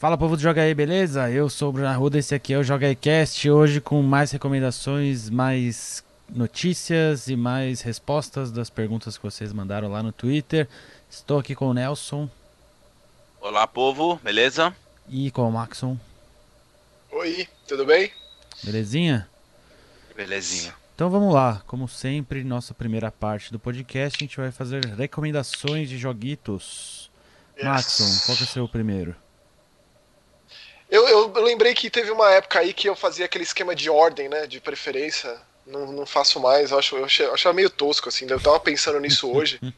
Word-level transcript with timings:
Fala 0.00 0.16
povo 0.16 0.34
do 0.34 0.40
Joga 0.40 0.62
aí, 0.62 0.74
beleza? 0.74 1.30
Eu 1.30 1.50
sou 1.50 1.68
o 1.68 1.72
Bruno 1.72 1.86
Arruda, 1.86 2.16
esse 2.16 2.34
aqui 2.34 2.54
é 2.54 2.58
o 2.58 2.64
Joga 2.64 2.86
aí 2.86 2.96
Cast, 2.96 3.50
hoje 3.50 3.82
com 3.82 4.00
mais 4.00 4.30
recomendações, 4.30 5.28
mais 5.28 6.02
notícias 6.26 7.28
e 7.28 7.36
mais 7.36 7.82
respostas 7.82 8.50
das 8.50 8.70
perguntas 8.70 9.18
que 9.18 9.22
vocês 9.22 9.52
mandaram 9.52 9.88
lá 9.88 10.02
no 10.02 10.10
Twitter. 10.10 10.66
Estou 11.10 11.38
aqui 11.38 11.54
com 11.54 11.66
o 11.66 11.74
Nelson. 11.74 12.30
Olá 13.42 13.66
povo, 13.66 14.18
beleza? 14.24 14.74
E 15.06 15.30
com 15.32 15.46
o 15.46 15.52
Maxon. 15.52 15.98
Oi, 17.12 17.46
tudo 17.68 17.84
bem? 17.84 18.10
Belezinha? 18.64 19.28
Belezinha. 20.16 20.74
Então 20.94 21.10
vamos 21.10 21.34
lá, 21.34 21.62
como 21.66 21.86
sempre, 21.86 22.42
nossa 22.42 22.72
primeira 22.72 23.10
parte 23.10 23.52
do 23.52 23.58
podcast, 23.58 24.16
a 24.18 24.24
gente 24.24 24.38
vai 24.38 24.50
fazer 24.50 24.82
recomendações 24.82 25.90
de 25.90 25.98
joguitos. 25.98 27.10
Yes. 27.54 27.66
Maxon, 27.66 28.24
qual 28.24 28.38
que 28.38 28.44
é 28.44 28.46
o 28.46 28.48
seu 28.48 28.66
primeiro? 28.66 29.14
Eu, 31.08 31.32
eu, 31.34 31.42
lembrei 31.42 31.74
que 31.74 31.90
teve 31.90 32.10
uma 32.10 32.30
época 32.30 32.60
aí 32.60 32.72
que 32.72 32.88
eu 32.88 32.96
fazia 32.96 33.24
aquele 33.24 33.44
esquema 33.44 33.74
de 33.74 33.88
ordem, 33.90 34.28
né? 34.28 34.46
De 34.46 34.60
preferência. 34.60 35.36
Não, 35.66 35.92
não 35.92 36.06
faço 36.06 36.40
mais, 36.40 36.70
eu, 36.70 36.78
acho, 36.78 36.96
eu, 36.96 37.04
achei, 37.04 37.26
eu 37.26 37.34
achava 37.34 37.54
meio 37.54 37.70
tosco, 37.70 38.08
assim. 38.08 38.26
Eu 38.28 38.40
tava 38.40 38.58
pensando 38.58 38.98
nisso 38.98 39.30
hoje. 39.30 39.60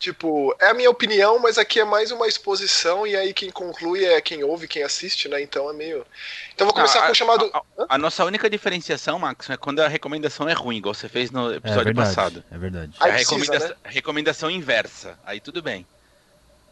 tipo, 0.00 0.54
é 0.58 0.70
a 0.70 0.74
minha 0.74 0.90
opinião, 0.90 1.38
mas 1.38 1.58
aqui 1.58 1.78
é 1.78 1.84
mais 1.84 2.10
uma 2.10 2.26
exposição, 2.26 3.06
e 3.06 3.14
aí 3.14 3.34
quem 3.34 3.50
conclui 3.50 4.04
é 4.04 4.18
quem 4.20 4.42
ouve, 4.42 4.66
quem 4.66 4.82
assiste, 4.82 5.28
né? 5.28 5.40
Então 5.40 5.68
é 5.68 5.72
meio. 5.74 6.06
Então 6.54 6.66
vou 6.66 6.74
começar 6.74 7.00
ah, 7.00 7.06
com 7.06 7.12
o 7.12 7.14
chamado. 7.14 7.50
A, 7.52 7.58
a, 7.58 7.62
a, 7.90 7.98
nossa 7.98 8.24
única 8.24 8.48
diferenciação, 8.48 9.18
Max, 9.18 9.50
é 9.50 9.56
quando 9.56 9.80
a 9.80 9.88
recomendação 9.88 10.48
é 10.48 10.54
ruim, 10.54 10.78
igual 10.78 10.94
você 10.94 11.08
fez 11.08 11.30
no 11.30 11.54
episódio 11.54 11.82
é 11.82 11.84
verdade, 11.84 12.08
passado. 12.08 12.44
É 12.50 12.58
verdade. 12.58 12.92
É 13.00 13.04
a 13.04 13.12
recomendação, 13.12 13.68
né? 13.68 13.76
recomendação 13.84 14.50
inversa. 14.50 15.18
Aí 15.24 15.38
tudo 15.38 15.62
bem. 15.62 15.86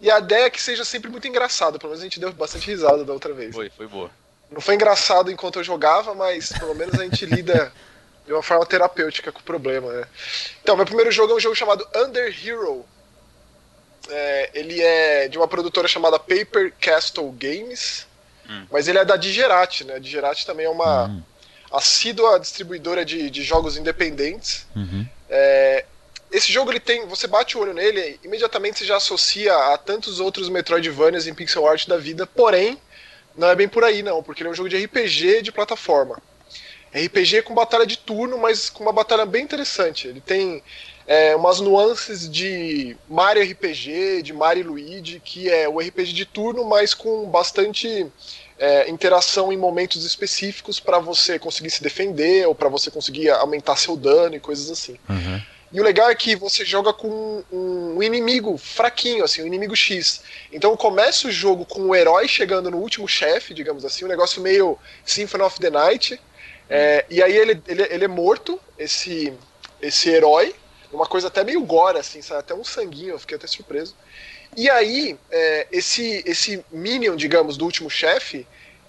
E 0.00 0.10
a 0.10 0.18
ideia 0.18 0.44
é 0.44 0.50
que 0.50 0.62
seja 0.62 0.84
sempre 0.84 1.10
muito 1.10 1.26
engraçado, 1.26 1.78
pelo 1.78 1.90
menos 1.90 2.02
a 2.02 2.04
gente 2.04 2.20
deu 2.20 2.32
bastante 2.32 2.70
risada 2.70 3.04
da 3.04 3.12
outra 3.12 3.34
vez. 3.34 3.54
Foi, 3.54 3.68
foi 3.70 3.86
boa. 3.86 4.10
Não 4.50 4.60
foi 4.60 4.74
engraçado 4.74 5.30
enquanto 5.30 5.58
eu 5.58 5.64
jogava, 5.64 6.14
mas 6.14 6.52
pelo 6.52 6.74
menos 6.74 6.98
a 6.98 7.02
gente 7.02 7.26
lida 7.26 7.72
de 8.24 8.32
uma 8.32 8.42
forma 8.42 8.64
terapêutica 8.64 9.32
com 9.32 9.40
o 9.40 9.42
problema, 9.42 9.92
né? 9.92 10.06
Então, 10.62 10.76
meu 10.76 10.86
primeiro 10.86 11.10
jogo 11.10 11.32
é 11.32 11.36
um 11.36 11.40
jogo 11.40 11.54
chamado 11.54 11.86
Under 11.96 12.34
Hero. 12.46 12.84
É, 14.08 14.50
ele 14.54 14.80
é 14.80 15.28
de 15.28 15.36
uma 15.36 15.48
produtora 15.48 15.88
chamada 15.88 16.18
Paper 16.18 16.72
Castle 16.80 17.30
Games, 17.32 18.06
hum. 18.48 18.66
mas 18.70 18.86
ele 18.86 18.98
é 18.98 19.04
da 19.04 19.16
Digerati, 19.16 19.84
né? 19.84 19.94
A 19.96 19.98
Digerati 19.98 20.46
também 20.46 20.66
é 20.66 20.70
uma 20.70 21.06
hum. 21.06 21.22
assídua 21.72 22.38
distribuidora 22.38 23.04
de, 23.04 23.28
de 23.30 23.42
jogos 23.42 23.76
independentes. 23.76 24.66
Uhum. 24.74 25.06
É, 25.28 25.84
esse 26.30 26.52
jogo 26.52 26.70
ele 26.70 26.80
tem, 26.80 27.06
você 27.06 27.26
bate 27.26 27.56
o 27.56 27.60
olho 27.60 27.72
nele, 27.72 28.18
imediatamente 28.22 28.78
você 28.78 28.84
já 28.84 28.96
associa 28.96 29.54
a 29.72 29.78
tantos 29.78 30.20
outros 30.20 30.48
Metroidvanias 30.48 31.26
em 31.26 31.34
pixel 31.34 31.66
art 31.66 31.86
da 31.86 31.96
vida, 31.96 32.26
porém, 32.26 32.78
não 33.36 33.48
é 33.48 33.54
bem 33.54 33.68
por 33.68 33.84
aí 33.84 34.02
não, 34.02 34.22
porque 34.22 34.42
ele 34.42 34.48
é 34.48 34.52
um 34.52 34.54
jogo 34.54 34.68
de 34.68 34.76
RPG 34.76 35.42
de 35.42 35.52
plataforma. 35.52 36.20
RPG 36.92 37.42
com 37.42 37.54
batalha 37.54 37.86
de 37.86 37.98
turno, 37.98 38.38
mas 38.38 38.70
com 38.70 38.82
uma 38.82 38.92
batalha 38.92 39.26
bem 39.26 39.44
interessante. 39.44 40.08
Ele 40.08 40.20
tem 40.20 40.62
é, 41.06 41.36
umas 41.36 41.60
nuances 41.60 42.28
de 42.30 42.96
Mario 43.08 43.42
RPG, 43.42 44.22
de 44.22 44.32
Mario 44.32 44.68
Luigi, 44.68 45.20
que 45.22 45.50
é 45.50 45.68
o 45.68 45.78
RPG 45.78 46.12
de 46.12 46.24
turno, 46.24 46.64
mas 46.64 46.94
com 46.94 47.28
bastante 47.28 48.06
é, 48.58 48.90
interação 48.90 49.52
em 49.52 49.56
momentos 49.56 50.04
específicos 50.04 50.80
para 50.80 50.98
você 50.98 51.38
conseguir 51.38 51.70
se 51.70 51.82
defender 51.82 52.46
ou 52.46 52.54
para 52.54 52.68
você 52.68 52.90
conseguir 52.90 53.30
aumentar 53.30 53.76
seu 53.76 53.96
dano 53.96 54.34
e 54.34 54.40
coisas 54.40 54.70
assim. 54.70 54.96
Uhum. 55.08 55.42
E 55.70 55.80
o 55.80 55.84
legal 55.84 56.08
é 56.08 56.14
que 56.14 56.34
você 56.34 56.64
joga 56.64 56.92
com 56.94 57.44
um 57.52 58.02
inimigo 58.02 58.56
fraquinho, 58.56 59.22
assim, 59.22 59.42
um 59.42 59.46
inimigo 59.46 59.76
X. 59.76 60.22
Então 60.50 60.74
começa 60.76 61.28
o 61.28 61.30
jogo 61.30 61.66
com 61.66 61.82
o 61.82 61.94
herói 61.94 62.26
chegando 62.26 62.70
no 62.70 62.78
último 62.78 63.06
chefe, 63.06 63.52
digamos 63.52 63.84
assim, 63.84 64.04
um 64.04 64.08
negócio 64.08 64.40
meio 64.40 64.78
Symphony 65.04 65.44
of 65.44 65.60
the 65.60 65.68
Night. 65.68 66.20
É, 66.70 67.04
e 67.10 67.22
aí 67.22 67.36
ele, 67.36 67.62
ele, 67.66 67.82
ele 67.82 68.04
é 68.04 68.08
morto, 68.08 68.58
esse, 68.78 69.32
esse 69.80 70.08
herói, 70.08 70.54
uma 70.90 71.06
coisa 71.06 71.28
até 71.28 71.44
meio 71.44 71.60
gore, 71.62 71.98
assim, 71.98 72.22
sabe? 72.22 72.40
até 72.40 72.54
um 72.54 72.64
sanguinho, 72.64 73.10
eu 73.10 73.18
fiquei 73.18 73.36
até 73.36 73.46
surpreso. 73.46 73.94
E 74.56 74.70
aí, 74.70 75.18
é, 75.30 75.66
esse, 75.70 76.22
esse 76.26 76.64
Minion, 76.70 77.14
digamos, 77.14 77.58
do 77.58 77.66
último 77.66 77.90
chefe, 77.90 78.46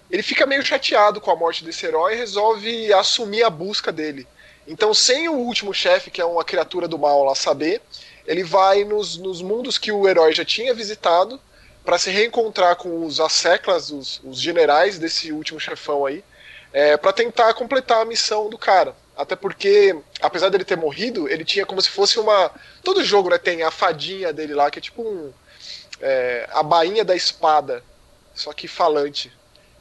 ele 0.09 0.23
fica 0.23 0.45
meio 0.45 0.65
chateado 0.65 1.21
com 1.21 1.29
a 1.29 1.35
morte 1.35 1.63
desse 1.63 1.85
herói 1.85 2.13
e 2.13 2.17
resolve 2.17 2.93
assumir 2.93 3.43
a 3.43 3.49
busca 3.49 3.91
dele. 3.91 4.25
Então, 4.69 4.93
sem 4.93 5.27
o 5.27 5.33
último 5.33 5.73
chefe, 5.73 6.11
que 6.11 6.21
é 6.21 6.25
uma 6.25 6.43
criatura 6.43 6.87
do 6.87 6.99
mal 6.99 7.23
lá 7.23 7.33
saber, 7.33 7.81
ele 8.23 8.43
vai 8.43 8.83
nos, 8.83 9.17
nos 9.17 9.41
mundos 9.41 9.79
que 9.79 9.91
o 9.91 10.07
herói 10.07 10.31
já 10.31 10.45
tinha 10.45 10.75
visitado 10.75 11.41
para 11.83 11.97
se 11.97 12.11
reencontrar 12.11 12.75
com 12.75 13.03
os 13.03 13.19
asseclas, 13.19 13.89
os, 13.89 14.21
os 14.23 14.39
generais 14.39 14.99
desse 14.99 15.31
último 15.31 15.59
chefão 15.59 16.05
aí, 16.05 16.23
é, 16.71 16.95
para 16.95 17.11
tentar 17.11 17.51
completar 17.55 18.03
a 18.03 18.05
missão 18.05 18.47
do 18.47 18.59
cara. 18.59 18.95
Até 19.17 19.35
porque, 19.35 19.97
apesar 20.21 20.49
dele 20.49 20.63
ter 20.63 20.77
morrido, 20.77 21.27
ele 21.27 21.43
tinha 21.43 21.65
como 21.65 21.81
se 21.81 21.89
fosse 21.89 22.19
uma. 22.19 22.51
Todo 22.83 23.03
jogo 23.03 23.31
né, 23.31 23.39
tem 23.39 23.63
a 23.63 23.71
fadinha 23.71 24.31
dele 24.31 24.53
lá, 24.53 24.69
que 24.69 24.77
é 24.77 24.81
tipo 24.81 25.01
um. 25.01 25.33
É, 25.99 26.47
a 26.51 26.61
bainha 26.61 27.03
da 27.03 27.15
espada, 27.15 27.83
só 28.35 28.53
que 28.53 28.67
falante. 28.67 29.31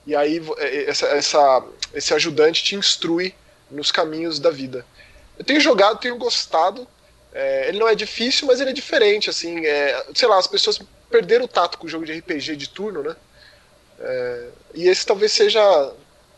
E 0.06 0.16
aí 0.16 0.42
é, 0.56 0.90
essa, 0.90 1.06
essa, 1.08 1.64
esse 1.92 2.14
ajudante 2.14 2.64
te 2.64 2.74
instrui 2.74 3.34
nos 3.70 3.90
caminhos 3.90 4.38
da 4.38 4.50
vida. 4.50 4.84
Eu 5.38 5.44
tenho 5.44 5.60
jogado, 5.60 5.98
tenho 5.98 6.16
gostado. 6.16 6.86
É, 7.32 7.68
ele 7.68 7.78
não 7.78 7.88
é 7.88 7.94
difícil, 7.94 8.46
mas 8.46 8.60
ele 8.60 8.70
é 8.70 8.72
diferente, 8.72 9.30
assim. 9.30 9.64
É, 9.64 10.04
sei 10.14 10.28
lá, 10.28 10.38
as 10.38 10.46
pessoas 10.46 10.80
perderam 11.10 11.44
o 11.44 11.48
tato 11.48 11.78
com 11.78 11.86
o 11.86 11.88
jogo 11.88 12.04
de 12.04 12.12
RPG 12.12 12.56
de 12.56 12.68
turno, 12.68 13.02
né? 13.02 13.16
É, 14.00 14.48
e 14.74 14.88
esse 14.88 15.06
talvez 15.06 15.32
seja, 15.32 15.60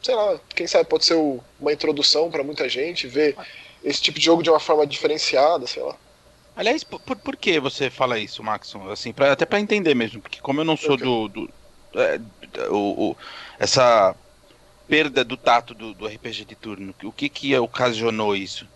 sei 0.02 0.14
lá, 0.14 0.38
quem 0.54 0.66
sabe 0.66 0.88
pode 0.88 1.04
ser 1.04 1.14
o, 1.14 1.40
uma 1.60 1.72
introdução 1.72 2.30
para 2.30 2.42
muita 2.42 2.68
gente 2.68 3.06
ver 3.06 3.36
esse 3.82 4.00
tipo 4.00 4.18
de 4.18 4.24
jogo 4.24 4.42
de 4.42 4.50
uma 4.50 4.60
forma 4.60 4.86
diferenciada, 4.86 5.66
sei 5.66 5.82
lá. 5.82 5.96
Aliás, 6.56 6.84
por, 6.84 7.00
por 7.00 7.36
que 7.36 7.58
você 7.58 7.88
fala 7.88 8.18
isso, 8.18 8.42
Maxon? 8.42 8.90
Assim, 8.90 9.12
pra, 9.12 9.32
até 9.32 9.46
para 9.46 9.60
entender 9.60 9.94
mesmo, 9.94 10.20
porque 10.20 10.40
como 10.40 10.60
eu 10.60 10.64
não 10.64 10.76
sou 10.76 10.96
do, 10.96 11.28
do 11.28 11.50
é, 11.94 12.20
o, 12.68 13.10
o, 13.10 13.16
essa 13.58 14.14
perda 14.90 15.24
do 15.24 15.36
tato 15.36 15.72
do, 15.72 15.94
do 15.94 16.06
RPG 16.06 16.44
de 16.44 16.56
turno? 16.56 16.92
O 17.04 17.12
que 17.12 17.28
que 17.28 17.56
ocasionou 17.56 18.34
isso? 18.34 18.66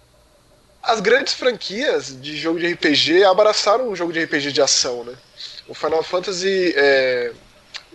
As 0.80 1.00
grandes 1.00 1.34
franquias 1.34 2.20
de 2.20 2.36
jogo 2.36 2.58
de 2.58 2.72
RPG 2.72 3.24
abraçaram 3.24 3.88
um 3.88 3.96
jogo 3.96 4.12
de 4.12 4.22
RPG 4.22 4.52
de 4.52 4.62
ação, 4.62 5.02
né? 5.02 5.14
O 5.66 5.74
Final 5.74 6.02
Fantasy 6.02 6.72
é, 6.76 7.32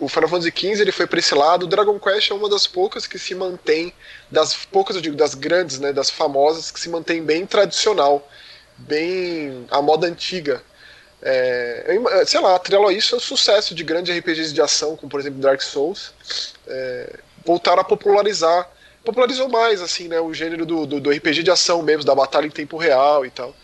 o 0.00 0.08
Final 0.08 0.28
Fantasy 0.28 0.50
XV 0.50 0.80
ele 0.80 0.92
foi 0.92 1.06
para 1.06 1.18
esse 1.18 1.34
lado. 1.34 1.64
O 1.64 1.66
Dragon 1.66 1.98
Quest 2.00 2.30
é 2.30 2.34
uma 2.34 2.48
das 2.48 2.66
poucas 2.66 3.06
que 3.06 3.18
se 3.18 3.34
mantém, 3.34 3.92
das 4.30 4.54
poucas 4.54 4.96
eu 4.96 5.02
digo, 5.02 5.14
das 5.14 5.34
grandes, 5.34 5.78
né, 5.78 5.92
das 5.92 6.10
famosas 6.10 6.70
que 6.70 6.80
se 6.80 6.88
mantém 6.88 7.22
bem 7.22 7.46
tradicional, 7.46 8.28
bem 8.76 9.66
a 9.70 9.80
moda 9.80 10.06
antiga. 10.06 10.62
É, 11.22 12.24
sei 12.26 12.40
lá, 12.40 12.56
atrelo 12.56 12.90
isso 12.90 13.14
é 13.14 13.18
o 13.18 13.20
sucesso 13.20 13.74
de 13.74 13.84
grandes 13.84 14.16
RPGs 14.16 14.54
de 14.54 14.62
ação, 14.62 14.96
como 14.96 15.10
por 15.10 15.20
exemplo 15.20 15.38
Dark 15.38 15.60
Souls. 15.60 16.14
É, 16.66 17.20
voltaram 17.44 17.80
a 17.80 17.84
popularizar. 17.84 18.68
Popularizou 19.04 19.48
mais, 19.48 19.80
assim, 19.80 20.08
né? 20.08 20.20
O 20.20 20.32
gênero 20.34 20.66
do, 20.66 20.86
do, 20.86 21.00
do 21.00 21.10
RPG 21.10 21.42
de 21.42 21.50
ação 21.50 21.82
mesmo, 21.82 22.04
da 22.04 22.14
batalha 22.14 22.46
em 22.46 22.50
tempo 22.50 22.76
real 22.76 23.24
e 23.24 23.30
tal. 23.30 23.54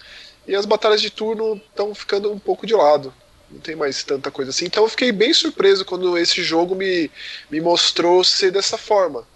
E 0.47 0.55
as 0.55 0.65
batalhas 0.65 1.01
de 1.01 1.11
turno 1.11 1.61
estão 1.69 1.95
ficando 1.95 2.33
um 2.33 2.39
pouco 2.39 2.67
de 2.67 2.75
lado. 2.75 3.13
Não 3.51 3.61
tem 3.61 3.77
mais 3.77 4.03
tanta 4.03 4.31
coisa 4.31 4.51
assim. 4.51 4.65
Então 4.65 4.85
eu 4.85 4.89
fiquei 4.89 5.13
bem 5.13 5.33
surpreso 5.33 5.85
quando 5.85 6.17
esse 6.17 6.43
jogo 6.43 6.75
me, 6.75 7.11
me 7.51 7.61
mostrou 7.61 8.25
ser 8.25 8.51
dessa 8.51 8.79
forma. 8.79 9.27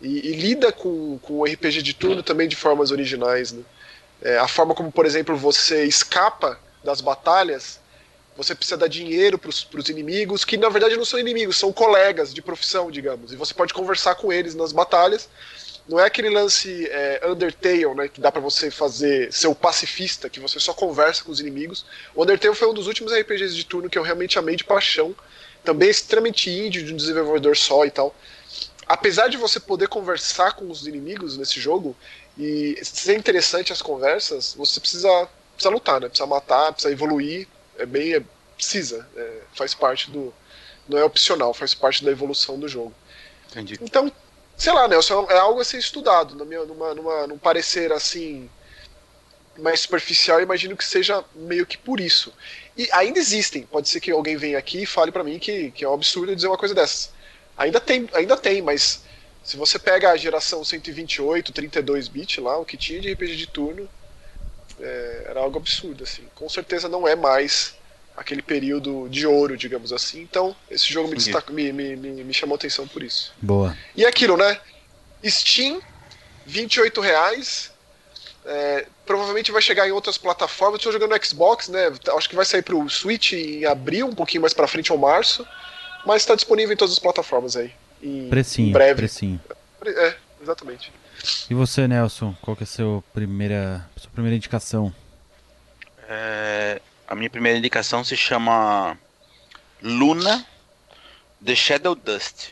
E, 0.00 0.28
e 0.28 0.32
lida 0.32 0.70
com, 0.70 1.18
com 1.18 1.40
o 1.40 1.44
RPG 1.44 1.82
de 1.82 1.94
turno 1.94 2.22
também 2.22 2.48
de 2.48 2.56
formas 2.56 2.90
originais. 2.90 3.52
Né? 3.52 3.62
É, 4.22 4.38
a 4.38 4.48
forma 4.48 4.74
como, 4.74 4.92
por 4.92 5.06
exemplo, 5.06 5.36
você 5.36 5.84
escapa 5.84 6.58
das 6.84 7.00
batalhas 7.00 7.80
você 8.38 8.54
precisa 8.54 8.76
dar 8.76 8.88
dinheiro 8.88 9.36
para 9.36 9.50
os 9.50 9.88
inimigos, 9.88 10.44
que 10.44 10.56
na 10.56 10.68
verdade 10.68 10.96
não 10.96 11.04
são 11.04 11.18
inimigos, 11.18 11.58
são 11.58 11.72
colegas 11.72 12.32
de 12.32 12.40
profissão, 12.40 12.88
digamos. 12.88 13.32
E 13.32 13.36
você 13.36 13.52
pode 13.52 13.74
conversar 13.74 14.14
com 14.14 14.32
eles 14.32 14.54
nas 14.54 14.70
batalhas. 14.72 15.28
Não 15.88 15.98
é 15.98 16.04
aquele 16.04 16.30
lance 16.30 16.86
é, 16.88 17.20
Undertale, 17.26 17.94
né, 17.94 18.08
que 18.08 18.20
dá 18.20 18.30
para 18.30 18.40
você 18.40 18.70
fazer 18.70 19.32
ser 19.32 19.48
o 19.48 19.54
pacifista, 19.54 20.30
que 20.30 20.38
você 20.38 20.60
só 20.60 20.72
conversa 20.72 21.24
com 21.24 21.32
os 21.32 21.40
inimigos. 21.40 21.84
O 22.14 22.22
Undertale 22.22 22.54
foi 22.54 22.68
um 22.68 22.74
dos 22.74 22.86
últimos 22.86 23.12
RPGs 23.12 23.56
de 23.56 23.64
turno 23.64 23.90
que 23.90 23.98
eu 23.98 24.02
realmente 24.02 24.38
amei 24.38 24.54
de 24.54 24.64
paixão. 24.64 25.16
Também 25.64 25.88
é 25.88 25.90
extremamente 25.90 26.48
indie, 26.48 26.84
de 26.84 26.92
um 26.94 26.96
desenvolvedor 26.96 27.56
só 27.56 27.84
e 27.84 27.90
tal. 27.90 28.14
Apesar 28.86 29.28
de 29.28 29.36
você 29.36 29.58
poder 29.58 29.88
conversar 29.88 30.52
com 30.52 30.70
os 30.70 30.86
inimigos 30.86 31.36
nesse 31.36 31.60
jogo, 31.60 31.96
e 32.38 32.78
ser 32.84 33.16
interessante 33.16 33.72
as 33.72 33.82
conversas, 33.82 34.54
você 34.54 34.78
precisa, 34.78 35.28
precisa 35.54 35.70
lutar, 35.70 36.00
né? 36.00 36.08
Precisa 36.08 36.26
matar, 36.26 36.72
precisa 36.72 36.92
evoluir, 36.92 37.48
é 37.78 37.84
bem. 37.84 38.14
É, 38.14 38.22
precisa. 38.58 39.08
É, 39.16 39.40
faz 39.54 39.72
parte 39.72 40.10
do. 40.10 40.34
Não 40.88 40.98
é 40.98 41.04
opcional, 41.04 41.54
faz 41.54 41.74
parte 41.74 42.04
da 42.04 42.10
evolução 42.10 42.58
do 42.58 42.68
jogo. 42.68 42.92
Entendi. 43.50 43.78
Então, 43.80 44.12
sei 44.56 44.72
lá, 44.72 44.88
Nelson, 44.88 45.26
é 45.30 45.38
algo 45.38 45.60
a 45.60 45.64
ser 45.64 45.78
estudado. 45.78 46.34
Na 46.34 46.44
minha, 46.44 46.64
numa, 46.64 46.94
numa, 46.94 47.26
num 47.26 47.38
parecer 47.38 47.92
assim. 47.92 48.50
Mais 49.58 49.80
superficial, 49.80 50.40
imagino 50.40 50.76
que 50.76 50.84
seja 50.84 51.24
meio 51.34 51.66
que 51.66 51.76
por 51.76 51.98
isso. 51.98 52.32
E 52.76 52.88
ainda 52.92 53.18
existem. 53.18 53.64
Pode 53.64 53.88
ser 53.88 53.98
que 53.98 54.12
alguém 54.12 54.36
venha 54.36 54.56
aqui 54.56 54.82
e 54.82 54.86
fale 54.86 55.10
para 55.10 55.24
mim 55.24 55.38
que, 55.38 55.72
que 55.72 55.84
é 55.84 55.88
um 55.88 55.94
absurdo 55.94 56.34
dizer 56.34 56.46
uma 56.46 56.56
coisa 56.56 56.74
dessas. 56.74 57.10
Ainda 57.56 57.80
tem, 57.80 58.08
ainda 58.12 58.36
tem, 58.36 58.62
mas 58.62 59.02
se 59.42 59.56
você 59.56 59.76
pega 59.76 60.12
a 60.12 60.16
geração 60.16 60.62
128, 60.62 61.52
32 61.52 62.06
bit 62.06 62.40
lá, 62.40 62.56
o 62.56 62.64
que 62.64 62.76
tinha 62.76 63.00
de 63.00 63.12
RPG 63.12 63.34
de 63.34 63.46
turno, 63.48 63.88
é, 64.78 65.24
era 65.30 65.40
algo 65.40 65.58
absurdo, 65.58 66.04
assim. 66.04 66.22
Com 66.36 66.48
certeza 66.48 66.88
não 66.88 67.08
é 67.08 67.16
mais 67.16 67.74
aquele 68.18 68.42
período 68.42 69.08
de 69.08 69.26
ouro, 69.26 69.56
digamos 69.56 69.92
assim. 69.92 70.20
Então, 70.20 70.54
esse 70.68 70.92
jogo 70.92 71.08
me, 71.08 71.16
destaca, 71.16 71.52
me, 71.52 71.72
me, 71.72 71.94
me, 71.94 72.24
me 72.24 72.34
chamou 72.34 72.56
atenção 72.56 72.86
por 72.86 73.02
isso. 73.02 73.32
Boa. 73.40 73.76
E 73.96 74.04
aquilo, 74.04 74.36
né? 74.36 74.60
Steam, 75.24 75.80
28 76.44 77.00
reais. 77.00 77.70
É, 78.44 78.86
provavelmente 79.06 79.52
vai 79.52 79.62
chegar 79.62 79.86
em 79.86 79.92
outras 79.92 80.18
plataformas. 80.18 80.80
Estou 80.80 80.92
jogando 80.92 81.16
no 81.16 81.24
Xbox, 81.24 81.68
né? 81.68 81.92
Acho 82.16 82.28
que 82.28 82.34
vai 82.34 82.44
sair 82.44 82.62
pro 82.62 82.88
Switch 82.90 83.34
em 83.34 83.64
abril, 83.64 84.08
um 84.08 84.14
pouquinho 84.14 84.40
mais 84.40 84.52
para 84.52 84.66
frente 84.66 84.92
ou 84.92 84.98
março. 84.98 85.46
Mas 86.04 86.22
está 86.22 86.34
disponível 86.34 86.72
em 86.72 86.76
todas 86.76 86.94
as 86.94 86.98
plataformas 86.98 87.56
aí. 87.56 87.72
Em, 88.02 88.28
precinho, 88.28 88.68
em 88.68 88.72
breve. 88.72 88.96
Precinho. 88.96 89.40
É, 89.84 90.14
exatamente. 90.42 90.92
E 91.48 91.54
você, 91.54 91.86
Nelson? 91.86 92.34
Qual 92.42 92.56
que 92.56 92.62
é 92.62 92.64
a 92.64 92.66
sua 92.66 93.02
primeira, 93.12 93.88
sua 93.96 94.10
primeira 94.10 94.36
indicação? 94.36 94.92
É, 96.08 96.80
a 97.08 97.14
minha 97.14 97.30
primeira 97.30 97.58
indicação 97.58 98.04
se 98.04 98.16
chama 98.16 98.98
Luna 99.82 100.46
The 101.44 101.54
Shadow 101.54 101.94
Dust. 101.94 102.50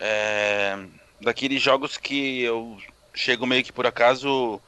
É, 0.00 0.78
daqueles 1.20 1.60
jogos 1.60 1.96
que 1.96 2.42
eu 2.42 2.78
chego 3.14 3.46
meio 3.46 3.62
que 3.62 3.72
por 3.72 3.86
acaso 3.86 4.60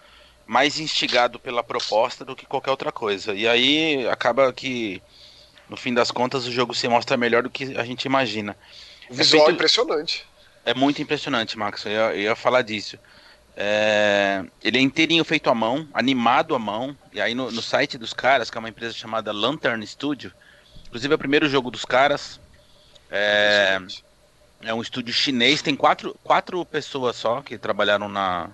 mais 0.46 0.78
instigado 0.78 1.38
pela 1.38 1.62
proposta 1.62 2.24
do 2.24 2.36
que 2.36 2.44
qualquer 2.44 2.72
outra 2.72 2.92
coisa. 2.92 3.32
E 3.32 3.48
aí 3.48 4.06
acaba 4.08 4.52
que, 4.52 5.00
no 5.68 5.76
fim 5.76 5.94
das 5.94 6.10
contas, 6.10 6.46
o 6.46 6.52
jogo 6.52 6.74
se 6.74 6.88
mostra 6.88 7.16
melhor 7.16 7.44
do 7.44 7.50
que 7.50 7.78
a 7.78 7.84
gente 7.84 8.04
imagina. 8.04 8.56
O 9.08 9.14
visual 9.14 9.42
é 9.42 9.46
feito... 9.46 9.54
impressionante. 9.54 10.26
É 10.66 10.74
muito 10.74 11.00
impressionante, 11.00 11.56
Max. 11.56 11.86
Eu 11.86 11.92
ia, 11.92 11.98
eu 11.98 12.20
ia 12.20 12.36
falar 12.36 12.62
disso. 12.62 12.98
É... 13.62 14.42
Ele 14.64 14.78
é 14.78 14.80
inteirinho 14.80 15.22
feito 15.22 15.50
à 15.50 15.54
mão, 15.54 15.86
animado 15.92 16.54
à 16.54 16.58
mão. 16.58 16.96
E 17.12 17.20
aí 17.20 17.34
no, 17.34 17.50
no, 17.50 17.60
site 17.60 17.98
dos 17.98 18.14
caras, 18.14 18.50
que 18.50 18.56
é 18.56 18.58
uma 18.58 18.70
empresa 18.70 18.94
chamada 18.94 19.32
Lantern 19.32 19.86
Studio, 19.86 20.32
inclusive 20.86 21.12
é 21.12 21.14
o 21.14 21.18
primeiro 21.18 21.46
jogo 21.46 21.70
dos 21.70 21.84
caras. 21.84 22.40
É, 23.10 23.78
é 24.62 24.72
um 24.72 24.80
estúdio 24.80 25.12
chinês, 25.12 25.60
tem 25.60 25.76
quatro, 25.76 26.16
quatro 26.24 26.64
pessoas 26.64 27.16
só 27.16 27.42
que 27.42 27.58
trabalharam 27.58 28.08
na, 28.08 28.48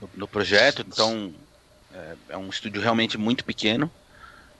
no, 0.00 0.10
no 0.16 0.26
projeto, 0.28 0.84
então 0.86 1.32
é, 1.94 2.14
é, 2.30 2.36
um 2.36 2.48
estúdio 2.48 2.82
realmente 2.82 3.16
muito 3.16 3.44
pequeno, 3.44 3.88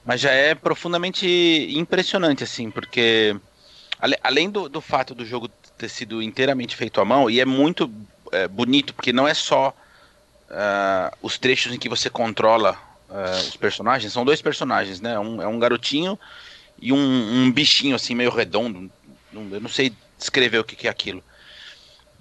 mas 0.05 0.21
já 0.21 0.31
é 0.31 0.55
profundamente 0.55 1.27
impressionante, 1.75 2.45
assim, 2.45 2.71
porque 2.71 3.35
além 4.23 4.49
do, 4.49 4.69
do 4.69 4.79
fato 4.79 5.13
do 5.13 5.25
jogo 5.25 5.49
ter 5.77 5.89
sido 5.89 6.21
inteiramente 6.21 6.77
feito 6.77 7.01
à 7.01 7.05
mão, 7.05 7.29
e 7.29 7.41
é 7.41 7.45
muito 7.45 7.91
é, 8.31 8.47
bonito, 8.47 8.93
porque 8.93 9.13
não 9.13 9.27
é 9.27 9.33
só 9.33 9.73
uh, 10.49 11.17
os 11.21 11.37
trechos 11.37 11.73
em 11.73 11.79
que 11.79 11.89
você 11.89 12.09
controla 12.09 12.77
uh, 13.09 13.47
os 13.47 13.55
personagens, 13.55 14.13
são 14.13 14.25
dois 14.25 14.41
personagens, 14.41 15.01
né? 15.01 15.17
Um, 15.19 15.41
é 15.41 15.47
um 15.47 15.59
garotinho 15.59 16.17
e 16.79 16.93
um, 16.93 16.97
um 16.97 17.51
bichinho 17.51 17.95
assim 17.95 18.15
meio 18.15 18.29
redondo, 18.29 18.89
eu 19.33 19.61
não 19.61 19.69
sei 19.69 19.93
descrever 20.17 20.59
o 20.59 20.63
que, 20.63 20.75
que 20.75 20.87
é 20.87 20.89
aquilo. 20.89 21.23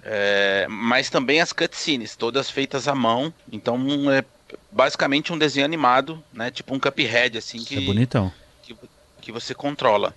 É, 0.09 0.67
mas 0.69 1.11
também 1.11 1.41
as 1.41 1.53
cutscenes, 1.53 2.15
todas 2.15 2.49
feitas 2.49 2.87
à 2.87 2.95
mão. 2.95 3.35
Então 3.51 4.11
é 4.13 4.25
basicamente 4.71 5.33
um 5.33 5.39
desenho 5.39 5.65
animado, 5.65 6.23
né? 6.33 6.51
Tipo 6.51 6.75
um 6.75 6.79
Cuphead, 6.79 7.37
assim, 7.39 7.65
que, 7.65 7.77
é 7.77 7.81
bonitão. 7.81 8.33
Que, 8.63 8.77
que 9.21 9.33
você 9.33 9.53
controla. 9.53 10.15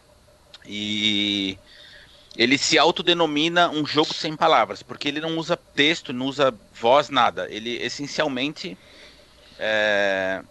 E 0.64 1.58
ele 2.38 2.58
se 2.58 2.78
autodenomina 2.78 3.70
um 3.70 3.86
jogo 3.86 4.14
sem 4.14 4.36
palavras, 4.36 4.84
porque 4.84 5.08
ele 5.08 5.20
não 5.20 5.38
usa 5.38 5.58
texto, 5.58 6.14
não 6.14 6.26
usa 6.28 6.54
voz, 6.74 7.10
nada. 7.10 7.48
Ele 7.50 7.78
essencialmente 7.78 8.78
é, 9.58 10.42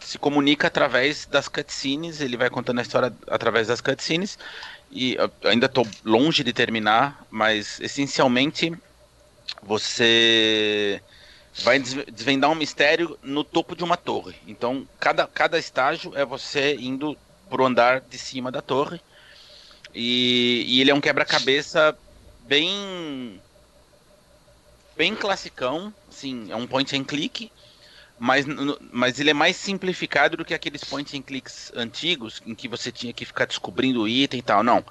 se 0.00 0.18
comunica 0.18 0.66
através 0.66 1.26
das 1.26 1.46
cutscenes, 1.46 2.20
ele 2.20 2.36
vai 2.36 2.50
contando 2.50 2.78
a 2.78 2.82
história 2.82 3.12
através 3.28 3.68
das 3.68 3.80
cutscenes 3.80 4.38
e 4.90 5.16
ainda 5.44 5.66
estou 5.66 5.86
longe 6.04 6.42
de 6.42 6.52
terminar, 6.52 7.24
mas 7.30 7.78
essencialmente 7.80 8.72
você 9.62 11.00
vai 11.62 11.78
desvendar 11.78 12.50
um 12.50 12.54
mistério 12.54 13.18
no 13.22 13.44
topo 13.44 13.76
de 13.76 13.84
uma 13.84 13.96
torre. 13.96 14.34
Então, 14.46 14.86
cada, 14.98 15.26
cada 15.26 15.58
estágio 15.58 16.12
é 16.16 16.24
você 16.24 16.76
indo 16.76 17.16
pro 17.48 17.64
andar 17.64 18.00
de 18.00 18.18
cima 18.18 18.50
da 18.50 18.62
torre. 18.62 19.00
E, 19.94 20.64
e 20.66 20.80
ele 20.80 20.90
é 20.90 20.94
um 20.94 21.00
quebra-cabeça 21.00 21.96
bem 22.46 23.40
bem 24.96 25.14
classicão, 25.14 25.94
assim, 26.10 26.52
é 26.52 26.56
um 26.56 26.66
point 26.66 26.94
and 26.94 27.04
click, 27.04 27.50
mas, 28.18 28.44
mas 28.92 29.18
ele 29.18 29.30
é 29.30 29.34
mais 29.34 29.56
simplificado 29.56 30.36
do 30.36 30.44
que 30.44 30.52
aqueles 30.52 30.84
point 30.84 31.16
and 31.16 31.22
clicks 31.22 31.72
antigos, 31.74 32.42
em 32.44 32.54
que 32.54 32.68
você 32.68 32.92
tinha 32.92 33.14
que 33.14 33.24
ficar 33.24 33.46
descobrindo 33.46 34.02
o 34.02 34.08
item 34.08 34.40
e 34.40 34.42
tal. 34.42 34.62
Não. 34.62 34.84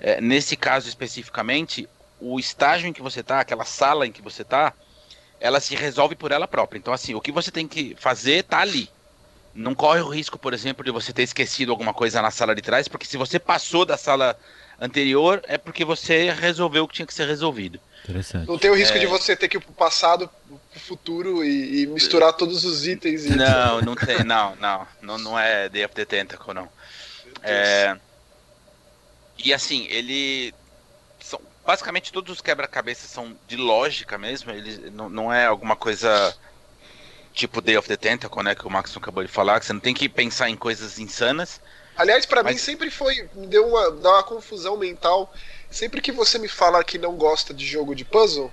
É, 0.00 0.18
nesse 0.18 0.56
caso 0.56 0.88
especificamente, 0.88 1.86
o 2.18 2.40
estágio 2.40 2.88
em 2.88 2.92
que 2.92 3.02
você 3.02 3.20
está, 3.20 3.40
aquela 3.40 3.66
sala 3.66 4.06
em 4.06 4.12
que 4.12 4.22
você 4.22 4.40
está, 4.40 4.72
ela 5.38 5.60
se 5.60 5.74
resolve 5.74 6.14
por 6.14 6.32
ela 6.32 6.48
própria. 6.48 6.78
Então, 6.78 6.94
assim, 6.94 7.14
o 7.14 7.20
que 7.20 7.30
você 7.30 7.50
tem 7.50 7.68
que 7.68 7.94
fazer 7.98 8.36
está 8.36 8.60
ali. 8.60 8.88
Não 9.54 9.74
corre 9.74 10.00
o 10.00 10.08
risco, 10.08 10.38
por 10.38 10.54
exemplo, 10.54 10.84
de 10.84 10.90
você 10.90 11.12
ter 11.12 11.22
esquecido 11.22 11.72
alguma 11.72 11.92
coisa 11.92 12.22
na 12.22 12.30
sala 12.30 12.54
de 12.54 12.62
trás, 12.62 12.86
porque 12.86 13.06
se 13.06 13.16
você 13.16 13.38
passou 13.38 13.84
da 13.84 13.96
sala 13.96 14.38
anterior, 14.80 15.42
é 15.46 15.58
porque 15.58 15.84
você 15.84 16.30
resolveu 16.30 16.84
o 16.84 16.88
que 16.88 16.94
tinha 16.94 17.06
que 17.06 17.12
ser 17.12 17.26
resolvido. 17.26 17.80
Interessante. 18.04 18.48
Não 18.48 18.58
tem 18.58 18.70
o 18.70 18.74
risco 18.74 18.96
é... 18.96 19.00
de 19.00 19.06
você 19.06 19.36
ter 19.36 19.48
que 19.48 19.58
ir 19.58 19.60
pro 19.60 19.72
passado, 19.72 20.30
pro 20.48 20.80
futuro 20.80 21.44
e, 21.44 21.82
e 21.82 21.86
misturar 21.86 22.32
todos 22.32 22.64
os 22.64 22.86
itens. 22.86 23.26
E... 23.26 23.36
Não, 23.36 23.80
não 23.82 23.94
tem, 23.94 24.24
não, 24.24 24.56
não, 24.56 24.86
não, 25.02 25.18
não 25.18 25.38
é 25.38 25.68
Day 25.68 25.84
of 25.84 25.94
the 25.94 26.04
Tentacle, 26.04 26.54
não. 26.54 26.68
É... 27.42 27.96
E 29.44 29.52
assim, 29.52 29.86
ele. 29.90 30.54
São, 31.20 31.40
basicamente 31.66 32.12
todos 32.12 32.32
os 32.34 32.40
quebra-cabeças 32.40 33.10
são 33.10 33.36
de 33.46 33.56
lógica 33.56 34.16
mesmo, 34.16 34.50
ele 34.50 34.90
não, 34.90 35.08
não 35.08 35.32
é 35.32 35.46
alguma 35.46 35.76
coisa 35.76 36.34
tipo 37.32 37.60
Day 37.60 37.76
of 37.76 37.88
the 37.88 37.96
Tentacle, 37.96 38.42
né, 38.42 38.54
que 38.54 38.66
o 38.66 38.70
Max 38.70 38.96
acabou 38.96 39.22
de 39.22 39.30
falar, 39.30 39.60
que 39.60 39.66
você 39.66 39.72
não 39.72 39.80
tem 39.80 39.94
que 39.94 40.08
pensar 40.08 40.48
em 40.48 40.56
coisas 40.56 40.98
insanas. 40.98 41.60
Aliás, 41.96 42.24
para 42.24 42.42
mas... 42.42 42.54
mim 42.54 42.58
sempre 42.58 42.90
foi, 42.90 43.28
me 43.34 43.46
deu 43.46 43.68
uma, 43.68 43.90
dá 43.90 44.10
uma 44.10 44.22
confusão 44.22 44.76
mental 44.76 45.32
Sempre 45.70 46.00
que 46.00 46.10
você 46.10 46.36
me 46.36 46.48
fala 46.48 46.82
que 46.82 46.98
não 46.98 47.14
gosta 47.14 47.54
de 47.54 47.64
jogo 47.64 47.94
de 47.94 48.04
puzzle, 48.04 48.52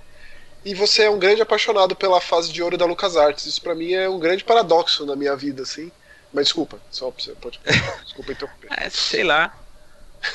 e 0.64 0.72
você 0.72 1.02
é 1.02 1.10
um 1.10 1.18
grande 1.18 1.42
apaixonado 1.42 1.96
pela 1.96 2.20
fase 2.20 2.52
de 2.52 2.62
ouro 2.62 2.78
da 2.78 2.84
LucasArts. 2.84 3.44
Isso 3.46 3.60
para 3.60 3.74
mim 3.74 3.92
é 3.92 4.08
um 4.08 4.18
grande 4.18 4.44
paradoxo 4.44 5.04
na 5.04 5.16
minha 5.16 5.34
vida, 5.34 5.62
assim. 5.62 5.90
Mas 6.32 6.46
desculpa, 6.46 6.78
só 6.90 7.10
você 7.10 7.32
pode. 7.32 7.58
Desculpa 8.04 8.32
interromper. 8.32 8.68
é, 8.70 8.90
sei 8.90 9.24
lá. 9.24 9.56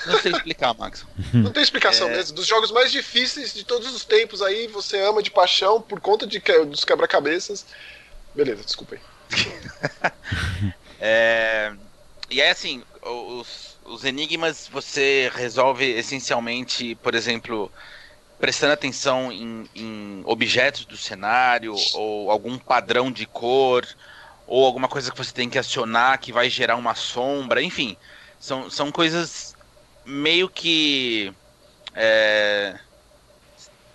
Não 0.08 0.20
sei 0.20 0.32
explicar, 0.32 0.74
Max. 0.74 1.06
Não 1.34 1.52
tem 1.52 1.62
explicação 1.62 2.08
é... 2.10 2.16
mesmo. 2.16 2.36
Dos 2.36 2.48
jogos 2.48 2.72
mais 2.72 2.92
difíceis 2.92 3.54
de 3.54 3.64
todos 3.64 3.94
os 3.94 4.04
tempos 4.04 4.42
aí, 4.42 4.66
você 4.68 5.00
ama 5.00 5.22
de 5.22 5.30
paixão 5.30 5.82
por 5.82 6.00
conta 6.00 6.26
de 6.26 6.40
que... 6.40 6.66
dos 6.66 6.84
quebra-cabeças. 6.84 7.66
Beleza, 8.36 8.64
desculpa 8.64 8.96
aí. 8.96 9.02
é... 11.00 11.74
E 12.30 12.42
é 12.42 12.50
assim, 12.50 12.84
os, 13.02 13.78
os 13.86 14.04
enigmas 14.04 14.68
você 14.68 15.32
resolve 15.36 15.86
essencialmente, 15.86 16.96
por 16.96 17.14
exemplo, 17.14 17.72
prestando 18.40 18.74
atenção 18.74 19.32
em, 19.32 19.70
em, 19.76 20.22
objetos 20.26 20.86
do 20.86 20.98
cenário, 20.98 21.76
ou 21.94 22.32
algum 22.32 22.58
padrão 22.58 23.12
de 23.12 23.26
cor, 23.26 23.86
ou 24.48 24.66
alguma 24.66 24.88
coisa 24.88 25.12
que 25.12 25.18
você 25.18 25.32
tem 25.32 25.50
que 25.50 25.60
acionar 25.60 26.20
que 26.20 26.32
vai 26.32 26.50
gerar 26.50 26.76
uma 26.76 26.96
sombra, 26.96 27.62
enfim. 27.62 27.96
São, 28.40 28.70
são 28.70 28.92
coisas 28.92 29.56
meio 30.06 30.50
que. 30.50 31.34
É, 31.96 32.78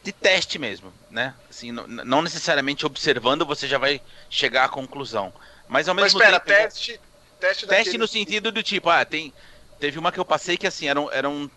de 0.02 0.12
teste 0.12 0.58
mesmo, 0.58 0.92
né? 1.10 1.34
Assim, 1.58 1.72
não, 1.72 1.86
não, 1.86 2.22
necessariamente 2.22 2.86
observando 2.86 3.44
você 3.44 3.66
já 3.66 3.78
vai 3.78 4.00
chegar 4.30 4.64
à 4.64 4.68
conclusão. 4.68 5.32
Mas 5.68 5.88
ao 5.88 5.94
mesmo 5.94 6.18
Mas, 6.18 6.28
espera, 6.28 6.40
tempo. 6.40 6.62
Teste, 6.62 7.00
teste, 7.40 7.66
teste 7.66 7.98
no 7.98 8.06
sentido 8.06 8.52
do 8.52 8.62
tipo, 8.62 8.88
ah, 8.88 9.04
tem 9.04 9.32
Teve 9.80 9.98
uma 9.98 10.10
que 10.10 10.18
eu 10.18 10.24
passei 10.24 10.56
que 10.56 10.66
assim, 10.66 10.88
eram, 10.88 11.10
eram 11.12 11.50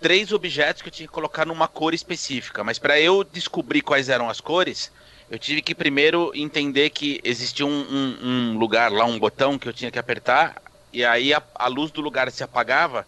três 0.00 0.32
objetos 0.32 0.82
que 0.82 0.88
eu 0.88 0.92
tinha 0.92 1.08
que 1.08 1.12
colocar 1.12 1.44
numa 1.44 1.66
cor 1.66 1.94
específica. 1.94 2.62
Mas 2.62 2.78
para 2.78 3.00
eu 3.00 3.24
descobrir 3.24 3.82
quais 3.82 4.08
eram 4.08 4.28
as 4.28 4.40
cores, 4.40 4.92
eu 5.28 5.38
tive 5.38 5.62
que 5.62 5.74
primeiro 5.74 6.30
entender 6.34 6.90
que 6.90 7.20
existia 7.24 7.66
um, 7.66 7.70
um, 7.70 8.18
um 8.22 8.58
lugar 8.58 8.92
lá, 8.92 9.04
um 9.04 9.18
botão 9.18 9.58
que 9.58 9.68
eu 9.68 9.72
tinha 9.72 9.90
que 9.90 9.98
apertar, 9.98 10.62
e 10.92 11.04
aí 11.04 11.34
a, 11.34 11.42
a, 11.56 11.66
luz 11.66 11.90
do 11.90 12.00
lugar 12.00 12.30
se 12.30 12.44
apagava, 12.44 13.06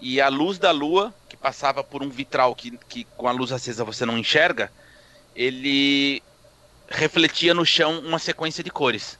e 0.00 0.20
a 0.20 0.28
luz 0.28 0.58
da 0.58 0.70
lua, 0.70 1.12
que 1.28 1.36
passava 1.36 1.82
por 1.82 2.02
um 2.02 2.08
vitral 2.08 2.54
que, 2.54 2.78
que 2.88 3.04
com 3.16 3.26
a 3.26 3.32
luz 3.32 3.50
acesa 3.50 3.82
você 3.82 4.06
não 4.06 4.16
enxerga, 4.16 4.70
ele 5.34 6.22
refletia 6.88 7.54
no 7.54 7.64
chão 7.64 7.98
uma 8.00 8.18
sequência 8.18 8.62
de 8.62 8.70
cores. 8.70 9.18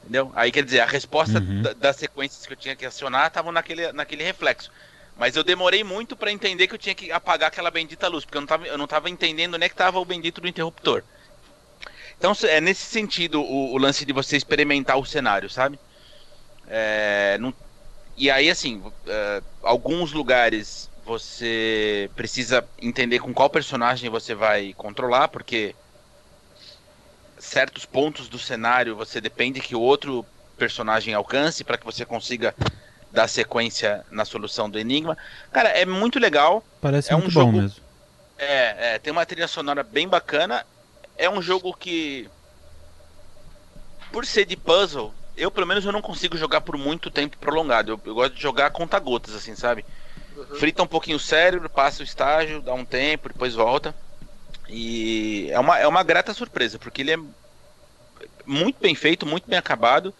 Entendeu? 0.00 0.32
Aí 0.34 0.50
quer 0.50 0.64
dizer, 0.64 0.80
a 0.80 0.86
resposta 0.86 1.38
uhum. 1.38 1.62
da, 1.62 1.72
das 1.72 1.96
sequências 1.96 2.46
que 2.46 2.52
eu 2.52 2.56
tinha 2.56 2.76
que 2.76 2.84
acionar 2.84 3.28
estavam 3.28 3.52
naquele, 3.52 3.92
naquele 3.92 4.24
reflexo. 4.24 4.70
Mas 5.16 5.36
eu 5.36 5.44
demorei 5.44 5.84
muito 5.84 6.16
para 6.16 6.32
entender 6.32 6.66
que 6.66 6.74
eu 6.74 6.78
tinha 6.78 6.94
que 6.94 7.12
apagar 7.12 7.48
aquela 7.48 7.70
bendita 7.70 8.08
luz, 8.08 8.24
porque 8.24 8.36
eu 8.38 8.40
não 8.40 8.48
tava, 8.48 8.66
eu 8.66 8.78
não 8.78 8.86
tava 8.86 9.10
entendendo 9.10 9.54
onde 9.54 9.64
é 9.64 9.68
que 9.68 9.74
tava 9.74 10.00
o 10.00 10.04
bendito 10.04 10.40
do 10.40 10.48
interruptor. 10.48 11.02
Então 12.18 12.32
é 12.44 12.60
nesse 12.60 12.82
sentido 12.82 13.42
o, 13.42 13.74
o 13.74 13.78
lance 13.78 14.04
de 14.04 14.12
você 14.12 14.36
experimentar 14.36 14.98
o 14.98 15.04
cenário, 15.04 15.50
sabe? 15.50 15.78
É, 16.68 17.36
não, 17.38 17.54
e 18.16 18.30
aí, 18.30 18.50
assim, 18.50 18.82
é, 19.06 19.42
alguns 19.62 20.12
lugares 20.12 20.90
você 21.04 22.10
precisa 22.14 22.64
entender 22.80 23.18
com 23.18 23.34
qual 23.34 23.50
personagem 23.50 24.08
você 24.08 24.34
vai 24.34 24.72
controlar, 24.74 25.28
porque 25.28 25.74
certos 27.38 27.84
pontos 27.84 28.28
do 28.28 28.38
cenário 28.38 28.96
você 28.96 29.20
depende 29.20 29.60
que 29.60 29.74
o 29.74 29.80
outro 29.80 30.24
personagem 30.56 31.12
alcance 31.12 31.64
para 31.64 31.76
que 31.76 31.84
você 31.84 32.04
consiga 32.04 32.54
dar 33.10 33.28
sequência 33.28 34.04
na 34.10 34.24
solução 34.24 34.70
do 34.70 34.78
enigma. 34.78 35.18
Cara, 35.52 35.68
é 35.70 35.84
muito 35.84 36.18
legal. 36.18 36.64
Parece 36.80 37.12
é 37.12 37.16
muito 37.16 37.30
um 37.30 37.34
bom 37.34 37.40
jogo, 37.40 37.52
mesmo. 37.52 37.82
É, 38.38 38.94
é, 38.94 38.98
tem 38.98 39.12
uma 39.12 39.26
trilha 39.26 39.48
sonora 39.48 39.82
bem 39.82 40.08
bacana. 40.08 40.64
É 41.18 41.28
um 41.28 41.42
jogo 41.42 41.74
que, 41.74 42.30
por 44.10 44.24
ser 44.24 44.46
de 44.46 44.56
puzzle, 44.56 45.12
eu 45.36 45.50
pelo 45.50 45.66
menos 45.66 45.84
eu 45.84 45.92
não 45.92 46.00
consigo 46.00 46.36
jogar 46.36 46.60
por 46.60 46.76
muito 46.78 47.10
tempo 47.10 47.36
prolongado. 47.38 47.92
Eu, 47.92 48.00
eu 48.04 48.14
gosto 48.14 48.34
de 48.34 48.42
jogar 48.42 48.70
conta 48.70 48.98
gotas, 48.98 49.34
assim, 49.34 49.54
sabe? 49.54 49.84
Uhum. 50.36 50.56
Frita 50.56 50.82
um 50.82 50.86
pouquinho 50.86 51.16
o 51.16 51.20
cérebro, 51.20 51.68
passa 51.68 52.00
o 52.02 52.04
estágio, 52.04 52.60
dá 52.62 52.72
um 52.74 52.84
tempo, 52.84 53.28
depois 53.28 53.54
volta. 53.54 53.94
E 54.68 55.48
é 55.50 55.58
uma, 55.58 55.78
é 55.78 55.86
uma 55.86 56.02
grata 56.02 56.32
surpresa, 56.32 56.78
porque 56.78 57.02
ele 57.02 57.12
é 57.12 57.18
muito 58.46 58.80
bem 58.80 58.94
feito, 58.94 59.26
muito 59.26 59.48
bem 59.48 59.58
acabado 59.58 60.14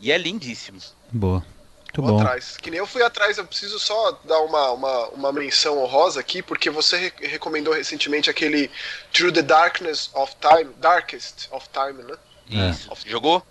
e 0.00 0.12
é 0.12 0.18
lindíssimo. 0.18 0.78
Boa. 1.10 1.44
Muito 1.84 2.02
Vou 2.02 2.10
bom. 2.12 2.20
atrás. 2.20 2.56
Que 2.56 2.70
nem 2.70 2.78
eu 2.78 2.86
fui 2.86 3.02
atrás, 3.02 3.38
eu 3.38 3.46
preciso 3.46 3.78
só 3.78 4.18
dar 4.24 4.40
uma, 4.40 4.70
uma, 4.72 5.08
uma 5.10 5.32
menção 5.32 5.78
honrosa 5.78 6.18
aqui, 6.20 6.42
porque 6.42 6.68
você 6.68 6.96
re- 6.96 7.26
recomendou 7.28 7.72
recentemente 7.72 8.28
aquele 8.28 8.70
Through 9.12 9.32
the 9.32 9.42
Darkness 9.42 10.10
of 10.12 10.34
Time, 10.40 10.72
Darkest 10.78 11.48
of 11.52 11.68
Time, 11.72 12.02
né? 12.02 12.16
É. 12.50 12.70
Isso. 12.70 12.90
Jogou? 13.06 13.46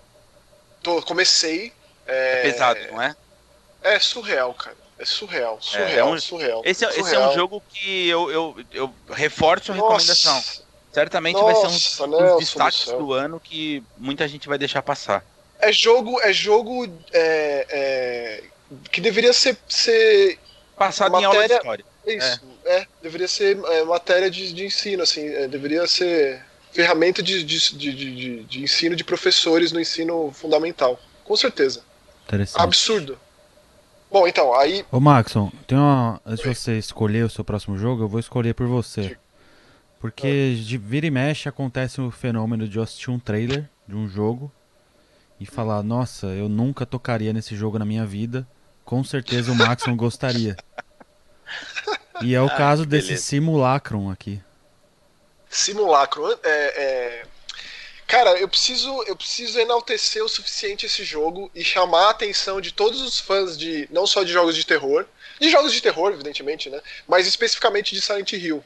Tô, 0.84 1.01
comecei. 1.01 1.72
É, 2.05 2.39
É 2.39 2.51
pesado, 2.51 2.79
não 2.91 3.01
é? 3.01 3.15
É 3.82 3.98
surreal, 4.00 4.53
cara. 4.53 4.75
É 5.04 5.06
surreal, 5.06 5.58
surreal, 5.62 5.90
É, 5.90 5.96
é 5.98 6.04
um- 6.06 6.18
surreal. 6.20 6.62
Esse, 6.64 6.86
é- 6.86 6.90
esse 6.90 7.00
é 7.02 7.04
surreal. 7.04 7.32
um 7.32 7.34
jogo 7.36 7.64
que 7.74 8.08
eu, 8.08 8.32
eu, 8.32 8.56
eu 8.72 8.94
reforço 9.12 9.72
a 9.72 9.76
recomendação. 9.76 10.34
Nossa, 10.34 10.64
Certamente 10.94 11.42
vai 11.42 11.56
ser 11.56 11.60
um 11.68 11.72
Nossa, 11.72 12.08
dos 12.08 12.20
Nelson 12.20 12.38
destaques 12.38 12.86
do 12.86 13.14
ano 13.14 13.40
que 13.40 13.84
muita 13.98 14.28
gente 14.28 14.48
vai 14.48 14.58
deixar 14.58 14.82
passar. 14.82 15.26
é 15.60 15.72
jogo, 15.74 16.20
é 16.22 16.32
jogo 16.32 16.86
é, 17.12 17.66
é, 17.70 18.44
que 18.92 19.02
deveria 19.02 19.34
ser, 19.34 19.58
ser 19.68 20.38
Passado 20.78 21.20
em 21.20 21.24
aula 21.26 21.48
de 21.48 21.54
Matéria- 21.54 21.58
história. 21.58 21.86
isso, 22.06 22.42
é, 22.66 22.88
deveria 23.02 23.28
ser 23.28 23.58
é, 23.66 23.84
matéria 23.84 24.30
de, 24.30 24.54
de 24.54 24.66
ensino, 24.66 25.04
assim, 25.04 25.28
é, 25.28 25.48
deveria 25.48 25.86
ser 25.88 26.42
ferramenta 26.72 27.22
de, 27.24 27.44
de, 27.44 27.60
de, 27.76 27.92
de, 27.94 28.44
de 28.44 28.64
ensino 28.64 28.96
de 28.96 29.04
professores 29.04 29.72
no 29.72 29.80
ensino 29.82 30.32
fundamental, 30.32 31.00
com 31.26 31.36
certeza. 31.36 31.84
Absurdo. 32.56 33.20
Bom, 34.13 34.27
então, 34.27 34.53
aí 34.53 34.86
Ô 34.91 35.00
Maxon, 35.00 35.51
tem 35.65 35.75
uma. 35.75 36.22
Antes 36.24 36.43
de 36.43 36.53
você 36.55 36.77
escolher 36.77 37.25
o 37.25 37.29
seu 37.32 37.43
próximo 37.43 37.75
jogo, 37.79 38.03
eu 38.03 38.08
vou 38.08 38.20
escolher 38.20 38.53
por 38.53 38.67
você. 38.67 39.17
Porque 40.00 40.53
de 40.63 40.77
vira 40.77 41.08
e 41.08 41.12
mexe 41.12 41.50
acontece 41.50 42.00
o 42.00 42.12
fenômeno 42.12 42.67
de 42.67 42.77
eu 42.77 42.84
assistir 42.84 43.10
um 43.10 43.17
trailer 43.17 43.67
de 43.88 43.96
um 43.96 44.08
jogo 44.08 44.51
e 45.39 45.48
falar, 45.48 45.82
nossa, 45.82 46.27
eu 46.27 46.48
nunca 46.48 46.86
tocaria 46.86 47.34
nesse 47.34 47.55
jogo 47.55 47.79
na 47.79 47.86
minha 47.86 48.05
vida. 48.05 48.48
Com 48.86 49.03
certeza 49.03 49.51
o 49.51 49.55
Maxon 49.55 49.96
gostaria. 49.98 50.55
E 52.22 52.36
é 52.36 52.41
o 52.41 52.46
Ah, 52.53 52.55
caso 52.55 52.86
desse 52.86 53.08
beleza. 53.08 53.24
simulacrum 53.25 54.12
aqui. 54.12 54.39
Simulacro. 55.50 56.32
É, 56.43 56.84
é- 56.84 57.25
Cara, 58.08 58.38
eu 58.40 58.48
preciso, 58.48 59.04
eu 59.04 59.16
preciso 59.16 59.60
enaltecer 59.60 60.24
o 60.24 60.30
suficiente 60.30 60.86
esse 60.86 61.04
jogo 61.04 61.50
e 61.56 61.64
chamar 61.64 62.08
a 62.08 62.10
atenção 62.12 62.60
de 62.60 62.72
todos 62.72 63.02
os 63.02 63.20
fãs 63.20 63.58
de 63.58 63.88
não 63.92 64.06
só 64.06 64.24
de 64.24 64.32
jogos 64.32 64.56
de 64.56 64.66
terror, 64.66 65.06
de 65.40 65.50
jogos 65.50 65.74
de 65.74 65.82
terror, 65.82 66.12
evidentemente, 66.12 66.70
né? 66.70 66.82
Mas 67.08 67.26
especificamente 67.28 67.96
de 67.96 68.02
Silent 68.02 68.34
Hill. 68.34 68.64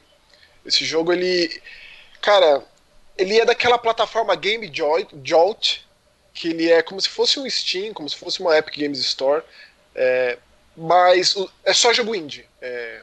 Esse 0.66 0.84
jogo 0.84 1.12
ele, 1.12 1.62
cara, 2.20 2.62
ele 3.16 3.38
é 3.38 3.44
daquela 3.44 3.78
plataforma 3.78 4.36
Game 4.36 4.70
Jolt, 5.24 5.80
que 6.34 6.48
ele 6.48 6.70
é 6.70 6.82
como 6.82 7.00
se 7.00 7.08
fosse 7.08 7.40
um 7.40 7.48
Steam, 7.48 7.94
como 7.94 8.08
se 8.08 8.16
fosse 8.16 8.40
uma 8.40 8.56
Epic 8.56 8.76
Games 8.76 8.98
Store, 8.98 9.42
é, 9.94 10.38
mas 10.76 11.34
é 11.64 11.72
só 11.72 11.92
jogo 11.92 12.14
indie. 12.14 12.46
É, 12.60 13.02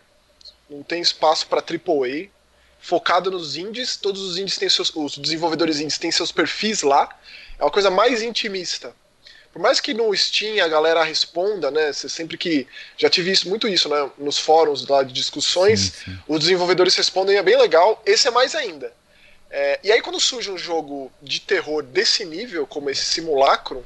não 0.70 0.84
tem 0.84 1.02
espaço 1.02 1.48
para 1.48 1.60
AAA 1.60 2.30
focado 2.86 3.32
nos 3.32 3.58
indies, 3.58 3.98
todos 3.98 4.22
os 4.22 4.38
indies 4.38 4.58
têm 4.58 4.70
seus, 4.70 4.96
os 4.96 5.18
desenvolvedores 5.18 5.80
indies 5.80 5.98
têm 5.98 6.12
seus 6.12 6.32
perfis 6.32 6.84
lá, 6.84 7.10
é 7.58 7.64
uma 7.64 7.72
coisa 7.72 7.90
mais 7.90 8.22
intimista. 8.22 8.94
Por 9.52 9.60
mais 9.60 9.80
que 9.80 9.92
no 9.92 10.16
Steam 10.16 10.64
a 10.64 10.68
galera 10.68 11.04
responda, 11.04 11.72
né, 11.72 11.92
você 11.92 12.08
sempre 12.08 12.38
que 12.38 12.68
já 12.96 13.10
tive 13.10 13.32
isso, 13.32 13.50
muito 13.50 13.68
isso, 13.68 13.90
né, 13.90 14.12
nos 14.20 14.38
fóruns 14.38 14.88
lá 14.88 15.02
de 15.02 15.14
discussões, 15.14 15.80
Sim, 15.80 16.12
sim. 16.12 16.20
os 16.28 16.42
desenvolvedores 16.42 16.94
respondem, 16.96 17.38
é 17.38 17.42
bem 17.42 17.58
legal, 17.58 18.00
esse 18.06 18.28
é 18.28 18.32
mais 18.32 18.54
ainda. 18.54 18.94
É, 19.50 19.80
e 19.84 19.92
aí 19.92 20.02
quando 20.02 20.20
surge 20.20 20.52
um 20.52 20.58
jogo 20.58 21.12
de 21.24 21.40
terror 21.40 21.82
desse 21.82 22.24
nível, 22.24 22.68
como 22.68 22.90
esse 22.92 23.06
simulacro, 23.06 23.84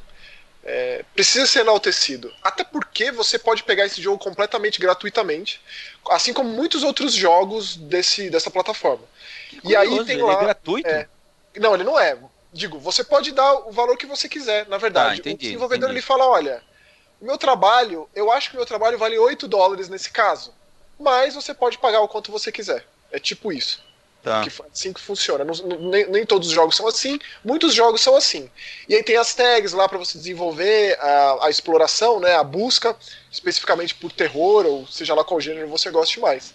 é, 0.63 1.03
precisa 1.13 1.45
ser 1.45 1.59
enaltecido. 1.61 2.33
Até 2.43 2.63
porque 2.63 3.11
você 3.11 3.39
pode 3.39 3.63
pegar 3.63 3.85
esse 3.85 4.01
jogo 4.01 4.17
completamente 4.17 4.79
gratuitamente, 4.79 5.61
assim 6.09 6.33
como 6.33 6.49
muitos 6.49 6.83
outros 6.83 7.13
jogos 7.13 7.75
desse, 7.75 8.29
dessa 8.29 8.51
plataforma. 8.51 9.03
E 9.63 9.75
aí 9.75 10.03
tem 10.05 10.15
ele 10.15 10.23
lá- 10.23 10.33
é 10.33 10.37
gratuito? 10.37 10.87
é. 10.87 11.07
Não, 11.57 11.73
ele 11.73 11.83
não 11.83 11.99
é. 11.99 12.17
Digo, 12.53 12.79
você 12.79 13.03
pode 13.03 13.31
dar 13.31 13.53
o 13.67 13.71
valor 13.71 13.97
que 13.97 14.05
você 14.05 14.27
quiser, 14.29 14.67
na 14.67 14.77
verdade. 14.77 15.15
Ah, 15.15 15.17
entendi, 15.17 15.35
o 15.35 15.37
desenvolvedor 15.37 15.89
entendi. 15.89 15.99
ele 15.99 16.05
fala, 16.05 16.27
olha, 16.27 16.63
o 17.19 17.25
meu 17.25 17.37
trabalho, 17.37 18.09
eu 18.15 18.31
acho 18.31 18.49
que 18.49 18.55
o 18.55 18.59
meu 18.59 18.65
trabalho 18.65 18.97
vale 18.97 19.17
8 19.17 19.47
dólares 19.47 19.89
nesse 19.89 20.09
caso, 20.11 20.53
mas 20.99 21.35
você 21.35 21.53
pode 21.53 21.77
pagar 21.77 22.01
o 22.01 22.07
quanto 22.07 22.31
você 22.31 22.51
quiser. 22.51 22.85
É 23.11 23.19
tipo 23.19 23.51
isso. 23.51 23.83
Tá. 24.21 24.41
Que, 24.41 24.51
assim 24.71 24.91
que 24.91 24.99
funciona. 24.99 25.45
Não- 25.45 25.53
não- 25.55 25.89
nem, 25.89 26.05
nem 26.09 26.25
todos 26.25 26.49
os 26.49 26.53
jogos 26.53 26.75
são 26.75 26.87
assim, 26.87 27.17
muitos 27.43 27.73
jogos 27.73 28.01
são 28.01 28.15
assim. 28.15 28.49
E 28.87 28.95
aí 28.95 29.01
tem 29.03 29.15
as 29.15 29.33
tags 29.33 29.71
lá 29.71 29.87
para 29.87 29.97
você 29.97 30.17
desenvolver 30.17 30.97
a, 30.99 31.45
a 31.45 31.49
exploração, 31.49 32.19
né, 32.19 32.35
a 32.35 32.43
busca, 32.43 32.95
especificamente 33.31 33.95
por 33.95 34.11
terror, 34.11 34.65
ou 34.65 34.85
seja 34.87 35.13
lá 35.13 35.23
qual 35.23 35.39
gênero 35.39 35.67
você 35.69 35.89
goste 35.89 36.19
mais. 36.19 36.53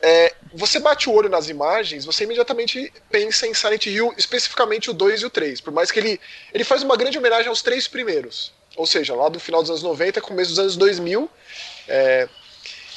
É, 0.00 0.32
você 0.54 0.78
bate 0.78 1.08
o 1.08 1.12
olho 1.12 1.28
nas 1.28 1.48
imagens, 1.48 2.04
você 2.04 2.22
imediatamente 2.22 2.92
pensa 3.10 3.48
em 3.48 3.54
Silent 3.54 3.86
Hill, 3.86 4.14
especificamente 4.16 4.88
o 4.88 4.92
2 4.94 5.22
e 5.22 5.26
o 5.26 5.30
3, 5.30 5.60
por 5.60 5.72
mais 5.72 5.90
que 5.90 5.98
ele, 5.98 6.20
ele 6.54 6.62
faz 6.62 6.84
uma 6.84 6.96
grande 6.96 7.18
homenagem 7.18 7.48
aos 7.48 7.62
três 7.62 7.88
primeiros. 7.88 8.52
Ou 8.76 8.86
seja, 8.86 9.16
lá 9.16 9.28
do 9.28 9.40
final 9.40 9.60
dos 9.60 9.70
anos 9.70 9.82
90, 9.82 10.20
começo 10.20 10.50
dos 10.50 10.58
anos 10.60 10.76
2000. 10.76 11.28
é, 11.88 12.28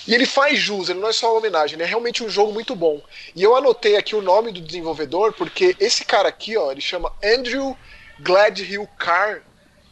e 0.08 0.14
ele 0.16 0.26
faz 0.26 0.58
jus, 0.60 0.90
ele 0.90 1.00
não 1.00 1.10
é 1.10 1.14
só 1.14 1.32
uma 1.32 1.40
homenagem, 1.40 1.76
ele 1.76 1.84
é 1.84 1.86
realmente 1.86 2.24
um 2.24 2.30
jogo 2.30 2.52
muito 2.52 2.76
bom. 2.76 3.02
E 3.36 3.44
eu 3.44 3.56
anotei 3.56 3.96
aqui 3.96 4.16
o 4.16 4.22
nome 4.22 4.52
do 4.52 4.62
desenvolvedor, 4.62 5.34
porque 5.34 5.76
esse 5.80 6.04
cara 6.06 6.30
aqui, 6.30 6.58
ó, 6.58 6.72
ele 6.72 6.82
chama 6.82 7.12
Andrew 7.24 7.78
Gladhill 8.20 8.88
Carr. 8.98 9.42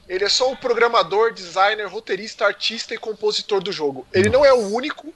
Ele 0.07 0.23
é 0.23 0.29
só 0.29 0.51
o 0.51 0.57
programador, 0.57 1.31
designer, 1.33 1.85
roteirista, 1.87 2.45
artista 2.45 2.95
e 2.95 2.97
compositor 2.97 3.61
do 3.61 3.71
jogo. 3.71 4.07
Ele 4.11 4.29
não 4.29 4.43
é 4.43 4.51
o 4.51 4.73
único. 4.73 5.13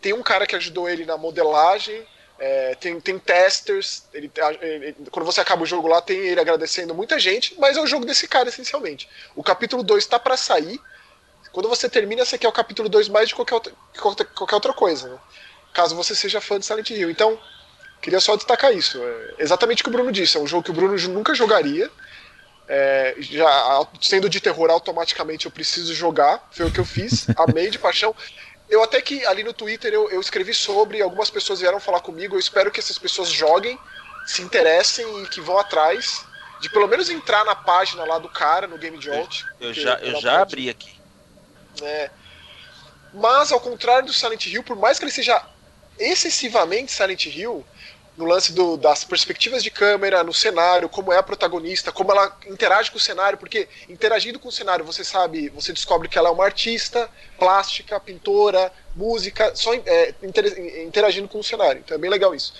Tem 0.00 0.12
um 0.12 0.22
cara 0.22 0.46
que 0.46 0.56
ajudou 0.56 0.88
ele 0.88 1.04
na 1.04 1.16
modelagem, 1.16 2.04
é, 2.38 2.74
tem, 2.74 3.00
tem 3.00 3.18
testers. 3.18 4.04
Ele, 4.12 4.30
ele- 4.60 4.96
quando 5.10 5.24
você 5.24 5.40
acaba 5.40 5.62
o 5.62 5.66
jogo 5.66 5.86
lá, 5.88 6.02
tem 6.02 6.18
ele 6.18 6.40
agradecendo 6.40 6.94
muita 6.94 7.18
gente, 7.20 7.54
mas 7.58 7.76
é 7.76 7.80
o 7.80 7.86
jogo 7.86 8.04
desse 8.04 8.26
cara, 8.26 8.48
essencialmente. 8.48 9.08
O 9.34 9.42
capítulo 9.42 9.82
2 9.84 10.02
está 10.02 10.18
para 10.18 10.36
sair. 10.36 10.80
Quando 11.56 11.70
você 11.70 11.88
termina, 11.88 12.22
você 12.22 12.36
quer 12.36 12.48
o 12.48 12.52
capítulo 12.52 12.86
2 12.86 13.08
mais 13.08 13.30
de 13.30 13.34
qualquer 13.34 13.54
outra, 13.54 13.72
qualquer, 13.98 14.54
outra 14.54 14.74
coisa, 14.74 15.08
né? 15.08 15.18
Caso 15.72 15.96
você 15.96 16.14
seja 16.14 16.38
fã 16.38 16.58
de 16.58 16.66
Silent 16.66 16.90
Hill. 16.90 17.10
Então, 17.10 17.40
queria 18.02 18.20
só 18.20 18.36
destacar 18.36 18.74
isso. 18.74 19.02
É 19.02 19.42
exatamente 19.42 19.80
o 19.80 19.84
que 19.84 19.88
o 19.88 19.92
Bruno 19.92 20.12
disse. 20.12 20.36
É 20.36 20.40
um 20.40 20.46
jogo 20.46 20.64
que 20.64 20.70
o 20.70 20.74
Bruno 20.74 20.94
nunca 21.08 21.34
jogaria. 21.34 21.90
É, 22.68 23.14
já 23.20 23.88
sendo 24.02 24.28
de 24.28 24.38
terror, 24.38 24.68
automaticamente 24.68 25.46
eu 25.46 25.50
preciso 25.50 25.94
jogar. 25.94 26.46
Foi 26.50 26.66
o 26.66 26.70
que 26.70 26.78
eu 26.78 26.84
fiz. 26.84 27.26
Amei 27.38 27.70
de 27.70 27.78
paixão. 27.78 28.14
Eu 28.68 28.82
até 28.82 29.00
que 29.00 29.24
ali 29.24 29.42
no 29.42 29.54
Twitter 29.54 29.94
eu, 29.94 30.10
eu 30.10 30.20
escrevi 30.20 30.52
sobre, 30.52 31.00
algumas 31.00 31.30
pessoas 31.30 31.60
vieram 31.60 31.80
falar 31.80 32.00
comigo. 32.00 32.36
Eu 32.36 32.38
espero 32.38 32.70
que 32.70 32.80
essas 32.80 32.98
pessoas 32.98 33.30
joguem, 33.30 33.78
se 34.26 34.42
interessem 34.42 35.22
e 35.22 35.28
que 35.28 35.40
vão 35.40 35.56
atrás 35.56 36.22
de 36.60 36.68
pelo 36.68 36.86
menos 36.86 37.08
entrar 37.08 37.46
na 37.46 37.54
página 37.54 38.04
lá 38.04 38.18
do 38.18 38.28
cara, 38.28 38.66
no 38.66 38.76
Game 38.76 39.00
Jolt. 39.00 39.40
Eu 39.58 39.68
porque 39.68 39.80
já, 39.80 39.94
eu 40.00 40.20
já 40.20 40.42
abri 40.42 40.68
aqui. 40.68 40.95
É. 41.82 42.10
Mas, 43.12 43.52
ao 43.52 43.60
contrário 43.60 44.06
do 44.06 44.12
Silent 44.12 44.46
Hill, 44.46 44.62
por 44.62 44.76
mais 44.76 44.98
que 44.98 45.04
ele 45.04 45.12
seja 45.12 45.42
excessivamente 45.98 46.92
Silent 46.92 47.26
Hill, 47.26 47.64
no 48.16 48.24
lance 48.24 48.52
do, 48.52 48.76
das 48.76 49.04
perspectivas 49.04 49.62
de 49.62 49.70
câmera, 49.70 50.24
no 50.24 50.32
cenário, 50.32 50.88
como 50.88 51.12
é 51.12 51.18
a 51.18 51.22
protagonista, 51.22 51.92
como 51.92 52.10
ela 52.12 52.36
interage 52.46 52.90
com 52.90 52.96
o 52.96 53.00
cenário, 53.00 53.36
porque 53.36 53.68
interagindo 53.88 54.38
com 54.38 54.48
o 54.48 54.52
cenário 54.52 54.84
você 54.84 55.04
sabe, 55.04 55.50
você 55.50 55.72
descobre 55.72 56.08
que 56.08 56.18
ela 56.18 56.30
é 56.30 56.32
uma 56.32 56.44
artista, 56.44 57.10
plástica, 57.38 58.00
pintora, 58.00 58.72
música, 58.94 59.54
só 59.54 59.74
é, 59.74 60.14
interagindo 60.82 61.28
com 61.28 61.38
o 61.38 61.44
cenário. 61.44 61.82
Então 61.84 61.94
é 61.94 61.98
bem 61.98 62.10
legal 62.10 62.34
isso. 62.34 62.54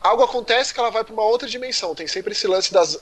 Algo 0.00 0.24
acontece 0.24 0.74
que 0.74 0.80
ela 0.80 0.90
vai 0.90 1.04
para 1.04 1.12
uma 1.12 1.24
outra 1.24 1.48
dimensão. 1.48 1.94
Tem 1.94 2.06
sempre 2.06 2.32
esse 2.32 2.46
lance 2.46 2.72
das 2.72 3.00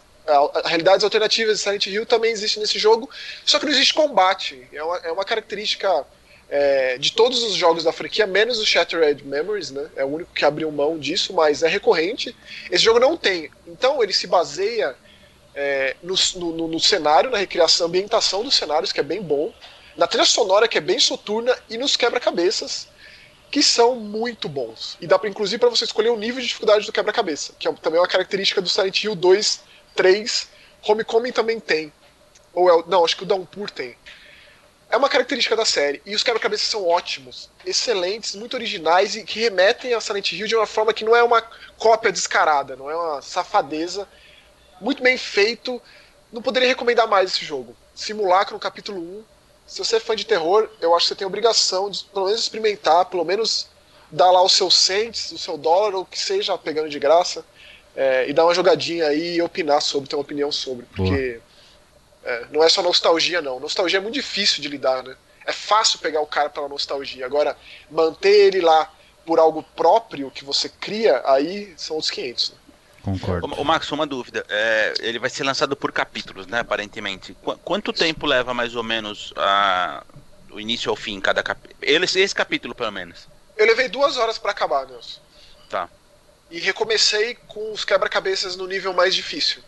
realidades 0.65 1.05
alternativas 1.05 1.59
de 1.59 1.63
Silent 1.63 1.87
Hill 1.87 2.07
também 2.07 2.31
existe 2.31 2.59
nesse 2.59 2.79
jogo, 2.79 3.11
só 3.45 3.59
que 3.59 3.67
não 3.67 3.73
existe 3.73 3.93
combate. 3.93 4.67
É 4.73 4.83
uma, 4.83 4.97
é 4.99 5.13
uma 5.13 5.25
característica 5.25 6.07
é, 6.49 6.99
de 6.99 7.13
todos 7.13 7.43
os 7.43 7.55
jogos 7.55 7.85
da 7.85 7.93
franquia, 7.93 8.27
menos 8.27 8.59
o 8.59 8.67
Shattered 8.67 9.25
Memories, 9.25 9.71
né? 9.71 9.89
É 9.97 10.05
o 10.05 10.09
único 10.09 10.33
que 10.33 10.45
abriu 10.45 10.71
mão 10.71 10.99
disso, 10.99 11.33
mas 11.33 11.63
é 11.63 11.69
recorrente. 11.69 12.35
Esse 12.71 12.85
jogo 12.85 12.99
não 12.99 13.17
tem. 13.17 13.51
Então 13.67 14.03
ele 14.03 14.13
se 14.13 14.27
baseia 14.27 14.95
é, 15.55 15.97
no, 16.03 16.15
no, 16.37 16.69
no, 16.69 16.81
cenário, 16.81 17.31
na 17.31 17.39
recriação, 17.39 17.87
ambientação 17.87 18.43
dos 18.43 18.55
cenários, 18.55 18.93
que 18.93 19.01
é 19.01 19.03
bem 19.03 19.23
bom, 19.23 19.53
na 19.97 20.07
trilha 20.07 20.25
sonora, 20.25 20.69
que 20.69 20.79
é 20.79 20.81
bem 20.81 20.99
soturna, 20.99 21.57
e 21.69 21.79
nos 21.79 21.97
quebra-cabeças, 21.97 22.89
que 23.51 23.63
são 23.63 23.95
muito 23.97 24.49
bons. 24.49 24.97
E 25.01 25.07
dá 25.07 25.19
pra, 25.19 25.29
inclusive 25.29 25.59
para 25.59 25.71
você 25.71 25.85
escolher 25.85 26.11
o 26.11 26.17
nível 26.17 26.41
de 26.41 26.49
dificuldade 26.49 26.87
do 26.87 26.93
quebra-cabeça, 26.93 27.53
que 27.59 27.69
é 27.69 27.73
também 27.75 28.01
uma 28.01 28.09
característica 28.09 28.61
do 28.61 28.69
Silent 28.69 29.05
Hill 29.05 29.15
2, 29.15 29.63
3. 29.95 30.49
Homecoming 30.87 31.33
também 31.33 31.59
tem. 31.59 31.93
Ou 32.53 32.71
é, 32.71 32.85
não, 32.87 33.05
acho 33.05 33.17
que 33.17 33.23
o 33.23 33.27
Downpour 33.27 33.71
tem 33.71 33.97
é 34.95 34.97
uma 34.97 35.09
característica 35.09 35.57
da 35.57 35.65
série. 35.65 36.01
E 36.07 36.15
os 36.15 36.23
quebra-cabeças 36.23 36.69
são 36.69 36.87
ótimos, 36.87 37.51
excelentes, 37.67 38.37
muito 38.37 38.55
originais 38.55 39.17
e 39.17 39.25
que 39.25 39.41
remetem 39.41 39.93
a 39.93 40.01
Silent 40.01 40.33
Hill 40.33 40.47
de 40.47 40.55
uma 40.55 40.67
forma 40.67 40.93
que 40.93 41.05
não 41.05 41.17
é 41.17 41.23
uma 41.23 41.43
cópia 41.77 42.13
descarada, 42.13 42.77
não 42.77 42.89
é 42.89 42.95
uma 42.95 43.21
safadeza. 43.21 44.09
Muito 44.81 45.03
bem 45.03 45.19
feito. 45.19 45.83
Não 46.33 46.41
poderia 46.41 46.69
recomendar 46.69 47.09
mais 47.09 47.33
esse 47.33 47.45
jogo. 47.45 47.77
Simulacro 47.93 48.55
no 48.55 48.61
capítulo 48.61 49.01
1. 49.01 49.25
Se 49.67 49.79
você 49.79 49.97
é 49.97 50.01
fã 50.01 50.15
de 50.15 50.27
terror, 50.27 50.69
eu 50.81 50.95
acho 50.95 51.07
que 51.07 51.09
você 51.09 51.15
tem 51.17 51.27
obrigação 51.27 51.91
de 51.91 52.05
pelo 52.05 52.27
menos 52.27 52.41
experimentar, 52.41 53.07
pelo 53.07 53.25
menos 53.25 53.67
dar 54.13 54.31
lá 54.31 54.43
o 54.43 54.49
seu 54.49 54.71
cents, 54.71 55.33
o 55.33 55.39
seu 55.39 55.59
dólar, 55.59 55.97
ou 55.97 56.03
o 56.03 56.07
que 56.07 56.19
seja, 56.19 56.57
pegando 56.57 56.89
de 56.89 57.01
graça, 57.01 57.45
é, 57.97 58.29
e 58.29 58.33
dar 58.33 58.45
uma 58.45 58.55
jogadinha 58.55 59.07
aí 59.07 59.37
e 59.37 59.43
opinar 59.43 59.81
sobre, 59.81 60.09
ter 60.09 60.17
uma 60.17 60.23
opinião 60.23 60.51
sobre. 60.51 60.87
Porque. 60.95 61.41
É, 62.25 62.47
não 62.51 62.65
é 62.65 62.69
só 62.71 62.83
nostalgia, 62.83 63.43
não. 63.43 63.61
Nostalgia 63.61 63.99
é 63.99 64.01
muito 64.01 64.15
difícil 64.15 64.63
de 64.63 64.69
lidar, 64.69 65.03
né? 65.03 65.15
É 65.45 65.53
fácil 65.53 65.99
pegar 65.99 66.23
o 66.23 66.27
cara 66.27 66.49
pela 66.49 66.69
nostalgia. 66.69 67.27
Agora, 67.27 67.55
manter 67.91 68.47
ele 68.47 68.63
lá 68.63 68.91
por 69.27 69.39
algo 69.39 69.63
próprio 69.63 70.31
que 70.31 70.45
você 70.45 70.69
cria, 70.69 71.23
aí 71.27 71.75
são 71.77 71.99
os 71.99 72.11
500. 72.11 72.51
Né? 72.51 72.57
Concordo. 73.03 73.47
O, 73.47 73.61
o 73.61 73.65
Max, 73.65 73.93
uma 73.93 74.07
dúvida. 74.07 74.45
É, 74.49 74.95
ele 75.01 75.19
vai 75.19 75.29
ser 75.29 75.45
lançado 75.45 75.77
por 75.77 75.93
capítulos, 75.93 76.47
né? 76.47 76.61
Aparentemente. 76.61 77.35
Qu 77.43 77.57
quanto 77.59 77.93
tempo 77.93 78.27
leva 78.27 78.55
mais 78.55 78.75
ou 78.75 78.83
menos 78.83 79.35
a, 79.37 80.03
do 80.49 80.59
início 80.59 80.89
ao 80.89 80.97
fim 80.97 81.21
cada 81.21 81.43
capítulo? 81.43 81.77
Esse, 81.83 82.21
esse 82.21 82.35
capítulo, 82.35 82.75
pelo 82.75 82.91
menos. 82.91 83.29
Eu 83.57 83.67
levei 83.67 83.89
duas 83.89 84.17
horas 84.17 84.39
para 84.39 84.53
acabar, 84.53 84.87
Nelson. 84.87 85.21
Tá. 85.69 85.89
E 86.55 86.61
recomecei 86.61 87.37
com 87.49 87.73
os 87.73 87.85
quebra-cabeças 87.85 88.55
no 88.55 88.65
nível 88.69 88.93
mais 88.93 89.13
difícil. 89.13 89.61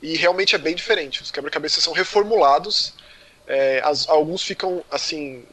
E 0.00 0.16
realmente 0.16 0.54
é 0.54 0.58
bem 0.58 0.72
diferente. 0.72 1.20
Os 1.20 1.32
quebra-cabeças 1.32 1.82
são 1.82 1.92
reformulados, 1.92 2.94
é, 3.44 3.82
as, 3.84 4.08
alguns 4.08 4.40
ficam 4.44 4.84
assim 4.88 5.44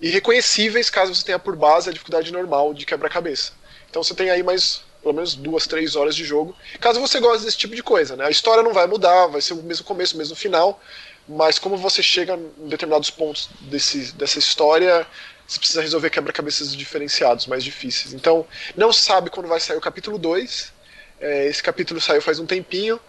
irreconhecíveis 0.00 0.88
caso 0.88 1.12
você 1.12 1.24
tenha 1.24 1.38
por 1.38 1.56
base 1.56 1.90
a 1.90 1.92
dificuldade 1.92 2.32
normal 2.32 2.72
de 2.72 2.86
quebra-cabeça. 2.86 3.54
Então 3.90 4.04
você 4.04 4.14
tem 4.14 4.30
aí 4.30 4.40
mais 4.40 4.82
pelo 5.02 5.14
menos 5.14 5.34
duas, 5.34 5.66
três 5.66 5.96
horas 5.96 6.14
de 6.14 6.24
jogo. 6.24 6.54
Caso 6.80 7.00
você 7.00 7.18
goste 7.18 7.44
desse 7.44 7.58
tipo 7.58 7.74
de 7.74 7.82
coisa, 7.82 8.14
né? 8.14 8.24
A 8.24 8.30
história 8.30 8.62
não 8.62 8.72
vai 8.72 8.86
mudar, 8.86 9.26
vai 9.26 9.40
ser 9.40 9.54
o 9.54 9.64
mesmo 9.64 9.84
começo, 9.84 10.14
o 10.14 10.18
mesmo 10.18 10.36
final, 10.36 10.80
mas 11.26 11.58
como 11.58 11.76
você 11.76 12.04
chega 12.04 12.38
em 12.56 12.68
determinados 12.68 13.10
pontos 13.10 13.50
desse, 13.62 14.12
dessa 14.12 14.38
história, 14.38 15.04
você 15.46 15.58
precisa 15.58 15.82
resolver 15.82 16.10
quebra-cabeças 16.10 16.74
diferenciados, 16.74 17.46
mais 17.46 17.62
difíceis. 17.62 18.14
Então, 18.14 18.46
não 18.76 18.92
sabe 18.92 19.30
quando 19.30 19.48
vai 19.48 19.60
sair 19.60 19.76
o 19.76 19.80
capítulo 19.80 20.18
2. 20.18 20.72
É, 21.20 21.46
esse 21.46 21.62
capítulo 21.62 22.00
saiu 22.00 22.20
faz 22.20 22.38
um 22.38 22.46
tempinho 22.46 23.00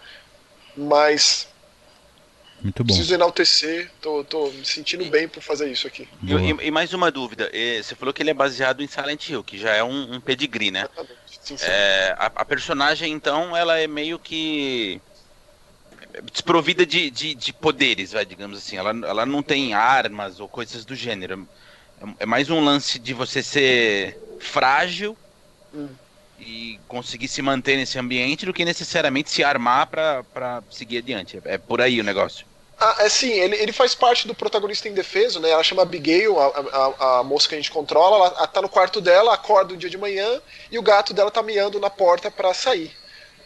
mas 0.76 1.48
muito 2.60 2.82
bom. 2.82 2.94
Preciso 2.94 3.14
enaltecer, 3.14 3.90
tô, 4.00 4.24
tô 4.24 4.50
me 4.50 4.64
sentindo 4.64 5.04
bem 5.06 5.28
por 5.28 5.42
fazer 5.42 5.70
isso 5.70 5.86
aqui. 5.86 6.08
E, 6.22 6.32
e, 6.32 6.66
e, 6.66 6.70
mais 6.70 6.92
uma 6.92 7.10
dúvida, 7.10 7.50
você 7.82 7.94
falou 7.94 8.12
que 8.12 8.22
ele 8.22 8.30
é 8.30 8.34
baseado 8.34 8.82
em 8.82 8.86
Silent 8.86 9.28
Hill, 9.28 9.44
que 9.44 9.58
já 9.58 9.74
é 9.74 9.84
um, 9.84 10.14
um 10.14 10.20
pedigree, 10.20 10.70
né? 10.70 10.88
Sim, 11.26 11.56
sim. 11.56 11.64
É, 11.66 12.14
a, 12.18 12.26
a, 12.26 12.44
personagem, 12.44 13.12
então, 13.12 13.56
ela 13.56 13.78
é 13.78 13.86
meio 13.86 14.18
que 14.18 15.00
desprovida 16.32 16.86
de, 16.86 17.10
de, 17.10 17.34
de, 17.34 17.52
poderes, 17.52 18.12
vai, 18.12 18.24
digamos 18.24 18.58
assim. 18.58 18.76
Ela, 18.76 18.90
ela 18.90 19.26
não 19.26 19.42
tem 19.42 19.74
armas 19.74 20.40
ou 20.40 20.48
coisas 20.48 20.84
do 20.84 20.94
gênero. 20.94 21.46
É, 22.00 22.24
é 22.24 22.26
mais 22.26 22.50
um 22.50 22.64
lance 22.64 22.98
de 22.98 23.14
você 23.14 23.42
ser 23.42 24.18
frágil 24.40 25.16
hum 25.74 25.88
e 26.38 26.78
conseguir 26.86 27.28
se 27.28 27.40
manter 27.40 27.76
nesse 27.76 27.98
ambiente 27.98 28.44
do 28.44 28.52
que 28.52 28.64
necessariamente 28.64 29.30
se 29.30 29.42
armar 29.42 29.86
para 29.86 30.62
seguir 30.70 30.98
adiante. 30.98 31.40
É 31.44 31.58
por 31.58 31.80
aí 31.80 32.00
o 32.00 32.04
negócio. 32.04 32.46
Ah, 32.78 32.96
é 33.00 33.08
sim, 33.08 33.30
ele, 33.30 33.56
ele 33.56 33.72
faz 33.72 33.94
parte 33.94 34.28
do 34.28 34.34
protagonista 34.34 34.86
indefeso, 34.86 35.40
né? 35.40 35.48
Ela 35.48 35.62
chama 35.62 35.80
Abigail, 35.80 36.38
a, 36.38 36.46
a, 36.46 37.20
a 37.20 37.24
moça 37.24 37.48
que 37.48 37.54
a 37.54 37.58
gente 37.58 37.70
controla, 37.70 38.26
ela 38.26 38.46
tá 38.46 38.60
no 38.60 38.68
quarto 38.68 39.00
dela, 39.00 39.32
acorda 39.32 39.72
um 39.72 39.78
dia 39.78 39.88
de 39.88 39.96
manhã 39.96 40.42
e 40.70 40.78
o 40.78 40.82
gato 40.82 41.14
dela 41.14 41.30
tá 41.30 41.42
miando 41.42 41.80
na 41.80 41.88
porta 41.88 42.30
para 42.30 42.52
sair. 42.52 42.94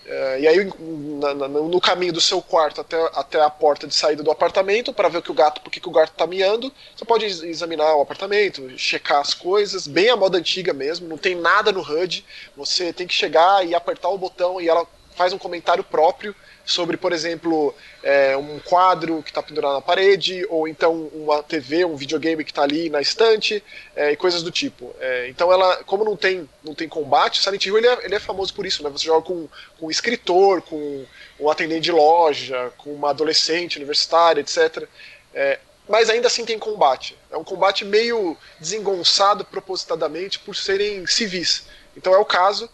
É, 0.06 0.40
e 0.40 0.48
aí, 0.48 0.72
na, 1.20 1.34
na, 1.34 1.48
no 1.48 1.80
caminho 1.80 2.12
do 2.12 2.20
seu 2.20 2.40
quarto 2.40 2.80
até, 2.80 2.96
até 3.14 3.40
a 3.40 3.50
porta 3.50 3.86
de 3.86 3.94
saída 3.94 4.22
do 4.22 4.30
apartamento, 4.30 4.92
para 4.92 5.08
ver 5.08 5.18
o 5.18 5.22
que 5.22 5.30
o 5.30 5.34
gato, 5.34 5.60
porque 5.60 5.78
que 5.78 5.88
o 5.88 5.92
gato 5.92 6.12
tá 6.12 6.26
miando, 6.26 6.72
você 6.96 7.04
pode 7.04 7.26
examinar 7.26 7.94
o 7.94 8.00
apartamento, 8.00 8.76
checar 8.78 9.20
as 9.20 9.34
coisas, 9.34 9.86
bem 9.86 10.08
a 10.08 10.16
moda 10.16 10.38
antiga 10.38 10.72
mesmo, 10.72 11.06
não 11.06 11.18
tem 11.18 11.34
nada 11.34 11.70
no 11.70 11.80
HUD, 11.80 12.24
você 12.56 12.92
tem 12.92 13.06
que 13.06 13.14
chegar 13.14 13.64
e 13.66 13.74
apertar 13.74 14.08
o 14.08 14.18
botão 14.18 14.60
e 14.60 14.68
ela 14.68 14.86
faz 15.14 15.32
um 15.32 15.38
comentário 15.38 15.84
próprio 15.84 16.34
sobre, 16.64 16.96
por 16.96 17.12
exemplo, 17.12 17.74
é, 18.02 18.36
um 18.36 18.58
quadro 18.60 19.22
que 19.22 19.30
está 19.30 19.42
pendurado 19.42 19.74
na 19.74 19.80
parede, 19.80 20.46
ou 20.48 20.68
então 20.68 21.10
uma 21.12 21.42
TV, 21.42 21.84
um 21.84 21.96
videogame 21.96 22.44
que 22.44 22.50
está 22.50 22.62
ali 22.62 22.88
na 22.88 23.00
estante, 23.00 23.62
é, 23.96 24.12
e 24.12 24.16
coisas 24.16 24.42
do 24.42 24.50
tipo. 24.50 24.94
É, 25.00 25.28
então 25.28 25.52
ela, 25.52 25.82
como 25.84 26.04
não 26.04 26.16
tem, 26.16 26.48
não 26.62 26.74
tem 26.74 26.88
combate, 26.88 27.42
Silent 27.42 27.66
Hill 27.66 27.78
ele 27.78 27.88
é, 27.88 28.04
ele 28.04 28.14
é 28.14 28.20
famoso 28.20 28.54
por 28.54 28.66
isso, 28.66 28.82
né? 28.82 28.90
Você 28.90 29.06
joga 29.06 29.26
com, 29.26 29.48
com 29.78 29.86
um 29.86 29.90
escritor, 29.90 30.62
com 30.62 31.04
um 31.38 31.50
atendente 31.50 31.82
de 31.82 31.92
loja, 31.92 32.72
com 32.78 32.92
uma 32.92 33.10
adolescente 33.10 33.76
universitária, 33.76 34.40
etc. 34.40 34.86
É, 35.34 35.58
mas 35.88 36.08
ainda 36.08 36.28
assim 36.28 36.44
tem 36.44 36.58
combate. 36.58 37.18
É 37.30 37.36
um 37.36 37.42
combate 37.42 37.84
meio 37.84 38.36
desengonçado 38.60 39.44
propositadamente 39.44 40.38
por 40.38 40.54
serem 40.54 41.04
civis. 41.06 41.64
Então 41.96 42.14
é 42.14 42.18
o 42.18 42.24
caso. 42.24 42.70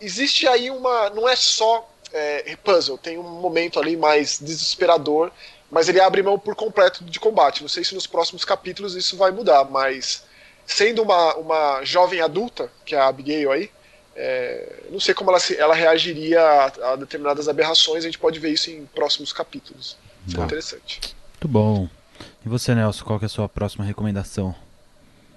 Existe 0.00 0.46
aí 0.46 0.70
uma. 0.70 1.10
Não 1.10 1.28
é 1.28 1.34
só 1.34 1.90
é, 2.14 2.56
puzzle, 2.56 2.96
tem 2.96 3.18
um 3.18 3.22
momento 3.22 3.78
ali 3.80 3.96
mais 3.96 4.38
desesperador, 4.38 5.30
mas 5.70 5.88
ele 5.88 6.00
abre 6.00 6.22
mão 6.22 6.38
por 6.38 6.54
completo 6.54 7.04
de 7.04 7.18
combate. 7.18 7.60
Não 7.60 7.68
sei 7.68 7.82
se 7.82 7.94
nos 7.94 8.06
próximos 8.06 8.44
capítulos 8.44 8.94
isso 8.94 9.16
vai 9.16 9.32
mudar, 9.32 9.64
mas 9.64 10.24
sendo 10.64 11.02
uma, 11.02 11.34
uma 11.34 11.84
jovem 11.84 12.20
adulta, 12.20 12.70
que 12.86 12.94
é 12.94 12.98
a 12.98 13.08
Abigail 13.08 13.50
aí, 13.50 13.70
é, 14.16 14.84
não 14.90 15.00
sei 15.00 15.12
como 15.12 15.30
ela, 15.30 15.40
se, 15.40 15.56
ela 15.56 15.74
reagiria 15.74 16.40
a, 16.40 16.92
a, 16.92 16.96
determinadas 16.96 17.48
aberrações, 17.48 18.04
a 18.04 18.06
gente 18.06 18.18
pode 18.18 18.38
ver 18.38 18.50
isso 18.50 18.70
em 18.70 18.86
próximos 18.86 19.32
capítulos. 19.32 19.96
Isso 20.26 20.40
é 20.40 20.44
interessante. 20.44 21.00
Muito 21.32 21.48
bom. 21.48 21.88
E 22.46 22.48
você, 22.48 22.74
Nelson, 22.74 23.04
qual 23.04 23.18
é 23.20 23.24
a 23.24 23.28
sua 23.28 23.48
próxima 23.48 23.84
recomendação? 23.84 24.54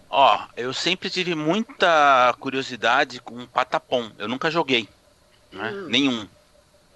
Ó, 0.10 0.40
eu 0.56 0.74
sempre 0.74 1.10
tive 1.10 1.34
muita 1.34 2.34
curiosidade 2.40 3.20
com 3.20 3.46
Patapom. 3.48 4.12
Eu 4.18 4.28
nunca 4.28 4.52
joguei. 4.52 4.88
Né? 5.52 5.72
Hum. 5.72 5.88
Nenhum 5.90 6.28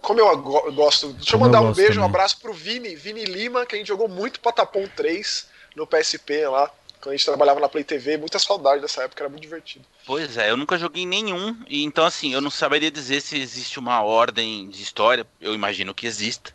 como 0.02 0.20
eu 0.20 0.38
gosto. 0.74 1.14
Deixa 1.14 1.32
como 1.32 1.46
eu 1.46 1.48
mandar 1.48 1.64
eu 1.64 1.70
um 1.70 1.74
beijo, 1.74 1.94
também. 1.94 2.04
um 2.04 2.06
abraço 2.06 2.40
pro 2.40 2.54
Vini, 2.54 2.96
Vini 2.96 3.24
Lima, 3.24 3.66
que 3.66 3.76
a 3.76 3.78
gente 3.78 3.88
jogou 3.88 4.08
muito 4.08 4.40
Patapom 4.40 4.86
3 4.96 5.48
no 5.76 5.88
PSP 5.88 6.48
lá, 6.48 6.70
quando 7.00 7.14
a 7.14 7.18
gente 7.18 7.26
trabalhava 7.26 7.60
na 7.60 7.70
Play 7.70 7.84
TV. 7.84 8.18
Muita 8.18 8.40
saudade 8.40 8.82
dessa 8.82 9.04
época, 9.04 9.24
era 9.24 9.30
muito 9.30 9.44
divertido. 9.44 9.86
Pois 10.06 10.38
é, 10.38 10.50
eu 10.50 10.58
nunca 10.58 10.78
joguei 10.78 11.06
nenhum, 11.06 11.56
e 11.68 11.84
então 11.84 12.06
assim, 12.06 12.34
eu 12.34 12.42
não 12.42 12.50
saberia 12.50 12.92
dizer 12.92 13.22
se 13.22 13.40
existe 13.40 13.80
uma 13.80 14.04
ordem 14.04 14.70
de 14.70 14.82
história, 14.82 15.26
eu 15.40 15.54
imagino 15.54 15.94
que 15.94 16.08
exista. 16.08 16.54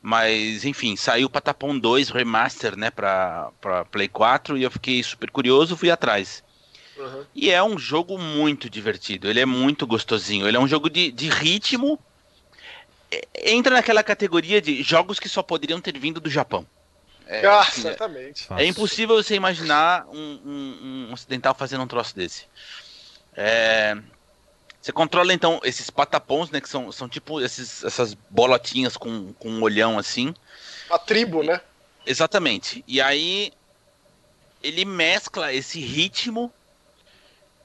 Mas, 0.00 0.64
enfim, 0.64 0.94
saiu 0.94 1.28
Patapom 1.28 1.76
2 1.76 2.10
Remaster, 2.10 2.76
né, 2.76 2.90
pra, 2.90 3.50
pra 3.60 3.84
Play 3.86 4.06
4, 4.06 4.56
e 4.56 4.62
eu 4.62 4.70
fiquei 4.70 5.02
super 5.02 5.30
curioso, 5.30 5.76
fui 5.76 5.90
atrás. 5.90 6.44
Uhum. 6.96 7.24
E 7.34 7.50
é 7.50 7.62
um 7.62 7.76
jogo 7.76 8.16
muito 8.16 8.70
divertido, 8.70 9.28
ele 9.28 9.40
é 9.40 9.46
muito 9.46 9.86
gostosinho. 9.86 10.46
Ele 10.46 10.56
é 10.56 10.60
um 10.60 10.68
jogo 10.68 10.88
de, 10.88 11.10
de 11.10 11.28
ritmo 11.28 11.98
entra 13.34 13.74
naquela 13.74 14.02
categoria 14.02 14.60
de 14.60 14.82
jogos 14.82 15.18
que 15.18 15.28
só 15.28 15.42
poderiam 15.42 15.80
ter 15.80 15.98
vindo 15.98 16.20
do 16.20 16.30
Japão. 16.30 16.66
É, 17.26 17.44
ah, 17.44 17.60
assim, 17.60 17.82
certamente. 17.82 18.46
É, 18.52 18.62
é, 18.62 18.66
impossível 18.66 19.16
você 19.16 19.34
imaginar 19.34 20.06
um, 20.08 20.40
um, 20.44 21.08
um, 21.08 21.12
ocidental 21.12 21.54
fazendo 21.54 21.82
um 21.82 21.86
troço 21.86 22.14
desse. 22.14 22.44
É, 23.34 23.96
Você 24.80 24.92
controla 24.92 25.34
então 25.34 25.60
esses 25.64 25.90
patapons, 25.90 26.50
né? 26.50 26.60
Que 26.60 26.68
são, 26.68 26.92
são 26.92 27.08
tipo 27.08 27.40
esses, 27.40 27.82
essas 27.82 28.14
bolotinhas 28.14 28.96
com, 28.96 29.32
com 29.34 29.48
um 29.48 29.62
olhão 29.62 29.98
assim. 29.98 30.32
A 30.88 30.98
tribo, 30.98 31.42
né? 31.42 31.60
Exatamente. 32.06 32.84
E 32.86 33.00
aí 33.00 33.52
ele 34.62 34.84
mescla 34.84 35.52
esse 35.52 35.80
ritmo 35.80 36.52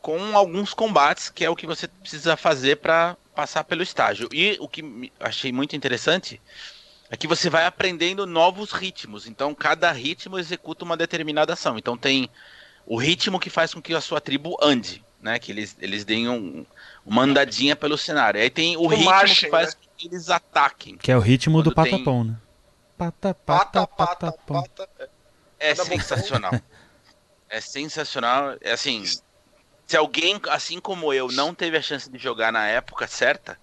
com 0.02 0.36
alguns 0.36 0.74
combates, 0.74 1.30
que 1.30 1.46
é 1.46 1.50
o 1.50 1.56
que 1.56 1.68
você 1.68 1.88
precisa 1.88 2.36
fazer 2.36 2.78
para 2.78 3.16
passar 3.42 3.64
pelo 3.64 3.82
estágio. 3.82 4.30
E 4.32 4.56
o 4.60 4.68
que 4.68 5.12
achei 5.20 5.52
muito 5.52 5.76
interessante 5.76 6.40
é 7.10 7.18
que 7.18 7.28
você 7.28 7.50
vai 7.50 7.66
aprendendo 7.66 8.28
novos 8.28 8.72
ritmos. 8.72 9.26
Então, 9.26 9.56
cada 9.56 9.92
ritmo 9.92 10.38
executa 10.38 10.86
uma 10.86 10.96
determinada 10.96 11.54
ação. 11.54 11.76
Então, 11.76 11.98
tem 11.98 12.30
o 12.86 12.96
ritmo 12.98 13.40
que 13.40 13.50
faz 13.50 13.74
com 13.74 13.82
que 13.82 13.96
a 13.96 14.02
sua 14.02 14.22
tribo 14.22 14.56
ande, 14.62 15.04
né? 15.20 15.40
Que 15.40 15.52
eles, 15.52 15.76
eles 15.82 16.06
deem 16.06 16.30
um, 16.30 16.64
uma 17.04 17.24
andadinha 17.24 17.76
pelo 17.76 17.98
cenário. 17.98 18.40
Aí 18.40 18.50
tem 18.52 18.78
o, 18.78 18.82
o 18.82 18.88
ritmo 18.88 19.06
marching, 19.06 19.46
que 19.46 19.50
faz 19.50 19.70
né? 19.70 19.82
com 19.82 19.90
que 19.98 20.08
eles 20.08 20.30
ataquem. 20.30 20.98
Que 20.98 21.12
é 21.12 21.18
o 21.18 21.20
ritmo 21.20 21.64
do 21.64 21.74
patapão, 21.74 22.22
tem... 22.22 22.32
né? 22.32 22.38
Pata, 22.96 23.34
pata, 23.34 23.88
pata, 23.88 24.32
pata, 24.32 24.86
pata. 24.86 25.10
É 25.60 25.74
sensacional. 25.74 26.52
é 27.50 27.60
sensacional. 27.60 28.56
É 28.62 28.74
assim, 28.74 29.04
se 29.92 29.98
alguém, 29.98 30.40
assim 30.48 30.80
como 30.80 31.14
eu, 31.14 31.28
não 31.28 31.54
teve 31.54 31.76
a 31.76 31.82
chance 31.82 32.10
de 32.10 32.18
jogar 32.18 32.50
na 32.50 32.66
época 32.66 33.06
certa, 33.08 33.58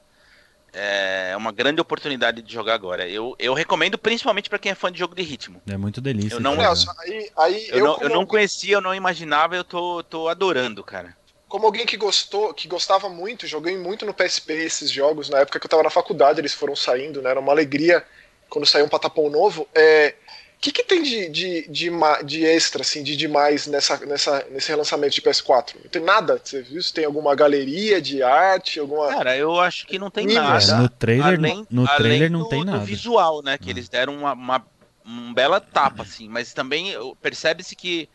é 0.75 1.35
uma 1.35 1.51
grande 1.51 1.81
oportunidade 1.81 2.43
de 2.43 2.53
jogar 2.53 2.75
agora. 2.75 3.09
Eu, 3.09 3.35
eu 3.39 3.55
recomendo 3.55 3.97
principalmente 3.97 4.51
para 4.51 4.59
quem 4.59 4.71
é 4.71 4.75
fã 4.75 4.93
de 4.93 4.99
jogo 4.99 5.15
de 5.15 5.23
ritmo. 5.23 5.63
É 5.67 5.79
muito 5.79 6.03
delícia. 6.03 6.37
Eu 6.37 6.41
não, 6.41 6.53
aí, 6.61 7.31
aí 7.35 7.69
eu, 7.71 7.79
eu, 7.79 7.85
não, 7.85 7.99
eu 8.03 8.09
não 8.11 8.27
conhecia, 8.27 8.75
eu 8.75 8.81
não 8.83 8.95
imaginava, 8.95 9.57
eu 9.57 9.65
tô, 9.65 10.03
tô 10.03 10.29
adorando, 10.29 10.85
cara. 10.85 11.17
Como 11.49 11.65
alguém 11.65 11.87
que 11.87 11.97
gostou, 11.97 12.53
que 12.53 12.69
gostava 12.69 13.09
muito, 13.09 13.47
joguei 13.47 13.79
muito 13.79 14.05
no 14.05 14.13
PSP 14.13 14.53
esses 14.53 14.91
jogos, 14.91 15.31
na 15.31 15.39
época 15.39 15.59
que 15.59 15.65
eu 15.65 15.71
tava 15.71 15.83
na 15.83 15.89
faculdade, 15.89 16.43
eles 16.43 16.53
foram 16.53 16.77
saindo, 16.77 17.23
né? 17.23 17.31
Era 17.31 17.41
uma 17.41 17.53
alegria 17.53 18.05
quando 18.51 18.67
saiu 18.67 18.85
um 18.85 18.91
patapão 18.91 19.31
novo. 19.31 19.67
É, 19.75 20.15
que, 20.61 20.73
que 20.73 20.83
tem 20.83 21.03
de, 21.03 21.29
de, 21.29 21.69
de, 21.69 21.91
de, 22.25 22.45
extra, 22.45 22.83
assim, 22.83 23.05
de 23.05 23.17
demais 23.17 23.67
nessa, 23.69 24.05
nessa, 24.05 24.45
nesse 24.51 24.69
relançamento 24.69 25.15
de 25.15 25.23
PS4? 25.23 25.77
Não 25.85 25.91
tem 25.91 26.03
nada? 26.03 26.41
Você 26.43 26.63
viu 26.63 26.83
se 26.83 26.93
tem 26.93 27.05
alguma 27.05 27.35
galeria 27.37 28.03
de 28.03 28.23
arte, 28.25 28.81
alguma. 28.81 29.09
Cara, 29.09 29.37
eu 29.37 29.61
acho 29.61 29.87
que 29.87 29.99
não 29.99 30.11
tem 30.11 30.27
nada. 30.27 30.73
É, 30.73 30.77
no 30.77 30.89
trailer, 30.89 31.27
além, 31.27 31.67
no 31.71 31.87
trailer 31.87 32.31
não 32.31 32.41
do, 32.41 32.49
tem 32.49 32.65
nada. 32.65 32.79
No 32.79 32.85
visual, 32.85 33.41
né? 33.41 33.57
Que 33.57 33.71
eles 33.71 33.89
deram 33.89 34.17
uma, 34.17 34.33
uma, 34.33 34.67
uma 35.05 35.33
bela 35.33 35.61
tapa, 35.61 36.03
assim. 36.03 36.29
Mas 36.29 36.53
também 36.53 36.93
percebe-se 37.23 37.77
que 37.77 38.09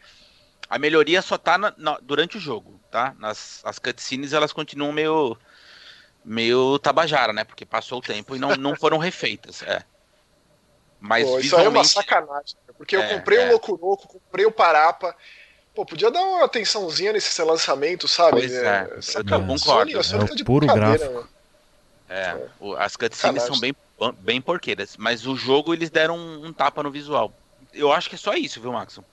a 0.69 0.77
melhoria 0.77 1.21
só 1.21 1.38
tá 1.38 1.58
na, 1.58 1.73
na, 1.77 1.97
durante 2.01 2.36
o 2.36 2.41
jogo, 2.41 2.77
tá? 2.91 3.15
Nas, 3.19 3.62
as 3.63 3.79
cutscenes 3.79 4.34
elas 4.34 4.51
continuam 4.51 4.91
meio. 4.91 5.38
meio 6.25 6.77
tabajara, 6.79 7.32
né? 7.32 7.45
Porque 7.45 7.65
passou 7.65 7.99
o 7.99 8.01
tempo 8.01 8.36
e 8.36 8.39
não, 8.39 8.53
não 8.58 8.75
foram 8.75 8.97
refeitas. 8.97 9.63
É. 9.63 9.82
Mas 11.03 11.27
Pô, 11.27 11.37
Isso 11.37 11.57
aí 11.57 11.65
é 11.65 11.69
uma 11.69 11.83
sacanagem, 11.83 12.55
porque 12.77 12.95
é, 12.95 12.99
eu 12.99 13.17
comprei 13.17 13.37
é. 13.37 13.49
o 13.49 13.51
Locuroco, 13.51 14.07
comprei 14.07 14.45
o 14.45 14.51
Parapa. 14.51 15.13
Pô, 15.75 15.85
podia 15.85 16.09
dar 16.09 16.21
uma 16.21 16.45
atençãozinha 16.45 17.11
nesse 17.11 17.41
lançamento, 17.41 18.07
sabe? 18.07 18.39
Pois 18.39 18.53
é, 18.53 18.89
é 18.89 19.19
eu 19.19 19.41
concordo. 19.45 20.01
Sony, 20.01 20.23
é, 20.23 20.27
tá 20.27 20.33
de 20.33 20.45
puro 20.45 20.65
gráfico. 20.65 21.27
É, 22.09 22.37
as 22.77 22.95
cutscenes 22.95 23.43
são 23.43 23.59
bem, 23.59 23.75
bem 24.19 24.39
porqueiras, 24.39 24.95
mas 24.97 25.27
o 25.27 25.35
jogo 25.35 25.73
eles 25.73 25.89
deram 25.89 26.17
um, 26.17 26.45
um, 26.45 26.53
tapa 26.53 26.81
no 26.81 26.89
visual. 26.89 27.33
Eu 27.73 27.91
acho 27.91 28.07
que 28.07 28.15
é 28.15 28.17
só 28.17 28.33
isso, 28.35 28.61
viu, 28.61 28.71
Maxon? 28.71 29.03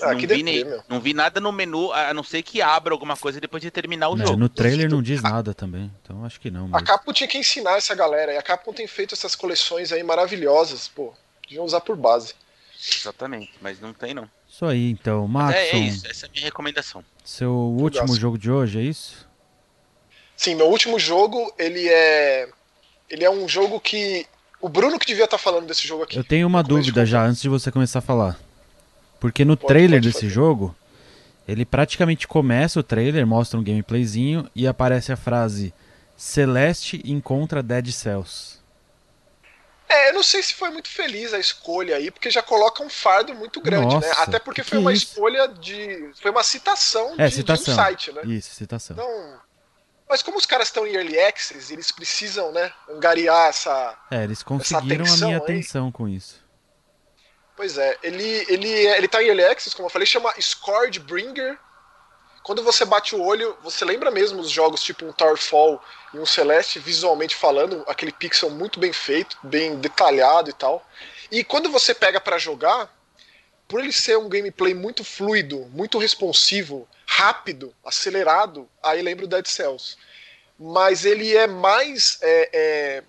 Ah, 0.00 0.12
não, 0.12 0.18
vi 0.18 0.26
deprê, 0.26 0.42
nem, 0.42 0.64
não 0.88 1.00
vi 1.00 1.12
nada 1.12 1.38
no 1.38 1.52
menu, 1.52 1.92
a 1.92 2.14
não 2.14 2.22
ser 2.22 2.42
que 2.42 2.62
abra 2.62 2.94
alguma 2.94 3.16
coisa 3.16 3.38
depois 3.40 3.62
de 3.62 3.70
terminar 3.70 4.08
o 4.08 4.14
é, 4.14 4.26
jogo. 4.26 4.38
No 4.38 4.48
trailer 4.48 4.88
não 4.88 5.02
diz 5.02 5.20
nada 5.20 5.52
também, 5.52 5.92
então 6.02 6.24
acho 6.24 6.40
que 6.40 6.50
não. 6.50 6.68
Mas... 6.68 6.82
A 6.82 6.86
Capcom 6.86 7.12
tinha 7.12 7.28
que 7.28 7.36
ensinar 7.36 7.76
essa 7.76 7.94
galera, 7.94 8.32
e 8.32 8.38
a 8.38 8.42
Capcom 8.42 8.72
tem 8.72 8.86
feito 8.86 9.14
essas 9.14 9.34
coleções 9.34 9.92
aí 9.92 10.02
maravilhosas, 10.02 10.88
pô. 10.88 11.12
Deviam 11.48 11.64
usar 11.64 11.80
por 11.80 11.96
base. 11.96 12.34
Exatamente, 12.78 13.52
mas 13.60 13.80
não 13.80 13.92
tem 13.92 14.12
não. 14.12 14.28
Isso 14.48 14.64
aí 14.64 14.90
então, 14.90 15.26
Max. 15.26 15.56
É, 15.56 15.70
é, 15.70 15.78
isso, 15.78 16.06
essa 16.06 16.26
é 16.26 16.28
a 16.28 16.32
minha 16.32 16.44
recomendação. 16.44 17.04
Seu 17.24 17.52
último 17.52 18.14
jogo 18.14 18.38
de 18.38 18.50
hoje, 18.50 18.78
é 18.78 18.82
isso? 18.82 19.26
Sim, 20.36 20.54
meu 20.54 20.68
último 20.68 20.98
jogo, 20.98 21.52
ele 21.58 21.88
é. 21.88 22.48
Ele 23.08 23.24
é 23.24 23.30
um 23.30 23.48
jogo 23.48 23.80
que. 23.80 24.26
O 24.60 24.68
Bruno 24.68 24.98
que 24.98 25.06
devia 25.06 25.24
estar 25.24 25.38
tá 25.38 25.42
falando 25.42 25.66
desse 25.66 25.86
jogo 25.86 26.04
aqui. 26.04 26.16
Eu 26.16 26.24
tenho 26.24 26.46
uma 26.46 26.62
dúvida 26.62 27.04
já 27.06 27.24
antes 27.24 27.42
de 27.42 27.48
você 27.48 27.70
começar 27.70 28.00
a 28.00 28.02
falar. 28.02 28.38
Porque 29.20 29.44
no 29.44 29.56
pode, 29.56 29.68
trailer 29.68 30.00
pode 30.00 30.12
desse 30.12 30.28
jogo, 30.28 30.74
ele 31.48 31.64
praticamente 31.64 32.26
começa 32.26 32.80
o 32.80 32.82
trailer, 32.82 33.26
mostra 33.26 33.58
um 33.58 33.62
gameplayzinho 33.62 34.50
e 34.54 34.66
aparece 34.66 35.12
a 35.12 35.16
frase 35.16 35.72
Celeste 36.16 37.00
encontra 37.04 37.62
Dead 37.62 37.90
Cells. 37.90 38.58
É, 39.88 40.10
eu 40.10 40.14
não 40.14 40.22
sei 40.22 40.42
se 40.42 40.54
foi 40.54 40.70
muito 40.70 40.88
feliz 40.88 41.32
a 41.32 41.38
escolha 41.38 41.96
aí, 41.96 42.10
porque 42.10 42.30
já 42.30 42.42
coloca 42.42 42.82
um 42.82 42.88
fardo 42.88 43.34
muito 43.34 43.60
grande, 43.60 43.86
né? 43.86 43.94
Nossa, 43.94 44.08
né? 44.08 44.14
Até 44.18 44.38
porque 44.38 44.64
foi 44.64 44.78
uma 44.78 44.92
isso? 44.92 45.06
escolha 45.06 45.46
de. 45.48 46.10
Foi 46.20 46.30
uma 46.30 46.42
citação, 46.42 47.14
é, 47.18 47.28
de, 47.28 47.36
citação. 47.36 47.64
de 47.64 47.70
um 47.70 47.74
site, 47.74 48.12
né? 48.12 48.22
Isso, 48.24 48.54
citação. 48.54 48.96
Então. 48.96 49.40
Mas 50.08 50.22
como 50.22 50.38
os 50.38 50.46
caras 50.46 50.68
estão 50.68 50.86
em 50.86 50.94
early 50.94 51.18
access, 51.18 51.72
eles 51.72 51.90
precisam, 51.90 52.52
né, 52.52 52.72
angariar 52.88 53.48
essa. 53.48 53.98
É, 54.10 54.22
eles 54.22 54.42
conseguiram 54.42 55.04
a 55.04 55.16
minha 55.16 55.36
aí. 55.36 55.42
atenção 55.42 55.90
com 55.90 56.08
isso. 56.08 56.44
Pois 57.56 57.78
é, 57.78 57.96
ele, 58.02 58.44
ele, 58.48 58.68
ele 58.68 59.08
tá 59.08 59.22
em 59.22 59.26
early 59.26 59.44
access, 59.44 59.74
como 59.74 59.86
eu 59.86 59.90
falei, 59.90 60.06
chama 60.06 60.32
Scoredbringer 60.40 61.58
quando 62.46 62.62
você 62.62 62.84
bate 62.84 63.12
o 63.12 63.20
olho, 63.20 63.56
você 63.60 63.84
lembra 63.84 64.08
mesmo 64.08 64.38
os 64.40 64.48
jogos 64.48 64.80
tipo 64.80 65.04
um 65.04 65.10
Towerfall 65.10 65.82
e 66.14 66.18
um 66.20 66.24
Celeste, 66.24 66.78
visualmente 66.78 67.34
falando, 67.34 67.82
aquele 67.88 68.12
pixel 68.12 68.50
muito 68.50 68.78
bem 68.78 68.92
feito, 68.92 69.36
bem 69.42 69.74
detalhado 69.80 70.48
e 70.48 70.52
tal. 70.52 70.86
E 71.28 71.42
quando 71.42 71.68
você 71.68 71.92
pega 71.92 72.20
para 72.20 72.38
jogar, 72.38 72.88
por 73.66 73.80
ele 73.80 73.90
ser 73.90 74.16
um 74.16 74.28
gameplay 74.28 74.74
muito 74.74 75.02
fluido, 75.02 75.66
muito 75.72 75.98
responsivo, 75.98 76.86
rápido, 77.04 77.74
acelerado, 77.84 78.68
aí 78.80 79.02
lembra 79.02 79.24
o 79.24 79.28
Dead 79.28 79.46
Cells. 79.48 79.96
Mas 80.56 81.04
ele 81.04 81.36
é 81.36 81.48
mais 81.48 82.16
é, 82.22 82.50
é, 82.52 83.02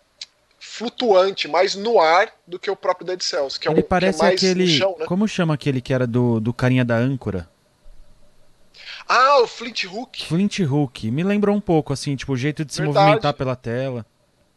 flutuante, 0.59 1.47
mais 1.47 1.75
no 1.75 2.01
ar 2.01 2.33
do 2.47 2.57
que 2.57 2.71
o 2.71 2.75
próprio 2.75 3.05
Dead 3.05 3.21
Cells. 3.21 3.59
Que 3.59 3.69
ele 3.69 3.81
é 3.81 3.83
um, 3.83 3.87
parece 3.87 4.17
que 4.17 4.25
é 4.25 4.29
aquele. 4.29 4.67
Chão, 4.67 4.95
né? 4.97 5.05
Como 5.05 5.27
chama 5.27 5.53
aquele 5.53 5.79
que 5.79 5.93
era 5.93 6.07
do, 6.07 6.39
do 6.39 6.51
carinha 6.51 6.83
da 6.83 6.95
âncora? 6.95 7.47
Ah, 9.07 9.39
o 9.41 9.47
Flint 9.47 9.85
Hook. 9.85 10.25
Flint 10.25 10.59
Hook. 10.59 11.09
Me 11.09 11.23
lembrou 11.23 11.55
um 11.55 11.61
pouco, 11.61 11.93
assim, 11.93 12.15
tipo, 12.15 12.33
o 12.33 12.37
jeito 12.37 12.65
de 12.65 12.73
se 12.73 12.81
Verdade. 12.81 13.05
movimentar 13.05 13.33
pela 13.33 13.55
tela. 13.55 14.05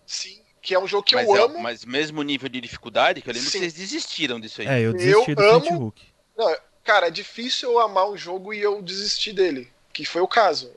Sim, 0.04 0.42
que 0.60 0.74
é 0.74 0.78
um 0.78 0.88
jogo 0.88 1.04
que 1.04 1.14
mas 1.14 1.28
eu 1.28 1.36
é, 1.36 1.42
amo. 1.44 1.60
Mas 1.60 1.84
mesmo 1.84 2.22
nível 2.22 2.48
de 2.48 2.60
dificuldade, 2.60 3.22
que 3.22 3.28
eu 3.30 3.32
lembro 3.32 3.48
Sim. 3.48 3.58
que 3.58 3.64
vocês 3.64 3.74
desistiram 3.74 4.40
disso 4.40 4.60
aí. 4.60 4.66
É, 4.66 4.80
eu 4.80 4.92
desisti 4.92 5.30
eu 5.30 5.36
do 5.36 5.42
amo... 5.42 5.60
Flint 5.60 5.80
Hook. 5.80 6.02
Não, 6.36 6.56
cara, 6.82 7.06
é 7.06 7.10
difícil 7.10 7.70
eu 7.70 7.78
amar 7.78 8.10
um 8.10 8.16
jogo 8.16 8.52
e 8.52 8.60
eu 8.60 8.82
desistir 8.82 9.32
dele. 9.32 9.70
Que 9.92 10.04
foi 10.04 10.20
o 10.20 10.28
caso. 10.28 10.72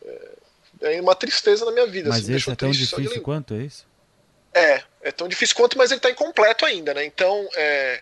É, 0.82 0.98
é 0.98 1.02
uma 1.02 1.16
tristeza 1.16 1.66
na 1.66 1.72
minha 1.72 1.88
vida. 1.88 2.10
Mas 2.10 2.24
assim, 2.24 2.36
esse 2.36 2.50
é 2.50 2.56
tão 2.56 2.70
difícil 2.70 3.22
quanto, 3.22 3.56
é 3.56 3.64
isso? 3.64 3.88
É, 4.54 4.84
é 5.02 5.12
tão 5.12 5.28
difícil 5.28 5.56
quanto, 5.56 5.78
mas 5.78 5.90
ele 5.90 6.00
tá 6.00 6.12
incompleto 6.12 6.66
ainda, 6.66 6.94
né? 6.94 7.04
Então, 7.04 7.48
é... 7.56 8.02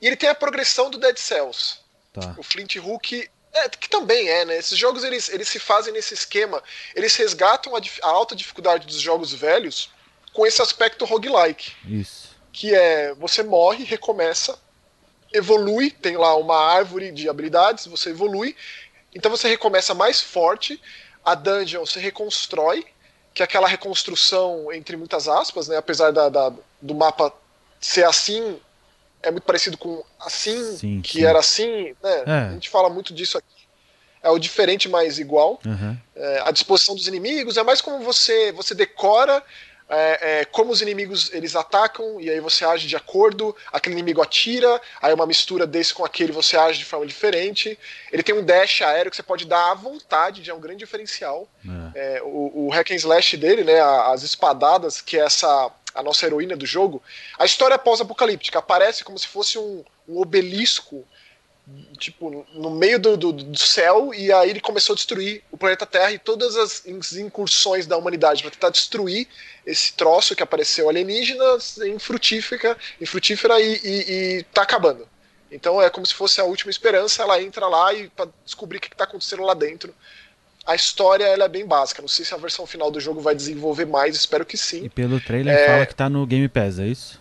E 0.00 0.06
ele 0.06 0.16
tem 0.16 0.28
a 0.28 0.34
progressão 0.34 0.90
do 0.90 0.98
Dead 0.98 1.16
Cells. 1.16 1.78
Tá. 2.12 2.34
O 2.36 2.42
Flint 2.42 2.76
Hook 2.76 3.28
é, 3.64 3.68
que 3.68 3.88
também 3.88 4.28
é, 4.28 4.44
né? 4.44 4.58
Esses 4.58 4.78
jogos 4.78 5.04
eles, 5.04 5.28
eles 5.28 5.48
se 5.48 5.58
fazem 5.58 5.92
nesse 5.92 6.14
esquema. 6.14 6.62
Eles 6.94 7.14
resgatam 7.16 7.74
a, 7.74 7.80
a 8.02 8.08
alta 8.08 8.36
dificuldade 8.36 8.86
dos 8.86 9.00
jogos 9.00 9.32
velhos 9.32 9.90
com 10.32 10.46
esse 10.46 10.60
aspecto 10.60 11.04
roguelike. 11.04 11.72
Isso. 11.84 12.36
Que 12.52 12.74
é 12.74 13.14
você 13.14 13.42
morre, 13.42 13.84
recomeça, 13.84 14.58
evolui, 15.32 15.90
tem 15.90 16.16
lá 16.16 16.36
uma 16.36 16.56
árvore 16.56 17.10
de 17.10 17.28
habilidades, 17.28 17.86
você 17.86 18.10
evolui, 18.10 18.56
então 19.14 19.30
você 19.30 19.48
recomeça 19.48 19.94
mais 19.94 20.20
forte, 20.20 20.80
a 21.24 21.34
dungeon 21.34 21.84
se 21.86 21.98
reconstrói, 21.98 22.86
que 23.34 23.42
é 23.42 23.44
aquela 23.44 23.68
reconstrução 23.68 24.72
entre 24.72 24.96
muitas 24.96 25.28
aspas, 25.28 25.68
né? 25.68 25.76
Apesar 25.76 26.10
da, 26.10 26.28
da 26.28 26.52
do 26.80 26.94
mapa 26.94 27.32
ser 27.80 28.04
assim, 28.04 28.60
é 29.26 29.30
muito 29.30 29.44
parecido 29.44 29.76
com 29.76 30.02
assim, 30.20 30.76
sim, 30.76 31.00
que 31.02 31.18
sim. 31.18 31.24
era 31.24 31.38
assim, 31.38 31.94
né? 32.02 32.22
É. 32.26 32.32
A 32.50 32.52
gente 32.52 32.68
fala 32.68 32.88
muito 32.88 33.12
disso 33.12 33.36
aqui. 33.36 33.46
É 34.22 34.30
o 34.30 34.38
diferente, 34.38 34.88
mas 34.88 35.18
igual. 35.18 35.60
Uhum. 35.64 35.96
É, 36.14 36.42
a 36.44 36.50
disposição 36.50 36.94
dos 36.94 37.06
inimigos 37.06 37.56
é 37.56 37.62
mais 37.62 37.80
como 37.80 38.02
você 38.04 38.52
você 38.52 38.74
decora 38.74 39.42
é, 39.88 40.40
é, 40.40 40.44
como 40.44 40.72
os 40.72 40.82
inimigos 40.82 41.32
eles 41.32 41.54
atacam 41.54 42.20
e 42.20 42.28
aí 42.28 42.40
você 42.40 42.64
age 42.64 42.88
de 42.88 42.96
acordo. 42.96 43.54
Aquele 43.72 43.94
inimigo 43.94 44.20
atira, 44.20 44.80
aí 45.00 45.14
uma 45.14 45.26
mistura 45.26 45.66
desse 45.66 45.94
com 45.94 46.04
aquele 46.04 46.32
você 46.32 46.56
age 46.56 46.80
de 46.80 46.84
forma 46.84 47.06
diferente. 47.06 47.78
Ele 48.10 48.22
tem 48.22 48.34
um 48.34 48.44
dash 48.44 48.82
aéreo 48.82 49.10
que 49.10 49.16
você 49.16 49.22
pode 49.22 49.44
dar 49.44 49.70
à 49.70 49.74
vontade, 49.74 50.42
já 50.42 50.52
é 50.52 50.56
um 50.56 50.60
grande 50.60 50.80
diferencial. 50.80 51.48
É. 51.94 52.16
é 52.16 52.22
o, 52.22 52.66
o 52.66 52.68
hack 52.70 52.90
and 52.90 52.96
slash 52.96 53.36
dele, 53.36 53.62
né, 53.62 53.80
as 53.80 54.22
espadadas, 54.22 55.00
que 55.00 55.16
é 55.16 55.24
essa 55.24 55.70
a 55.96 56.02
nossa 56.02 56.26
heroína 56.26 56.56
do 56.56 56.66
jogo, 56.66 57.02
a 57.38 57.44
história 57.44 57.74
é 57.74 57.78
pós-apocalíptica 57.78 58.58
aparece 58.58 59.02
como 59.02 59.18
se 59.18 59.26
fosse 59.26 59.58
um, 59.58 59.84
um 60.08 60.20
obelisco 60.20 61.04
tipo, 61.98 62.46
no 62.54 62.70
meio 62.70 62.98
do, 62.98 63.16
do, 63.16 63.32
do, 63.32 63.58
céu, 63.58 64.14
e 64.14 64.32
aí 64.32 64.50
ele 64.50 64.60
começou 64.60 64.92
a 64.92 64.96
destruir 64.96 65.42
o 65.50 65.56
planeta 65.56 65.84
Terra 65.84 66.12
e 66.12 66.18
todas 66.18 66.56
as 66.56 66.86
incursões 67.16 67.86
da 67.86 67.96
humanidade 67.96 68.42
para 68.42 68.52
tentar 68.52 68.70
destruir 68.70 69.26
esse 69.64 69.92
troço 69.94 70.36
que 70.36 70.42
apareceu 70.42 70.88
alienígena 70.88 71.44
em 71.84 71.98
frutífera, 71.98 72.76
em 73.00 73.06
frutífera 73.06 73.60
e, 73.60 73.80
e, 73.82 74.38
e 74.38 74.42
tá 74.44 74.62
acabando. 74.62 75.08
Então 75.50 75.82
é 75.82 75.90
como 75.90 76.06
se 76.06 76.14
fosse 76.14 76.40
a 76.40 76.44
última 76.44 76.70
esperança, 76.70 77.22
ela 77.22 77.40
entra 77.42 77.66
lá 77.66 77.92
e 77.92 78.08
para 78.10 78.28
descobrir 78.44 78.78
o 78.78 78.80
que 78.80 78.88
está 78.88 79.04
acontecendo 79.04 79.42
lá 79.42 79.54
dentro. 79.54 79.94
A 80.66 80.74
história 80.74 81.24
ela 81.24 81.44
é 81.44 81.48
bem 81.48 81.64
básica. 81.64 82.02
Não 82.02 82.08
sei 82.08 82.24
se 82.24 82.34
a 82.34 82.36
versão 82.36 82.66
final 82.66 82.90
do 82.90 82.98
jogo 82.98 83.20
vai 83.20 83.34
desenvolver 83.34 83.86
mais, 83.86 84.16
espero 84.16 84.44
que 84.44 84.56
sim. 84.56 84.84
E 84.84 84.88
pelo 84.88 85.20
trailer 85.20 85.56
é... 85.56 85.66
fala 85.66 85.86
que 85.86 85.94
tá 85.94 86.08
no 86.08 86.26
Game 86.26 86.48
Pass, 86.48 86.78
é 86.78 86.86
isso? 86.86 87.20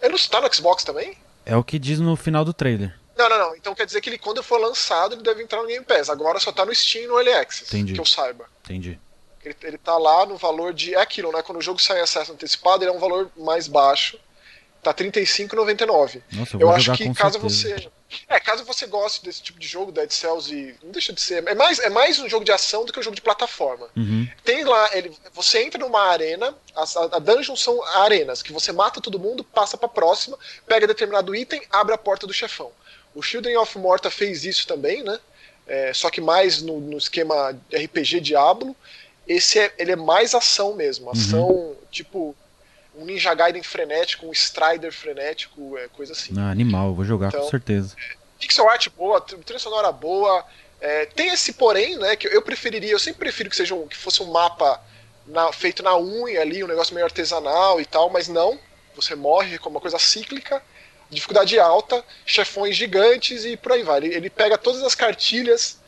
Ele 0.00 0.10
não 0.10 0.16
está 0.16 0.40
no 0.40 0.52
Xbox 0.52 0.82
também? 0.82 1.16
É 1.44 1.56
o 1.56 1.64
que 1.64 1.78
diz 1.78 1.98
no 1.98 2.16
final 2.16 2.44
do 2.44 2.52
trailer. 2.52 2.94
Não, 3.16 3.28
não, 3.28 3.38
não. 3.38 3.56
Então 3.56 3.74
quer 3.74 3.84
dizer 3.84 4.00
que 4.00 4.08
ele, 4.08 4.18
quando 4.18 4.42
for 4.42 4.60
lançado, 4.60 5.14
ele 5.14 5.22
deve 5.22 5.42
entrar 5.42 5.60
no 5.60 5.66
Game 5.66 5.84
Pass. 5.84 6.08
Agora 6.08 6.38
só 6.38 6.52
tá 6.52 6.64
no 6.64 6.74
Steam 6.74 7.04
e 7.04 7.06
no 7.08 7.18
Early 7.18 7.32
Access. 7.32 7.74
Entendi. 7.74 7.94
Que 7.94 8.00
eu 8.00 8.06
saiba. 8.06 8.46
Entendi. 8.64 8.98
Ele, 9.44 9.56
ele 9.62 9.78
tá 9.78 9.98
lá 9.98 10.24
no 10.24 10.36
valor 10.36 10.72
de. 10.72 10.94
É 10.94 11.00
aquilo, 11.00 11.32
né? 11.32 11.42
Quando 11.42 11.58
o 11.58 11.62
jogo 11.62 11.80
sai 11.80 11.98
em 11.98 12.02
acesso 12.02 12.32
antecipado, 12.32 12.84
ele 12.84 12.90
é 12.90 12.94
um 12.94 13.00
valor 13.00 13.30
mais 13.36 13.66
baixo. 13.66 14.18
Tá 14.82 14.90
R$35,99. 14.90 16.22
Nossa, 16.32 16.56
eu, 16.56 16.60
eu 16.60 16.70
acho 16.70 16.92
que 16.94 17.12
caso 17.12 17.40
certeza. 17.40 17.74
você. 17.80 17.90
É, 18.26 18.40
caso 18.40 18.64
você 18.64 18.86
goste 18.86 19.22
desse 19.22 19.42
tipo 19.42 19.58
de 19.58 19.66
jogo, 19.66 19.92
Dead 19.92 20.10
Cells 20.10 20.54
e. 20.54 20.74
Não 20.82 20.90
deixa 20.90 21.12
de 21.12 21.20
ser. 21.20 21.46
É 21.46 21.54
mais, 21.54 21.78
é 21.78 21.90
mais 21.90 22.18
um 22.18 22.28
jogo 22.28 22.44
de 22.44 22.52
ação 22.52 22.84
do 22.84 22.92
que 22.92 22.98
um 22.98 23.02
jogo 23.02 23.16
de 23.16 23.22
plataforma. 23.22 23.88
Uhum. 23.96 24.26
Tem 24.44 24.64
lá, 24.64 24.96
ele, 24.96 25.12
você 25.34 25.62
entra 25.62 25.78
numa 25.78 26.00
arena, 26.00 26.54
a, 26.74 27.16
a 27.16 27.18
dungeon 27.18 27.56
são 27.56 27.82
arenas, 27.98 28.40
que 28.40 28.52
você 28.52 28.72
mata 28.72 29.00
todo 29.00 29.18
mundo, 29.18 29.44
passa 29.44 29.76
pra 29.76 29.88
próxima, 29.88 30.38
pega 30.66 30.86
determinado 30.86 31.34
item, 31.34 31.60
abre 31.70 31.94
a 31.94 31.98
porta 31.98 32.26
do 32.26 32.32
chefão. 32.32 32.70
O 33.14 33.22
Children 33.22 33.56
of 33.58 33.76
Morta 33.78 34.10
fez 34.10 34.44
isso 34.44 34.66
também, 34.66 35.02
né? 35.02 35.18
É, 35.66 35.92
só 35.92 36.08
que 36.08 36.20
mais 36.20 36.62
no, 36.62 36.80
no, 36.80 36.96
esquema 36.96 37.50
RPG 37.70 38.20
Diablo. 38.20 38.74
Esse 39.26 39.58
é, 39.58 39.74
ele 39.76 39.92
é 39.92 39.96
mais 39.96 40.34
ação 40.34 40.74
mesmo. 40.74 41.10
Ação, 41.10 41.48
uhum. 41.50 41.76
tipo, 41.90 42.34
um 42.98 43.04
Ninja 43.04 43.32
Gaiden 43.32 43.62
frenético, 43.62 44.26
um 44.26 44.32
Strider 44.32 44.92
frenético, 44.92 45.78
é, 45.78 45.88
coisa 45.88 46.12
assim. 46.12 46.34
Ah, 46.36 46.50
animal, 46.50 46.94
vou 46.94 47.04
jogar 47.04 47.28
então, 47.28 47.40
com 47.40 47.48
certeza. 47.48 47.94
Pixel 48.40 48.68
art 48.68 48.88
boa, 48.90 49.20
trilha 49.20 49.58
sonora 49.58 49.92
boa. 49.92 50.44
É, 50.80 51.06
tem 51.06 51.28
esse 51.28 51.52
porém, 51.52 51.96
né, 51.96 52.16
que 52.16 52.26
eu 52.26 52.42
preferiria, 52.42 52.90
eu 52.90 52.98
sempre 52.98 53.20
prefiro 53.20 53.48
que 53.48 53.56
seja 53.56 53.74
um, 53.74 53.86
que 53.86 53.96
fosse 53.96 54.22
um 54.22 54.30
mapa 54.30 54.80
na, 55.26 55.52
feito 55.52 55.82
na 55.82 55.96
unha 55.96 56.40
ali, 56.40 56.62
um 56.62 56.68
negócio 56.68 56.94
meio 56.94 57.06
artesanal 57.06 57.80
e 57.80 57.86
tal, 57.86 58.10
mas 58.10 58.28
não. 58.28 58.58
Você 58.96 59.14
morre 59.14 59.58
com 59.58 59.70
uma 59.70 59.80
coisa 59.80 59.98
cíclica, 59.98 60.60
dificuldade 61.08 61.58
alta, 61.58 62.04
chefões 62.26 62.76
gigantes 62.76 63.44
e 63.44 63.56
por 63.56 63.72
aí 63.72 63.82
vai. 63.84 63.98
Ele, 63.98 64.14
ele 64.14 64.30
pega 64.30 64.58
todas 64.58 64.82
as 64.82 64.94
cartilhas, 64.94 65.78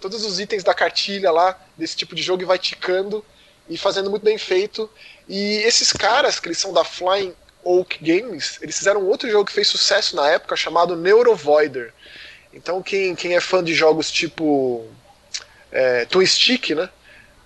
todos 0.00 0.24
os 0.24 0.38
itens 0.38 0.62
da 0.62 0.72
cartilha 0.72 1.32
lá 1.32 1.58
desse 1.76 1.96
tipo 1.96 2.14
de 2.14 2.22
jogo 2.22 2.42
e 2.42 2.46
vai 2.46 2.58
ticando 2.58 3.24
e 3.68 3.76
fazendo 3.76 4.10
muito 4.10 4.22
bem 4.22 4.38
feito. 4.38 4.88
E 5.28 5.56
esses 5.58 5.92
caras, 5.92 6.38
que 6.38 6.48
eles 6.48 6.58
são 6.58 6.72
da 6.72 6.84
Flying 6.84 7.34
Oak 7.62 7.98
Games, 8.02 8.58
eles 8.60 8.76
fizeram 8.76 9.06
outro 9.06 9.28
jogo 9.30 9.46
que 9.46 9.52
fez 9.52 9.68
sucesso 9.68 10.14
na 10.14 10.28
época 10.28 10.54
chamado 10.56 10.96
Neurovoider. 10.96 11.92
Então 12.52 12.82
quem, 12.82 13.14
quem 13.14 13.34
é 13.34 13.40
fã 13.40 13.64
de 13.64 13.74
jogos 13.74 14.10
tipo 14.10 14.86
é, 15.72 16.04
Twin 16.04 16.26
Stick, 16.26 16.70
né? 16.70 16.88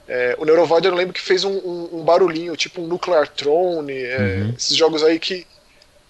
É, 0.08 0.34
o 0.38 0.44
Neurovoider 0.44 0.90
eu 0.90 0.96
lembro 0.96 1.14
que 1.14 1.20
fez 1.20 1.44
um, 1.44 1.52
um, 1.52 1.98
um 1.98 2.04
barulhinho, 2.04 2.56
tipo 2.56 2.82
um 2.82 2.86
Nuclear 2.86 3.28
Throne, 3.28 3.92
é, 3.92 4.18
uhum. 4.18 4.54
esses 4.56 4.76
jogos 4.76 5.04
aí 5.04 5.18
que 5.18 5.46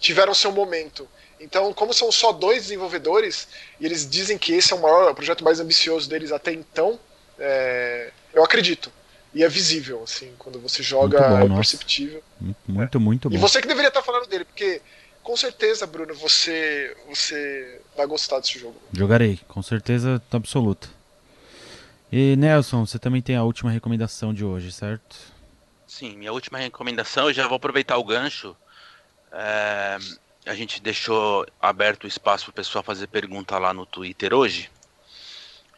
tiveram 0.01 0.33
seu 0.33 0.53
momento. 0.53 1.09
Então, 1.41 1.73
como 1.73 1.93
são 1.93 2.11
só 2.11 2.33
dois 2.33 2.63
desenvolvedores, 2.63 3.49
e 3.81 3.87
eles 3.87 4.09
dizem 4.09 4.37
que 4.37 4.53
esse 4.53 4.73
é 4.73 4.77
o 4.77 4.83
maior 4.83 5.11
o 5.11 5.15
projeto 5.15 5.45
mais 5.45 5.61
ambicioso 5.61 6.09
deles 6.09 6.33
até 6.33 6.53
então, 6.53 6.99
é, 7.39 8.11
eu 8.33 8.43
acredito. 8.43 8.91
E 9.35 9.45
é 9.45 9.49
visível, 9.49 10.03
assim, 10.03 10.33
quando 10.39 10.59
você 10.59 10.83
joga 10.83 11.21
bom, 11.21 11.55
é 11.55 11.57
perceptível. 11.57 12.23
Muito, 12.41 12.59
muito, 12.67 12.99
é. 12.99 13.01
muito 13.01 13.31
bom. 13.31 13.37
E 13.37 13.39
você 13.39 13.61
que 13.61 13.69
deveria 13.69 13.89
estar 13.89 14.03
falando 14.03 14.27
dele, 14.27 14.45
porque 14.45 14.81
com 15.23 15.37
certeza, 15.37 15.87
Bruno, 15.87 16.15
você, 16.15 16.97
você 17.07 17.83
vai 17.95 18.07
gostar 18.07 18.41
desse 18.41 18.59
jogo. 18.59 18.77
Jogarei, 18.93 19.39
com 19.47 19.63
certeza 19.63 20.23
absoluta. 20.33 20.89
E 22.11 22.35
Nelson, 22.37 22.87
você 22.87 22.99
também 22.99 23.21
tem 23.21 23.37
a 23.37 23.43
última 23.43 23.71
recomendação 23.71 24.33
de 24.33 24.43
hoje, 24.43 24.73
certo? 24.73 25.17
Sim, 25.87 26.17
minha 26.17 26.33
última 26.33 26.57
recomendação, 26.59 27.29
eu 27.29 27.35
já 27.35 27.47
vou 27.47 27.57
aproveitar 27.57 27.99
o 27.99 28.05
gancho. 28.05 28.57
É, 29.31 29.99
a 30.47 30.55
gente 30.55 30.81
deixou 30.81 31.47
aberto 31.61 32.05
o 32.05 32.09
espaço 32.09 32.47
para 32.47 32.51
o 32.51 32.55
pessoal 32.55 32.83
fazer 32.83 33.07
pergunta 33.09 33.59
lá 33.59 33.75
no 33.75 33.85
Twitter 33.85 34.33
hoje. 34.33 34.71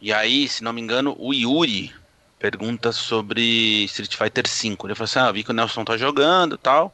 E 0.01 0.13
aí, 0.13 0.49
se 0.49 0.63
não 0.63 0.73
me 0.73 0.81
engano, 0.81 1.17
o 1.19 1.35
Yuri 1.35 1.93
pergunta 2.41 2.91
sobre 2.91 3.85
Street 3.85 4.17
Fighter 4.17 4.45
V. 4.49 4.69
Ele 4.85 4.95
falou 4.95 5.05
assim: 5.05 5.19
ah, 5.19 5.31
vi 5.31 5.45
que 5.45 5.51
o 5.51 5.55
Nelson 5.55 5.85
tá 5.85 5.97
jogando 5.97 6.57
tal. 6.57 6.93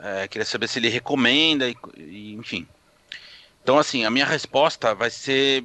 É, 0.00 0.26
queria 0.26 0.44
saber 0.44 0.66
se 0.68 0.78
ele 0.78 0.88
recomenda, 0.88 1.68
e, 1.68 1.76
e, 1.96 2.32
enfim. 2.34 2.66
Então, 3.62 3.78
assim, 3.78 4.04
a 4.04 4.10
minha 4.10 4.26
resposta 4.26 4.94
vai 4.94 5.10
ser 5.10 5.64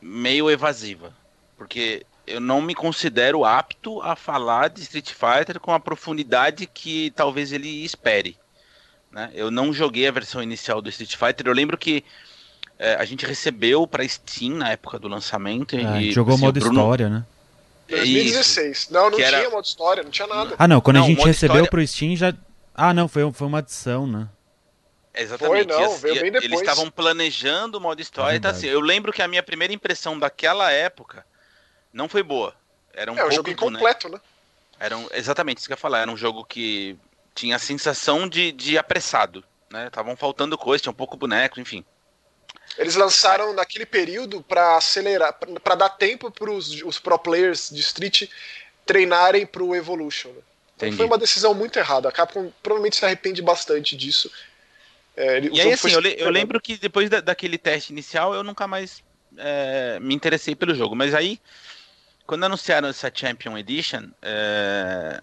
meio 0.00 0.50
evasiva. 0.50 1.12
Porque 1.56 2.06
eu 2.26 2.40
não 2.40 2.60
me 2.60 2.74
considero 2.74 3.44
apto 3.44 4.00
a 4.02 4.14
falar 4.14 4.68
de 4.68 4.82
Street 4.82 5.10
Fighter 5.10 5.58
com 5.58 5.72
a 5.72 5.80
profundidade 5.80 6.66
que 6.66 7.10
talvez 7.16 7.50
ele 7.50 7.84
espere. 7.84 8.36
Né? 9.10 9.30
Eu 9.34 9.50
não 9.50 9.72
joguei 9.72 10.06
a 10.06 10.12
versão 10.12 10.42
inicial 10.42 10.82
do 10.82 10.88
Street 10.90 11.16
Fighter. 11.16 11.46
Eu 11.46 11.54
lembro 11.54 11.78
que 11.78 12.04
é, 12.78 12.94
a 12.94 13.04
gente 13.04 13.24
recebeu 13.24 13.86
para 13.86 14.06
Steam 14.06 14.56
na 14.56 14.70
época 14.72 14.98
do 14.98 15.08
lançamento. 15.08 15.76
É, 15.76 16.02
e, 16.02 16.12
jogou 16.12 16.34
assim, 16.34 16.44
modo 16.44 16.60
Bruno... 16.60 16.80
história, 16.80 17.08
né? 17.08 17.24
2016. 17.88 18.78
Isso. 18.78 18.92
Não, 18.92 19.10
não 19.10 19.16
tinha 19.16 19.28
era... 19.28 19.50
modo 19.50 19.64
história, 19.64 20.02
não 20.02 20.10
tinha 20.10 20.26
nada. 20.26 20.54
Ah, 20.58 20.68
não, 20.68 20.80
quando 20.80 20.96
não, 20.96 21.04
a 21.04 21.06
gente 21.06 21.24
recebeu 21.24 21.56
história... 21.56 21.70
pro 21.70 21.86
Steam 21.86 22.16
já. 22.16 22.34
Ah, 22.74 22.92
não, 22.92 23.08
foi, 23.08 23.30
foi 23.32 23.46
uma 23.46 23.58
adição, 23.58 24.06
né? 24.06 24.28
Exatamente. 25.14 25.72
Foi, 25.72 25.82
não, 25.82 25.96
veio 25.96 26.20
bem 26.20 26.30
depois. 26.30 26.44
Eles 26.44 26.60
estavam 26.60 26.90
planejando 26.90 27.78
o 27.78 27.80
modo 27.80 28.00
história. 28.00 28.34
É 28.34 28.36
então, 28.36 28.50
assim, 28.50 28.66
eu 28.66 28.80
lembro 28.80 29.12
que 29.12 29.22
a 29.22 29.28
minha 29.28 29.42
primeira 29.42 29.72
impressão 29.72 30.18
daquela 30.18 30.70
época 30.70 31.24
não 31.92 32.08
foi 32.08 32.22
boa. 32.22 32.54
Era 32.92 33.10
um 33.10 33.14
é, 33.14 33.20
pouco, 33.20 33.34
jogo 33.34 33.50
incompleto, 33.50 34.08
né? 34.08 34.20
Era 34.78 34.96
um, 34.96 35.08
exatamente 35.12 35.58
isso 35.58 35.66
que 35.66 35.72
eu 35.72 35.76
ia 35.76 35.80
falar. 35.80 36.00
Era 36.00 36.10
um 36.10 36.16
jogo 36.16 36.44
que 36.44 36.98
tinha 37.34 37.56
a 37.56 37.58
sensação 37.58 38.28
de, 38.28 38.52
de 38.52 38.76
apressado. 38.76 39.42
Né? 39.70 39.86
Estavam 39.86 40.16
faltando 40.16 40.56
coisas, 40.58 40.82
tinha 40.82 40.92
um 40.92 40.96
pouco 40.96 41.16
boneco, 41.16 41.60
enfim. 41.60 41.84
Eles 42.78 42.94
lançaram 42.94 43.52
naquele 43.52 43.86
período 43.86 44.42
para 44.42 44.76
acelerar, 44.76 45.38
para 45.62 45.74
dar 45.74 45.88
tempo 45.90 46.30
para 46.30 46.50
os 46.50 46.98
pro 46.98 47.18
players 47.18 47.70
de 47.70 47.80
Street 47.80 48.24
treinarem 48.84 49.46
para 49.46 49.62
o 49.62 49.74
Evolution. 49.74 50.28
Né? 50.28 50.42
Então 50.76 50.92
foi 50.92 51.06
uma 51.06 51.18
decisão 51.18 51.54
muito 51.54 51.78
errada. 51.78 52.08
A 52.08 52.12
Capcom 52.12 52.52
provavelmente 52.62 52.96
se 52.96 53.04
arrepende 53.04 53.40
bastante 53.40 53.96
disso. 53.96 54.30
É, 55.16 55.40
e 55.40 55.60
aí, 55.60 55.72
assim, 55.72 55.90
eu, 55.90 56.00
le 56.00 56.14
eu, 56.18 56.28
lembro 56.28 56.60
que 56.60 56.76
depois 56.76 57.08
da, 57.08 57.20
daquele 57.20 57.56
teste 57.56 57.92
inicial 57.92 58.34
eu 58.34 58.44
nunca 58.44 58.66
mais 58.66 59.02
é, 59.38 59.98
me 60.00 60.14
interessei 60.14 60.54
pelo 60.54 60.74
jogo. 60.74 60.94
Mas 60.94 61.14
aí, 61.14 61.40
quando 62.26 62.44
anunciaram 62.44 62.88
essa 62.88 63.10
Champion 63.12 63.56
Edition, 63.56 64.10
é, 64.20 65.18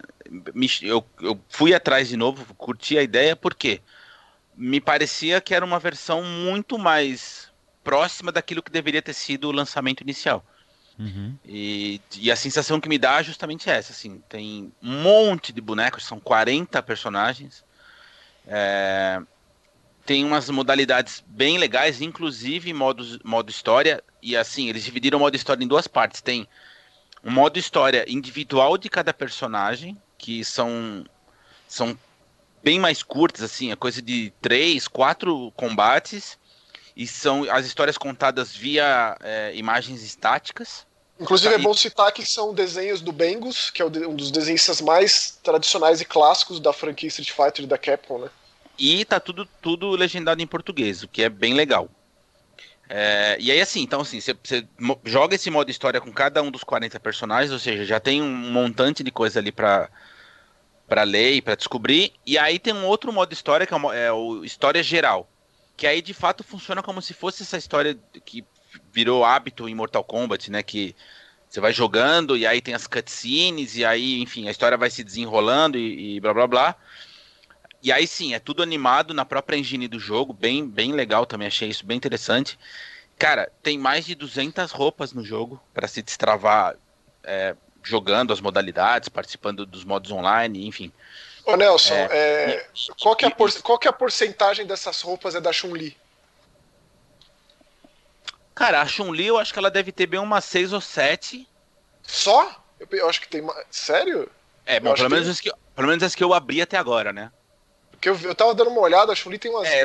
me, 0.52 0.68
eu, 0.82 1.06
eu 1.20 1.40
fui 1.48 1.72
atrás 1.72 2.08
de 2.08 2.16
novo, 2.16 2.52
curti 2.54 2.98
a 2.98 3.02
ideia, 3.02 3.36
porque 3.36 3.80
me 4.56 4.80
parecia 4.80 5.40
que 5.40 5.54
era 5.54 5.64
uma 5.64 5.78
versão 5.78 6.22
muito 6.22 6.76
mais 6.76 7.43
próxima 7.84 8.32
daquilo 8.32 8.62
que 8.62 8.70
deveria 8.72 9.02
ter 9.02 9.12
sido 9.12 9.48
o 9.48 9.52
lançamento 9.52 10.00
inicial. 10.00 10.44
Uhum. 10.98 11.36
E, 11.44 12.00
e, 12.16 12.30
a 12.30 12.36
sensação 12.36 12.80
que 12.80 12.88
me 12.88 12.98
dá 12.98 13.20
é 13.20 13.24
justamente 13.24 13.68
essa, 13.68 13.92
assim, 13.92 14.22
tem 14.28 14.72
um 14.82 15.02
monte 15.02 15.52
de 15.52 15.60
bonecos, 15.60 16.04
são 16.04 16.20
40 16.20 16.80
personagens, 16.82 17.64
é, 18.46 19.20
tem 20.06 20.24
umas 20.24 20.48
modalidades 20.50 21.22
bem 21.26 21.58
legais, 21.58 22.00
inclusive 22.00 22.72
modo, 22.72 23.04
modo 23.24 23.50
história, 23.50 24.02
e 24.22 24.36
assim, 24.36 24.68
eles 24.68 24.84
dividiram 24.84 25.18
o 25.18 25.20
modo 25.20 25.34
história 25.34 25.64
em 25.64 25.68
duas 25.68 25.88
partes, 25.88 26.20
tem 26.20 26.46
um 27.24 27.30
modo 27.30 27.58
história 27.58 28.04
individual 28.08 28.78
de 28.78 28.88
cada 28.88 29.12
personagem, 29.12 30.00
que 30.16 30.44
são, 30.44 31.04
são 31.66 31.98
bem 32.62 32.78
mais 32.78 33.02
curtas, 33.02 33.42
assim, 33.42 33.72
é 33.72 33.76
coisa 33.76 34.00
de 34.00 34.32
três, 34.40 34.86
quatro 34.86 35.50
combates, 35.56 36.38
e 36.96 37.06
são 37.06 37.44
as 37.50 37.66
histórias 37.66 37.98
contadas 37.98 38.54
via 38.54 39.16
é, 39.20 39.52
imagens 39.54 40.02
estáticas. 40.02 40.86
Inclusive 41.18 41.54
é 41.54 41.58
bom 41.58 41.74
citar 41.74 42.10
que 42.12 42.26
são 42.26 42.52
desenhos 42.52 43.00
do 43.00 43.12
Bengus, 43.12 43.70
que 43.70 43.80
é 43.80 43.84
um 43.84 44.16
dos 44.16 44.30
desenhistas 44.30 44.80
mais 44.80 45.38
tradicionais 45.42 46.00
e 46.00 46.04
clássicos 46.04 46.58
da 46.58 46.72
franquia 46.72 47.08
Street 47.08 47.30
Fighter 47.30 47.66
da 47.66 47.78
Capcom, 47.78 48.18
né? 48.18 48.30
E 48.76 49.04
tá 49.04 49.20
tudo, 49.20 49.46
tudo 49.62 49.90
legendado 49.90 50.42
em 50.42 50.46
português, 50.46 51.04
o 51.04 51.08
que 51.08 51.22
é 51.22 51.28
bem 51.28 51.54
legal. 51.54 51.88
É, 52.88 53.36
e 53.40 53.50
aí 53.50 53.60
assim, 53.60 53.80
então 53.80 54.00
assim, 54.00 54.20
você 54.20 54.36
joga 55.04 55.36
esse 55.36 55.50
modo 55.50 55.70
história 55.70 56.00
com 56.00 56.12
cada 56.12 56.42
um 56.42 56.50
dos 56.50 56.64
40 56.64 56.98
personagens, 57.00 57.52
ou 57.52 57.58
seja, 57.58 57.84
já 57.84 57.98
tem 57.98 58.20
um 58.20 58.28
montante 58.28 59.02
de 59.02 59.10
coisa 59.10 59.38
ali 59.38 59.52
para 59.52 59.88
para 60.86 61.02
ler 61.02 61.32
e 61.32 61.42
para 61.42 61.54
descobrir. 61.54 62.12
E 62.26 62.36
aí 62.36 62.58
tem 62.58 62.74
um 62.74 62.86
outro 62.86 63.10
modo 63.12 63.32
história 63.32 63.66
que 63.66 63.72
é 63.72 64.06
é 64.06 64.12
o 64.12 64.44
história 64.44 64.82
geral, 64.82 65.28
que 65.76 65.86
aí 65.86 66.00
de 66.00 66.14
fato 66.14 66.44
funciona 66.44 66.82
como 66.82 67.02
se 67.02 67.14
fosse 67.14 67.42
essa 67.42 67.56
história 67.56 67.98
que 68.24 68.44
virou 68.92 69.24
hábito 69.24 69.68
em 69.68 69.74
Mortal 69.74 70.04
Kombat, 70.04 70.50
né? 70.50 70.62
Que 70.62 70.94
você 71.48 71.60
vai 71.60 71.72
jogando 71.72 72.36
e 72.36 72.46
aí 72.46 72.60
tem 72.60 72.74
as 72.74 72.86
cutscenes 72.86 73.76
e 73.76 73.84
aí, 73.84 74.20
enfim, 74.20 74.48
a 74.48 74.50
história 74.50 74.76
vai 74.76 74.90
se 74.90 75.04
desenrolando 75.04 75.78
e, 75.78 76.16
e 76.16 76.20
blá 76.20 76.34
blá 76.34 76.46
blá. 76.46 76.76
E 77.82 77.92
aí 77.92 78.06
sim, 78.06 78.34
é 78.34 78.38
tudo 78.38 78.62
animado 78.62 79.12
na 79.12 79.24
própria 79.24 79.56
engine 79.56 79.86
do 79.86 79.98
jogo, 79.98 80.32
bem, 80.32 80.66
bem 80.66 80.92
legal 80.92 81.26
também, 81.26 81.46
achei 81.46 81.68
isso 81.68 81.84
bem 81.84 81.96
interessante. 81.96 82.58
Cara, 83.18 83.52
tem 83.62 83.78
mais 83.78 84.04
de 84.04 84.14
200 84.14 84.72
roupas 84.72 85.12
no 85.12 85.22
jogo 85.22 85.62
para 85.72 85.86
se 85.86 86.02
destravar 86.02 86.76
é, 87.22 87.54
jogando 87.82 88.32
as 88.32 88.40
modalidades, 88.40 89.08
participando 89.08 89.66
dos 89.66 89.84
modos 89.84 90.10
online, 90.10 90.66
enfim. 90.66 90.90
Ô 91.46 91.56
Nelson, 91.56 91.94
é, 91.94 92.06
é, 92.10 92.66
qual, 93.00 93.14
que 93.14 93.24
é 93.24 93.28
a 93.28 93.30
por, 93.30 93.52
qual 93.60 93.78
que 93.78 93.86
é 93.86 93.90
a 93.90 93.92
porcentagem 93.92 94.66
dessas 94.66 95.00
roupas 95.02 95.34
é 95.34 95.40
da 95.40 95.52
Chun-Li? 95.52 95.96
Cara, 98.54 98.80
a 98.80 98.86
Chun-Li 98.86 99.26
eu 99.26 99.36
acho 99.36 99.52
que 99.52 99.58
ela 99.58 99.70
deve 99.70 99.92
ter 99.92 100.06
bem 100.06 100.20
umas 100.20 100.44
6 100.44 100.72
ou 100.72 100.80
7. 100.80 101.46
Só? 102.02 102.62
Eu, 102.80 102.88
eu 102.92 103.08
acho 103.08 103.20
que 103.20 103.28
tem 103.28 103.42
mais. 103.42 103.66
Sério? 103.70 104.30
É, 104.64 104.80
bom, 104.80 104.94
pelo 104.94 105.10
menos, 105.10 105.40
que... 105.40 105.50
que, 105.50 105.56
pelo 105.74 105.88
menos 105.88 106.02
as 106.02 106.14
que 106.14 106.24
eu 106.24 106.32
abri 106.32 106.62
até 106.62 106.78
agora, 106.78 107.12
né? 107.12 107.30
Porque 107.90 108.08
eu, 108.08 108.18
eu 108.20 108.34
tava 108.34 108.54
dando 108.54 108.70
uma 108.70 108.80
olhada, 108.80 109.12
a 109.12 109.14
Chun-Li 109.14 109.38
tem 109.38 109.50
umas. 109.50 109.68
É, 109.68 109.84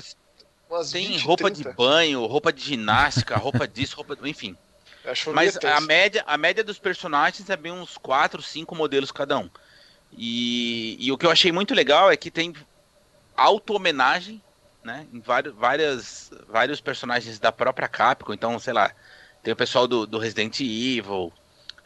umas 0.70 0.92
tem 0.92 1.08
20, 1.08 1.24
roupa 1.24 1.52
30. 1.52 1.70
de 1.70 1.76
banho, 1.76 2.26
roupa 2.26 2.54
de 2.54 2.62
ginástica, 2.62 3.36
roupa 3.38 3.68
disso, 3.68 3.98
roupa. 3.98 4.18
Enfim. 4.24 4.56
Mas 5.34 5.58
é 5.58 5.72
a 5.72 5.82
média, 5.82 6.24
a 6.28 6.38
média 6.38 6.64
dos 6.64 6.78
personagens 6.78 7.50
é 7.50 7.58
bem 7.58 7.72
uns 7.72 7.98
4, 7.98 8.42
5 8.42 8.76
modelos 8.76 9.12
cada 9.12 9.38
um. 9.38 9.50
E, 10.18 10.98
e 11.00 11.12
o 11.12 11.18
que 11.18 11.26
eu 11.26 11.32
achei 11.32 11.52
muito 11.52 11.74
legal 11.74 12.12
é 12.12 12.18
que 12.18 12.32
tem 12.32 12.54
auto-homenagem 13.36 14.42
né, 14.84 15.06
em 15.14 15.20
vários, 15.20 15.54
várias, 15.56 16.32
vários 16.48 16.82
personagens 16.82 17.40
da 17.40 17.52
própria 17.52 17.88
Capcom. 17.88 18.34
Então, 18.34 18.58
sei 18.60 18.74
lá, 18.74 18.92
tem 19.44 19.54
o 19.54 19.58
pessoal 19.58 19.88
do, 19.88 20.06
do 20.06 20.18
Resident 20.18 20.60
Evil, 20.60 21.32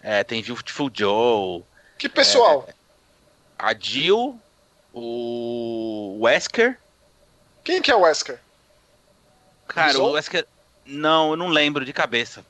é, 0.01 0.23
tem 0.23 0.43
Beautiful 0.43 0.91
Joe. 0.93 1.63
Que 1.97 2.09
pessoal? 2.09 2.65
É, 2.67 2.73
a 3.57 3.73
Jill, 3.77 4.39
o 4.93 6.17
Wesker. 6.21 6.77
Quem 7.63 7.81
que 7.81 7.91
é 7.91 7.95
o 7.95 8.01
Wesker? 8.01 8.39
Cara, 9.67 9.97
o 9.99 10.11
Wesker. 10.11 10.45
Não, 10.85 11.31
eu 11.31 11.37
não 11.37 11.47
lembro 11.47 11.85
de 11.85 11.93
cabeça. 11.93 12.45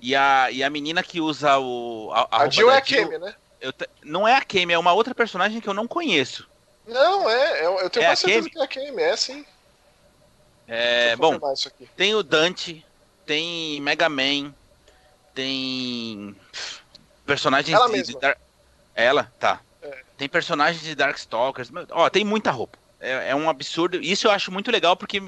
E 0.00 0.14
a, 0.14 0.50
e 0.50 0.62
a 0.62 0.70
menina 0.70 1.02
que 1.02 1.20
usa 1.20 1.58
o. 1.58 2.10
A, 2.12 2.28
a, 2.30 2.42
a 2.42 2.48
Jill 2.48 2.70
é 2.70 2.76
a 2.76 2.80
Kemi, 2.80 3.18
né? 3.18 3.34
Eu 3.62 3.72
te... 3.72 3.88
Não 4.02 4.26
é 4.26 4.34
a 4.34 4.42
Kemi, 4.42 4.74
é 4.74 4.78
uma 4.78 4.92
outra 4.92 5.14
personagem 5.14 5.60
que 5.60 5.68
eu 5.68 5.74
não 5.74 5.86
conheço. 5.86 6.48
Não, 6.86 7.30
é, 7.30 7.64
eu, 7.64 7.78
eu 7.78 7.88
tenho 7.88 8.02
é 8.02 8.08
quase 8.08 8.22
certeza 8.22 8.50
que 8.50 8.58
é 8.58 8.62
a 8.62 8.66
Kemi, 8.66 9.02
é 9.02 9.16
sim. 9.16 9.46
É, 10.66 11.16
bom, 11.16 11.38
tem 11.96 12.14
o 12.14 12.22
Dante, 12.22 12.84
tem 13.24 13.80
Mega 13.80 14.08
Man, 14.08 14.52
tem 15.34 16.36
personagens 17.24 17.74
Ela 17.74 17.86
de, 17.86 17.92
mesma. 17.92 18.20
de 18.20 18.36
Ela, 18.94 19.32
tá. 19.38 19.60
É. 19.80 20.02
Tem 20.16 20.28
personagens 20.28 20.82
de 20.82 20.94
Darkstalkers, 20.94 21.70
ó, 21.90 22.08
tem 22.08 22.24
muita 22.24 22.50
roupa. 22.50 22.78
É, 23.00 23.30
é, 23.30 23.34
um 23.34 23.50
absurdo. 23.50 24.00
Isso 24.00 24.26
eu 24.26 24.30
acho 24.30 24.52
muito 24.52 24.70
legal 24.70 24.96
porque 24.96 25.20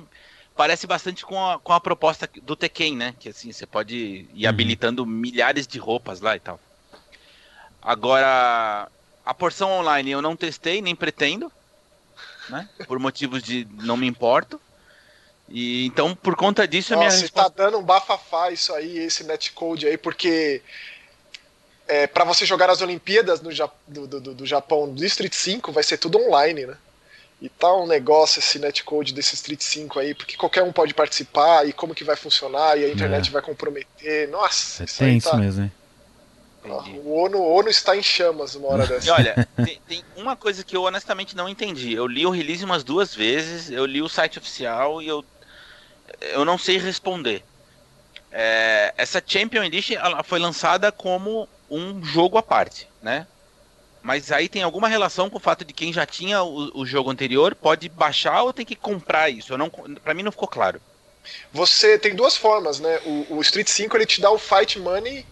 parece 0.54 0.86
bastante 0.86 1.24
com 1.24 1.44
a, 1.44 1.58
com 1.58 1.72
a 1.72 1.80
proposta 1.80 2.28
do 2.42 2.54
Tekken, 2.54 2.96
né? 2.96 3.14
Que 3.18 3.28
assim, 3.28 3.50
você 3.50 3.66
pode 3.66 4.28
ir 4.32 4.44
uhum. 4.44 4.48
habilitando 4.48 5.04
milhares 5.04 5.66
de 5.66 5.78
roupas 5.78 6.20
lá 6.20 6.36
e 6.36 6.40
tal. 6.40 6.60
Agora, 7.84 8.88
a 9.24 9.34
porção 9.34 9.70
online 9.70 10.10
eu 10.10 10.22
não 10.22 10.34
testei, 10.34 10.80
nem 10.80 10.96
pretendo, 10.96 11.52
né? 12.48 12.68
Por 12.86 12.98
motivos 12.98 13.42
de 13.42 13.68
não 13.82 13.96
me 13.96 14.06
importo. 14.06 14.58
E 15.48 15.84
então, 15.86 16.14
por 16.14 16.34
conta 16.34 16.66
disso, 16.66 16.94
a 16.94 16.96
minha 16.96 17.10
Nossa, 17.10 17.20
resposta... 17.20 17.50
tá 17.50 17.64
dando 17.64 17.78
um 17.78 17.82
bafafá 17.82 18.50
isso 18.50 18.72
aí, 18.72 18.98
esse 18.98 19.24
netcode 19.24 19.86
aí, 19.86 19.98
porque 19.98 20.62
é, 21.86 22.06
para 22.06 22.24
você 22.24 22.46
jogar 22.46 22.70
as 22.70 22.80
Olimpíadas 22.80 23.42
no, 23.42 23.50
do, 23.86 24.06
do, 24.06 24.34
do 24.34 24.46
Japão 24.46 24.92
do 24.92 25.04
Street 25.04 25.34
5 25.34 25.70
vai 25.70 25.82
ser 25.82 25.98
tudo 25.98 26.18
online, 26.18 26.64
né? 26.64 26.76
E 27.42 27.48
tá 27.50 27.70
um 27.74 27.86
negócio 27.86 28.38
esse 28.38 28.58
netcode 28.58 29.12
desse 29.12 29.34
Street 29.34 29.60
5 29.60 30.00
aí, 30.00 30.14
porque 30.14 30.36
qualquer 30.36 30.62
um 30.62 30.72
pode 30.72 30.94
participar 30.94 31.68
e 31.68 31.74
como 31.74 31.94
que 31.94 32.04
vai 32.04 32.16
funcionar 32.16 32.78
e 32.78 32.84
a 32.86 32.88
internet 32.88 33.28
é. 33.28 33.32
vai 33.32 33.42
comprometer. 33.42 34.28
Nossa, 34.30 34.82
é 34.82 34.86
isso 34.86 34.98
tenso 34.98 35.30
tá... 35.30 35.36
mesmo, 35.36 35.64
hein? 35.64 35.72
O 36.64 37.12
ONU, 37.12 37.38
o 37.38 37.52
ONU 37.58 37.68
está 37.68 37.96
em 37.96 38.02
chamas 38.02 38.54
uma 38.54 38.68
hora 38.68 38.86
dessa. 38.88 39.06
E 39.06 39.10
olha, 39.10 39.48
tem, 39.64 39.80
tem, 39.86 40.04
uma 40.16 40.34
coisa 40.34 40.64
que 40.64 40.76
eu 40.76 40.82
honestamente 40.82 41.36
não 41.36 41.48
entendi. 41.48 41.92
Eu 41.92 42.06
li 42.06 42.24
o 42.24 42.30
release 42.30 42.64
umas 42.64 42.82
duas 42.82 43.14
vezes, 43.14 43.70
eu 43.70 43.84
li 43.84 44.00
o 44.00 44.08
site 44.08 44.38
oficial 44.38 45.02
e 45.02 45.08
eu, 45.08 45.24
eu 46.20 46.44
não 46.44 46.56
sei 46.56 46.78
responder. 46.78 47.44
É, 48.32 48.94
essa 48.96 49.22
Champion 49.24 49.62
Edition 49.64 49.94
ela 49.94 50.22
foi 50.22 50.38
lançada 50.38 50.90
como 50.90 51.48
um 51.70 52.02
jogo 52.02 52.38
à 52.38 52.42
parte, 52.42 52.88
né? 53.02 53.26
Mas 54.02 54.32
aí 54.32 54.48
tem 54.48 54.62
alguma 54.62 54.88
relação 54.88 55.30
com 55.30 55.36
o 55.36 55.40
fato 55.40 55.64
de 55.64 55.72
quem 55.72 55.92
já 55.92 56.04
tinha 56.04 56.42
o, 56.42 56.80
o 56.80 56.84
jogo 56.86 57.10
anterior 57.10 57.54
pode 57.54 57.88
baixar 57.88 58.42
ou 58.42 58.52
tem 58.52 58.66
que 58.66 58.76
comprar 58.76 59.30
isso? 59.30 59.52
Eu 59.52 59.58
não, 59.58 59.70
para 59.70 60.14
mim 60.14 60.22
não 60.22 60.32
ficou 60.32 60.48
claro. 60.48 60.80
Você 61.52 61.98
tem 61.98 62.14
duas 62.14 62.36
formas, 62.36 62.80
né? 62.80 63.00
O, 63.04 63.36
o 63.36 63.40
Street 63.40 63.68
5 63.68 63.96
ele 63.96 64.04
te 64.04 64.20
dá 64.20 64.30
o 64.30 64.38
Fight 64.38 64.78
Money 64.78 65.24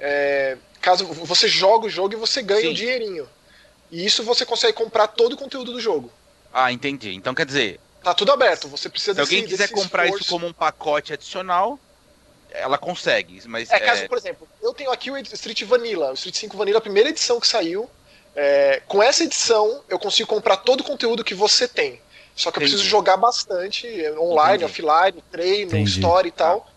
é, 0.00 0.56
caso 0.80 1.04
você 1.06 1.48
joga 1.48 1.86
o 1.86 1.90
jogo 1.90 2.14
e 2.14 2.16
você 2.16 2.42
ganha 2.42 2.62
Sim. 2.62 2.70
um 2.70 2.74
dinheirinho. 2.74 3.28
E 3.90 4.04
isso 4.04 4.22
você 4.22 4.46
consegue 4.46 4.72
comprar 4.72 5.08
todo 5.08 5.32
o 5.32 5.36
conteúdo 5.36 5.72
do 5.72 5.80
jogo. 5.80 6.10
Ah, 6.52 6.72
entendi. 6.72 7.12
Então 7.14 7.34
quer 7.34 7.46
dizer. 7.46 7.80
Tá 8.02 8.14
tudo 8.14 8.32
aberto. 8.32 8.68
Você 8.68 8.88
precisa 8.88 9.14
Se 9.14 9.20
alguém 9.20 9.46
quiser 9.46 9.68
comprar 9.68 10.04
esforço... 10.04 10.24
isso 10.24 10.32
como 10.32 10.46
um 10.46 10.52
pacote 10.52 11.12
adicional, 11.12 11.78
ela 12.50 12.78
consegue. 12.78 13.40
Mas 13.46 13.70
é, 13.70 13.76
é, 13.76 13.78
caso, 13.80 14.08
por 14.08 14.18
exemplo, 14.18 14.48
eu 14.62 14.72
tenho 14.72 14.90
aqui 14.90 15.10
o 15.10 15.16
Street 15.18 15.64
Vanilla, 15.64 16.10
o 16.10 16.14
Street 16.14 16.36
5 16.36 16.56
Vanilla, 16.56 16.78
a 16.78 16.82
primeira 16.82 17.08
edição 17.08 17.38
que 17.40 17.46
saiu. 17.46 17.88
É, 18.34 18.80
com 18.86 19.02
essa 19.02 19.24
edição, 19.24 19.82
eu 19.88 19.98
consigo 19.98 20.28
comprar 20.28 20.58
todo 20.58 20.80
o 20.80 20.84
conteúdo 20.84 21.24
que 21.24 21.34
você 21.34 21.66
tem. 21.66 22.00
Só 22.34 22.50
que 22.50 22.58
eu 22.58 22.60
preciso 22.60 22.84
jogar 22.84 23.16
bastante, 23.16 23.86
online, 24.18 24.64
Entendi. 24.64 24.64
offline, 24.64 25.24
treino, 25.30 25.72
Entendi. 25.72 25.90
story 25.90 26.28
e 26.28 26.32
tal. 26.32 26.69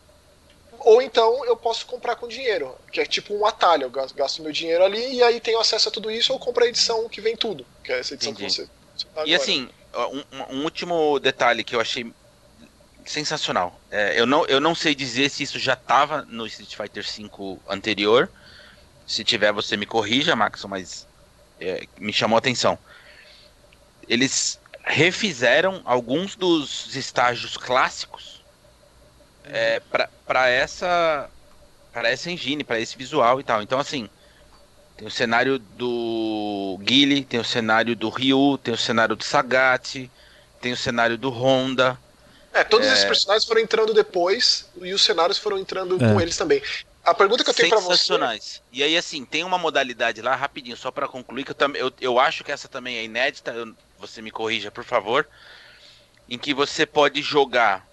Ou 0.84 1.02
então 1.02 1.46
eu 1.46 1.56
posso 1.56 1.86
comprar 1.86 2.16
com 2.18 2.28
dinheiro, 2.28 2.76
que 2.92 3.00
é 3.00 3.06
tipo 3.06 3.34
um 3.34 3.46
atalho. 3.46 3.84
Eu 3.84 3.90
gasto 3.90 4.42
meu 4.42 4.52
dinheiro 4.52 4.84
ali 4.84 5.16
e 5.16 5.24
aí 5.24 5.40
tenho 5.40 5.60
acesso 5.60 5.88
a 5.88 5.92
tudo 5.92 6.12
isso 6.12 6.34
ou 6.34 6.40
compro 6.40 6.64
a 6.64 6.68
edição 6.68 7.08
que 7.08 7.22
vem 7.22 7.38
tudo, 7.38 7.66
que 7.84 7.92
é 7.92 8.00
essa 8.00 8.14
edição 8.14 8.34
Entendi. 8.34 8.48
que 8.48 8.54
você. 8.54 8.70
você 8.96 9.06
tá 9.16 9.24
e 9.26 9.34
assim, 9.34 9.70
um, 9.96 10.58
um, 10.58 10.64
último 10.64 11.20
detalhe 11.20 11.64
que 11.64 11.76
eu 11.76 11.80
achei 11.80 12.12
sensacional. 13.06 13.80
É, 13.90 14.20
eu, 14.20 14.26
não, 14.26 14.46
eu 14.46 14.60
não 14.60 14.76
sei 14.76 14.94
dizer 14.94 15.30
se 15.30 15.44
isso 15.44 15.58
já 15.58 15.74
estava 15.74 16.24
no 16.24 16.46
Street 16.48 16.76
Fighter 16.76 17.04
V 17.04 17.60
anterior. 17.70 18.30
Se 19.08 19.24
tiver, 19.24 19.54
você 19.54 19.78
me 19.78 19.86
corrija, 19.86 20.36
Maxon, 20.36 20.68
mas 20.68 21.08
é, 21.62 21.88
me 21.98 22.12
chamou 22.12 22.36
a 22.36 22.40
atenção. 22.40 22.78
Eles 24.08 24.60
refizeram 24.84 25.82
alguns 25.86 26.36
dos 26.36 26.94
estágios 26.94 27.56
clássicos 27.56 28.33
é, 29.46 29.82
para 30.26 30.50
essa 30.50 31.30
para 31.92 32.10
essa 32.10 32.32
engine, 32.32 32.64
para 32.64 32.80
esse 32.80 32.98
visual 32.98 33.40
e 33.40 33.44
tal. 33.44 33.62
Então 33.62 33.80
assim, 33.80 34.10
tem 34.98 35.08
o 35.08 35.12
cenário 35.12 35.60
do 35.60 36.80
Guile, 36.82 37.24
tem 37.24 37.40
o 37.40 37.46
cenário 37.46 37.96
do 37.96 38.10
Ryu, 38.10 38.58
tem 38.58 38.74
o 38.74 38.78
cenário 38.78 39.16
do 39.16 39.24
Sagat, 39.24 40.10
tem 40.62 40.72
o 40.72 40.78
cenário 40.78 41.18
do 41.18 41.30
Honda. 41.30 41.98
É, 42.54 42.64
todos 42.64 42.88
é... 42.88 42.94
esses 42.94 43.06
personagens 43.06 43.46
foram 43.46 43.62
entrando 43.62 43.94
depois 43.94 44.70
e 44.82 44.94
os 44.94 45.04
cenários 45.04 45.38
foram 45.38 45.58
entrando 45.58 45.96
é. 45.96 46.14
com 46.14 46.22
eles 46.22 46.38
também. 46.38 46.62
A 47.04 47.14
pergunta 47.14 47.44
que 47.44 47.50
eu 47.50 47.54
tenho 47.54 47.70
para 47.70 47.80
você. 47.80 48.14
E 48.72 48.82
aí, 48.82 48.96
assim, 48.96 49.26
tem 49.26 49.44
uma 49.44 49.58
modalidade 49.58 50.22
lá, 50.22 50.36
rapidinho, 50.36 50.78
só 50.78 50.90
para 50.90 51.06
concluir, 51.06 51.44
que 51.44 51.52
eu, 51.52 51.76
eu, 51.76 51.94
eu 52.00 52.20
acho 52.20 52.46
que 52.46 52.52
essa 52.52 52.70
também 52.70 52.96
é 52.98 53.04
inédita, 53.04 53.52
eu, 53.52 53.76
você 54.00 54.22
me 54.22 54.32
corrija, 54.32 54.72
por 54.72 54.86
favor, 54.86 55.28
em 56.30 56.38
que 56.38 56.54
você 56.54 56.86
pode 56.86 57.22
jogar 57.22 57.86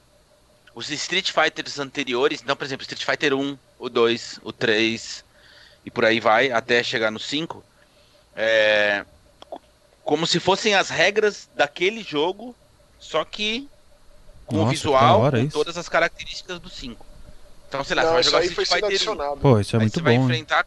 os 0.81 0.91
Street 0.91 1.31
Fighters 1.31 1.79
anteriores, 1.79 2.41
então, 2.43 2.57
por 2.57 2.65
exemplo, 2.65 2.83
Street 2.83 3.05
Fighter 3.05 3.35
1, 3.35 3.59
o 3.79 3.89
2, 3.89 4.41
o 4.43 4.53
3 4.53 5.25
e 5.85 5.91
por 5.91 6.05
aí 6.05 6.21
vai, 6.21 6.51
até 6.51 6.83
chegar 6.83 7.11
no 7.11 7.19
5, 7.19 7.63
é, 8.35 9.05
como 10.03 10.27
se 10.27 10.41
fossem 10.41 10.75
as 10.75 10.89
regras 10.89 11.49
daquele 11.55 12.03
jogo, 12.03 12.57
só 12.99 13.25
que 13.25 13.69
com 14.47 14.57
Nossa, 14.57 14.69
o 14.69 14.71
visual, 14.71 15.31
com 15.31 15.37
isso. 15.37 15.51
todas 15.51 15.77
as 15.77 15.89
características 15.89 16.59
do 16.59 16.69
5. 16.69 17.07
Então, 17.69 17.85
sei 17.85 17.95
lá, 17.95 18.03
Não, 18.03 18.09
você 18.11 18.15
vai 18.15 18.23
jogar 18.23 18.45
Street 18.45 18.69
Fighter 18.69 19.11
1. 19.33 19.39
Pô, 19.39 19.61
isso 19.61 19.77
é 19.77 19.79
muito 19.79 19.95
você 19.95 20.01
bom. 20.01 20.11
Você 20.11 20.17
vai 20.17 20.17
enfrentar 20.17 20.67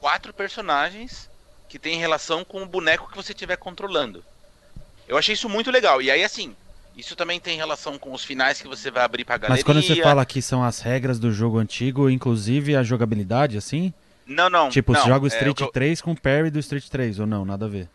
quatro 0.00 0.32
personagens 0.32 1.30
que 1.68 1.78
tem 1.78 1.98
relação 1.98 2.44
com 2.44 2.62
o 2.62 2.66
boneco 2.66 3.08
que 3.08 3.16
você 3.16 3.32
estiver 3.32 3.56
controlando. 3.56 4.24
Eu 5.06 5.16
achei 5.16 5.34
isso 5.34 5.48
muito 5.48 5.70
legal. 5.70 6.02
E 6.02 6.10
aí, 6.10 6.24
assim, 6.24 6.56
isso 6.96 7.16
também 7.16 7.40
tem 7.40 7.56
relação 7.56 7.98
com 7.98 8.12
os 8.12 8.24
finais 8.24 8.60
que 8.60 8.68
você 8.68 8.90
vai 8.90 9.04
abrir 9.04 9.24
pra 9.24 9.36
galera. 9.36 9.54
Mas 9.54 9.62
quando 9.62 9.82
você 9.82 10.02
fala 10.02 10.24
que 10.26 10.42
são 10.42 10.62
as 10.62 10.80
regras 10.80 11.18
do 11.18 11.32
jogo 11.32 11.58
antigo, 11.58 12.10
inclusive 12.10 12.76
a 12.76 12.82
jogabilidade, 12.82 13.56
assim? 13.56 13.92
Não, 14.26 14.48
não. 14.48 14.68
Tipo, 14.68 14.92
não, 14.92 15.00
você 15.00 15.08
joga 15.08 15.24
o 15.24 15.28
é, 15.28 15.30
Street 15.30 15.60
é, 15.60 15.64
eu... 15.64 15.68
3 15.72 16.00
com 16.00 16.12
o 16.12 16.20
parry 16.20 16.50
do 16.50 16.58
Street 16.58 16.86
3, 16.88 17.18
ou 17.18 17.26
não? 17.26 17.44
Nada 17.44 17.66
a 17.66 17.68
ver. 17.68 17.88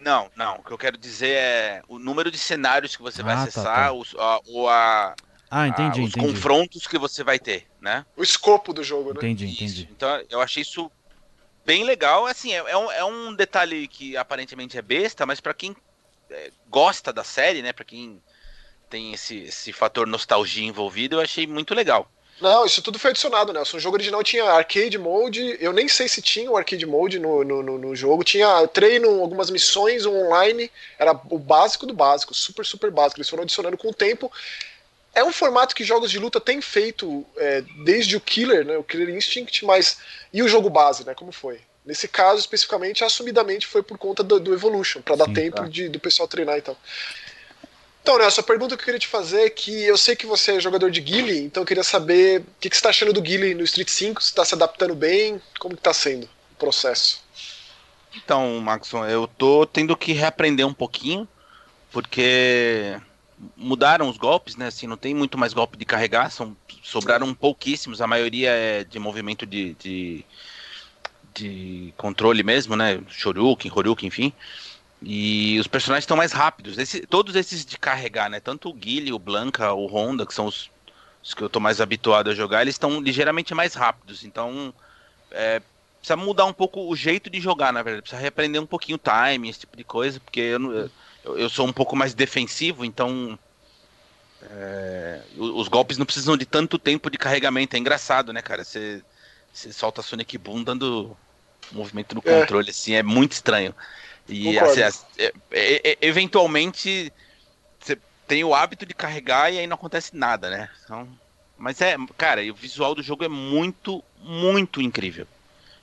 Não, 0.00 0.30
não. 0.36 0.56
O 0.56 0.62
que 0.64 0.72
eu 0.72 0.78
quero 0.78 0.98
dizer 0.98 1.30
é 1.30 1.82
o 1.88 1.98
número 1.98 2.30
de 2.30 2.38
cenários 2.38 2.96
que 2.96 3.02
você 3.02 3.22
vai 3.22 3.34
Ah, 3.34 3.36
tá, 3.38 3.42
acessar, 3.44 3.86
tá. 3.86 3.92
os- 3.92 4.14
a- 4.18 4.40
ou 4.48 4.68
a, 4.68 5.14
Ah, 5.50 5.68
entendi, 5.68 6.00
a- 6.00 6.04
os 6.04 6.10
entendi. 6.10 6.26
confrontos 6.26 6.86
que 6.86 6.98
você 6.98 7.22
vai 7.22 7.38
ter, 7.38 7.66
né? 7.80 8.04
O 8.16 8.22
escopo 8.22 8.72
do 8.72 8.82
jogo, 8.82 9.10
né? 9.10 9.14
Entendi, 9.18 9.46
Isso. 9.46 9.62
entendi. 9.62 9.88
Então 9.90 10.22
eu 10.28 10.40
achei 10.40 10.62
isso 10.62 10.90
bem 11.64 11.84
legal. 11.84 12.26
Assim, 12.26 12.52
é, 12.52 12.56
é 12.58 12.76
um, 12.76 12.90
é 12.90 13.04
um 13.04 13.34
detalhe 13.34 13.86
que 13.86 14.16
aparentemente 14.16 14.76
é 14.76 14.82
besta, 14.82 15.24
mas 15.24 15.40
pra 15.40 15.54
quem 15.54 15.76
é, 16.30 16.50
gosta 16.68 17.12
da 17.12 17.22
série, 17.22 17.62
né? 17.62 17.72
Pra 17.72 17.84
quem 17.84 18.20
tem 18.92 19.12
esse, 19.14 19.38
esse 19.44 19.72
fator 19.72 20.06
nostalgia 20.06 20.64
envolvido, 20.64 21.16
eu 21.16 21.20
achei 21.20 21.46
muito 21.46 21.74
legal. 21.74 22.08
Não, 22.40 22.64
isso 22.66 22.82
tudo 22.82 22.98
foi 22.98 23.10
adicionado, 23.10 23.52
Nelson. 23.52 23.76
O 23.76 23.80
jogo 23.80 23.96
original 23.96 24.22
tinha 24.24 24.44
arcade 24.44 24.98
mode. 24.98 25.56
Eu 25.60 25.72
nem 25.72 25.86
sei 25.86 26.08
se 26.08 26.20
tinha 26.20 26.50
o 26.50 26.56
arcade 26.56 26.84
mode 26.84 27.18
no, 27.18 27.44
no, 27.44 27.62
no- 27.62 27.78
no 27.78 27.94
jogo. 27.94 28.24
Tinha 28.24 28.66
treino, 28.66 29.20
algumas 29.20 29.48
missões 29.48 30.04
um 30.06 30.26
online. 30.26 30.68
Era 30.98 31.12
o 31.30 31.38
básico 31.38 31.86
do 31.86 31.94
básico, 31.94 32.34
super, 32.34 32.66
super 32.66 32.90
básico. 32.90 33.20
Eles 33.20 33.28
foram 33.30 33.44
adicionando 33.44 33.76
com 33.78 33.88
o 33.90 33.94
tempo. 33.94 34.32
É 35.14 35.24
um 35.24 35.32
formato 35.32 35.74
que 35.74 35.84
jogos 35.84 36.10
de 36.10 36.18
luta 36.18 36.40
têm 36.40 36.60
feito 36.62 37.24
é, 37.36 37.62
desde 37.84 38.16
o 38.16 38.20
Killer, 38.20 38.64
né, 38.64 38.78
o 38.78 38.84
Killer 38.84 39.10
Instinct, 39.14 39.64
mas. 39.64 39.98
E 40.32 40.42
o 40.42 40.48
jogo 40.48 40.70
base, 40.70 41.06
né? 41.06 41.14
Como 41.14 41.32
foi? 41.32 41.60
Nesse 41.84 42.08
caso, 42.08 42.40
especificamente, 42.40 43.04
assumidamente 43.04 43.66
foi 43.66 43.82
por 43.82 43.98
conta 43.98 44.22
do, 44.22 44.40
do 44.40 44.54
Evolution, 44.54 45.02
para 45.02 45.16
dar 45.16 45.26
Sim, 45.26 45.32
tempo 45.32 45.56
tá. 45.56 45.68
de, 45.68 45.88
do 45.88 46.00
pessoal 46.00 46.28
treinar 46.28 46.58
e 46.58 46.62
tal. 46.62 46.76
Então, 48.02 48.18
Nelson, 48.18 48.40
a 48.40 48.44
pergunta 48.44 48.76
que 48.76 48.82
eu 48.82 48.84
queria 48.84 48.98
te 48.98 49.06
fazer 49.06 49.42
é 49.42 49.50
que 49.50 49.84
eu 49.84 49.96
sei 49.96 50.16
que 50.16 50.26
você 50.26 50.56
é 50.56 50.60
jogador 50.60 50.90
de 50.90 51.00
Guile, 51.00 51.38
então 51.38 51.62
eu 51.62 51.66
queria 51.66 51.84
saber 51.84 52.40
o 52.40 52.44
que, 52.60 52.68
que 52.68 52.74
você 52.74 52.80
está 52.80 52.88
achando 52.88 53.12
do 53.12 53.22
Guile 53.22 53.54
no 53.54 53.62
Street 53.62 53.88
5, 53.88 54.20
se 54.20 54.30
está 54.30 54.44
se 54.44 54.54
adaptando 54.54 54.94
bem, 54.94 55.40
como 55.60 55.74
está 55.74 55.94
sendo 55.94 56.24
o 56.24 56.56
processo? 56.58 57.22
Então, 58.14 58.60
Maxon, 58.60 59.06
eu 59.06 59.28
tô 59.28 59.64
tendo 59.64 59.96
que 59.96 60.12
reaprender 60.12 60.66
um 60.66 60.74
pouquinho, 60.74 61.28
porque 61.92 63.00
mudaram 63.56 64.08
os 64.08 64.16
golpes, 64.16 64.56
né? 64.56 64.66
Assim, 64.66 64.88
não 64.88 64.96
tem 64.96 65.14
muito 65.14 65.38
mais 65.38 65.54
golpe 65.54 65.76
de 65.76 65.84
carregar, 65.84 66.30
são, 66.30 66.56
sobraram 66.82 67.32
pouquíssimos, 67.32 68.00
a 68.00 68.06
maioria 68.06 68.50
é 68.50 68.84
de 68.84 68.98
movimento 68.98 69.46
de, 69.46 69.74
de, 69.74 70.24
de 71.32 71.94
controle 71.96 72.42
mesmo, 72.42 72.74
né? 72.76 73.00
Shoryuken, 73.08 73.70
Horyuken, 73.72 74.08
enfim. 74.08 74.32
E 75.04 75.58
os 75.60 75.66
personagens 75.66 76.04
estão 76.04 76.16
mais 76.16 76.32
rápidos. 76.32 76.78
Esse- 76.78 77.06
todos 77.06 77.34
esses 77.36 77.64
de 77.66 77.78
carregar, 77.78 78.30
né? 78.30 78.40
Tanto 78.40 78.68
o 78.68 78.74
Guile, 78.74 79.12
o 79.12 79.18
Blanca, 79.18 79.72
o 79.74 79.86
Honda, 79.86 80.26
que 80.26 80.34
são 80.34 80.46
os, 80.46 80.70
os 81.22 81.34
que 81.34 81.42
eu 81.42 81.50
tô 81.50 81.60
mais 81.60 81.80
habituado 81.80 82.30
a 82.30 82.34
jogar, 82.34 82.62
eles 82.62 82.74
estão 82.76 83.00
ligeiramente 83.00 83.54
mais 83.54 83.74
rápidos. 83.74 84.24
Então, 84.24 84.74
é, 85.30 85.60
precisa 86.00 86.16
mudar 86.16 86.46
um 86.46 86.54
pouco 86.54 86.88
o 86.90 86.96
jeito 86.96 87.30
de 87.30 87.40
jogar, 87.40 87.72
na 87.72 87.82
verdade. 87.82 88.02
Precisa 88.02 88.20
reaprender 88.22 88.62
um 88.62 88.66
pouquinho 88.66 88.98
o 88.98 89.00
time, 89.00 89.48
esse 89.50 89.60
tipo 89.60 89.76
de 89.76 89.84
coisa, 89.84 90.20
porque 90.20 90.40
eu, 90.40 90.90
eu, 91.24 91.38
eu 91.38 91.50
sou 91.50 91.66
um 91.66 91.72
pouco 91.72 91.96
mais 91.96 92.14
defensivo, 92.14 92.84
então. 92.84 93.38
é, 94.40 95.26
os 95.36 95.68
golpes 95.68 95.98
não 95.98 96.06
precisam 96.06 96.36
de 96.36 96.46
tanto 96.46 96.78
tempo 96.78 97.10
de 97.10 97.18
carregamento. 97.18 97.76
É 97.76 97.78
engraçado, 97.78 98.32
né, 98.32 98.42
cara? 98.42 98.64
Você, 98.64 99.04
solta 99.72 100.02
Sonic 100.02 100.36
Boom 100.38 100.62
dando 100.64 101.16
movimento 101.70 102.14
no 102.14 102.22
É. 102.22 102.22
controle, 102.22 102.70
assim, 102.70 102.94
é 102.94 103.02
muito 103.02 103.32
estranho. 103.32 103.74
E 104.32 104.58
assim, 104.58 104.82
as- 104.82 105.06
é- 105.18 105.32
é- 105.50 105.90
é- 105.92 105.98
eventualmente 106.00 107.12
você 107.78 107.98
tem 108.26 108.42
o 108.44 108.54
hábito 108.54 108.86
de 108.86 108.94
carregar 108.94 109.52
e 109.52 109.58
aí 109.58 109.66
não 109.66 109.74
acontece 109.74 110.16
nada, 110.16 110.48
né? 110.50 110.70
Então, 110.84 111.08
mas 111.58 111.80
é, 111.80 111.96
cara, 112.16 112.42
e 112.42 112.50
o 112.50 112.54
visual 112.54 112.94
do 112.94 113.02
jogo 113.02 113.24
é 113.24 113.28
muito, 113.28 114.02
muito 114.18 114.80
incrível. 114.80 115.26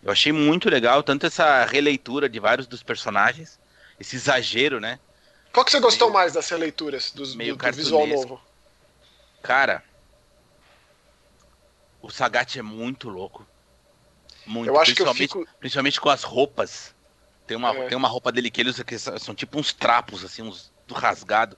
Eu 0.01 0.11
achei 0.11 0.31
muito 0.31 0.69
legal, 0.69 1.03
tanto 1.03 1.25
essa 1.25 1.65
releitura 1.65 2.27
de 2.29 2.39
vários 2.39 2.65
dos 2.67 2.81
personagens, 2.81 3.59
esse 3.99 4.15
exagero, 4.15 4.79
né? 4.79 4.99
Qual 5.51 5.65
que 5.65 5.71
você 5.71 5.79
gostou 5.79 6.07
Meio- 6.07 6.13
mais 6.13 6.33
das 6.33 6.47
releituras 6.49 7.11
dos- 7.11 7.33
do, 7.33 7.37
meio 7.37 7.55
do 7.55 7.71
visual 7.71 8.01
cartunesco. 8.01 8.29
novo? 8.29 8.41
Cara, 9.43 9.83
o 12.01 12.09
Sagat 12.09 12.57
é 12.57 12.61
muito 12.61 13.09
louco. 13.09 13.45
Muito, 14.45 14.69
Eu 14.69 14.79
acho 14.79 14.95
que 14.95 15.01
eu 15.01 15.13
fico. 15.13 15.47
principalmente 15.59 15.99
com 15.99 16.09
as 16.09 16.23
roupas. 16.23 16.95
Tem 17.49 17.57
uma, 17.57 17.75
É. 17.75 17.87
tem 17.87 17.97
uma 17.97 18.07
roupa 18.07 18.31
dele 18.31 18.51
que 18.51 18.61
ele 18.61 18.69
usa 18.69 18.83
que 18.83 18.95
são 18.99 19.33
tipo 19.33 19.57
uns 19.59 19.73
trapos, 19.73 20.23
assim, 20.23 20.43
uns 20.43 20.71
do 20.85 20.93
rasgado. 20.93 21.57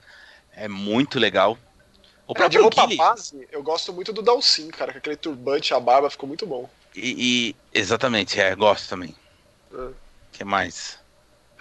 É 0.56 0.66
muito 0.70 1.20
legal. 1.20 1.58
O 2.26 2.34
Cara, 2.34 2.48
de 2.48 2.58
próprio 2.58 2.80
roupa 2.80 2.88
Guile, 2.88 2.98
base, 2.98 3.48
eu 3.52 3.62
gosto 3.62 3.92
muito 3.92 4.14
do 4.14 4.22
Dalsin, 4.22 4.70
cara, 4.70 4.94
com 4.94 5.00
aquele 5.00 5.18
turbante, 5.18 5.74
a 5.74 5.80
barba 5.82 6.10
ficou 6.10 6.28
muito 6.28 6.46
bom. 6.48 6.70
e, 6.96 7.50
e- 7.50 7.56
exatamente, 7.78 8.40
é, 8.40 8.56
gosto 8.56 8.88
também. 8.88 9.14
É. 9.74 9.90
que 10.32 10.46
mais? 10.46 10.98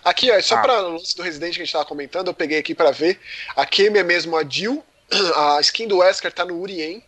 Aqui, 0.05 0.31
ó, 0.31 0.41
só 0.41 0.55
Ah. 0.57 0.63
pra 0.63 0.81
lance 0.81 1.17
do 1.17 1.23
Resident 1.25 1.55
que 1.57 1.61
a 1.63 1.65
gente 1.65 1.73
tava 1.73 1.85
comentando, 1.85 2.29
eu 2.29 2.35
peguei 2.35 2.59
aqui 2.59 2.73
pra 2.73 2.93
ver. 2.93 3.21
A 3.57 3.67
Kemi 3.67 3.99
é 3.99 4.05
mesmo 4.05 4.37
a 4.37 4.45
Jill, 4.49 4.85
a 5.37 5.61
skin 5.61 5.89
do 5.89 5.99
Wesker 5.99 6.33
tá 6.33 6.45
no 6.45 6.57
Urien, 6.61 7.03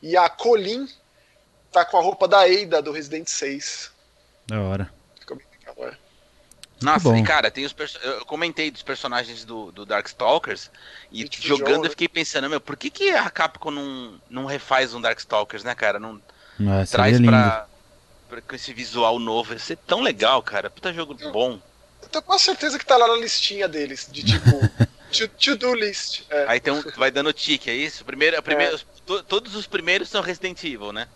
e 0.00 0.16
a 0.16 0.28
Colin 0.28 0.88
tá 1.72 1.84
com 1.84 1.96
a 1.98 2.00
roupa 2.00 2.28
da 2.28 2.42
Ada 2.42 2.80
do 2.80 2.92
Resident 2.92 3.26
6. 3.28 3.90
Da 4.46 4.60
hora. 4.60 4.92
Ficou 5.18 5.36
bem 5.36 5.46
legal, 5.58 5.88
é. 5.88 5.96
Nossa, 6.80 7.16
e 7.16 7.22
cara, 7.24 7.50
tem 7.50 7.64
os 7.64 7.74
eu 8.02 8.24
comentei 8.24 8.70
dos 8.70 8.82
personagens 8.82 9.44
do, 9.44 9.72
do 9.72 9.84
Darkstalkers 9.84 10.70
e 11.10 11.22
E 11.22 11.28
tipo, 11.28 11.46
jogando 11.46 11.76
Joe, 11.76 11.84
eu 11.86 11.90
fiquei 11.90 12.08
pensando, 12.08 12.48
meu, 12.48 12.60
por 12.60 12.76
que, 12.76 12.88
que 12.90 13.10
a 13.10 13.28
Capcom 13.30 13.70
não, 13.70 14.20
não 14.30 14.44
refaz 14.46 14.94
um 14.94 15.00
Darkstalkers, 15.00 15.64
né, 15.64 15.74
cara? 15.74 15.98
Não 15.98 16.20
seria 16.86 16.86
traz 16.86 17.20
pra, 17.20 17.66
pra- 18.28 18.40
com 18.42 18.54
esse 18.54 18.72
visual 18.72 19.18
novo. 19.18 19.52
Ia 19.52 19.58
ser 19.58 19.76
tão 19.76 20.00
legal, 20.02 20.42
cara. 20.42 20.70
Puta 20.70 20.92
jogo 20.92 21.14
bom. 21.32 21.60
Eu 22.00 22.08
tô 22.08 22.22
quase 22.22 22.44
certeza 22.44 22.78
que 22.78 22.86
tá 22.86 22.96
lá 22.96 23.08
na 23.08 23.16
listinha 23.16 23.66
deles, 23.66 24.08
de 24.10 24.22
tipo, 24.22 24.50
to- 25.10 25.28
to-do 25.28 25.74
list. 25.74 26.22
É. 26.30 26.44
Aí 26.48 26.60
tem 26.60 26.72
um, 26.72 26.82
vai 26.96 27.10
dando 27.10 27.32
tique, 27.32 27.68
é 27.70 27.74
isso? 27.74 28.04
Primeiro, 28.04 28.40
primeiro, 28.42 28.78
to- 29.04 29.22
todos 29.24 29.56
os 29.56 29.66
primeiros 29.66 30.08
são 30.08 30.22
Resident 30.22 30.62
Evil, 30.62 30.92
né? 30.92 31.08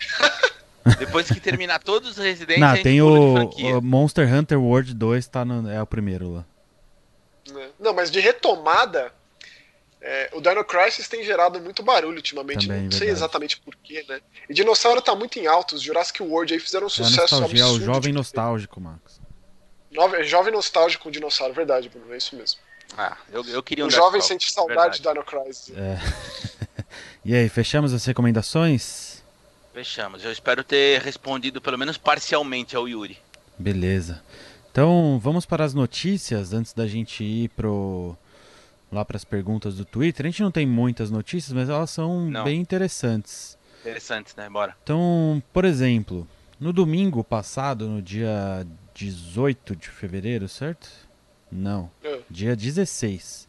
Depois 0.98 1.26
que 1.28 1.40
terminar 1.40 1.78
todos 1.82 2.10
os 2.10 2.16
Resident 2.18 2.58
Não, 2.58 2.74
gente 2.74 2.82
tem 2.82 3.00
o, 3.00 3.34
franquia. 3.34 3.78
o 3.78 3.82
Monster 3.82 4.32
Hunter 4.32 4.60
World 4.60 4.94
2, 4.94 5.26
tá 5.28 5.44
no, 5.44 5.70
é 5.70 5.80
o 5.80 5.86
primeiro 5.86 6.30
lá. 6.32 6.44
né? 7.52 7.68
Não, 7.80 7.94
mas 7.94 8.10
de 8.10 8.20
retomada, 8.20 9.12
é, 10.00 10.30
o 10.34 10.40
Dino 10.40 10.62
Crisis 10.64 11.08
tem 11.08 11.24
gerado 11.24 11.58
muito 11.60 11.82
barulho 11.82 12.16
ultimamente. 12.16 12.66
Também, 12.68 12.82
não 12.84 12.90
sei 12.90 13.00
verdade. 13.00 13.18
exatamente 13.18 13.60
porquê, 13.60 14.04
né? 14.08 14.20
E 14.48 14.52
Dinossauro 14.52 15.00
tá 15.00 15.14
muito 15.14 15.38
em 15.38 15.46
alta. 15.46 15.74
Os 15.74 15.80
Jurassic 15.82 16.22
World 16.22 16.52
aí 16.52 16.60
fizeram 16.60 16.84
um 16.84 16.88
É 16.88 16.90
sucesso 16.90 17.20
nostalgia, 17.34 17.60
é 17.62 17.64
o 17.64 17.68
absurdo. 17.68 17.84
jovem 17.86 18.12
nostálgico, 18.12 18.80
Marcos. 18.80 19.20
Nove- 19.90 20.24
jovem 20.24 20.52
nostálgico 20.52 21.04
com 21.04 21.10
dinossauro, 21.10 21.54
verdade, 21.54 21.88
Bruno. 21.88 22.12
É 22.12 22.16
isso 22.18 22.36
mesmo. 22.36 22.60
Ah, 22.98 23.16
eu, 23.32 23.42
eu 23.46 23.62
queria 23.62 23.84
um 23.84 23.88
o 23.88 23.90
jovem 23.90 24.20
sente 24.20 24.52
saudade 24.52 25.00
verdade. 25.00 25.02
de 25.02 25.08
Dino 25.08 25.24
Crisis. 25.24 25.72
É. 25.76 26.84
e 27.24 27.34
aí, 27.34 27.48
fechamos 27.48 27.94
as 27.94 28.04
recomendações? 28.04 29.23
Fechamos. 29.74 30.24
Eu 30.24 30.30
espero 30.30 30.62
ter 30.62 31.00
respondido 31.02 31.60
pelo 31.60 31.76
menos 31.76 31.98
parcialmente 31.98 32.76
ao 32.76 32.88
Yuri. 32.88 33.18
Beleza. 33.58 34.22
Então, 34.70 35.20
vamos 35.22 35.44
para 35.44 35.64
as 35.64 35.74
notícias 35.74 36.52
antes 36.52 36.72
da 36.72 36.86
gente 36.86 37.22
ir 37.24 37.48
pro 37.50 38.16
lá 38.90 39.04
para 39.04 39.16
as 39.16 39.24
perguntas 39.24 39.76
do 39.76 39.84
Twitter. 39.84 40.24
A 40.26 40.28
gente 40.30 40.42
não 40.42 40.52
tem 40.52 40.64
muitas 40.64 41.10
notícias, 41.10 41.52
mas 41.52 41.68
elas 41.68 41.90
são 41.90 42.30
Não. 42.30 42.44
bem 42.44 42.60
interessantes. 42.60 43.58
Interessante, 43.80 44.32
né? 44.36 44.48
Bora. 44.48 44.76
Então, 44.84 45.42
por 45.52 45.64
exemplo, 45.64 46.26
no 46.60 46.72
domingo 46.72 47.24
passado, 47.24 47.88
no 47.88 48.00
dia 48.00 48.64
18 48.94 49.74
de 49.74 49.88
fevereiro, 49.88 50.48
certo? 50.48 50.88
Não, 51.50 51.90
É. 52.04 52.20
dia 52.30 52.54
16. 52.54 53.48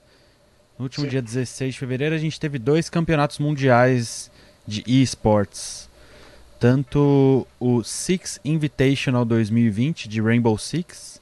No 0.77 0.85
último 0.85 1.05
Sim. 1.05 1.11
dia 1.11 1.21
16 1.21 1.75
de 1.75 1.79
fevereiro, 1.79 2.15
a 2.15 2.17
gente 2.17 2.39
teve 2.39 2.57
dois 2.57 2.89
campeonatos 2.89 3.37
mundiais 3.37 4.31
de 4.67 4.83
esports. 4.87 5.87
Tanto 6.67 7.45
o 7.59 7.83
Six 7.83 8.39
Invitational 8.43 9.23
2020 9.23 10.09
de 10.09 10.19
Rainbow 10.19 10.57
Six, 10.57 11.21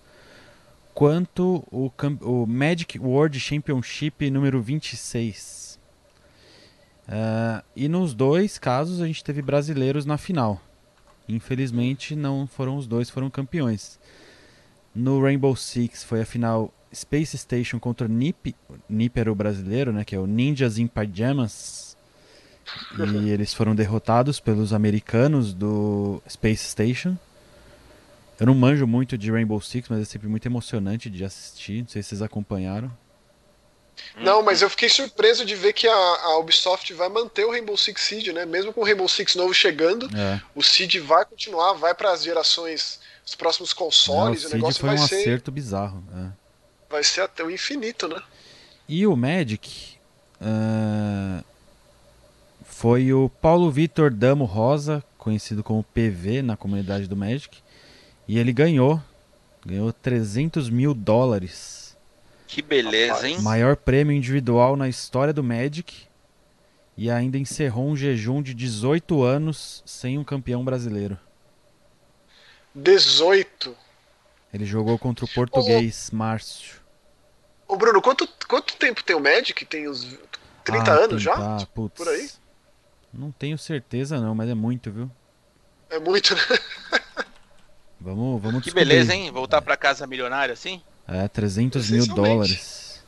quanto 0.93 1.67
o, 1.69 1.91
o 2.21 2.47
Magic 2.47 2.97
World 2.97 3.37
Championship 3.41 4.31
número 4.31 4.61
26. 4.61 5.77
Ah, 7.09 7.61
e 7.75 7.89
nos 7.89 8.13
dois 8.13 8.57
casos 8.57 9.01
a 9.01 9.05
gente 9.05 9.21
teve 9.21 9.41
brasileiros 9.41 10.05
na 10.05 10.17
final. 10.17 10.61
Infelizmente 11.27 12.15
não 12.15 12.47
foram 12.47 12.77
os 12.77 12.87
dois, 12.87 13.09
foram 13.09 13.29
campeões. 13.29 13.99
No 14.95 15.21
Rainbow 15.21 15.57
Six 15.57 16.05
foi 16.05 16.21
a 16.21 16.25
final 16.25 16.73
Space 16.95 17.37
Station 17.37 17.81
contra 17.81 18.07
Nip. 18.07 18.55
Nip 18.87 19.19
era 19.19 19.29
o 19.29 19.35
brasileiro, 19.35 19.91
né? 19.91 20.05
Que 20.05 20.15
é 20.15 20.19
o 20.19 20.25
Ninjas 20.25 20.77
in 20.77 20.87
Pyjamas. 20.87 21.82
E 23.25 23.29
eles 23.31 23.53
foram 23.53 23.75
derrotados 23.75 24.39
pelos 24.39 24.73
americanos 24.73 25.53
do 25.53 26.21
Space 26.29 26.69
Station. 26.69 27.17
Eu 28.39 28.47
não 28.47 28.55
manjo 28.55 28.85
muito 28.87 29.17
de 29.17 29.31
Rainbow 29.31 29.61
Six, 29.61 29.87
mas 29.89 30.01
é 30.01 30.05
sempre 30.05 30.27
muito 30.27 30.45
emocionante 30.45 31.09
de 31.09 31.23
assistir. 31.23 31.81
Não 31.83 31.87
sei 31.89 32.01
se 32.01 32.09
vocês 32.09 32.21
acompanharam. 32.21 32.91
Não, 34.17 34.41
mas 34.41 34.61
eu 34.63 34.69
fiquei 34.71 34.89
surpreso 34.89 35.45
de 35.45 35.53
ver 35.55 35.71
que 35.71 35.87
a, 35.87 35.93
a 35.93 36.39
Ubisoft 36.39 36.91
vai 36.95 37.09
manter 37.09 37.45
o 37.45 37.51
Rainbow 37.51 37.77
Six 37.77 38.01
Siege, 38.01 38.33
né? 38.33 38.43
Mesmo 38.43 38.73
com 38.73 38.81
o 38.81 38.83
Rainbow 38.83 39.07
Six 39.07 39.35
novo 39.35 39.53
chegando, 39.53 40.09
É. 40.17 40.41
o 40.55 40.63
Siege 40.63 40.99
vai 40.99 41.23
continuar, 41.25 41.73
vai 41.73 41.93
para 41.93 42.11
as 42.11 42.23
gerações, 42.23 42.99
os 43.25 43.35
próximos 43.35 43.71
o 43.71 43.75
consoles, 43.75 44.39
o 44.39 44.47
Cid 44.47 44.55
negócio 44.55 44.79
foi 44.81 44.89
vai 44.89 44.97
um 44.97 45.07
ser. 45.07 45.15
acerto 45.21 45.51
bizarro. 45.51 46.03
é. 46.15 46.43
Vai 46.89 47.03
ser 47.03 47.21
até 47.21 47.43
o 47.43 47.51
infinito, 47.51 48.07
né? 48.07 48.21
E 48.89 49.05
o 49.07 49.15
Magic 49.15 49.95
uh, 50.41 51.43
foi 52.83 53.13
o 53.13 53.29
Paulo 53.29 53.71
Vitor 53.71 54.11
Damo 54.11 54.43
Rosa, 54.43 55.01
conhecido 55.17 55.63
como 55.63 55.85
PV 55.85 56.41
na 56.41 56.57
comunidade 56.57 57.07
do 57.07 57.15
Magic. 57.15 57.59
E 58.27 58.37
ele 58.37 58.51
ganhou. 58.51 59.01
Ganhou 59.65 59.93
300 59.93 60.69
mil 60.69 60.93
dólares. 60.93 61.95
Que 62.45 62.61
beleza, 62.61 63.25
hein? 63.25 63.39
Maior 63.39 63.77
prêmio 63.77 64.13
individual 64.13 64.75
na 64.75 64.89
história 64.89 65.31
do 65.31 65.41
Magic. 65.41 66.07
E 66.97 67.09
ainda 67.09 67.37
encerrou 67.37 67.87
um 67.87 67.95
jejum 67.95 68.41
de 68.41 68.53
18 68.53 69.23
anos 69.23 69.81
sem 69.85 70.17
um 70.17 70.23
campeão 70.25 70.65
brasileiro. 70.65 71.17
18? 72.75 73.73
Ele 74.53 74.65
jogou 74.65 74.99
contra 74.99 75.23
o 75.23 75.29
português 75.29 76.09
Ô, 76.11 76.17
Márcio. 76.17 76.81
Ô 77.65 77.77
Bruno, 77.77 78.01
quanto, 78.01 78.27
quanto 78.45 78.75
tempo 78.75 79.01
tem 79.05 79.15
o 79.15 79.21
Magic? 79.21 79.63
Tem 79.63 79.87
uns 79.87 80.19
30 80.65 80.91
ah, 80.91 80.95
anos 80.95 81.21
já? 81.23 81.33
Tá, 81.33 81.65
putz, 81.73 81.95
Por 81.95 82.09
aí? 82.09 82.42
Não 83.13 83.31
tenho 83.31 83.57
certeza 83.57 84.19
não, 84.19 84.33
mas 84.33 84.49
é 84.49 84.55
muito, 84.55 84.91
viu? 84.91 85.11
É 85.89 85.99
muito, 85.99 86.33
né? 86.33 86.41
Vamos, 88.01 88.41
vamos 88.41 88.63
Que 88.63 88.71
beleza, 88.71 89.15
hein? 89.15 89.31
Voltar 89.31 89.61
para 89.61 89.77
casa 89.77 90.05
milionário 90.05 90.53
assim? 90.53 90.81
É, 91.07 91.25
300 91.27 91.89
mil 91.89 92.05
dólares. 92.07 93.01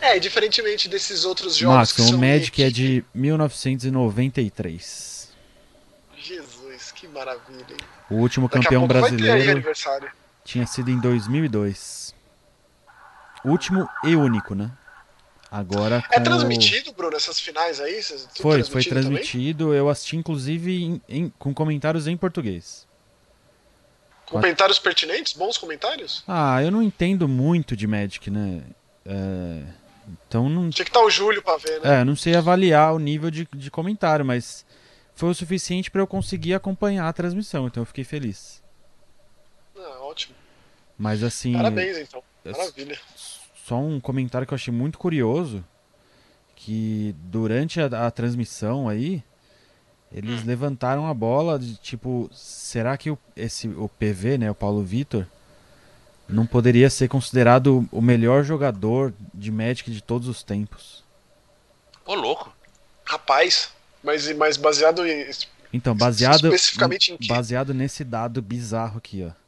É, 0.00 0.18
diferentemente 0.18 0.88
desses 0.88 1.24
outros 1.24 1.56
jogos. 1.56 1.96
Max, 1.96 2.10
o 2.10 2.18
Magic 2.18 2.60
é 2.62 2.68
de 2.70 3.04
1993. 3.14 5.32
Jesus, 6.16 6.92
que 6.92 7.08
maravilha, 7.08 7.66
hein? 7.70 7.76
O 8.10 8.16
último 8.16 8.48
Daqui 8.48 8.62
campeão 8.62 8.86
brasileiro 8.86 9.62
tinha 10.44 10.66
sido 10.66 10.90
em 10.90 11.00
2002. 11.00 12.14
Último 13.44 13.88
e 14.04 14.14
único, 14.16 14.54
né? 14.54 14.70
Agora 15.50 16.04
É 16.10 16.18
transmitido, 16.18 16.92
Bruno, 16.92 17.16
essas 17.16 17.38
finais 17.38 17.80
aí? 17.80 18.02
Foi, 18.40 18.62
foi 18.64 18.84
transmitido. 18.84 19.66
Também? 19.66 19.78
Eu 19.78 19.88
assisti, 19.88 20.16
inclusive, 20.16 20.84
em, 20.84 21.02
em, 21.08 21.32
com 21.38 21.54
comentários 21.54 22.06
em 22.06 22.16
português. 22.16 22.86
Comentários 24.26 24.78
pertinentes? 24.78 25.32
Bons 25.34 25.56
comentários? 25.56 26.24
Ah, 26.26 26.62
eu 26.62 26.70
não 26.70 26.82
entendo 26.82 27.28
muito 27.28 27.76
de 27.76 27.86
Magic, 27.86 28.28
né? 28.28 28.62
É... 29.04 29.62
Então 30.26 30.48
não. 30.48 30.70
Tinha 30.70 30.84
que 30.84 30.90
estar 30.90 31.02
o 31.02 31.10
Júlio 31.10 31.42
pra 31.42 31.56
ver, 31.56 31.80
né? 31.80 32.00
É, 32.00 32.04
não 32.04 32.16
sei 32.16 32.34
avaliar 32.34 32.94
o 32.94 32.98
nível 32.98 33.30
de, 33.30 33.48
de 33.54 33.70
comentário, 33.70 34.24
mas 34.24 34.64
foi 35.14 35.30
o 35.30 35.34
suficiente 35.34 35.90
para 35.90 36.00
eu 36.00 36.06
conseguir 36.06 36.54
acompanhar 36.54 37.08
a 37.08 37.12
transmissão, 37.12 37.66
então 37.66 37.82
eu 37.82 37.86
fiquei 37.86 38.04
feliz. 38.04 38.62
Ah, 39.76 39.98
ótimo. 40.02 40.34
Mas 40.98 41.22
assim. 41.22 41.52
Parabéns, 41.54 41.98
então. 41.98 42.22
Maravilha. 42.44 42.98
Só 43.66 43.76
um 43.78 43.98
comentário 43.98 44.46
que 44.46 44.54
eu 44.54 44.56
achei 44.56 44.72
muito 44.72 44.96
curioso. 44.96 45.64
Que 46.54 47.14
durante 47.18 47.80
a, 47.80 48.06
a 48.06 48.10
transmissão 48.12 48.88
aí, 48.88 49.24
eles 50.12 50.42
hum. 50.42 50.46
levantaram 50.46 51.06
a 51.08 51.12
bola 51.12 51.58
de 51.58 51.76
tipo, 51.76 52.30
será 52.32 52.96
que 52.96 53.10
o, 53.10 53.18
esse, 53.36 53.66
o 53.66 53.88
PV, 53.88 54.38
né, 54.38 54.50
o 54.50 54.54
Paulo 54.54 54.84
Vitor, 54.84 55.26
não 56.28 56.46
poderia 56.46 56.88
ser 56.88 57.08
considerado 57.08 57.88
o 57.90 58.00
melhor 58.00 58.44
jogador 58.44 59.12
de 59.34 59.50
Magic 59.50 59.90
de 59.90 60.00
todos 60.00 60.28
os 60.28 60.44
tempos? 60.44 61.04
Ô, 62.06 62.14
louco. 62.14 62.54
Rapaz, 63.04 63.72
mas, 64.02 64.32
mas 64.36 64.56
baseado 64.56 65.04
em. 65.04 65.28
Então, 65.72 65.94
baseado, 65.94 66.46
especificamente 66.46 67.12
em 67.20 67.26
baseado 67.26 67.74
nesse 67.74 68.04
dado 68.04 68.40
bizarro 68.40 68.98
aqui, 68.98 69.24
ó. 69.28 69.45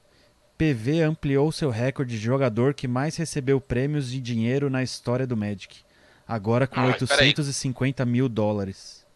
PV 0.58 1.02
ampliou 1.02 1.52
seu 1.52 1.70
recorde 1.70 2.18
de 2.18 2.22
jogador 2.22 2.74
que 2.74 2.88
mais 2.88 3.16
recebeu 3.16 3.60
prêmios 3.60 4.10
de 4.10 4.20
dinheiro 4.20 4.68
na 4.68 4.82
história 4.82 5.24
do 5.24 5.36
Magic. 5.36 5.78
Agora 6.26 6.66
com 6.66 6.80
ah, 6.80 6.86
850 6.86 8.04
mil 8.04 8.28
dólares. 8.28 9.06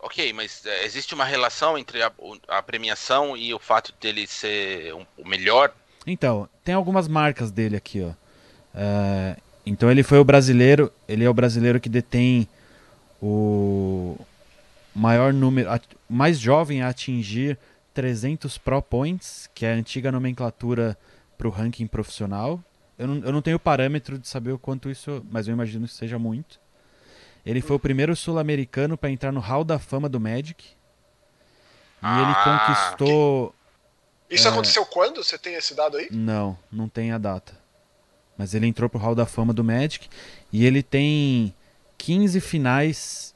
Ok, 0.00 0.32
mas 0.32 0.64
é, 0.64 0.84
existe 0.84 1.14
uma 1.14 1.24
relação 1.24 1.78
entre 1.78 2.02
a, 2.02 2.10
a, 2.48 2.62
premiação 2.62 3.36
e 3.36 3.54
o 3.54 3.58
fato 3.58 3.94
dele 4.00 4.26
ser 4.26 4.94
um, 4.94 5.04
o 5.18 5.28
melhor? 5.28 5.74
Então, 6.06 6.48
tem 6.64 6.74
algumas 6.74 7.06
marcas 7.06 7.50
dele 7.50 7.76
aqui, 7.76 8.02
ó. 8.02 8.10
Uh, 8.74 9.40
então 9.64 9.90
ele 9.90 10.02
foi 10.02 10.18
o 10.18 10.24
brasileiro, 10.24 10.92
ele 11.06 11.24
é 11.24 11.30
o 11.30 11.34
brasileiro 11.34 11.80
que 11.80 11.88
detém 11.88 12.48
o 13.22 14.18
maior 14.94 15.32
número, 15.32 15.70
mais 16.08 16.38
jovem 16.38 16.82
a 16.82 16.88
atingir 16.88 17.58
300 17.94 18.58
Pro 18.58 18.82
Points, 18.82 19.48
que 19.54 19.64
é 19.64 19.72
a 19.72 19.76
antiga 19.76 20.10
nomenclatura 20.10 20.98
para 21.38 21.46
o 21.46 21.50
ranking 21.50 21.86
profissional. 21.86 22.62
Eu 22.98 23.06
não, 23.06 23.16
eu 23.24 23.32
não 23.32 23.40
tenho 23.40 23.58
parâmetro 23.58 24.18
de 24.18 24.28
saber 24.28 24.52
o 24.52 24.58
quanto 24.58 24.90
isso, 24.90 25.24
mas 25.30 25.48
eu 25.48 25.54
imagino 25.54 25.86
que 25.86 25.94
seja 25.94 26.18
muito. 26.18 26.60
Ele 27.46 27.60
foi 27.60 27.76
o 27.76 27.80
primeiro 27.80 28.14
sul-americano 28.16 28.98
para 28.98 29.10
entrar 29.10 29.30
no 29.30 29.40
Hall 29.40 29.64
da 29.64 29.78
Fama 29.78 30.08
do 30.08 30.18
Magic. 30.18 30.64
E 30.64 30.70
ah, 32.02 32.22
ele 32.22 32.34
conquistou. 32.44 33.54
Que... 34.28 34.34
Isso 34.34 34.48
é... 34.48 34.50
aconteceu 34.50 34.84
quando? 34.86 35.22
Você 35.22 35.38
tem 35.38 35.54
esse 35.54 35.74
dado 35.74 35.96
aí? 35.96 36.08
Não, 36.10 36.58
não 36.72 36.88
tem 36.88 37.12
a 37.12 37.18
data. 37.18 37.56
Mas 38.36 38.54
ele 38.54 38.66
entrou 38.66 38.88
pro 38.88 38.98
Hall 38.98 39.14
da 39.14 39.26
Fama 39.26 39.52
do 39.52 39.62
Magic. 39.62 40.08
E 40.52 40.64
ele 40.66 40.82
tem 40.82 41.54
15 41.98 42.40
finais 42.40 43.34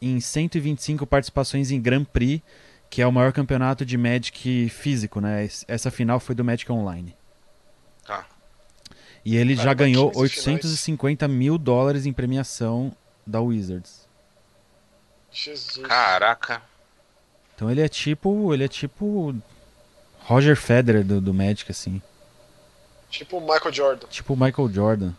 em 0.00 0.18
125 0.18 1.06
participações 1.06 1.70
em 1.70 1.80
Grand 1.80 2.04
Prix 2.04 2.42
que 2.90 3.00
é 3.00 3.06
o 3.06 3.12
maior 3.12 3.32
campeonato 3.32 3.86
de 3.86 3.96
Magic 3.96 4.68
físico, 4.68 5.20
né? 5.20 5.48
Essa 5.68 5.90
final 5.90 6.18
foi 6.18 6.34
do 6.34 6.44
Magic 6.44 6.70
Online. 6.70 7.16
Tá. 8.04 8.26
E 9.24 9.36
ele 9.36 9.54
já 9.54 9.72
ganhou 9.72 10.10
850 10.14 11.26
finais. 11.26 11.38
mil 11.38 11.56
dólares 11.56 12.04
em 12.04 12.12
premiação 12.12 12.94
da 13.24 13.40
Wizards. 13.40 14.08
Jesus. 15.30 15.86
Caraca. 15.86 16.60
Então 17.54 17.70
ele 17.70 17.80
é 17.80 17.88
tipo. 17.88 18.52
Ele 18.52 18.64
é 18.64 18.68
tipo. 18.68 19.36
Roger 20.20 20.56
Federer 20.56 21.04
do, 21.04 21.20
do 21.20 21.32
Magic, 21.32 21.70
assim. 21.70 22.02
Tipo 23.08 23.38
o 23.38 23.40
Michael 23.40 23.72
Jordan. 23.72 24.06
Tipo 24.08 24.34
o 24.34 24.36
Michael 24.36 24.72
Jordan. 24.72 25.12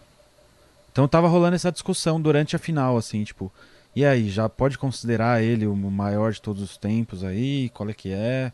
Então 0.91 1.07
tava 1.07 1.27
rolando 1.27 1.55
essa 1.55 1.71
discussão 1.71 2.19
durante 2.19 2.55
a 2.55 2.59
final, 2.59 2.97
assim, 2.97 3.23
tipo, 3.23 3.51
e 3.95 4.05
aí, 4.05 4.29
já 4.29 4.47
pode 4.47 4.77
considerar 4.77 5.41
ele 5.43 5.67
o 5.67 5.75
maior 5.75 6.31
de 6.31 6.41
todos 6.41 6.61
os 6.61 6.77
tempos 6.77 7.23
aí? 7.23 7.69
Qual 7.69 7.89
é 7.89 7.93
que 7.93 8.11
é? 8.11 8.51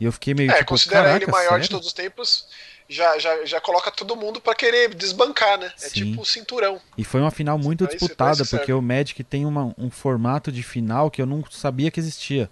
E 0.00 0.04
eu 0.04 0.12
fiquei 0.12 0.34
meio 0.34 0.50
É, 0.50 0.54
tipo, 0.54 0.66
considerar 0.66 1.16
ele 1.16 1.26
maior 1.26 1.50
sério? 1.50 1.62
de 1.64 1.70
todos 1.70 1.86
os 1.88 1.92
tempos, 1.92 2.46
já, 2.88 3.18
já, 3.18 3.44
já 3.44 3.60
coloca 3.60 3.90
todo 3.90 4.14
mundo 4.16 4.40
para 4.40 4.54
querer 4.54 4.94
desbancar, 4.94 5.58
né? 5.58 5.72
É 5.82 5.88
Sim. 5.88 5.94
tipo 6.10 6.22
o 6.22 6.24
cinturão. 6.24 6.80
E 6.96 7.04
foi 7.04 7.20
uma 7.20 7.30
final 7.30 7.58
muito 7.58 7.86
disputada, 7.86 8.44
porque 8.44 8.72
o 8.72 8.80
Magic 8.80 9.22
tem 9.24 9.44
uma, 9.44 9.74
um 9.76 9.90
formato 9.90 10.50
de 10.52 10.62
final 10.62 11.10
que 11.10 11.20
eu 11.20 11.26
não 11.26 11.44
sabia 11.50 11.90
que 11.90 12.00
existia. 12.00 12.48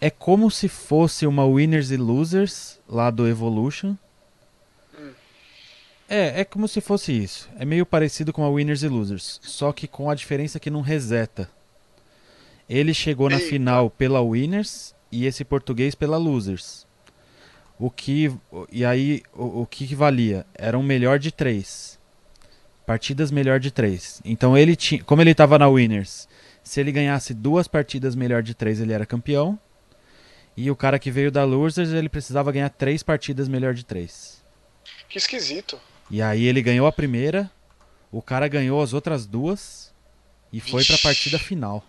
É 0.00 0.10
como 0.10 0.50
se 0.50 0.68
fosse 0.68 1.26
uma 1.26 1.44
Winners 1.44 1.90
e 1.90 1.96
Losers 1.96 2.78
lá 2.88 3.10
do 3.10 3.26
Evolution, 3.26 3.96
é, 6.08 6.40
é 6.40 6.44
como 6.44 6.66
se 6.66 6.80
fosse 6.80 7.12
isso. 7.12 7.48
É 7.58 7.64
meio 7.64 7.84
parecido 7.84 8.32
com 8.32 8.42
a 8.42 8.48
Winners 8.48 8.82
e 8.82 8.88
Losers, 8.88 9.38
só 9.42 9.72
que 9.72 9.86
com 9.86 10.08
a 10.08 10.14
diferença 10.14 10.58
que 10.58 10.70
não 10.70 10.80
reseta. 10.80 11.50
Ele 12.68 12.92
chegou 12.92 13.30
na 13.30 13.38
final 13.38 13.88
pela 13.90 14.20
Winners 14.20 14.94
e 15.10 15.26
esse 15.26 15.44
português 15.44 15.94
pela 15.94 16.16
Losers. 16.16 16.86
O 17.78 17.90
que 17.90 18.32
e 18.72 18.84
aí 18.84 19.22
o, 19.32 19.62
o 19.62 19.66
que, 19.66 19.94
valia? 19.94 20.44
Era 20.54 20.78
um 20.78 20.82
melhor 20.82 21.18
de 21.18 21.30
três. 21.30 21.98
Partidas 22.84 23.30
melhor 23.30 23.60
de 23.60 23.70
três. 23.70 24.20
Então 24.24 24.56
ele 24.56 24.74
tinha, 24.74 25.02
como 25.04 25.22
ele 25.22 25.30
estava 25.30 25.58
na 25.58 25.68
Winners, 25.68 26.28
se 26.62 26.80
ele 26.80 26.92
ganhasse 26.92 27.32
duas 27.32 27.68
partidas 27.68 28.14
melhor 28.14 28.42
de 28.42 28.54
três, 28.54 28.80
ele 28.80 28.92
era 28.92 29.06
campeão. 29.06 29.58
E 30.56 30.70
o 30.70 30.76
cara 30.76 30.98
que 30.98 31.10
veio 31.10 31.30
da 31.30 31.44
Losers, 31.44 31.90
ele 31.90 32.08
precisava 32.08 32.50
ganhar 32.50 32.68
três 32.68 33.02
partidas 33.02 33.48
melhor 33.48 33.72
de 33.72 33.84
três. 33.84 34.44
Que 35.08 35.16
esquisito. 35.16 35.80
E 36.10 36.22
aí 36.22 36.44
ele 36.44 36.62
ganhou 36.62 36.86
a 36.86 36.92
primeira, 36.92 37.50
o 38.10 38.22
cara 38.22 38.48
ganhou 38.48 38.82
as 38.82 38.92
outras 38.92 39.26
duas 39.26 39.92
e 40.52 40.58
Vixe. 40.58 40.70
foi 40.70 40.84
pra 40.84 40.98
partida 40.98 41.38
final. 41.38 41.84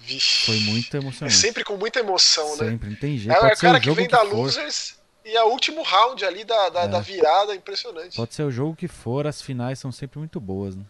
Vixe. 0.00 0.46
Foi 0.46 0.58
muito 0.60 0.96
emocionante. 0.96 1.36
É 1.36 1.40
sempre 1.40 1.64
com 1.64 1.76
muita 1.76 1.98
emoção, 1.98 2.48
sempre, 2.50 2.64
né? 2.64 2.72
Sempre, 2.72 2.90
não 2.90 2.96
tem 2.96 3.18
jeito. 3.18 3.44
É, 3.44 3.52
o 3.52 3.56
cara 3.56 3.80
que 3.80 3.90
vem 3.90 4.08
da 4.08 4.24
for. 4.24 4.34
Losers 4.34 4.98
e 5.24 5.36
é 5.36 5.44
o 5.44 5.48
último 5.48 5.82
round 5.82 6.24
ali 6.24 6.42
da, 6.42 6.70
da, 6.70 6.82
é. 6.84 6.88
da, 6.88 7.00
virada, 7.00 7.54
impressionante. 7.54 8.16
Pode 8.16 8.34
ser 8.34 8.44
o 8.44 8.50
jogo 8.50 8.74
que 8.74 8.88
for, 8.88 9.26
as 9.26 9.42
finais 9.42 9.78
são 9.78 9.92
sempre 9.92 10.18
muito 10.18 10.40
boas, 10.40 10.74
né? 10.74 10.84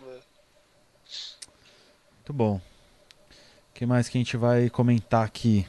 É. 0.00 0.18
Muito 2.16 2.32
bom. 2.32 2.56
O 2.56 3.74
que 3.74 3.86
mais 3.86 4.08
que 4.08 4.18
a 4.18 4.20
gente 4.20 4.36
vai 4.36 4.68
comentar 4.68 5.24
aqui? 5.24 5.64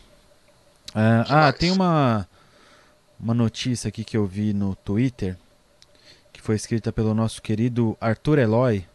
É, 0.95 1.25
ah, 1.29 1.53
tem 1.53 1.69
uma 1.69 2.27
uma 3.19 3.33
notícia 3.33 3.89
aqui 3.89 4.03
que 4.03 4.15
eu 4.15 4.25
vi 4.25 4.53
no 4.53 4.75
Twitter, 4.75 5.37
que 6.31 6.41
foi 6.41 6.55
escrita 6.55 6.91
pelo 6.91 7.13
nosso 7.13 7.41
querido 7.41 7.97
Arthur 7.99 8.39
Eloy, 8.39 8.85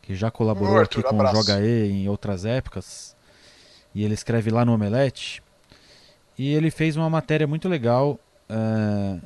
que 0.00 0.14
já 0.14 0.30
colaborou 0.30 0.80
aqui 0.80 1.02
com 1.02 1.16
abraço. 1.16 1.34
o 1.34 1.42
Joga 1.42 1.60
E 1.60 1.90
em 1.90 2.08
outras 2.08 2.46
épocas. 2.46 3.14
E 3.94 4.02
ele 4.04 4.14
escreve 4.14 4.50
lá 4.50 4.64
no 4.64 4.72
Omelete. 4.72 5.42
E 6.38 6.54
ele 6.54 6.70
fez 6.70 6.96
uma 6.96 7.10
matéria 7.10 7.46
muito 7.46 7.68
legal 7.68 8.18
uh, 8.48 9.20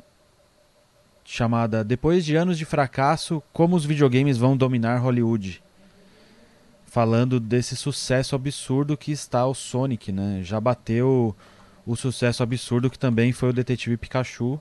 chamada 1.23 1.83
Depois 1.83 2.25
de 2.25 2.35
anos 2.35 2.57
de 2.57 2.65
fracasso, 2.65 3.41
como 3.53 3.75
os 3.75 3.85
videogames 3.85 4.37
vão 4.37 4.57
dominar 4.57 4.97
Hollywood. 4.97 5.63
Falando 6.85 7.39
desse 7.39 7.75
sucesso 7.75 8.35
absurdo 8.35 8.97
que 8.97 9.11
está 9.11 9.45
o 9.47 9.53
Sonic, 9.53 10.11
né? 10.11 10.41
Já 10.43 10.59
bateu 10.59 11.35
o 11.85 11.95
sucesso 11.95 12.43
absurdo 12.43 12.89
que 12.89 12.99
também 12.99 13.31
foi 13.31 13.49
o 13.49 13.53
Detetive 13.53 13.97
Pikachu. 13.97 14.59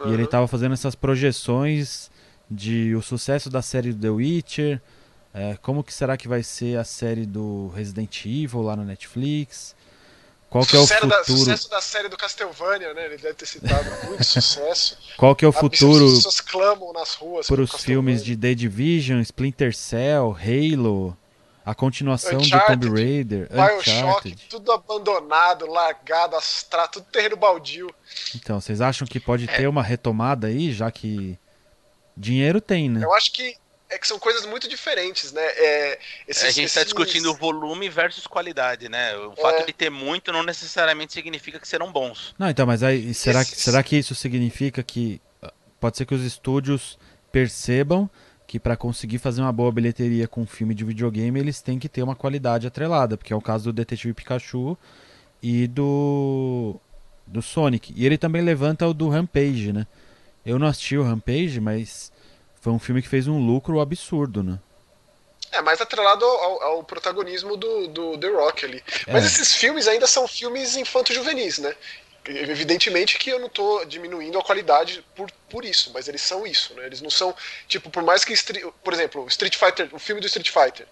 Uhum. 0.00 0.10
E 0.10 0.14
ele 0.14 0.24
estava 0.24 0.46
fazendo 0.46 0.72
essas 0.72 0.94
projeções 0.94 2.10
de 2.50 2.94
o 2.94 3.02
sucesso 3.02 3.48
da 3.48 3.62
série 3.62 3.92
do 3.92 4.00
The 4.00 4.10
Witcher, 4.10 4.80
é, 5.34 5.56
como 5.62 5.82
que 5.82 5.94
será 5.94 6.16
que 6.16 6.28
vai 6.28 6.42
ser 6.42 6.78
a 6.78 6.84
série 6.84 7.24
do 7.24 7.68
Resident 7.68 8.26
Evil 8.26 8.62
lá 8.62 8.76
no 8.76 8.84
Netflix? 8.84 9.74
Qual 10.50 10.66
que 10.66 10.76
é 10.76 10.78
o 10.78 10.86
futuro? 10.86 11.08
Da, 11.08 11.24
sucesso 11.24 11.70
da 11.70 11.80
série 11.80 12.08
do 12.10 12.16
Castlevania, 12.18 12.92
né? 12.92 13.06
Ele 13.06 13.16
deve 13.16 13.32
ter 13.32 13.46
citado 13.46 13.88
muito 14.06 14.22
sucesso. 14.22 14.98
Qual 15.16 15.34
que 15.34 15.46
é 15.46 15.48
o 15.48 15.52
futuro? 15.52 16.04
As 16.04 16.16
pessoas 16.16 16.40
clamam 16.42 16.92
nas 16.92 17.14
ruas 17.14 17.46
para 17.46 17.62
os 17.62 17.72
filmes 17.76 18.22
de 18.22 18.36
The 18.36 18.54
Division, 18.54 19.20
Splinter 19.20 19.74
Cell, 19.74 20.36
Halo, 20.38 21.16
a 21.64 21.74
continuação 21.74 22.38
Uncharted, 22.38 22.80
de 22.80 22.86
Tomb 22.88 23.02
Raider, 23.02 23.48
Bioshock, 23.50 24.36
tudo 24.48 24.72
abandonado, 24.72 25.66
largado, 25.66 26.36
astrado, 26.36 26.92
tudo 26.92 27.06
terreno 27.06 27.36
baldio. 27.36 27.92
Então, 28.34 28.60
vocês 28.60 28.80
acham 28.80 29.06
que 29.06 29.20
pode 29.20 29.48
é. 29.48 29.56
ter 29.56 29.68
uma 29.68 29.82
retomada 29.82 30.48
aí, 30.48 30.72
já 30.72 30.90
que 30.90 31.38
dinheiro 32.16 32.60
tem, 32.60 32.88
né? 32.88 33.04
Eu 33.04 33.14
acho 33.14 33.32
que 33.32 33.56
é 33.92 33.98
que 33.98 34.08
são 34.08 34.18
coisas 34.18 34.46
muito 34.46 34.66
diferentes, 34.68 35.32
né? 35.32 35.42
É, 35.44 35.98
esses, 36.26 36.44
a 36.44 36.50
gente 36.50 36.66
está 36.66 36.80
esses... 36.80 36.94
discutindo 36.94 37.34
volume 37.34 37.90
versus 37.90 38.26
qualidade, 38.26 38.88
né? 38.88 39.14
O 39.16 39.36
fato 39.36 39.62
é... 39.62 39.64
de 39.66 39.72
ter 39.72 39.90
muito 39.90 40.32
não 40.32 40.42
necessariamente 40.42 41.12
significa 41.12 41.60
que 41.60 41.68
serão 41.68 41.92
bons. 41.92 42.34
Não, 42.38 42.48
então, 42.48 42.66
mas 42.66 42.82
aí 42.82 43.12
será, 43.12 43.42
esses... 43.42 43.54
que, 43.54 43.60
será 43.60 43.82
que 43.82 43.96
isso 43.96 44.14
significa 44.14 44.82
que 44.82 45.20
ah, 45.42 45.52
pode 45.78 45.98
ser 45.98 46.06
que 46.06 46.14
os 46.14 46.24
estúdios 46.24 46.98
percebam 47.30 48.10
que 48.52 48.60
para 48.60 48.76
conseguir 48.76 49.16
fazer 49.16 49.40
uma 49.40 49.50
boa 49.50 49.72
bilheteria 49.72 50.28
com 50.28 50.42
um 50.42 50.46
filme 50.46 50.74
de 50.74 50.84
videogame 50.84 51.40
eles 51.40 51.62
têm 51.62 51.78
que 51.78 51.88
ter 51.88 52.02
uma 52.02 52.14
qualidade 52.14 52.66
atrelada, 52.66 53.16
porque 53.16 53.32
é 53.32 53.36
o 53.36 53.40
caso 53.40 53.64
do 53.64 53.72
Detetive 53.72 54.12
Pikachu 54.12 54.76
e 55.42 55.66
do 55.66 56.76
do 57.26 57.40
Sonic. 57.40 57.94
E 57.96 58.04
ele 58.04 58.18
também 58.18 58.42
levanta 58.42 58.86
o 58.86 58.92
do 58.92 59.08
Rampage, 59.08 59.72
né? 59.72 59.86
Eu 60.44 60.58
não 60.58 60.66
assisti 60.66 60.98
o 60.98 61.02
Rampage, 61.02 61.62
mas 61.62 62.12
foi 62.60 62.74
um 62.74 62.78
filme 62.78 63.00
que 63.00 63.08
fez 63.08 63.26
um 63.26 63.38
lucro 63.38 63.80
absurdo, 63.80 64.42
né? 64.42 64.58
É, 65.50 65.62
mais 65.62 65.80
atrelado 65.80 66.22
ao, 66.22 66.62
ao 66.62 66.84
protagonismo 66.84 67.56
do, 67.56 67.88
do 67.88 68.18
The 68.18 68.28
Rock 68.28 68.66
ali. 68.66 68.84
É. 69.06 69.14
Mas 69.14 69.24
esses 69.24 69.54
filmes 69.54 69.88
ainda 69.88 70.06
são 70.06 70.28
filmes 70.28 70.76
infanto-juvenis, 70.76 71.56
né? 71.56 71.74
Evidentemente 72.24 73.18
que 73.18 73.30
eu 73.30 73.38
não 73.40 73.48
estou 73.48 73.84
diminuindo 73.84 74.38
a 74.38 74.44
qualidade 74.44 75.04
por, 75.14 75.30
por 75.50 75.64
isso, 75.64 75.90
mas 75.92 76.06
eles 76.06 76.22
são 76.22 76.46
isso, 76.46 76.72
né? 76.74 76.86
Eles 76.86 77.00
não 77.00 77.10
são, 77.10 77.34
tipo, 77.66 77.90
por 77.90 78.02
mais 78.02 78.24
que, 78.24 78.34
por 78.84 78.92
exemplo, 78.92 79.26
Street 79.26 79.56
Fighter, 79.56 79.88
o 79.92 79.98
filme 79.98 80.20
do 80.20 80.26
Street 80.28 80.50
Fighter, 80.50 80.86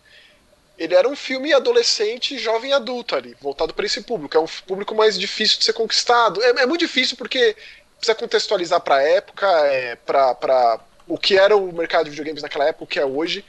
ele 0.77 0.95
era 0.95 1.07
um 1.07 1.15
filme 1.15 1.53
adolescente, 1.53 2.39
jovem 2.39 2.73
adulto 2.73 3.15
ali, 3.15 3.37
voltado 3.41 3.73
para 3.75 3.87
esse 3.87 4.01
público. 4.01 4.37
É 4.37 4.41
um 4.41 4.47
público 4.67 4.95
mais 4.95 5.19
difícil 5.19 5.59
de 5.59 5.65
ser 5.65 5.75
conquistado. 5.75 6.43
É, 6.43 6.63
é 6.63 6.67
muito 6.67 6.81
difícil 6.81 7.17
porque 7.17 7.55
precisa 7.99 8.15
contextualizar 8.15 8.81
para 8.81 8.97
a 8.97 9.03
época, 9.03 9.47
é, 9.67 9.95
para 9.95 10.81
o 11.07 11.19
que 11.19 11.37
era 11.39 11.55
o 11.55 11.73
mercado 11.73 12.05
de 12.05 12.11
videogames 12.11 12.43
naquela 12.43 12.65
época, 12.65 12.85
o 12.85 12.87
que 12.87 12.99
é 12.99 13.05
hoje, 13.05 13.45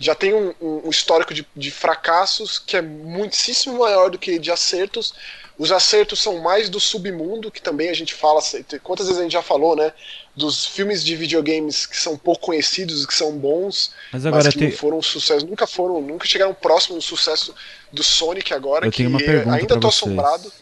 já 0.00 0.14
tem 0.14 0.32
um, 0.32 0.54
um 0.60 0.90
histórico 0.90 1.34
de, 1.34 1.44
de, 1.56 1.70
fracassos 1.70 2.58
que 2.58 2.76
é 2.76 2.82
muitíssimo 2.82 3.78
maior 3.78 4.10
do 4.10 4.18
que 4.18 4.38
de 4.38 4.50
acertos. 4.50 5.14
Os 5.58 5.72
acertos 5.72 6.20
são 6.20 6.38
mais 6.38 6.70
do 6.70 6.78
submundo, 6.78 7.50
que 7.50 7.60
também 7.60 7.88
a 7.88 7.94
gente 7.94 8.14
fala. 8.14 8.40
Quantas 8.82 9.06
vezes 9.06 9.18
a 9.18 9.24
gente 9.24 9.32
já 9.32 9.42
falou, 9.42 9.74
né? 9.74 9.92
Dos 10.36 10.64
filmes 10.64 11.04
de 11.04 11.16
videogames 11.16 11.84
que 11.84 11.96
são 11.96 12.16
pouco 12.16 12.46
conhecidos, 12.46 13.04
que 13.04 13.12
são 13.12 13.36
bons, 13.36 13.92
mas, 14.12 14.24
agora 14.24 14.44
mas 14.44 14.54
que 14.54 14.60
tem... 14.60 14.70
não 14.70 14.76
foram 14.76 14.98
um 14.98 15.02
sucesso, 15.02 15.44
nunca 15.44 15.66
foram, 15.66 16.00
nunca 16.00 16.28
chegaram 16.28 16.54
próximo 16.54 16.94
do 16.96 17.02
sucesso 17.02 17.52
do 17.92 18.04
Sonic 18.04 18.54
agora, 18.54 18.86
eu 18.86 18.90
que 18.92 18.98
tenho 18.98 19.10
uma 19.10 19.18
pergunta 19.18 19.56
ainda 19.56 19.80
tô 19.80 19.88
assombrado. 19.88 20.52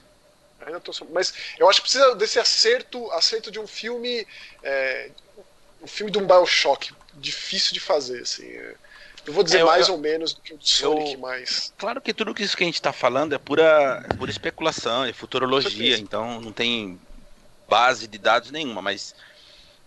Ainda 0.64 0.80
tô. 0.80 0.92
Mas 1.12 1.34
eu 1.58 1.68
acho 1.68 1.82
que 1.82 1.88
precisa 1.88 2.14
desse 2.14 2.38
acerto, 2.38 3.10
acerto 3.12 3.50
de 3.50 3.60
um 3.60 3.66
filme. 3.66 4.26
É, 4.62 5.10
um 5.82 5.86
filme 5.86 6.10
de 6.10 6.18
um 6.18 6.26
Bioshock 6.26 6.92
difícil 7.14 7.74
de 7.74 7.80
fazer, 7.80 8.22
assim. 8.22 8.50
Eu 9.26 9.32
vou 9.32 9.42
dizer 9.42 9.58
é, 9.58 9.64
mais 9.64 9.88
eu, 9.88 9.94
ou 9.94 10.00
menos 10.00 10.32
do 10.32 10.40
que 10.40 10.54
o 10.54 10.58
Sonic, 10.60 11.14
eu, 11.14 11.18
mas. 11.18 11.72
Claro 11.76 12.00
que 12.00 12.14
tudo 12.14 12.34
isso 12.38 12.56
que 12.56 12.62
a 12.62 12.66
gente 12.66 12.76
está 12.76 12.92
falando 12.92 13.34
é 13.34 13.38
pura, 13.38 14.06
é 14.08 14.14
pura 14.14 14.30
especulação, 14.30 15.04
é 15.04 15.12
futurologia, 15.12 15.98
então 15.98 16.40
não 16.40 16.52
tem 16.52 16.98
base 17.68 18.06
de 18.06 18.18
dados 18.18 18.52
nenhuma, 18.52 18.80
mas 18.80 19.14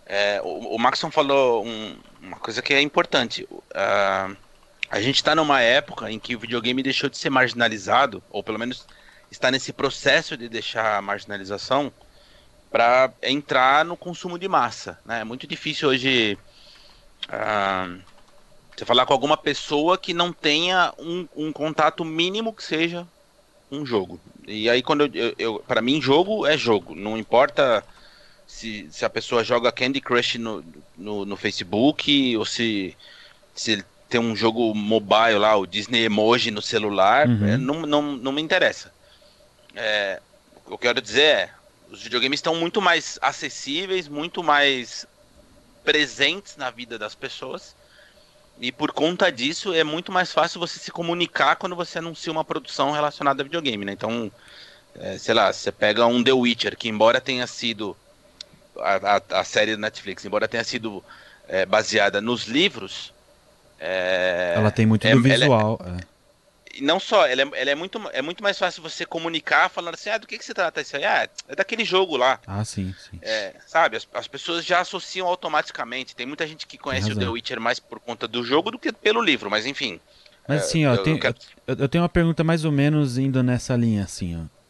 é, 0.04 0.40
o, 0.42 0.74
o 0.74 0.78
Maxon 0.78 1.10
falou 1.10 1.64
um, 1.64 1.96
uma 2.20 2.36
coisa 2.36 2.60
que 2.60 2.74
é 2.74 2.82
importante. 2.82 3.44
Uh, 3.44 4.36
a 4.90 5.00
gente 5.00 5.16
está 5.16 5.34
numa 5.34 5.60
época 5.60 6.10
em 6.10 6.18
que 6.18 6.34
o 6.34 6.38
videogame 6.38 6.82
deixou 6.82 7.08
de 7.08 7.16
ser 7.16 7.30
marginalizado, 7.30 8.22
ou 8.28 8.42
pelo 8.42 8.58
menos 8.58 8.86
está 9.30 9.50
nesse 9.50 9.72
processo 9.72 10.36
de 10.36 10.48
deixar 10.48 10.96
a 10.96 11.02
marginalização 11.02 11.92
para 12.70 13.12
entrar 13.22 13.84
no 13.84 13.96
consumo 13.96 14.38
de 14.38 14.48
massa. 14.48 14.98
Né? 15.04 15.20
É 15.20 15.24
muito 15.24 15.46
difícil 15.46 15.88
hoje 15.88 16.36
uh, 17.28 18.00
você 18.80 18.86
falar 18.86 19.04
com 19.04 19.12
alguma 19.12 19.36
pessoa 19.36 19.98
que 19.98 20.14
não 20.14 20.32
tenha 20.32 20.92
um, 20.98 21.28
um, 21.36 21.52
contato 21.52 22.02
mínimo 22.02 22.52
que 22.52 22.64
seja 22.64 23.06
um 23.70 23.84
jogo. 23.84 24.18
E 24.46 24.70
aí 24.70 24.82
quando 24.82 25.02
eu, 25.02 25.10
eu, 25.14 25.34
eu 25.38 25.64
para 25.66 25.82
mim 25.82 26.00
jogo 26.00 26.46
é 26.46 26.56
jogo, 26.56 26.94
não 26.94 27.16
importa 27.18 27.84
se, 28.46 28.88
se 28.90 29.04
a 29.04 29.10
pessoa 29.10 29.44
joga 29.44 29.70
Candy 29.70 30.00
Crush 30.00 30.38
no, 30.38 30.64
no, 30.96 31.26
no 31.26 31.36
Facebook 31.36 32.36
ou 32.36 32.46
se 32.46 32.96
se 33.54 33.84
tem 34.08 34.20
um 34.20 34.34
jogo 34.34 34.74
mobile 34.74 35.38
lá, 35.38 35.56
o 35.56 35.66
Disney 35.66 36.04
Emoji 36.04 36.50
no 36.50 36.62
celular, 36.62 37.28
uhum. 37.28 37.46
é, 37.46 37.56
não, 37.56 37.82
não, 37.82 38.02
não 38.16 38.32
me 38.32 38.40
interessa. 38.40 38.92
É, 39.76 40.20
o 40.56 40.60
que 40.68 40.72
eu 40.72 40.78
quero 40.78 41.02
dizer 41.02 41.22
é, 41.22 41.50
os 41.90 42.02
videogames 42.02 42.38
estão 42.38 42.56
muito 42.56 42.80
mais 42.80 43.18
acessíveis, 43.20 44.08
muito 44.08 44.42
mais 44.42 45.06
presentes 45.84 46.56
na 46.56 46.70
vida 46.70 46.98
das 46.98 47.14
pessoas. 47.14 47.74
E 48.60 48.70
por 48.70 48.92
conta 48.92 49.32
disso 49.32 49.72
é 49.72 49.82
muito 49.82 50.12
mais 50.12 50.32
fácil 50.32 50.60
você 50.60 50.78
se 50.78 50.90
comunicar 50.90 51.56
quando 51.56 51.74
você 51.74 51.98
anuncia 51.98 52.30
uma 52.30 52.44
produção 52.44 52.90
relacionada 52.90 53.42
a 53.42 53.44
videogame, 53.44 53.84
né? 53.86 53.92
Então, 53.92 54.30
é, 54.94 55.16
sei 55.16 55.34
lá, 55.34 55.50
você 55.50 55.72
pega 55.72 56.04
um 56.06 56.22
The 56.22 56.32
Witcher, 56.32 56.76
que 56.76 56.88
embora 56.88 57.20
tenha 57.20 57.46
sido 57.46 57.96
a, 58.78 59.16
a, 59.16 59.40
a 59.40 59.44
série 59.44 59.74
do 59.74 59.80
Netflix, 59.80 60.24
embora 60.26 60.46
tenha 60.46 60.62
sido 60.62 61.02
é, 61.48 61.64
baseada 61.64 62.20
nos 62.20 62.44
livros, 62.44 63.14
é, 63.80 64.52
ela 64.54 64.70
tem 64.70 64.84
muito 64.84 65.06
é, 65.06 65.14
do 65.14 65.22
visual. 65.22 65.80
É, 66.74 66.80
não 66.80 67.00
só, 67.00 67.26
ela, 67.26 67.42
é, 67.42 67.50
ela 67.54 67.70
é, 67.70 67.74
muito, 67.74 68.00
é 68.12 68.22
muito 68.22 68.42
mais 68.42 68.58
fácil 68.58 68.82
você 68.82 69.04
comunicar 69.04 69.68
falando 69.68 69.94
assim, 69.94 70.10
ah, 70.10 70.18
do 70.18 70.26
que, 70.26 70.38
que 70.38 70.44
se 70.44 70.54
trata 70.54 70.80
isso 70.80 70.96
aí? 70.96 71.04
Ah, 71.04 71.28
é 71.48 71.56
daquele 71.56 71.84
jogo 71.84 72.16
lá. 72.16 72.40
Ah, 72.46 72.64
sim, 72.64 72.94
sim. 73.10 73.18
É, 73.22 73.54
sabe, 73.66 73.96
as, 73.96 74.06
as 74.14 74.28
pessoas 74.28 74.64
já 74.64 74.80
associam 74.80 75.26
automaticamente. 75.26 76.14
Tem 76.14 76.26
muita 76.26 76.46
gente 76.46 76.66
que 76.66 76.78
conhece 76.78 77.12
o 77.12 77.18
The 77.18 77.28
Witcher 77.28 77.60
mais 77.60 77.78
por 77.78 78.00
conta 78.00 78.26
do 78.26 78.44
jogo 78.44 78.70
do 78.70 78.78
que 78.78 78.92
pelo 78.92 79.22
livro, 79.22 79.50
mas 79.50 79.66
enfim. 79.66 80.00
Mas 80.46 80.64
assim, 80.64 80.86
ó, 80.86 80.94
eu, 80.94 81.02
tem, 81.02 81.12
eu, 81.14 81.20
quero... 81.20 81.36
eu, 81.66 81.76
eu, 81.76 81.88
tenho 81.88 82.02
uma 82.02 82.08
pergunta 82.08 82.42
mais 82.42 82.64
ou 82.64 82.72
menos 82.72 83.18
indo 83.18 83.42
nessa 83.42 83.76
linha, 83.76 84.04
assim, 84.04 84.36
ó. 84.36 84.60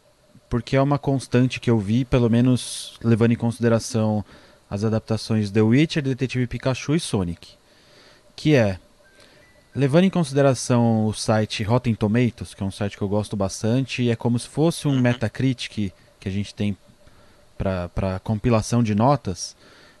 Porque 0.49 0.75
é 0.75 0.81
uma 0.81 0.99
constante 0.99 1.59
que 1.59 1.69
eu 1.69 1.79
vi, 1.79 2.03
pelo 2.03 2.29
menos 2.29 2.99
levando 3.01 3.31
em 3.31 3.37
consideração 3.37 4.23
as 4.69 4.83
adaptações 4.83 5.49
The 5.49 5.61
Witcher, 5.61 6.03
Detetive 6.03 6.45
Pikachu 6.45 6.95
e 6.95 6.99
Sonic. 6.99 7.53
Que 8.35 8.55
é, 8.55 8.77
Levando 9.73 10.03
em 10.03 10.09
consideração 10.09 11.05
o 11.05 11.13
site 11.13 11.63
Rotten 11.63 11.95
Tomatoes, 11.95 12.53
que 12.53 12.61
é 12.61 12.65
um 12.65 12.71
site 12.71 12.97
que 12.97 13.01
eu 13.01 13.07
gosto 13.07 13.37
bastante, 13.37 14.09
é 14.09 14.15
como 14.17 14.37
se 14.37 14.47
fosse 14.47 14.85
um 14.87 14.91
uhum. 14.91 14.99
Metacritic 14.99 15.93
que 16.19 16.27
a 16.27 16.31
gente 16.31 16.53
tem 16.53 16.77
para 17.57 18.19
compilação 18.23 18.83
de 18.83 18.93
notas, 18.93 19.55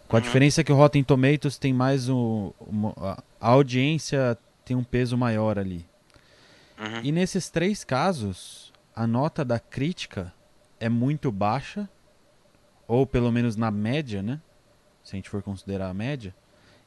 com 0.07 0.17
a 0.17 0.19
uhum. 0.19 0.25
diferença 0.25 0.63
que 0.63 0.71
o 0.71 0.75
Rotten 0.75 1.03
Tomatoes 1.03 1.57
tem 1.57 1.71
mais 1.71 2.09
um, 2.09 2.51
uma, 2.59 3.23
a 3.39 3.49
audiência 3.49 4.37
tem 4.65 4.75
um 4.75 4.83
peso 4.83 5.17
maior 5.17 5.57
ali. 5.57 5.85
Uhum. 6.77 7.01
E 7.03 7.11
nesses 7.11 7.49
três 7.49 7.83
casos, 7.85 8.73
a 8.93 9.07
nota 9.07 9.45
da 9.45 9.59
crítica 9.59 10.33
é 10.81 10.89
muito 10.89 11.31
baixa, 11.31 11.87
ou 12.87 13.07
pelo 13.07 13.31
menos 13.31 13.55
na 13.55 13.71
média, 13.71 14.21
né? 14.21 14.41
Se 15.01 15.15
a 15.15 15.17
gente 15.17 15.29
for 15.29 15.41
considerar 15.41 15.89
a 15.89 15.93
média, 15.93 16.35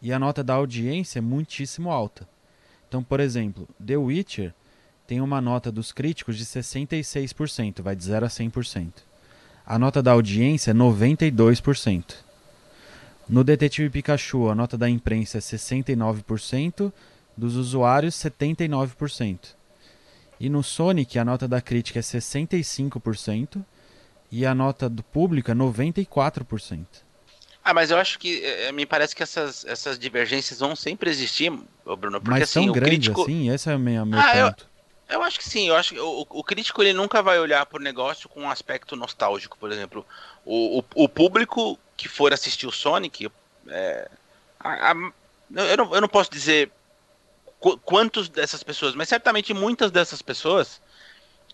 e 0.03 0.13
a 0.13 0.19
nota 0.19 0.45
da 0.45 0.55
audiência 0.55 1.19
é 1.19 1.23
muitíssimo 1.23 1.91
alta. 1.91 2.29
Então, 2.95 3.03
por 3.03 3.19
exemplo, 3.19 3.69
The 3.85 3.97
Witcher 3.97 4.55
tem 5.05 5.21
uma 5.21 5.41
nota 5.41 5.73
dos 5.73 5.91
críticos 5.91 6.39
de 6.39 6.45
66%, 6.45 7.83
vai 7.83 7.97
de 7.97 8.05
0 8.05 8.25
a 8.25 8.29
100%. 8.29 8.93
A 9.67 9.77
nota 9.81 10.01
da 10.01 10.13
audiência 10.13 10.71
é 10.71 10.75
92%. 10.75 12.15
No 13.29 13.43
Detetive 13.43 13.91
Pikachu, 13.91 14.49
a 14.49 14.55
nota 14.55 14.79
da 14.79 14.89
imprensa 14.89 15.39
é 15.39 15.41
69%, 15.41 16.93
dos 17.37 17.57
usuários 17.57 18.15
79%. 18.15 19.57
E 20.39 20.49
no 20.49 20.63
Sonic, 20.63 21.19
a 21.19 21.25
nota 21.25 21.49
da 21.49 21.61
crítica 21.61 21.99
é 21.99 22.03
65% 22.03 23.61
e 24.31 24.47
a 24.47 24.55
nota 24.55 24.89
do 24.89 25.03
público 25.03 25.51
é 25.51 25.55
94%. 25.55 26.87
Ah, 27.65 27.73
mas 27.73 27.91
eu 27.91 27.97
acho 27.99 28.19
que 28.19 28.45
é, 28.45 28.71
me 28.73 28.85
parece 28.85 29.17
que 29.17 29.23
essas, 29.23 29.65
essas 29.65 29.99
divergências 29.99 30.61
vão 30.61 30.77
sempre 30.77 31.09
existir, 31.09 31.51
Bruno. 31.99 32.21
Porque, 32.21 32.31
Mas 32.31 32.43
assim, 32.45 32.61
são 32.61 32.69
o 32.69 32.73
grandes 32.75 33.09
crítico. 33.09 33.23
assim? 33.23 33.51
Esse 33.51 33.71
é 33.71 33.75
o 33.75 33.79
meu, 33.79 34.05
meu 34.05 34.21
Ah, 34.21 34.37
eu- 34.37 34.49
ponto. 34.49 34.75
Eu 35.07 35.23
acho 35.23 35.39
que 35.39 35.45
sim, 35.49 35.69
eu 35.69 35.77
acho 35.77 35.93
que 35.95 36.01
o, 36.01 36.27
o 36.31 36.43
crítico 36.43 36.83
ele 36.83 36.95
nunca 36.95 37.23
vai 37.23 37.39
olhar 37.39 37.65
por 37.67 37.79
negócio 37.79 38.27
com 38.29 38.41
um 38.43 38.51
aspecto 38.51 38.97
nostálgico, 38.97 39.57
por 39.59 39.71
exemplo. 39.71 40.05
O, 40.47 40.79
o, 40.81 40.85
o 41.05 41.09
público 41.09 41.79
que 41.97 42.09
for 42.09 42.33
assistir 42.33 42.67
o 42.67 42.73
Sonic, 42.73 43.31
é, 43.69 44.09
a- 44.59 44.93
a- 44.93 45.13
eu, 45.71 45.77
não, 45.77 45.95
eu 45.95 46.01
não 46.01 46.09
posso 46.09 46.31
dizer 46.31 46.71
qu- 47.61 47.79
quantos 47.79 48.29
dessas 48.29 48.63
pessoas, 48.63 48.95
mas 48.95 49.09
certamente 49.09 49.53
muitas 49.55 49.91
dessas 49.91 50.23
pessoas 50.23 50.81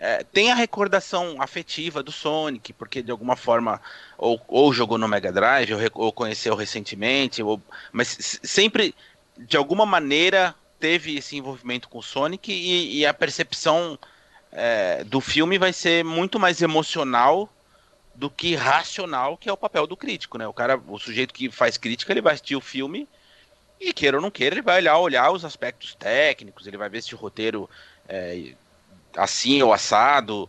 é, 0.01 0.25
têm 0.25 0.51
a 0.51 0.55
recordação 0.55 1.37
afetiva 1.43 2.03
do 2.03 2.11
Sonic, 2.11 2.73
porque 2.73 3.03
de 3.03 3.11
alguma 3.11 3.37
forma 3.37 3.81
ou, 4.17 4.41
ou 4.49 4.73
jogou 4.73 4.97
no 4.97 5.07
Mega 5.07 5.31
Drive, 5.31 5.75
ou, 5.75 5.81
ou 5.95 6.13
conheceu 6.13 6.57
recentemente, 6.57 7.43
ou, 7.43 7.61
mas 7.93 8.41
sempre 8.43 8.95
de 9.37 9.59
alguma 9.59 9.85
maneira 9.85 10.55
teve 10.79 11.19
esse 11.19 11.37
envolvimento 11.37 11.87
com 11.89 11.99
o 11.99 12.03
Sonic 12.03 12.51
e, 12.51 12.99
e 12.99 13.07
a 13.07 13.13
percepção 13.13 13.99
é, 14.51 15.05
do 15.05 15.21
filme 15.21 15.59
vai 15.59 15.73
ser 15.73 16.03
muito 16.03 16.41
mais 16.41 16.63
emocional 16.63 17.53
do 18.15 18.31
que 18.31 18.55
racional, 18.55 19.37
que 19.37 19.51
é 19.51 19.53
o 19.53 19.57
papel 19.57 19.87
do 19.87 19.97
crítico, 19.97 20.39
né? 20.39 20.47
O 20.47 20.53
cara, 20.53 20.81
o 20.89 20.99
sujeito 20.99 21.33
que 21.35 21.51
faz 21.51 21.77
crítica, 21.77 22.13
ele 22.13 22.23
vai 22.23 22.35
assistir 22.35 22.57
o 22.57 22.61
filme 22.61 23.07
e 23.79 23.93
queira 23.93 24.17
ou 24.17 24.23
não 24.23 24.31
queira, 24.31 24.55
ele 24.55 24.63
vai 24.63 24.79
olhar, 24.79 24.99
olhar 24.99 25.31
os 25.31 25.45
aspectos 25.45 25.95
técnicos, 25.95 26.67
ele 26.67 26.77
vai 26.77 26.89
ver 26.89 27.03
se 27.03 27.15
o 27.15 27.19
roteiro 27.19 27.69
é 28.09 28.55
assim 29.17 29.63
ou 29.63 29.73
assado. 29.73 30.49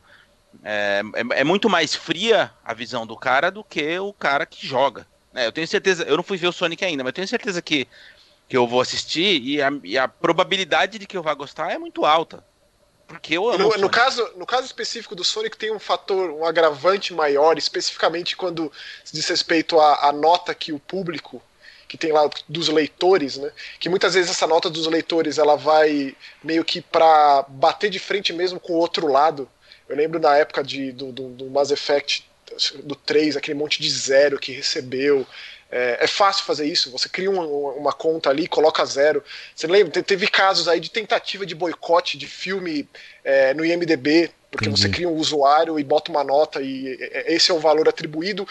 É, 0.64 1.02
é, 1.16 1.42
é 1.42 1.44
muito 1.44 1.70
mais 1.70 1.96
fria 1.96 2.52
a 2.64 2.74
visão 2.74 3.06
do 3.06 3.16
cara 3.16 3.50
do 3.50 3.64
que 3.64 3.98
o 4.00 4.14
cara 4.14 4.46
que 4.46 4.66
joga. 4.66 5.08
né? 5.34 5.48
eu 5.48 5.52
tenho 5.52 5.68
certeza, 5.68 6.04
eu 6.04 6.18
não 6.18 6.24
fui 6.24 6.38
ver 6.38 6.48
o 6.48 6.52
Sonic 6.54 6.84
ainda, 6.84 7.04
mas 7.04 7.10
eu 7.10 7.16
tenho 7.16 7.28
certeza 7.28 7.62
que 7.62 7.88
que 8.52 8.58
eu 8.58 8.68
vou 8.68 8.82
assistir 8.82 9.42
e 9.42 9.62
a, 9.62 9.70
e 9.82 9.98
a 9.98 10.10
probabilidade 10.10 11.00
de 11.00 11.08
que 11.08 11.16
eu 11.16 11.24
vá 11.24 11.34
gostar 11.34 11.72
é 11.72 11.78
muito 11.78 12.04
alta. 12.04 12.44
Porque 13.08 13.38
eu 13.38 13.50
amo. 13.50 13.70
o 13.70 13.72
No, 13.78 13.84
no 13.84 13.90
caso, 13.90 14.30
no 14.36 14.46
caso 14.46 14.66
específico 14.66 15.16
do 15.16 15.24
Sonic 15.24 15.58
tem 15.58 15.72
um 15.74 15.80
fator, 15.80 16.30
um 16.32 16.44
agravante 16.44 17.14
maior, 17.14 17.58
especificamente 17.58 18.36
quando 18.36 18.70
se 19.06 19.14
diz 19.14 19.26
respeito 19.30 19.80
à, 19.80 20.10
à 20.10 20.12
nota 20.12 20.54
que 20.54 20.74
o 20.74 20.80
público, 20.80 21.42
que 21.92 21.98
tem 21.98 22.14
lá 22.14 22.30
dos 22.48 22.70
leitores, 22.70 23.36
né? 23.36 23.52
Que 23.78 23.90
muitas 23.90 24.14
vezes 24.14 24.32
essa 24.32 24.48
nota 24.48 24.70
dos 24.70 24.88
leitores 24.88 25.38
ela 25.38 25.58
vai 25.58 26.16
meio 26.42 26.64
que 26.64 26.80
pra 26.80 27.44
bater 27.50 27.90
de 27.90 28.00
frente 28.00 28.32
mesmo 28.32 28.62
com 28.62 28.72
o 28.72 28.78
outro 28.78 29.08
lado. 29.08 29.50
Eu 29.90 29.98
lembro 29.98 30.18
na 30.18 30.38
época 30.38 30.64
de, 30.64 30.94
do, 30.94 31.12
do, 31.12 31.28
do 31.32 31.50
Mass 31.50 31.70
Effect 31.70 32.26
do 32.84 32.96
3, 32.96 33.36
aquele 33.36 33.60
monte 33.60 33.82
de 33.82 33.90
zero 33.90 34.40
que 34.40 34.54
recebeu. 34.54 35.28
É, 35.70 35.98
é 36.02 36.08
fácil 36.08 36.46
fazer 36.46 36.66
isso, 36.66 36.92
você 36.92 37.10
cria 37.10 37.30
uma, 37.30 37.46
uma 37.46 37.92
conta 37.92 38.30
ali, 38.30 38.48
coloca 38.48 38.86
zero. 38.86 39.22
Você 39.54 39.68
lembra? 39.68 39.92
Te- 39.92 40.02
Teve 40.04 40.28
casos 40.28 40.70
aí 40.70 40.80
de 40.80 40.90
tentativa 40.90 41.46
de 41.46 41.54
boicote 41.56 42.18
de 42.18 42.26
filme 42.26 42.88
é, 43.22 43.54
no 43.54 43.66
IMDB, 43.66 44.32
porque 44.50 44.70
Entendi. 44.70 44.82
você 44.82 44.88
cria 44.88 45.10
um 45.10 45.16
usuário 45.18 45.78
e 45.78 45.84
bota 45.84 46.10
uma 46.10 46.24
nota 46.24 46.62
e 46.62 46.98
esse 47.26 47.52
é 47.52 47.54
o 47.54 47.60
valor 47.60 47.90
atribuído, 47.90 48.48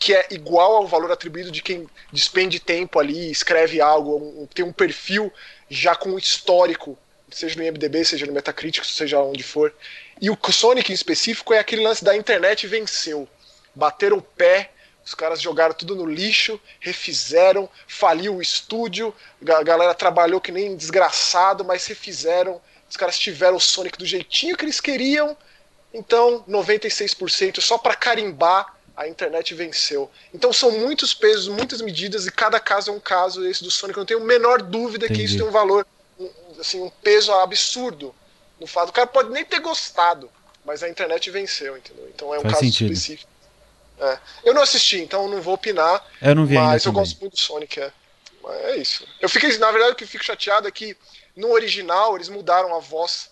que 0.00 0.14
é 0.14 0.26
igual 0.30 0.76
ao 0.76 0.86
valor 0.86 1.12
atribuído 1.12 1.50
de 1.52 1.60
quem 1.60 1.86
despende 2.10 2.58
tempo 2.58 2.98
ali, 2.98 3.30
escreve 3.30 3.82
algo, 3.82 4.48
tem 4.54 4.64
um 4.64 4.72
perfil 4.72 5.30
já 5.68 5.94
com 5.94 6.18
histórico, 6.18 6.98
seja 7.30 7.54
no 7.56 7.62
IMDB, 7.62 8.02
seja 8.02 8.24
no 8.24 8.32
Metacritic, 8.32 8.82
seja 8.82 9.20
onde 9.20 9.42
for. 9.42 9.74
E 10.18 10.30
o 10.30 10.38
Sonic 10.50 10.90
em 10.90 10.94
específico 10.94 11.52
é 11.52 11.58
aquele 11.58 11.82
lance 11.82 12.02
da 12.02 12.16
internet 12.16 12.66
venceu. 12.66 13.28
Bateram 13.74 14.16
o 14.16 14.22
pé, 14.22 14.70
os 15.04 15.14
caras 15.14 15.38
jogaram 15.38 15.74
tudo 15.74 15.94
no 15.94 16.06
lixo, 16.06 16.58
refizeram, 16.80 17.68
faliu 17.86 18.36
o 18.36 18.42
estúdio, 18.42 19.14
a 19.46 19.62
galera 19.62 19.92
trabalhou 19.92 20.40
que 20.40 20.50
nem 20.50 20.76
desgraçado, 20.76 21.62
mas 21.62 21.84
refizeram. 21.86 22.58
Os 22.88 22.96
caras 22.96 23.18
tiveram 23.18 23.56
o 23.56 23.60
Sonic 23.60 23.98
do 23.98 24.06
jeitinho 24.06 24.56
que 24.56 24.64
eles 24.64 24.80
queriam, 24.80 25.36
então 25.92 26.42
96% 26.48 27.60
só 27.60 27.76
para 27.76 27.94
carimbar 27.94 28.79
a 29.00 29.08
internet 29.08 29.54
venceu. 29.54 30.10
Então 30.34 30.52
são 30.52 30.70
muitos 30.72 31.14
pesos, 31.14 31.48
muitas 31.48 31.80
medidas 31.80 32.26
e 32.26 32.30
cada 32.30 32.60
caso 32.60 32.90
é 32.90 32.92
um 32.94 33.00
caso. 33.00 33.46
Esse 33.46 33.64
do 33.64 33.70
Sonic 33.70 33.96
eu 33.96 34.02
não 34.02 34.06
tenho 34.06 34.20
a 34.20 34.24
menor 34.24 34.60
dúvida 34.60 35.06
que 35.06 35.14
Entendi. 35.14 35.24
isso 35.24 35.38
tem 35.38 35.46
um 35.46 35.50
valor, 35.50 35.86
um- 36.18 36.30
assim, 36.60 36.82
um 36.82 36.90
peso 37.02 37.32
absurdo 37.32 38.14
no 38.60 38.66
fato. 38.66 38.90
O 38.90 38.92
cara 38.92 39.06
pode 39.06 39.30
nem 39.30 39.42
ter 39.42 39.58
gostado, 39.60 40.30
mas 40.66 40.82
a 40.82 40.88
internet 40.88 41.30
venceu, 41.30 41.78
entendeu? 41.78 42.06
Então 42.14 42.34
é 42.34 42.38
um 42.38 42.42
Faz 42.42 42.54
caso 42.54 42.64
sentido. 42.66 42.92
específico. 42.92 43.30
É. 43.98 44.18
Eu 44.44 44.52
não 44.52 44.62
assisti, 44.62 44.98
então 44.98 45.26
não 45.28 45.40
vou 45.40 45.54
opinar, 45.54 46.06
Eu 46.20 46.34
não 46.34 46.44
vi 46.44 46.56
ainda 46.56 46.68
mas 46.68 46.84
eu 46.84 46.92
também. 46.92 47.02
gosto 47.06 47.20
muito 47.20 47.32
do 47.32 47.38
Sonic, 47.38 47.80
é. 47.80 47.92
Mas 48.42 48.56
é 48.64 48.76
isso. 48.76 49.06
Eu 49.20 49.28
fiquei, 49.30 49.56
na 49.58 49.70
verdade, 49.70 49.92
o 49.92 49.96
que 49.96 50.04
eu 50.04 50.08
fico 50.08 50.24
chateado 50.24 50.68
é 50.68 50.70
que 50.70 50.94
no 51.36 51.50
original 51.52 52.16
eles 52.16 52.28
mudaram 52.28 52.74
a 52.74 52.78
voz 52.80 53.30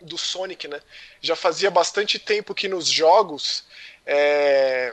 do 0.00 0.16
Sonic, 0.18 0.66
né? 0.68 0.80
Já 1.20 1.34
fazia 1.36 1.70
bastante 1.70 2.18
tempo 2.18 2.54
que 2.54 2.68
nos 2.68 2.86
jogos 2.88 3.64
é, 4.08 4.92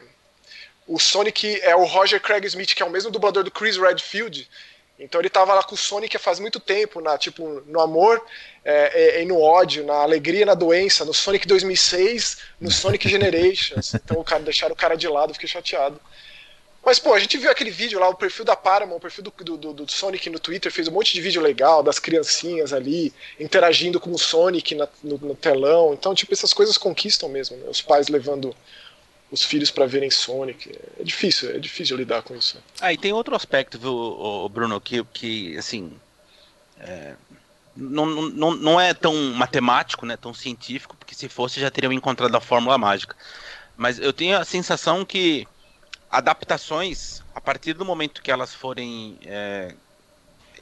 o 0.88 0.99
Sonic 0.99 1.59
é 1.61 1.76
o 1.76 1.86
Roger 1.86 2.22
Craig 2.22 2.45
Smith, 2.45 2.76
que 2.76 2.84
é 2.84 2.86
o 2.86 2.89
mesmo 2.91 3.09
dublador 3.09 3.43
do 3.43 3.49
Chris 3.49 3.78
Redfield. 3.78 4.47
Então 4.99 5.20
ele 5.20 5.30
tava 5.30 5.53
lá 5.53 5.63
com 5.63 5.74
o 5.76 5.78
Sonic 5.78 6.18
faz 6.20 6.39
muito 6.39 6.59
tempo, 6.59 7.01
na, 7.01 7.18
tipo, 7.18 7.61
no 7.66 7.82
amor 7.82 8.24
é, 8.63 9.18
é, 9.18 9.22
e 9.24 9.26
no 9.26 9.41
ódio, 9.41 9.86
na 9.86 9.95
alegria 9.95 10.43
e 10.43 10.45
na 10.45 10.53
doença, 10.53 11.03
no 11.03 11.13
Sonic 11.13 11.47
2006, 11.47 12.38
no 12.61 12.72
Sonic 12.72 13.07
Generations. 13.09 13.93
Então 13.95 14.20
o 14.20 14.24
cara 14.24 14.43
deixaram 14.43 14.74
o 14.74 14.78
cara 14.78 14.95
de 14.95 15.07
lado, 15.07 15.32
eu 15.32 15.34
fiquei 15.34 15.49
chateado. 15.49 15.99
Mas, 16.86 16.99
pô, 16.99 17.16
a 17.16 17.20
gente 17.20 17.36
viu 17.39 17.49
aquele 17.49 17.72
vídeo 17.72 17.99
lá, 17.99 18.07
o 18.09 18.13
perfil 18.16 18.45
da 18.45 18.55
Paramount, 18.55 18.97
o 18.97 19.01
perfil 19.01 19.24
do, 19.24 19.32
do, 19.43 19.57
do- 19.57 19.74
do 19.74 19.91
Sonic 19.91 20.30
no 20.30 20.38
Twitter, 20.39 20.72
fez 20.72 20.88
um 20.88 20.91
monte 20.91 21.13
de 21.13 21.20
vídeo 21.20 21.41
legal 21.41 21.82
das 21.82 21.97
criancinhas 21.97 22.72
ali, 22.72 23.11
interagindo 23.39 23.99
com 23.99 24.11
o 24.11 24.20
Sonic 24.20 24.76
na- 24.76 24.88
no, 25.03 25.18
no 25.18 25.36
telão. 25.36 25.95
Então, 25.95 26.13
tipo, 26.13 26.32
essas 26.32 26.53
coisas 26.53 26.78
conquistam 26.78 27.28
mesmo, 27.28 27.57
né? 27.57 27.66
Os 27.68 27.82
pais 27.82 28.07
levando 28.07 28.55
os 29.32 29.43
filhos 29.43 29.71
pra 29.71 29.86
verem 29.86 30.09
Sonic. 30.09 30.71
É 30.99 31.03
difícil, 31.03 31.55
é 31.55 31.59
difícil 31.59 31.97
lidar 31.97 32.21
com 32.21 32.36
isso. 32.36 32.61
Ah, 32.80 32.93
e 32.93 32.97
tem 32.97 33.11
outro 33.11 33.36
aspecto, 33.36 33.80
viu, 33.80 34.49
Bruno, 34.49 34.80
que, 34.80 35.03
que 35.05 35.57
assim. 35.57 35.91
é, 36.80 37.15
não, 37.76 38.05
não, 38.05 38.55
não 38.55 38.80
é 38.80 38.93
tão 38.93 39.13
matemático, 39.34 40.05
né, 40.05 40.15
tão 40.15 40.34
científico, 40.34 40.95
porque 40.95 41.13
se 41.13 41.28
fosse 41.28 41.59
já 41.59 41.69
teriam 41.69 41.91
encontrado 41.91 42.36
a 42.36 42.41
fórmula 42.41 42.78
mágica. 42.78 43.15
Mas 43.76 43.99
eu 43.99 44.13
tenho 44.13 44.38
a 44.38 44.45
sensação 44.45 45.03
que 45.03 45.45
adaptações, 46.09 47.21
a 47.34 47.41
partir 47.41 47.73
do 47.73 47.84
momento 47.84 48.21
que 48.21 48.32
elas 48.32 48.53
forem 48.53 49.17
é, 49.26 49.76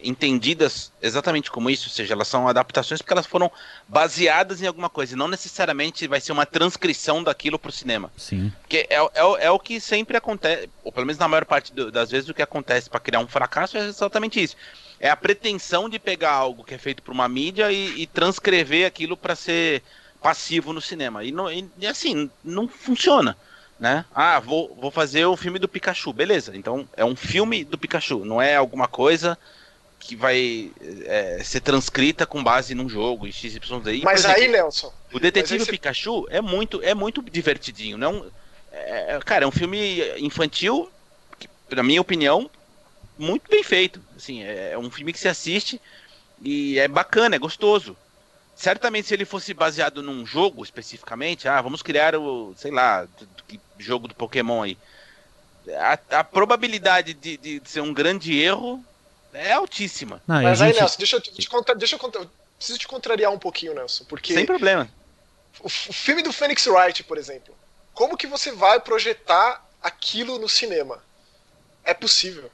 entendidas 0.04 0.91
exatamente 1.01 1.49
como 1.49 1.70
isso, 1.70 1.88
ou 1.89 1.93
seja, 1.93 2.14
elas 2.14 2.28
são 2.28 2.47
adaptações 2.47 3.01
porque 3.01 3.14
elas 3.14 3.26
foram 3.26 3.51
baseadas 3.88 4.62
em 4.62 4.68
alguma 4.68 4.89
coisa, 4.89 5.14
e 5.14 5.18
não 5.18 5.28
necessariamente 5.28 6.08
vai 6.08 6.20
ser 6.20 6.32
uma 6.32 6.45
transcrição 6.45 7.24
daquilo 7.24 7.58
para 7.58 7.70
o 7.70 7.74
cinema. 7.74 8.12
Sim. 8.18 8.51
Porque 8.62 8.88
é, 8.89 8.95
é, 8.95 9.24
o- 9.24 9.38
é 9.38 9.49
o 9.51 9.60
que 9.60 9.80
sempre 9.80 10.18
acontece, 10.18 10.70
ou 10.84 10.91
pelo 10.91 11.06
menos 11.06 11.18
na 11.20 11.28
maior 11.28 11.45
parte 11.45 11.74
do- 11.74 11.91
das 11.91 12.12
vezes 12.12 12.30
o 12.30 12.34
que 12.34 12.41
acontece 12.41 12.89
para 12.89 12.99
criar 12.99 13.20
um 13.20 13.28
fracasso 13.28 13.78
é 13.78 13.86
exatamente 13.88 14.41
isso. 14.41 14.56
É 14.99 15.10
a 15.10 15.16
pretensão 15.16 15.89
de 15.89 15.99
pegar 15.99 16.32
algo 16.32 16.64
que 16.64 16.74
é 16.74 16.78
feito 16.78 17.01
por 17.04 17.12
uma 17.12 17.28
mídia 17.28 17.72
e, 17.72 18.01
e 18.01 18.08
transcrever 18.08 18.86
aquilo 18.88 19.18
para 19.18 19.36
ser 19.36 19.84
passivo 20.22 20.72
no 20.72 20.80
cinema. 20.82 21.24
E, 21.24 21.32
não, 21.32 21.51
e 21.51 21.70
assim, 21.86 22.30
não 22.43 22.68
funciona. 22.68 23.36
Né? 23.80 24.06
Ah, 24.16 24.39
vou, 24.39 24.74
vou 24.80 24.91
fazer 24.91 25.26
o 25.26 25.36
filme 25.36 25.60
do 25.60 25.68
Pikachu, 25.68 26.14
beleza. 26.14 26.56
Então 26.56 26.88
é 26.95 27.04
um 27.04 27.16
filme 27.18 27.66
do 27.66 27.78
Pikachu, 27.78 28.24
não 28.24 28.41
é 28.41 28.56
alguma 28.56 28.88
coisa 28.88 29.38
que 30.04 30.16
vai 30.16 30.72
é, 31.06 31.41
ser 31.43 31.62
transcrita 31.62 32.26
com 32.26 32.43
base 32.43 32.76
num 32.76 32.89
jogo, 32.89 33.26
em 33.26 33.32
XYZ. 33.32 33.60
E, 33.88 34.01
Mas 34.04 34.20
exemplo, 34.20 34.41
aí, 34.41 34.47
Nelson, 34.49 34.93
o 35.12 35.20
Detetive 35.20 35.64
você- 35.64 35.72
Pikachu 35.72 36.28
é 36.30 36.41
muito, 36.41 36.82
é 36.84 36.93
muito 36.93 37.22
divertidinho. 37.22 37.97
Não, 37.97 38.26
é, 38.72 39.20
cara, 39.26 39.45
é 39.45 39.47
um 39.47 39.51
filme 39.51 40.01
infantil, 40.20 40.91
que, 41.39 41.47
na 41.74 41.84
minha 41.84 42.01
opinião, 42.01 42.49
muito 43.18 43.49
bem 43.49 43.64
feito. 43.64 44.01
Assim, 44.16 44.43
é 44.43 44.78
um 44.78 44.91
filme 44.91 45.14
que 45.14 45.20
se 45.20 45.28
assiste 45.30 45.80
e 46.41 46.78
é 46.80 46.88
bacana, 46.88 47.36
é 47.36 47.39
gostoso. 47.39 47.95
Certamente, 48.56 49.08
se 49.08 49.14
ele 49.14 49.26
fosse 49.26 49.54
baseado 49.54 50.04
num 50.04 50.26
jogo 50.26 50.64
especificamente, 50.64 51.47
ah, 51.47 51.62
vamos 51.62 51.82
criar 51.82 52.16
o, 52.16 52.54
sei 52.58 52.72
lá, 52.72 53.08
que 53.47 53.60
jogo 53.80 54.08
do 54.08 54.16
Pokémon 54.16 54.62
aí. 54.64 54.78
A, 55.80 56.20
a 56.20 56.24
probabilidade 56.24 57.14
de, 57.14 57.38
de 57.38 57.62
ser 57.66 57.82
um 57.82 57.93
grande 57.93 58.38
erro 58.38 58.84
é 59.34 59.54
altíssima. 59.54 60.22
Não, 60.28 60.42
mas 60.42 60.62
a 60.62 60.66
aí, 60.66 60.72
gente... 60.72 60.82
Nelson, 60.82 60.98
deixa 60.98 61.16
eu 61.16 61.22
te 61.22 61.50
contar, 61.50 61.74
deixa 61.74 61.96
eu 61.96 62.00
contar. 62.00 62.20
eu 62.20 62.30
Preciso 62.58 62.80
te 62.80 62.88
contrariar 62.88 63.32
um 63.32 63.40
pouquinho, 63.40 63.74
Nelson, 63.74 64.06
porque 64.06 64.34
Sem 64.34 64.46
problema. 64.46 64.90
o, 65.60 65.68
o 65.68 65.70
filme 65.70 66.22
do 66.22 66.32
Phoenix 66.32 66.66
Wright, 66.66 67.04
por 67.04 67.18
exemplo, 67.18 67.54
como 67.94 68.18
que 68.18 68.26
você 68.26 68.52
vai 68.52 68.80
projetar 68.80 69.68
aquilo 69.82 70.40
no 70.40 70.48
cinema? 70.48 71.04
É 71.84 71.94
possível. 71.94 72.50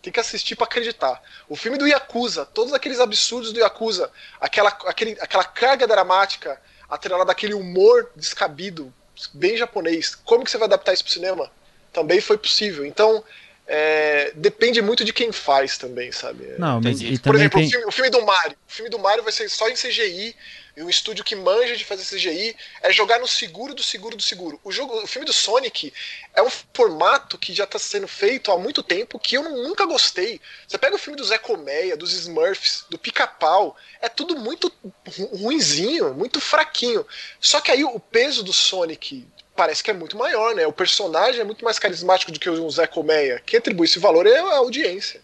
Tem 0.00 0.12
que 0.12 0.20
assistir 0.20 0.56
pra 0.56 0.64
acreditar. 0.64 1.20
O 1.48 1.56
filme 1.56 1.76
do 1.76 1.86
Yakuza, 1.86 2.46
todos 2.46 2.72
aqueles 2.72 3.00
absurdos 3.00 3.52
do 3.52 3.58
Yakuza, 3.58 4.10
aquela, 4.40 4.70
aquele, 4.86 5.12
aquela 5.20 5.44
carga 5.44 5.86
dramática, 5.86 6.60
atrelada 6.88 7.26
daquele 7.26 7.54
humor 7.54 8.10
descabido, 8.14 8.92
bem 9.34 9.56
japonês, 9.56 10.14
como 10.14 10.44
que 10.44 10.50
você 10.50 10.58
vai 10.58 10.66
adaptar 10.66 10.92
isso 10.92 11.04
pro 11.04 11.12
cinema? 11.12 11.50
Também 11.92 12.20
foi 12.20 12.38
possível. 12.38 12.84
Então, 12.86 13.24
é, 13.66 14.32
depende 14.34 14.80
muito 14.80 15.04
de 15.04 15.12
quem 15.12 15.32
faz 15.32 15.76
também, 15.76 16.12
sabe? 16.12 16.54
Não, 16.58 16.80
mas 16.80 17.02
Por 17.02 17.18
também 17.20 17.40
exemplo, 17.42 17.58
tem... 17.60 17.66
o, 17.66 17.70
filme, 17.70 17.86
o 17.86 17.92
filme 17.92 18.10
do 18.10 18.24
Mario. 18.24 18.56
O 18.68 18.72
filme 18.72 18.90
do 18.90 18.98
Mario 18.98 19.24
vai 19.24 19.32
ser 19.32 19.48
só 19.48 19.68
em 19.68 19.74
CGI. 19.74 20.36
E 20.76 20.82
o 20.82 20.90
estúdio 20.90 21.24
que 21.24 21.34
manja 21.34 21.74
de 21.74 21.86
fazer 21.86 22.04
CGI 22.04 22.54
é 22.82 22.92
jogar 22.92 23.18
no 23.18 23.26
seguro 23.26 23.74
do 23.74 23.82
seguro 23.82 24.14
do 24.14 24.22
seguro. 24.22 24.60
O, 24.62 24.70
jogo, 24.70 25.02
o 25.02 25.06
filme 25.06 25.24
do 25.24 25.32
Sonic 25.32 25.90
é 26.34 26.42
um 26.42 26.50
formato 26.74 27.38
que 27.38 27.54
já 27.54 27.64
está 27.64 27.78
sendo 27.78 28.06
feito 28.06 28.52
há 28.52 28.58
muito 28.58 28.82
tempo 28.82 29.18
que 29.18 29.36
eu 29.38 29.42
nunca 29.42 29.86
gostei. 29.86 30.38
Você 30.68 30.76
pega 30.76 30.94
o 30.94 30.98
filme 30.98 31.16
do 31.16 31.24
Zé 31.24 31.38
Colmeia, 31.38 31.96
dos 31.96 32.12
Smurfs, 32.12 32.84
do 32.90 32.98
Pica-Pau, 32.98 33.74
é 34.02 34.08
tudo 34.10 34.36
muito 34.36 34.70
ru- 35.16 35.36
ruinzinho, 35.38 36.12
muito 36.12 36.42
fraquinho. 36.42 37.06
Só 37.40 37.58
que 37.62 37.70
aí 37.72 37.82
o 37.82 37.98
peso 37.98 38.42
do 38.42 38.52
Sonic 38.52 39.26
parece 39.56 39.82
que 39.82 39.90
é 39.90 39.94
muito 39.94 40.16
maior, 40.16 40.54
né? 40.54 40.66
O 40.66 40.72
personagem 40.72 41.40
é 41.40 41.44
muito 41.44 41.64
mais 41.64 41.78
carismático 41.78 42.30
do 42.30 42.38
que 42.38 42.50
o 42.50 42.70
Zé 42.70 42.86
Colmeia. 42.86 43.42
Quem 43.44 43.58
atribui 43.58 43.86
esse 43.86 43.98
valor 43.98 44.26
é 44.26 44.38
a 44.38 44.58
audiência. 44.58 45.20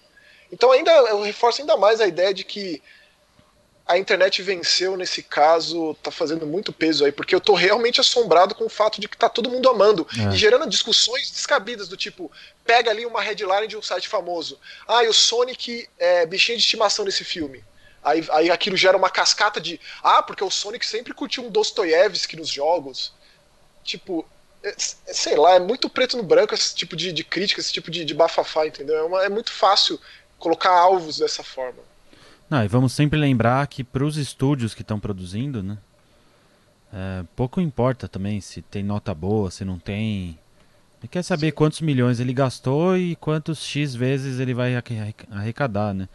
Então 0.50 0.72
ainda 0.72 0.90
eu 0.90 1.22
reforço 1.22 1.60
ainda 1.60 1.76
mais 1.76 2.00
a 2.00 2.06
ideia 2.06 2.32
de 2.32 2.44
que 2.44 2.82
a 3.86 3.98
internet 3.98 4.40
venceu 4.42 4.96
nesse 4.96 5.22
caso, 5.22 5.94
tá 6.02 6.10
fazendo 6.10 6.46
muito 6.46 6.72
peso 6.72 7.04
aí, 7.04 7.12
porque 7.12 7.34
eu 7.34 7.40
tô 7.40 7.52
realmente 7.52 8.00
assombrado 8.00 8.54
com 8.54 8.64
o 8.64 8.68
fato 8.68 9.00
de 9.00 9.08
que 9.08 9.16
tá 9.16 9.28
todo 9.28 9.50
mundo 9.50 9.68
amando 9.68 10.06
É. 10.18 10.32
e 10.32 10.36
gerando 10.36 10.68
discussões 10.68 11.30
descabidas 11.30 11.88
do 11.88 11.96
tipo, 11.96 12.30
pega 12.64 12.90
ali 12.90 13.04
uma 13.04 13.20
headline 13.20 13.66
de 13.66 13.76
um 13.76 13.82
site 13.82 14.08
famoso, 14.08 14.58
ah, 14.86 15.04
e 15.04 15.08
o 15.08 15.12
Sonic 15.12 15.88
é 15.98 16.24
bichinho 16.24 16.56
de 16.56 16.64
estimação 16.64 17.04
nesse 17.04 17.24
filme. 17.24 17.62
Aí, 18.04 18.24
aí 18.30 18.50
aquilo 18.50 18.76
gera 18.76 18.96
uma 18.96 19.10
cascata 19.10 19.60
de, 19.60 19.80
ah, 20.02 20.22
porque 20.22 20.44
o 20.44 20.50
Sonic 20.50 20.86
sempre 20.86 21.12
curtiu 21.12 21.44
um 21.44 21.50
Dostoiévski 21.50 22.36
nos 22.36 22.48
jogos. 22.48 23.12
Tipo, 23.84 24.24
é- 24.62 24.70
é- 24.70 24.74
sei 25.14 25.36
lá, 25.36 25.54
é 25.54 25.60
muito 25.60 25.88
preto 25.88 26.16
no 26.16 26.22
branco 26.22 26.54
esse 26.54 26.74
tipo 26.74 26.94
de, 26.96 27.12
de 27.12 27.24
crítica, 27.24 27.60
esse 27.60 27.72
tipo 27.72 27.90
de, 27.90 28.04
de 28.04 28.14
bafafá, 28.14 28.66
entendeu? 28.66 28.96
É, 28.96 29.02
uma- 29.02 29.22
é 29.24 29.28
muito 29.28 29.52
fácil 29.52 29.98
colocar 30.38 30.70
alvos 30.72 31.18
dessa 31.18 31.42
forma. 31.42 31.78
Não, 32.50 32.62
e 32.64 32.68
vamos 32.68 32.92
sempre 32.92 33.18
lembrar 33.18 33.66
que 33.66 33.82
para 33.82 34.04
os 34.04 34.16
estúdios 34.16 34.74
que 34.74 34.82
estão 34.82 35.00
produzindo, 35.00 35.62
né? 35.62 35.78
é, 36.92 37.24
pouco 37.34 37.60
importa 37.60 38.06
também 38.06 38.40
se 38.40 38.60
tem 38.62 38.82
nota 38.82 39.14
boa, 39.14 39.50
se 39.50 39.64
não 39.64 39.78
tem. 39.78 40.38
Ele 41.00 41.08
quer 41.08 41.22
saber 41.22 41.52
quantos 41.52 41.80
milhões 41.80 42.20
ele 42.20 42.32
gastou 42.32 42.96
e 42.96 43.16
quantos 43.16 43.64
X 43.64 43.94
vezes 43.94 44.38
ele 44.38 44.54
vai 44.54 44.76
arre- 44.76 45.00
arre- 45.00 45.14
arrecadar, 45.30 45.94
né? 45.94 46.08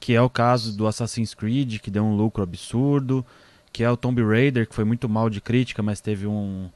Que 0.00 0.14
é 0.14 0.22
o 0.22 0.30
caso 0.30 0.72
do 0.76 0.86
Assassin's 0.86 1.34
Creed, 1.34 1.78
que 1.80 1.90
deu 1.90 2.02
um 2.04 2.16
lucro 2.16 2.42
absurdo, 2.42 3.24
que 3.72 3.84
é 3.84 3.90
o 3.90 3.96
Tomb 3.96 4.22
Raider, 4.24 4.66
que 4.66 4.74
foi 4.74 4.84
muito 4.84 5.08
mal 5.08 5.30
de 5.30 5.40
crítica, 5.40 5.82
mas 5.82 6.00
teve 6.00 6.26
um, 6.26 6.68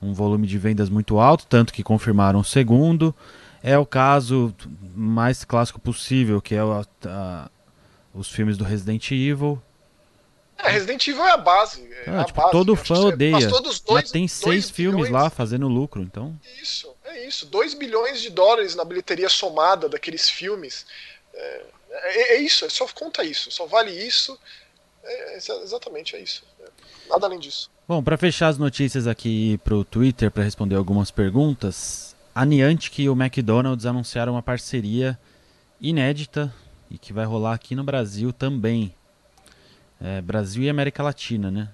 um 0.00 0.12
volume 0.12 0.46
de 0.46 0.58
vendas 0.58 0.88
muito 0.88 1.18
alto, 1.18 1.46
tanto 1.46 1.72
que 1.72 1.82
confirmaram 1.82 2.40
o 2.40 2.44
segundo. 2.44 3.14
É 3.62 3.76
o 3.76 3.86
caso 3.86 4.54
mais 4.94 5.44
clássico 5.44 5.80
possível, 5.80 6.40
que 6.40 6.54
é 6.54 6.62
o, 6.62 6.84
a- 7.06 7.50
os 8.14 8.28
filmes 8.30 8.56
do 8.56 8.64
Resident 8.64 9.10
Evil. 9.10 9.60
É, 10.58 10.70
Resident 10.70 11.06
Evil 11.08 11.24
é 11.24 11.32
a 11.32 11.36
base. 11.36 11.82
É 12.06 12.10
Ah, 12.10 12.20
a 12.20 12.24
tipo, 12.24 12.40
base, 12.40 12.52
todo 12.52 12.76
fã 12.76 12.98
odeia. 13.00 13.32
passou 13.32 13.60
dos 13.62 13.80
dois- 13.80 14.04
Mas 14.04 14.10
tem 14.10 14.26
seis 14.28 14.70
filmes 14.70 15.06
bilhões- 15.06 15.12
lá 15.24 15.28
fazendo 15.30 15.66
lucro, 15.68 16.00
então. 16.02 16.38
Isso, 16.62 16.94
é 17.04 17.26
isso. 17.26 17.44
2 17.46 17.74
bilhões 17.74 18.22
de 18.22 18.30
dólares 18.30 18.74
na 18.74 18.84
bilheteria 18.84 19.28
somada 19.28 19.88
daqueles 19.88 20.30
filmes. 20.30 20.86
É, 21.34 21.62
é- 21.90 22.34
é 22.36 22.40
isso, 22.40 22.64
é 22.64 22.68
só 22.70 22.86
conta 22.88 23.22
isso, 23.24 23.50
só 23.50 23.66
vale 23.66 23.90
isso. 23.90 24.38
É, 25.04 25.36
exa- 25.36 25.60
exatamente, 25.62 26.16
é 26.16 26.20
isso. 26.20 26.42
É, 26.60 26.68
nada 27.08 27.26
além 27.26 27.38
disso. 27.38 27.70
Bom, 27.88 28.02
para 28.02 28.16
fechar 28.16 28.48
as 28.48 28.58
notícias 28.58 29.06
aqui 29.06 29.58
pro 29.58 29.84
Twitter 29.84 30.28
para 30.28 30.42
responder 30.42 30.74
algumas 30.74 31.12
perguntas, 31.12 32.16
a 32.34 32.44
Niantic 32.44 33.00
e 33.00 33.08
o 33.08 33.12
McDonald's 33.12 33.86
anunciaram 33.86 34.32
uma 34.32 34.42
parceria 34.42 35.16
inédita 35.80 36.52
e 36.90 36.98
que 36.98 37.12
vai 37.12 37.24
rolar 37.24 37.54
aqui 37.54 37.76
no 37.76 37.84
Brasil 37.84 38.32
também. 38.32 38.92
É, 40.00 40.20
Brasil 40.20 40.64
e 40.64 40.68
América 40.68 41.00
Latina, 41.00 41.48
né? 41.48 41.68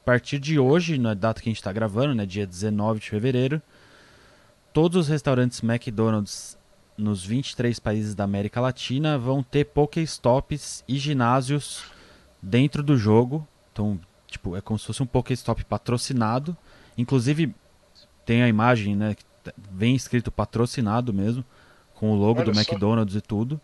A 0.00 0.04
partir 0.06 0.38
de 0.38 0.58
hoje, 0.58 0.96
na 0.96 1.12
data 1.12 1.42
que 1.42 1.50
a 1.50 1.52
gente 1.52 1.60
está 1.60 1.70
gravando, 1.70 2.14
né, 2.14 2.24
dia 2.24 2.46
19 2.46 2.98
de 3.00 3.10
fevereiro, 3.10 3.60
todos 4.72 4.96
os 4.96 5.08
restaurantes 5.08 5.62
McDonald's 5.62 6.56
nos 6.96 7.26
23 7.26 7.78
países 7.78 8.14
da 8.14 8.24
América 8.24 8.58
Latina 8.58 9.18
vão 9.18 9.42
ter 9.42 9.66
Pokéstops 9.66 10.82
e 10.88 10.96
ginásios 10.96 11.82
dentro 12.42 12.82
do 12.82 12.96
jogo. 12.96 13.46
Então, 13.70 14.00
tipo, 14.28 14.54
é 14.56 14.60
como 14.60 14.78
se 14.78 14.86
fosse 14.86 15.02
um 15.02 15.06
Pokéstop 15.06 15.64
patrocinado. 15.64 16.56
Inclusive, 16.96 17.52
tem 18.24 18.42
a 18.42 18.48
imagem, 18.48 18.94
né? 18.94 19.14
que 19.14 19.24
t- 19.24 19.54
Vem 19.72 19.96
escrito 19.96 20.30
patrocinado 20.30 21.12
mesmo, 21.12 21.44
com 21.94 22.12
o 22.12 22.14
logo 22.14 22.40
Olha 22.40 22.50
do 22.52 22.54
só. 22.54 22.60
McDonald's 22.60 23.16
e 23.16 23.20
tudo. 23.20 23.60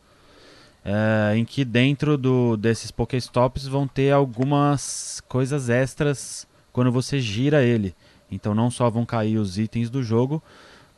É, 0.84 1.34
em 1.36 1.44
que 1.44 1.64
dentro 1.64 2.18
do, 2.18 2.56
desses 2.56 2.90
Pokéstops 2.90 3.66
vão 3.66 3.86
ter 3.88 4.12
algumas 4.12 5.22
coisas 5.28 5.68
extras 5.70 6.46
quando 6.72 6.92
você 6.92 7.20
gira 7.20 7.62
ele. 7.62 7.94
Então 8.30 8.54
não 8.54 8.70
só 8.70 8.90
vão 8.90 9.06
cair 9.06 9.38
os 9.38 9.58
itens 9.58 9.88
do 9.88 10.02
jogo, 10.02 10.42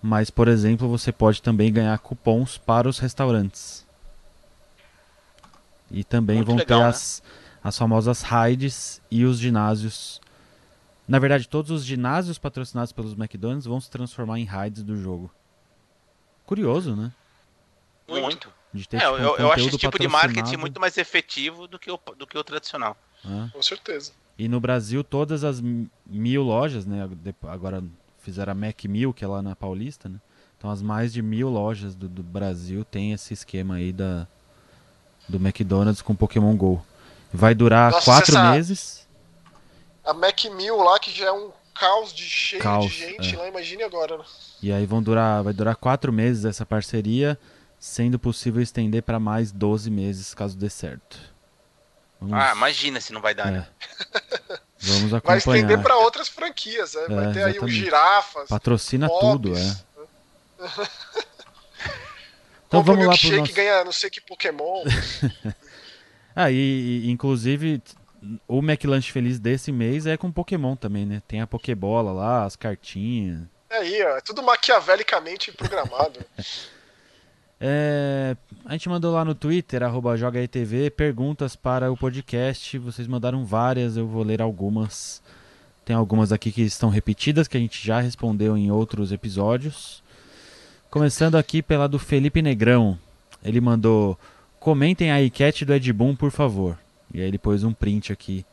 mas 0.02 0.28
por 0.30 0.48
exemplo 0.48 0.88
você 0.88 1.12
pode 1.12 1.40
também 1.42 1.72
ganhar 1.72 1.96
cupons 1.98 2.58
para 2.58 2.88
os 2.88 2.98
restaurantes. 2.98 3.86
E 5.90 6.02
também 6.02 6.36
Muito 6.38 6.48
vão 6.48 6.56
legal, 6.56 6.80
ter 6.80 6.86
né? 6.86 6.92
As, 7.66 7.74
as 7.74 7.78
famosas 7.78 8.22
raids 8.22 9.00
e 9.10 9.24
os 9.24 9.38
ginásios. 9.38 10.20
Na 11.08 11.18
verdade, 11.18 11.48
todos 11.48 11.70
os 11.70 11.84
ginásios 11.84 12.38
patrocinados 12.38 12.92
pelos 12.92 13.12
McDonald's 13.12 13.66
vão 13.66 13.80
se 13.80 13.90
transformar 13.90 14.38
em 14.38 14.44
raids 14.44 14.82
do 14.82 14.96
jogo. 14.96 15.30
Curioso, 16.44 16.94
né? 16.96 17.12
Muito. 18.08 18.52
De 18.72 18.88
ter 18.88 18.96
É, 18.98 19.00
tipo, 19.00 19.12
eu, 19.12 19.16
um 19.16 19.22
eu 19.22 19.30
acho 19.30 19.38
conteúdo 19.38 19.68
esse 19.68 19.78
tipo 19.78 19.98
de 19.98 20.08
marketing 20.08 20.56
muito 20.56 20.80
mais 20.80 20.96
efetivo 20.98 21.66
do 21.66 21.78
que 21.78 21.90
o, 21.90 21.98
do 22.18 22.26
que 22.26 22.36
o 22.36 22.44
tradicional. 22.44 22.96
né? 23.24 23.50
Com 23.52 23.62
certeza. 23.62 24.12
E 24.38 24.48
no 24.48 24.60
Brasil, 24.60 25.02
todas 25.02 25.44
as 25.44 25.60
mi- 25.60 25.90
mil 26.06 26.42
lojas, 26.42 26.84
né? 26.84 27.08
Agora 27.44 27.82
fizeram 28.18 28.52
a 28.52 28.54
Mac 28.54 28.84
Mil, 28.84 29.14
que 29.14 29.24
é 29.24 29.28
lá 29.28 29.40
na 29.42 29.56
Paulista, 29.56 30.08
né? 30.08 30.20
Então 30.58 30.70
as 30.70 30.82
mais 30.82 31.12
de 31.12 31.22
mil 31.22 31.48
lojas 31.48 31.94
do, 31.94 32.08
do 32.08 32.22
Brasil 32.22 32.84
tem 32.84 33.12
esse 33.12 33.32
esquema 33.32 33.76
aí 33.76 33.92
da, 33.92 34.26
do 35.28 35.36
McDonald's 35.38 36.02
com 36.02 36.14
Pokémon 36.14 36.54
GO. 36.56 36.84
Vai 37.36 37.54
durar 37.54 37.92
Nossa, 37.92 38.04
quatro 38.04 38.32
essa- 38.36 38.50
meses. 38.52 39.06
A 40.04 40.12
Mac 40.14 40.44
Mill 40.44 40.76
lá, 40.76 40.98
que 40.98 41.10
já 41.10 41.26
é 41.26 41.32
um 41.32 41.50
caos 41.74 42.12
de 42.14 42.22
cheio 42.24 42.62
Caos, 42.62 42.90
de 42.90 42.98
gente 42.98 43.34
é. 43.34 43.38
lá, 43.38 43.48
imagine 43.48 43.82
agora, 43.82 44.16
né? 44.18 44.24
E 44.62 44.72
aí 44.72 44.86
vão 44.86 45.02
durar, 45.02 45.42
vai 45.42 45.52
durar 45.52 45.76
quatro 45.76 46.12
meses 46.12 46.44
essa 46.44 46.64
parceria, 46.64 47.38
sendo 47.78 48.18
possível 48.18 48.62
estender 48.62 49.02
para 49.02 49.18
mais 49.20 49.52
12 49.52 49.90
meses, 49.90 50.32
caso 50.32 50.56
dê 50.56 50.70
certo. 50.70 51.18
Vamos, 52.20 52.34
Ah, 52.38 52.52
imagina 52.54 53.00
se 53.00 53.12
não 53.12 53.20
vai 53.20 53.34
dar, 53.34 53.48
é. 53.48 53.50
né? 53.50 53.66
Vamos 54.78 55.10
Vai 55.10 55.18
acompanhar. 55.18 55.38
estender 55.38 55.82
para 55.82 55.96
outras 55.98 56.28
franquias, 56.28 56.94
né? 56.94 57.02
Vai 57.08 57.26
É, 57.26 57.32
ter 57.32 57.38
aí 57.40 57.44
o 57.46 57.50
exatamente. 57.52 57.74
girafas, 57.76 58.48
Patrocina 58.48 59.08
Bob's, 59.08 59.20
tudo, 59.30 59.56
é. 59.58 59.76
Então 62.68 62.80
compra 62.82 62.94
vamos 62.94 63.06
lá 63.06 63.12
pro 63.16 63.28
milkshake 63.30 63.38
nosso... 63.38 63.52
ganha 63.54 63.84
não 63.84 63.92
sei 63.92 64.10
que 64.10 64.20
Pokémon. 64.20 64.82
Ah, 66.36 66.50
e, 66.50 67.02
e, 67.06 67.10
inclusive 67.10 67.82
o 68.46 68.58
McLanche 68.58 69.10
Feliz 69.10 69.38
desse 69.38 69.72
mês 69.72 70.04
é 70.06 70.18
com 70.18 70.30
Pokémon 70.30 70.76
também, 70.76 71.06
né? 71.06 71.22
Tem 71.26 71.40
a 71.40 71.46
Pokébola 71.46 72.12
lá, 72.12 72.44
as 72.44 72.56
cartinhas. 72.56 73.40
É 73.70 73.78
aí, 73.78 74.02
ó, 74.04 74.18
é 74.18 74.20
tudo 74.20 74.42
maquiavelicamente 74.42 75.50
programado. 75.52 76.20
É, 77.58 78.36
a 78.66 78.72
gente 78.72 78.86
mandou 78.86 79.14
lá 79.14 79.24
no 79.24 79.34
Twitter, 79.34 79.82
arroba 79.82 80.14
JogaETV, 80.14 80.90
perguntas 80.90 81.56
para 81.56 81.90
o 81.90 81.96
podcast. 81.96 82.76
Vocês 82.76 83.08
mandaram 83.08 83.46
várias, 83.46 83.96
eu 83.96 84.06
vou 84.06 84.22
ler 84.22 84.42
algumas. 84.42 85.22
Tem 85.82 85.96
algumas 85.96 86.32
aqui 86.32 86.52
que 86.52 86.60
estão 86.60 86.90
repetidas, 86.90 87.48
que 87.48 87.56
a 87.56 87.60
gente 87.60 87.82
já 87.82 87.98
respondeu 87.98 88.58
em 88.58 88.70
outros 88.70 89.10
episódios. 89.10 90.02
Começando 90.90 91.36
aqui 91.36 91.62
pela 91.62 91.88
do 91.88 91.98
Felipe 91.98 92.42
Negrão. 92.42 92.98
Ele 93.42 93.58
mandou: 93.58 94.18
Comentem 94.66 95.12
a 95.12 95.22
enquete 95.22 95.64
do 95.64 95.72
Ed 95.72 95.92
Boon, 95.92 96.16
por 96.16 96.32
favor. 96.32 96.76
E 97.14 97.20
aí 97.20 97.28
ele 97.28 97.38
pôs 97.38 97.62
um 97.62 97.72
print 97.72 98.12
aqui. 98.12 98.44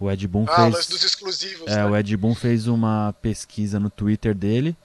O 0.00 0.10
Ed 0.10 0.26
Boon 0.26 0.44
Ah, 0.48 0.72
fez. 0.72 0.88
dos 0.88 1.04
exclusivos, 1.04 1.70
É, 1.70 1.76
né? 1.76 1.86
o 1.86 1.96
Ed 1.96 2.16
Boon 2.16 2.34
fez 2.34 2.66
uma 2.66 3.14
pesquisa 3.22 3.78
no 3.78 3.88
Twitter 3.88 4.34
dele, 4.34 4.76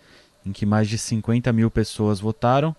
em 0.45 0.51
que 0.51 0.63
mais 0.63 0.87
de 0.87 0.99
50 0.99 1.51
mil 1.51 1.71
pessoas 1.71 2.19
votaram, 2.19 2.75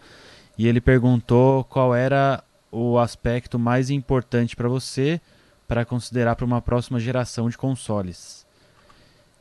e 0.57 0.69
ele 0.69 0.81
perguntou 0.81 1.65
qual 1.65 1.93
era 1.93 2.45
o 2.71 3.01
aspecto 3.01 3.59
mais 3.59 3.91
importante 3.91 4.55
para 4.55 4.69
você 4.69 5.21
para 5.67 5.85
considerar 5.85 6.37
para 6.37 6.47
uma 6.47 6.63
próxima 6.63 7.01
geração 7.01 7.51
de 7.51 7.59
consoles. 7.59 8.47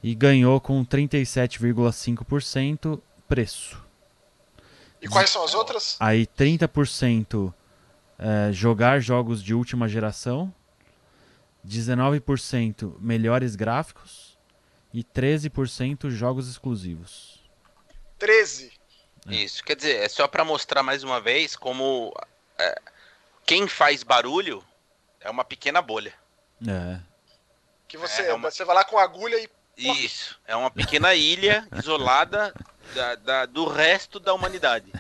E 0.02 0.16
ganhou 0.16 0.60
com 0.60 0.84
37,5% 0.84 3.00
preço. 3.28 3.80
E 5.00 5.08
quais 5.08 5.30
são 5.30 5.44
as 5.44 5.54
outras? 5.54 5.96
Aí 6.00 6.26
30% 6.26 7.54
é, 8.22 8.52
jogar 8.54 9.00
jogos 9.02 9.44
de 9.44 9.54
última 9.54 9.88
geração, 9.90 10.54
19% 11.68 12.96
melhores 13.00 13.56
gráficos 13.56 14.38
e 14.94 15.04
13% 15.04 16.10
jogos 16.10 16.48
exclusivos. 16.50 17.42
13. 18.18 18.72
Isso, 19.30 19.64
quer 19.64 19.76
dizer, 19.76 19.98
é 19.98 20.10
só 20.10 20.28
pra 20.28 20.44
mostrar 20.44 20.82
mais 20.84 21.04
uma 21.04 21.22
vez 21.22 21.56
como 21.56 22.12
é, 22.58 22.82
quem 23.46 23.68
faz 23.68 24.02
barulho 24.04 24.64
é 25.20 25.30
uma 25.30 25.44
pequena 25.46 25.82
bolha. 25.82 26.14
É. 26.68 27.00
Que 27.88 27.98
você, 27.98 28.24
É 28.24 28.34
uma- 28.34 28.50
você 28.50 28.64
vai 28.66 28.76
lá 28.76 28.84
com 28.84 28.98
a 28.98 29.04
agulha 29.04 29.38
e. 29.38 29.50
Isso, 29.78 30.40
é 30.46 30.56
uma 30.56 30.70
pequena 30.72 31.14
ilha 31.16 31.68
isolada 31.74 32.54
da- 32.96 33.16
da- 33.16 33.46
do 33.46 33.66
resto 33.68 34.20
da 34.20 34.34
humanidade. 34.34 34.92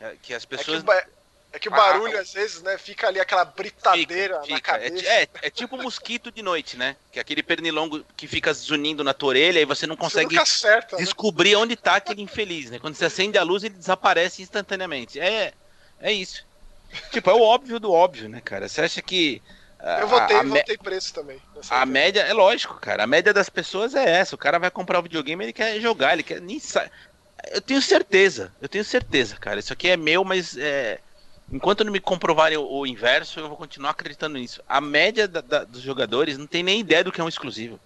É, 0.00 0.16
que 0.22 0.32
as 0.34 0.42
É 0.42 0.46
que, 0.46 0.56
pessoas 0.56 0.80
o 0.82 0.84
ba- 0.84 1.06
é 1.54 1.58
que 1.58 1.68
o 1.68 1.72
Ah, 1.72 1.76
barulho, 1.76 2.16
ah, 2.18 2.20
às 2.20 2.32
vezes, 2.32 2.62
né, 2.62 2.76
fica 2.76 3.06
ali 3.06 3.20
aquela 3.20 3.44
britadeira 3.44 4.38
na 4.38 4.44
Fica. 4.44 4.72
É, 4.72 4.90
cabeça. 4.90 4.94
ti- 4.96 5.06
é, 5.06 5.28
é 5.42 5.50
tipo 5.50 5.76
mosquito 5.76 6.32
de 6.32 6.42
noite, 6.42 6.76
né? 6.76 6.96
Que 7.12 7.18
é 7.18 7.22
aquele 7.22 7.42
pernilongo 7.42 8.04
que 8.16 8.26
fica 8.26 8.52
zunindo 8.52 9.04
na 9.04 9.14
tua 9.14 9.28
orelha 9.30 9.60
e 9.60 9.64
você 9.64 9.86
não 9.86 9.94
Você 9.94 10.02
consegue 10.02 10.30
nunca 10.34 10.42
acerta, 10.42 10.96
né? 10.96 11.04
descobrir 11.04 11.54
onde 11.56 11.76
tá 11.76 11.96
aquele 11.96 12.22
infeliz, 12.22 12.70
né? 12.70 12.78
Quando 12.78 12.96
você 12.96 13.04
acende 13.04 13.38
a 13.38 13.42
luz, 13.42 13.62
ele 13.62 13.74
desaparece 13.74 14.42
instantaneamente. 14.42 15.20
É, 15.20 15.52
é 16.00 16.12
isso. 16.12 16.44
Tipo, 17.12 17.30
é 17.30 17.34
o 17.34 17.40
óbvio 17.40 17.78
do 17.80 17.92
óbvio, 17.92 18.28
né, 18.28 18.40
cara? 18.40 18.68
Você 18.68 18.80
acha 18.82 19.00
que. 19.00 19.40
a- 19.78 20.00
Eu 20.00 20.08
votei, 20.08 20.36
a, 20.36 20.42
me- 20.42 20.50
votei 20.50 20.76
preço 20.78 21.12
também. 21.14 21.40
a 21.70 21.84
vez. 21.84 21.88
média, 21.88 22.20
é 22.22 22.32
lógico, 22.32 22.74
cara. 22.80 23.04
A 23.04 23.06
média 23.06 23.32
das 23.32 23.48
pessoas 23.48 23.94
é 23.94 24.08
essa. 24.10 24.34
O 24.34 24.38
cara 24.38 24.58
vai 24.58 24.70
comprar 24.70 24.98
o 24.98 25.02
videogame, 25.02 25.44
ele 25.44 25.52
quer 25.52 25.80
jogar, 25.80 26.12
ele 26.14 26.22
quer. 26.22 26.40
Nem 26.40 26.58
sa... 26.58 26.90
Eu 27.52 27.60
tenho 27.60 27.82
certeza, 27.82 28.54
eu 28.60 28.68
tenho 28.68 28.84
certeza, 28.84 29.36
cara. 29.36 29.60
Isso 29.60 29.72
aqui 29.72 29.88
é 29.88 29.96
meu, 29.96 30.24
mas 30.24 30.56
é. 30.56 31.00
Enquanto 31.52 31.84
não 31.84 31.92
me 31.92 32.00
comprovarem 32.00 32.56
o, 32.58 32.66
o 32.66 32.86
inverso, 32.86 33.38
eu 33.40 33.48
vou 33.48 33.56
continuar 33.56 33.90
acreditando 33.90 34.38
nisso. 34.38 34.62
A 34.68 34.80
média 34.80 35.28
da- 35.28 35.40
da- 35.40 35.64
dos 35.64 35.80
jogadores 35.82 36.38
não 36.38 36.46
tem 36.46 36.62
nem 36.62 36.80
ideia 36.80 37.04
do 37.04 37.12
que 37.12 37.20
é 37.20 37.24
um 37.24 37.28
exclusivo. 37.28 37.78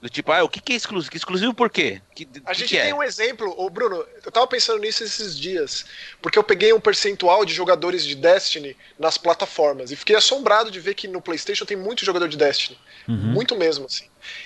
Do 0.00 0.08
tipo, 0.08 0.30
ah, 0.30 0.44
o 0.44 0.48
que, 0.48 0.60
que 0.60 0.72
é 0.74 0.76
exclusivo? 0.76 1.10
Exclusivo 1.16 1.52
por 1.52 1.68
quê? 1.68 2.00
Que, 2.14 2.28
A 2.46 2.52
que 2.52 2.60
gente 2.60 2.68
que 2.68 2.78
é? 2.78 2.84
tem 2.84 2.92
um 2.94 3.02
exemplo, 3.02 3.52
ô 3.58 3.68
Bruno, 3.68 4.04
eu 4.24 4.30
tava 4.30 4.46
pensando 4.46 4.78
nisso 4.78 5.02
esses 5.02 5.36
dias, 5.36 5.84
porque 6.22 6.38
eu 6.38 6.44
peguei 6.44 6.72
um 6.72 6.78
percentual 6.78 7.44
de 7.44 7.52
jogadores 7.52 8.04
de 8.04 8.14
Destiny 8.14 8.76
nas 8.96 9.18
plataformas 9.18 9.90
e 9.90 9.96
fiquei 9.96 10.14
assombrado 10.14 10.70
de 10.70 10.78
ver 10.78 10.94
que 10.94 11.08
no 11.08 11.20
PlayStation 11.20 11.64
tem 11.64 11.76
muito 11.76 12.04
jogador 12.04 12.28
de 12.28 12.36
Destiny, 12.36 12.78
Uhum. 13.08 13.16
muito 13.16 13.56
mesmo 13.56 13.86
assim. 13.86 14.04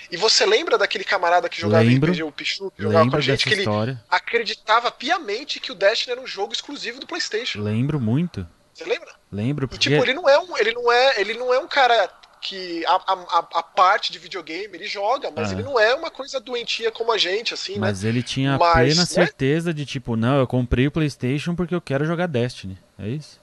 E 0.09 0.17
você 0.17 0.43
lembra 0.45 0.75
daquele 0.77 1.03
camarada 1.03 1.47
que 1.47 1.59
jogava 1.61 1.83
Lembro. 1.83 2.11
RPG, 2.11 2.23
o 2.23 2.31
Pichu, 2.31 2.71
que 2.71 2.81
jogava 2.81 3.11
com 3.11 3.17
a 3.17 3.21
gente, 3.21 3.43
que 3.45 3.53
ele 3.53 3.61
história. 3.61 4.03
acreditava 4.09 4.89
piamente 4.89 5.59
que 5.59 5.71
o 5.71 5.75
Destiny 5.75 6.13
era 6.13 6.21
um 6.21 6.25
jogo 6.27 6.53
exclusivo 6.53 6.99
do 6.99 7.05
PlayStation. 7.05 7.61
Lembro 7.61 7.99
muito. 7.99 8.47
Você 8.73 8.85
lembra? 8.85 9.13
Lembro 9.31 9.65
E 9.65 9.67
porque 9.67 9.89
tipo, 9.89 10.01
ele 10.03 10.13
não 10.15 10.27
é 10.27 10.39
um, 10.39 10.57
ele 10.57 10.71
não 10.71 10.91
é, 10.91 11.21
ele 11.21 11.33
não 11.35 11.53
é 11.53 11.59
um 11.59 11.67
cara 11.67 12.09
que 12.43 12.85
a, 12.85 12.91
a, 12.95 13.47
a- 13.59 13.63
parte 13.63 14.11
de 14.11 14.19
videogame 14.19 14.75
ele 14.77 14.85
joga, 14.87 15.31
mas 15.31 15.49
Ah. 15.49 15.53
ele 15.53 15.63
não 15.63 15.79
é 15.79 15.95
uma 15.95 16.11
coisa 16.11 16.39
doentia 16.39 16.91
como 16.91 17.11
a 17.11 17.17
gente, 17.17 17.53
assim, 17.53 17.73
né? 17.73 17.79
mas 17.79 18.03
ele 18.03 18.21
tinha 18.21 18.57
Mas, 18.57 18.73
plena 18.73 19.01
né? 19.01 19.05
certeza 19.07 19.73
de 19.73 19.85
tipo, 19.85 20.15
não, 20.15 20.37
eu 20.39 20.45
comprei 20.45 20.85
o 20.85 20.91
PlayStation 20.91 21.55
porque 21.55 21.73
eu 21.73 21.81
quero 21.81 22.05
jogar 22.05 22.27
Destiny. 22.27 22.77
É 22.99 23.07
isso? 23.07 23.39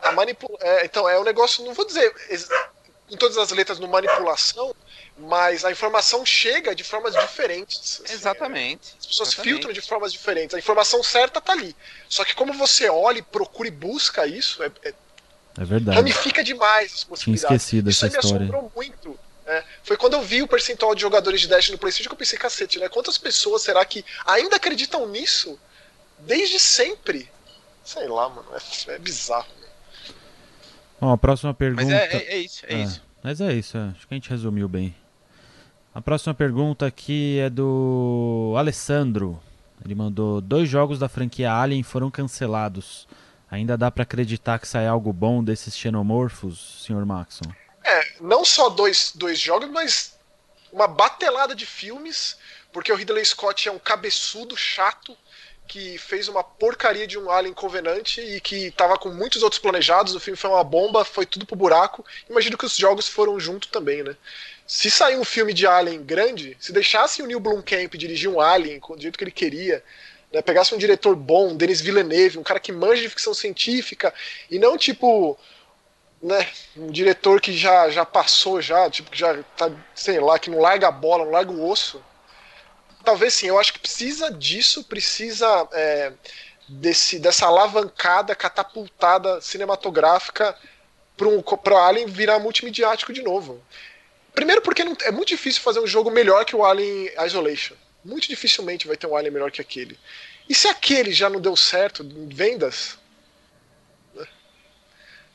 A 0.00 0.12
manipula... 0.12 0.56
é, 0.60 0.84
então, 0.84 1.08
é 1.08 1.18
um 1.18 1.24
negócio, 1.24 1.64
não 1.64 1.72
vou 1.74 1.86
dizer 1.86 2.12
com 3.08 3.16
todas 3.16 3.36
as 3.36 3.50
letras 3.50 3.78
no 3.78 3.88
manipulação, 3.88 4.74
mas 5.18 5.64
a 5.64 5.70
informação 5.70 6.24
chega 6.24 6.74
de 6.74 6.82
formas 6.82 7.14
diferentes. 7.14 8.00
assim, 8.04 8.14
Exatamente. 8.14 8.94
As 8.98 9.06
pessoas 9.06 9.28
Exatamente. 9.28 9.52
filtram 9.54 9.72
de 9.72 9.80
formas 9.82 10.12
diferentes. 10.12 10.54
A 10.54 10.58
informação 10.58 11.02
certa 11.02 11.40
tá 11.40 11.52
ali. 11.52 11.76
Só 12.08 12.24
que 12.24 12.34
como 12.34 12.52
você 12.54 12.88
olha, 12.88 13.18
e 13.18 13.22
procura 13.22 13.68
e 13.68 13.70
busca 13.70 14.26
isso, 14.26 14.62
é, 14.62 14.70
é- 14.84 14.94
É 15.58 15.64
verdade. 15.64 15.96
ramifica 15.96 16.42
demais 16.42 16.92
as 16.92 16.98
Tinha 17.00 17.08
possibilidades. 17.08 17.62
esquecido 17.62 17.90
Isso 17.90 18.04
essa 18.06 18.16
aí 18.16 18.18
me 18.20 18.24
história. 18.24 18.46
assombrou 18.46 18.72
muito. 18.74 19.18
né? 19.46 19.64
Foi 19.84 19.96
quando 19.96 20.14
eu 20.14 20.22
vi 20.22 20.42
o 20.42 20.48
percentual 20.48 20.94
de 20.94 21.00
jogadores 21.02 21.40
de 21.40 21.48
Dash 21.48 21.68
no 21.70 21.78
PlayStation 21.78 22.08
que 22.08 22.14
eu 22.14 22.18
pensei, 22.18 22.38
cacete, 22.38 22.78
né? 22.78 22.88
Quantas 22.88 23.18
pessoas 23.18 23.62
será 23.62 23.84
que 23.84 24.04
ainda 24.26 24.56
acreditam 24.56 25.06
nisso 25.08 25.58
desde 26.20 26.58
sempre? 26.58 27.28
Sei 27.84 28.06
lá, 28.08 28.28
mano. 28.28 28.46
É, 28.88 28.92
é 28.92 28.98
bizarro. 28.98 29.46
Bom, 31.00 31.10
a 31.10 31.18
próxima 31.18 31.52
pergunta. 31.52 31.84
Mas 31.84 31.92
é, 31.92 32.16
é, 32.16 32.34
é 32.34 32.38
isso, 32.38 32.64
é 32.66 32.74
Ah, 32.74 32.78
isso. 32.78 33.02
Mas 33.22 33.40
é 33.40 33.52
isso, 33.52 33.76
é. 33.76 33.80
acho 33.96 34.06
que 34.06 34.14
a 34.14 34.16
gente 34.16 34.30
resumiu 34.30 34.68
bem. 34.68 34.94
A 35.94 36.00
próxima 36.00 36.32
pergunta 36.32 36.86
aqui 36.86 37.38
é 37.40 37.50
do 37.50 38.54
Alessandro. 38.56 39.38
Ele 39.84 39.94
mandou: 39.94 40.40
dois 40.40 40.68
jogos 40.68 40.98
da 40.98 41.08
franquia 41.08 41.52
Alien 41.52 41.82
foram 41.82 42.10
cancelados. 42.10 43.06
Ainda 43.52 43.76
dá 43.76 43.90
pra 43.90 44.02
acreditar 44.02 44.58
que 44.58 44.66
sai 44.66 44.86
algo 44.86 45.12
bom 45.12 45.44
desses 45.44 45.76
xenomorfos, 45.76 46.86
Sr. 46.86 47.04
Maxon? 47.04 47.44
É, 47.84 48.14
não 48.18 48.46
só 48.46 48.70
dois, 48.70 49.12
dois 49.14 49.38
jogos, 49.38 49.68
mas 49.68 50.16
uma 50.72 50.88
batelada 50.88 51.54
de 51.54 51.66
filmes, 51.66 52.38
porque 52.72 52.90
o 52.90 52.96
Ridley 52.96 53.22
Scott 53.22 53.68
é 53.68 53.70
um 53.70 53.78
cabeçudo 53.78 54.56
chato 54.56 55.14
que 55.68 55.98
fez 55.98 56.28
uma 56.28 56.42
porcaria 56.42 57.06
de 57.06 57.18
um 57.18 57.30
Alien 57.30 57.52
Covenant 57.52 58.16
e 58.16 58.40
que 58.40 58.70
tava 58.70 58.96
com 58.96 59.10
muitos 59.10 59.42
outros 59.42 59.60
planejados. 59.60 60.14
O 60.14 60.20
filme 60.20 60.36
foi 60.36 60.48
uma 60.48 60.64
bomba, 60.64 61.04
foi 61.04 61.26
tudo 61.26 61.44
pro 61.44 61.54
buraco. 61.54 62.02
Imagino 62.30 62.56
que 62.56 62.64
os 62.64 62.74
jogos 62.74 63.06
foram 63.06 63.38
junto 63.38 63.68
também, 63.68 64.02
né? 64.02 64.16
Se 64.66 64.90
sair 64.90 65.18
um 65.18 65.24
filme 65.24 65.52
de 65.52 65.66
Alien 65.66 66.02
grande, 66.02 66.56
se 66.58 66.72
deixasse 66.72 67.20
o 67.20 67.26
Neil 67.26 67.38
Blomkamp 67.38 67.94
dirigir 67.96 68.30
um 68.30 68.40
Alien 68.40 68.80
do 68.80 69.00
jeito 69.00 69.18
que 69.18 69.24
ele 69.24 69.30
queria, 69.30 69.84
né, 70.32 70.42
pegasse 70.42 70.74
um 70.74 70.78
diretor 70.78 71.14
bom, 71.14 71.50
um 71.50 71.56
Denis 71.56 71.80
Villeneuve, 71.80 72.38
um 72.38 72.42
cara 72.42 72.60
que 72.60 72.72
manja 72.72 73.02
de 73.02 73.08
ficção 73.08 73.34
científica, 73.34 74.12
e 74.50 74.58
não 74.58 74.78
tipo 74.78 75.38
né, 76.22 76.48
um 76.76 76.90
diretor 76.90 77.40
que 77.40 77.52
já, 77.52 77.90
já 77.90 78.06
passou 78.06 78.62
já, 78.62 78.88
tipo, 78.88 79.10
que 79.10 79.18
já 79.18 79.42
tá, 79.56 79.70
sei 79.94 80.20
lá, 80.20 80.38
que 80.38 80.50
não 80.50 80.60
larga 80.60 80.88
a 80.88 80.92
bola, 80.92 81.24
não 81.24 81.32
larga 81.32 81.50
o 81.50 81.68
osso. 81.68 82.02
Talvez 83.04 83.34
sim, 83.34 83.48
eu 83.48 83.58
acho 83.58 83.72
que 83.72 83.80
precisa 83.80 84.30
disso, 84.30 84.84
precisa 84.84 85.68
é, 85.72 86.12
desse, 86.68 87.18
dessa 87.18 87.46
alavancada, 87.46 88.36
catapultada 88.36 89.40
cinematográfica 89.40 90.56
para 91.16 91.26
um, 91.26 91.42
o 91.42 91.76
Alien 91.76 92.06
virar 92.06 92.38
multimediático 92.38 93.12
de 93.12 93.22
novo. 93.22 93.60
Primeiro 94.32 94.62
porque 94.62 94.84
não, 94.84 94.96
é 95.02 95.10
muito 95.10 95.28
difícil 95.28 95.60
fazer 95.60 95.80
um 95.80 95.86
jogo 95.86 96.10
melhor 96.10 96.44
que 96.44 96.54
o 96.54 96.64
Alien 96.64 97.10
Isolation. 97.26 97.74
Muito 98.04 98.28
dificilmente 98.28 98.86
vai 98.86 98.96
ter 98.96 99.06
um 99.06 99.16
Alien 99.16 99.32
melhor 99.32 99.50
que 99.50 99.60
aquele. 99.60 99.98
E 100.48 100.54
se 100.54 100.66
aquele 100.68 101.12
já 101.12 101.30
não 101.30 101.40
deu 101.40 101.54
certo 101.56 102.02
em 102.02 102.28
vendas, 102.28 102.98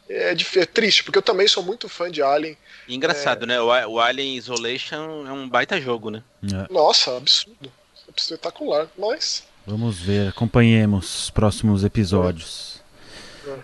é, 0.09 0.34
dif- 0.34 0.57
é 0.59 0.65
triste, 0.65 1.03
porque 1.03 1.18
eu 1.18 1.22
também 1.22 1.47
sou 1.47 1.61
muito 1.63 1.89
fã 1.89 2.09
de 2.09 2.22
Alien. 2.22 2.57
E 2.88 2.95
engraçado, 2.95 3.45
né? 3.45 3.59
O, 3.59 3.68
o 3.68 3.99
Alien 3.99 4.36
Isolation 4.38 5.26
é 5.28 5.32
um 5.32 5.47
baita 5.49 5.80
jogo, 5.82 6.09
né? 6.09 6.24
É, 6.43 6.72
Nossa, 6.72 7.18
absurdo. 7.18 7.72
Espetacular. 8.15 8.88
Mas. 8.97 9.43
vamos 9.65 9.99
ver, 9.99 10.30
acompanhemos 10.30 11.24
os 11.24 11.30
próximos 11.30 11.84
episódios. 11.84 12.82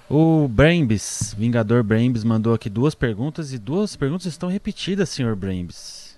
O 0.09 0.47
Brambis, 0.47 1.33
Vingador 1.37 1.83
Brambis, 1.83 2.23
mandou 2.23 2.53
aqui 2.53 2.69
duas 2.69 2.95
perguntas 2.95 3.51
e 3.51 3.57
duas 3.57 3.95
perguntas 3.97 4.27
estão 4.27 4.47
repetidas, 4.47 5.09
Sr. 5.09 5.35
Brambis. 5.35 6.17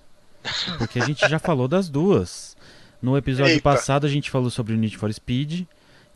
Porque 0.78 1.00
a 1.00 1.04
gente 1.06 1.28
já 1.28 1.38
falou 1.40 1.66
das 1.66 1.88
duas. 1.88 2.55
No 3.00 3.16
episódio 3.16 3.52
Eita. 3.52 3.62
passado 3.62 4.06
a 4.06 4.08
gente 4.08 4.30
falou 4.30 4.50
sobre 4.50 4.72
o 4.72 4.76
Need 4.76 4.96
for 4.96 5.12
Speed 5.12 5.66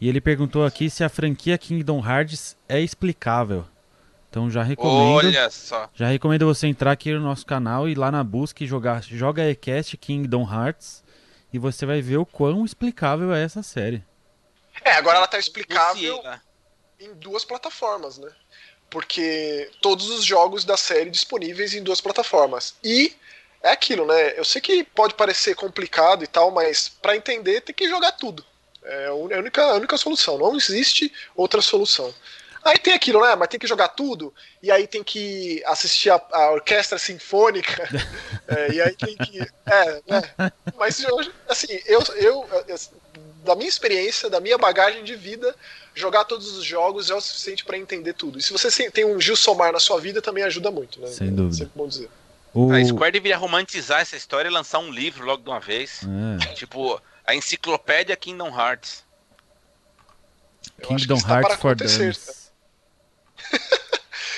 e 0.01 0.09
ele 0.09 0.21
perguntou 0.21 0.65
aqui 0.65 0.89
se 0.89 1.05
a 1.05 1.09
franquia 1.09 1.57
Kingdom 1.59 2.05
Hearts 2.05 2.57
é 2.69 2.81
explicável. 2.81 3.67
Então 4.29 4.51
já 4.51 4.63
recomendo, 4.63 5.27
Olha 5.27 5.51
só. 5.51 5.91
já 5.95 6.07
recomendo 6.07 6.47
você 6.47 6.67
entrar 6.67 6.93
aqui 6.93 7.13
no 7.13 7.21
nosso 7.21 7.45
canal 7.45 7.89
e 7.89 7.93
ir 7.93 7.99
lá 7.99 8.11
na 8.13 8.23
busca 8.23 8.63
e 8.63 8.67
jogar 8.67 9.03
Joga 9.03 9.49
Ecast 9.51 9.97
Kingdom 9.97 10.49
Hearts 10.51 11.03
e 11.53 11.59
você 11.59 11.85
vai 11.85 12.01
ver 12.01 12.17
o 12.19 12.25
quão 12.27 12.65
explicável 12.65 13.35
é 13.35 13.43
essa 13.43 13.63
série. 13.63 14.05
É, 14.85 14.93
agora 14.93 15.19
ela 15.19 15.27
tá 15.27 15.39
explicável 15.39 16.17
Luciana. 16.17 16.41
em 17.01 17.13
duas 17.15 17.45
plataformas, 17.45 18.19
né? 18.19 18.31
Porque 18.89 19.71
todos 19.83 20.09
os 20.11 20.25
jogos 20.25 20.65
da 20.65 20.77
série 20.77 21.11
disponíveis 21.11 21.75
em 21.75 21.83
duas 21.83 22.01
plataformas. 22.01 22.75
E 22.83 23.13
é 23.63 23.71
aquilo, 23.71 24.07
né? 24.07 24.39
Eu 24.39 24.45
sei 24.45 24.61
que 24.61 24.85
pode 24.85 25.15
parecer 25.15 25.55
complicado 25.55 26.25
e 26.25 26.27
tal, 26.27 26.51
mas 26.51 26.89
pra 26.89 27.17
entender 27.17 27.61
tem 27.61 27.75
que 27.75 27.89
jogar 27.89 28.13
tudo. 28.13 28.45
É 28.83 29.07
a 29.07 29.15
única, 29.15 29.63
a 29.63 29.75
única 29.75 29.97
solução. 29.97 30.39
Não 30.39 30.57
existe 30.57 31.13
outra 31.37 31.61
solução. 31.61 32.13
Aí 32.63 32.79
tem 32.79 32.93
aquilo, 32.93 33.23
né? 33.23 33.35
Mas 33.37 33.49
tem 33.49 33.59
que 33.59 33.67
jogar 33.67 33.89
tudo, 33.89 34.35
e 34.63 34.71
aí 34.71 34.87
tem 34.87 35.03
que 35.03 35.63
assistir 35.65 36.11
a, 36.11 36.21
a 36.31 36.51
orquestra 36.53 36.99
sinfônica, 36.99 37.89
é, 38.47 38.73
e 38.73 38.83
aí 38.83 38.95
tem 38.95 39.17
que. 39.17 39.41
É, 39.41 40.03
né? 40.07 40.53
Mas 40.77 41.03
assim, 41.49 41.81
eu, 41.87 42.03
eu, 42.17 42.47
da 43.45 43.55
minha 43.57 43.69
experiência, 43.69 44.29
da 44.29 44.41
minha 44.41 44.59
bagagem 44.59 45.03
de 45.05 45.15
vida, 45.15 45.55
jogar 45.95 46.25
todos 46.25 46.55
os 46.57 46.65
jogos 46.65 47.11
é 47.11 47.15
o 47.15 47.21
suficiente 47.21 47.65
pra 47.65 47.79
entender 47.79 48.13
tudo. 48.13 48.39
E 48.39 48.43
se 48.43 48.53
você 48.53 48.91
tem 48.91 49.07
um 49.07 49.19
Gil 49.19 49.37
Somar 49.37 49.73
na 49.73 49.81
sua 49.81 49.99
vida, 49.99 50.21
também 50.21 50.45
ajuda 50.45 50.71
muito, 50.71 51.01
né? 51.01 51.07
Sem 51.07 51.29
É 51.29 51.31
dúvida. 51.31 51.57
sempre 51.57 51.73
bom 51.75 51.89
dizer. 51.89 52.11
O... 52.53 52.73
A 52.73 52.85
Square 52.85 53.13
deveria 53.13 53.37
romantizar 53.39 54.01
essa 54.01 54.17
história 54.17 54.49
e 54.49 54.53
lançar 54.53 54.79
um 54.81 54.91
livro 54.91 55.25
logo 55.25 55.43
de 55.43 55.49
uma 55.51 55.61
vez. 55.61 56.01
É, 56.43 56.55
Tipo, 56.55 57.01
a 57.27 57.35
enciclopédia 57.35 58.17
Kingdom 58.17 58.49
Hearts. 58.49 59.05
Kingdom 60.83 61.15
está 61.15 61.29
para 61.29 61.37
Hearts 61.41 61.61
for 61.61 61.69
acontecer, 61.73 62.13
Dummies. 62.13 62.53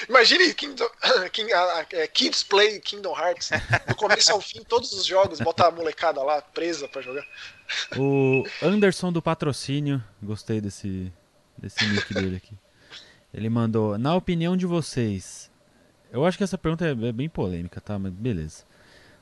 Imagine 0.09 0.53
Kingdom, 0.55 0.89
King- 1.33 1.53
é, 1.93 2.07
Kids 2.09 2.43
Play 2.43 2.81
Kingdom 2.81 3.17
Hearts. 3.17 3.51
Do 3.87 3.95
começo 3.95 4.33
ao 4.33 4.41
fim, 4.41 4.63
todos 4.65 4.93
os 4.93 5.07
jogos, 5.07 5.39
botar 5.41 5.69
a 5.69 5.71
molecada 5.71 6.23
lá 6.23 6.43
presa 6.43 6.89
pra 6.89 7.01
jogar. 7.01 7.25
O 7.97 8.45
Anderson 8.61 9.13
do 9.13 9.23
Patrocínio, 9.23 10.03
gostei 10.23 10.61
desse, 10.61 11.13
desse 11.57 11.87
nick 11.87 12.13
dele 12.13 12.37
aqui. 12.37 12.55
Ele 13.33 13.49
mandou, 13.49 13.97
na 13.97 14.15
opinião 14.15 14.57
de 14.57 14.67
vocês, 14.67 15.51
eu 16.13 16.27
acho 16.27 16.37
que 16.37 16.45
essa 16.45 16.59
pergunta 16.59 16.85
é, 16.85 16.91
é 16.91 17.13
bem 17.13 17.29
polêmica, 17.29 17.81
tá? 17.81 17.99
Mas 17.99 18.13
beleza. 18.13 18.65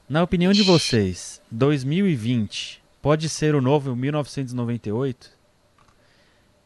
Na 0.09 0.25
opinião 0.25 0.53
de 0.53 0.65
vocês, 0.65 1.41
2020 1.53 2.83
pode 3.01 3.29
ser 3.29 3.55
o 3.55 3.61
novo 3.61 3.95
1998? 3.95 5.31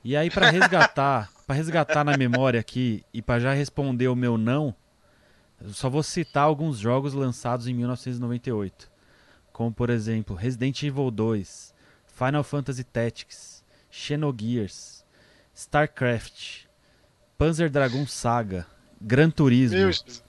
E 0.02 0.16
aí 0.16 0.30
para 0.30 0.48
resgatar, 0.48 1.30
para 1.46 1.54
resgatar 1.54 2.04
na 2.04 2.16
memória 2.16 2.58
aqui 2.58 3.04
e 3.12 3.20
para 3.20 3.38
já 3.38 3.52
responder 3.52 4.08
o 4.08 4.16
meu 4.16 4.38
não, 4.38 4.74
eu 5.60 5.74
só 5.74 5.90
vou 5.90 6.02
citar 6.02 6.44
alguns 6.44 6.78
jogos 6.78 7.12
lançados 7.12 7.68
em 7.68 7.74
1998, 7.74 8.90
como 9.52 9.72
por 9.72 9.90
exemplo 9.90 10.34
Resident 10.34 10.82
Evil 10.82 11.10
2, 11.10 11.74
Final 12.06 12.42
Fantasy 12.42 12.82
Tactics, 12.82 13.62
Xenogears, 13.90 15.04
StarCraft, 15.54 16.64
Panzer 17.36 17.68
Dragon 17.70 18.06
Saga, 18.06 18.66
Gran 19.00 19.30
Turismo, 19.30 19.78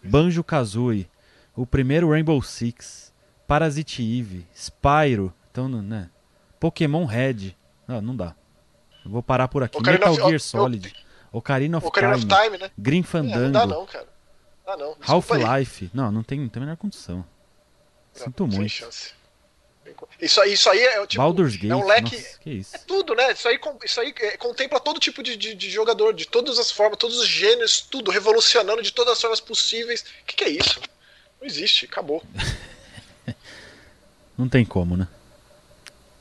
Banjo 0.03 0.43
Kazooie, 0.43 1.07
o 1.55 1.65
primeiro 1.65 2.09
Rainbow 2.09 2.41
Six, 2.41 3.13
Parasite 3.47 4.01
Eve, 4.03 4.45
Spyro, 4.53 5.33
então, 5.51 5.67
né? 5.69 6.09
Pokémon 6.59 7.05
Red. 7.05 7.55
Não, 7.87 8.01
não 8.01 8.15
dá. 8.15 8.35
Eu 9.03 9.11
vou 9.11 9.21
parar 9.23 9.47
por 9.47 9.61
aqui. 9.63 9.77
Ocarina 9.77 9.99
Metal 9.99 10.13
of- 10.13 10.21
Gear 10.23 10.33
eu- 10.33 10.39
Solid, 10.39 10.93
Ocarina 11.31 11.77
of 11.77 11.87
Ocarina 11.87 12.17
Time, 12.17 12.33
of 12.33 12.43
Time, 12.43 12.57
né? 12.57 12.71
Grim 12.77 12.97
É, 12.97 13.01
não 13.01 13.07
Fandango, 13.07 13.51
dá 13.53 13.65
não, 13.67 13.85
cara. 13.85 14.07
Não. 14.79 14.95
Half-Life. 14.99 15.91
Não, 15.93 16.11
não 16.11 16.23
tem, 16.23 16.39
não 16.39 16.49
tem 16.49 16.61
a 16.61 16.65
menor 16.65 16.77
condição. 16.77 17.23
Sinto 18.11 18.43
Não, 18.43 18.49
sem 18.51 18.59
muito. 18.61 18.71
chance. 18.71 19.13
Isso 20.19 20.41
aí, 20.41 20.53
isso 20.53 20.69
aí 20.69 20.79
é 20.79 21.07
tipo. 21.07 21.21
Baldur's 21.21 21.55
Gate, 21.55 21.71
é 21.71 21.75
um 21.75 21.85
leque. 21.85 22.15
nossa, 22.15 22.39
que 22.39 22.49
isso. 22.49 22.73
Tudo, 22.87 23.13
né? 23.13 23.31
Isso 23.31 23.47
aí, 23.47 23.59
isso 23.83 24.01
aí 24.01 24.13
é, 24.19 24.37
contempla 24.37 24.79
todo 24.79 24.99
tipo 24.99 25.21
de, 25.21 25.35
de, 25.35 25.53
de 25.53 25.69
jogador, 25.69 26.13
de 26.13 26.25
todas 26.25 26.57
as 26.57 26.71
formas, 26.71 26.97
todos 26.97 27.19
os 27.19 27.27
gêneros, 27.27 27.81
tudo, 27.81 28.11
revolucionando 28.11 28.81
de 28.81 28.91
todas 28.91 29.13
as 29.13 29.21
formas 29.21 29.39
possíveis. 29.39 30.01
O 30.01 30.25
que, 30.25 30.35
que 30.35 30.43
é 30.43 30.49
isso? 30.49 30.79
Não 31.39 31.47
existe, 31.47 31.85
acabou. 31.85 32.23
Não 34.37 34.49
tem 34.49 34.65
como, 34.65 34.97
né? 34.97 35.07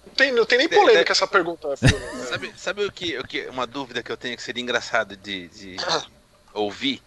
Não 0.07 0.15
tem, 0.15 0.31
não 0.31 0.47
tem 0.47 0.59
nem 0.59 0.69
polêmica 0.69 1.11
essa 1.11 1.27
pergunta. 1.27 1.75
Bruno. 1.81 2.25
Sabe, 2.31 2.55
sabe 2.57 2.85
o, 2.85 2.93
que, 2.93 3.19
o 3.19 3.27
que. 3.27 3.47
Uma 3.49 3.67
dúvida 3.67 4.01
que 4.01 4.12
eu 4.12 4.17
tenho 4.17 4.37
que 4.37 4.43
seria 4.43 4.62
engraçado 4.62 5.17
de, 5.17 5.49
de 5.49 5.77
ouvir? 6.55 7.03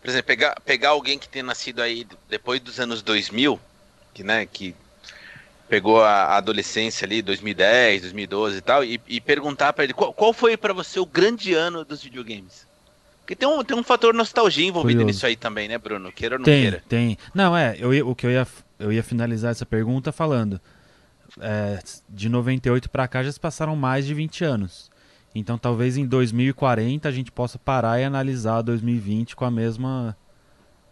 Por 0.00 0.08
exemplo, 0.08 0.26
pegar, 0.26 0.60
pegar 0.60 0.90
alguém 0.90 1.18
que 1.18 1.28
tenha 1.28 1.42
nascido 1.42 1.82
aí 1.82 2.06
depois 2.28 2.60
dos 2.60 2.78
anos 2.78 3.02
2000, 3.02 3.60
que, 4.14 4.22
né, 4.22 4.46
que 4.46 4.76
pegou 5.72 6.02
a 6.04 6.36
adolescência 6.36 7.06
ali, 7.06 7.22
2010, 7.22 8.02
2012 8.02 8.58
e 8.58 8.60
tal, 8.60 8.84
e, 8.84 9.00
e 9.08 9.22
perguntar 9.22 9.72
pra 9.72 9.84
ele 9.84 9.94
qual, 9.94 10.12
qual 10.12 10.30
foi 10.34 10.54
pra 10.54 10.74
você 10.74 11.00
o 11.00 11.06
grande 11.06 11.54
ano 11.54 11.82
dos 11.82 12.02
videogames? 12.02 12.66
Porque 13.20 13.34
tem 13.34 13.48
um, 13.48 13.64
tem 13.64 13.74
um 13.74 13.82
fator 13.82 14.12
nostalgia 14.12 14.66
envolvido 14.66 14.98
Curioso. 14.98 15.06
nisso 15.16 15.24
aí 15.24 15.34
também, 15.34 15.68
né, 15.68 15.78
Bruno? 15.78 16.12
Queira 16.12 16.34
ou 16.34 16.40
não 16.40 16.44
Tem, 16.44 16.60
queira. 16.60 16.82
tem. 16.86 17.16
Não, 17.34 17.56
é, 17.56 17.74
eu 17.78 18.06
o 18.06 18.14
que 18.14 18.26
eu 18.26 18.30
ia, 18.30 18.46
eu 18.78 18.92
ia 18.92 19.02
finalizar 19.02 19.50
essa 19.50 19.64
pergunta 19.64 20.12
falando. 20.12 20.60
é, 21.40 21.78
de 22.06 22.28
98 22.28 22.90
pra 22.90 23.08
cá 23.08 23.22
já 23.22 23.32
se 23.32 23.40
passaram 23.40 23.74
mais 23.74 24.04
de 24.04 24.12
20 24.12 24.44
anos. 24.44 24.90
Então 25.34 25.56
talvez 25.56 25.96
em 25.96 26.04
2040 26.04 27.08
a 27.08 27.12
gente 27.12 27.32
possa 27.32 27.58
parar 27.58 27.98
e 27.98 28.04
analisar 28.04 28.60
2020 28.60 29.34
com 29.34 29.46
a 29.46 29.50
mesma 29.50 30.14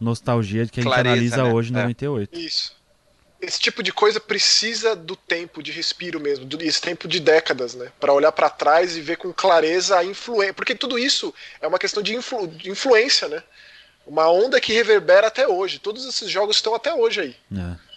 nostalgia 0.00 0.66
que 0.66 0.80
a 0.80 0.82
gente 0.82 0.90
Clareza, 0.90 1.10
analisa 1.12 1.44
né? 1.44 1.52
hoje 1.52 1.70
em 1.70 1.76
É. 1.76 1.80
98. 1.82 2.38
Isso. 2.38 2.79
Esse 3.40 3.58
tipo 3.58 3.82
de 3.82 3.92
coisa 3.92 4.20
precisa 4.20 4.94
do 4.94 5.16
tempo 5.16 5.62
de 5.62 5.72
respiro 5.72 6.20
mesmo, 6.20 6.44
do- 6.44 6.62
esse 6.62 6.80
tempo 6.80 7.08
de 7.08 7.18
décadas, 7.20 7.74
né? 7.74 7.90
Pra 7.98 8.12
olhar 8.12 8.32
pra 8.32 8.50
trás 8.50 8.96
e 8.96 9.00
ver 9.00 9.16
com 9.16 9.32
clareza 9.32 9.98
a 9.98 10.04
influência. 10.04 10.52
Porque 10.54 10.74
tudo 10.74 10.98
isso 10.98 11.34
é 11.60 11.66
uma 11.66 11.78
questão 11.78 12.02
de, 12.02 12.14
influ- 12.14 12.46
de 12.48 12.70
influência, 12.70 13.28
né? 13.28 13.42
Uma 14.06 14.30
onda 14.30 14.60
que 14.60 14.72
reverbera 14.72 15.28
até 15.28 15.48
hoje. 15.48 15.78
Todos 15.78 16.04
esses 16.06 16.30
jogos 16.30 16.56
estão 16.56 16.74
até 16.74 16.92
hoje 16.92 17.20
aí. 17.20 17.36
É. 17.56 17.90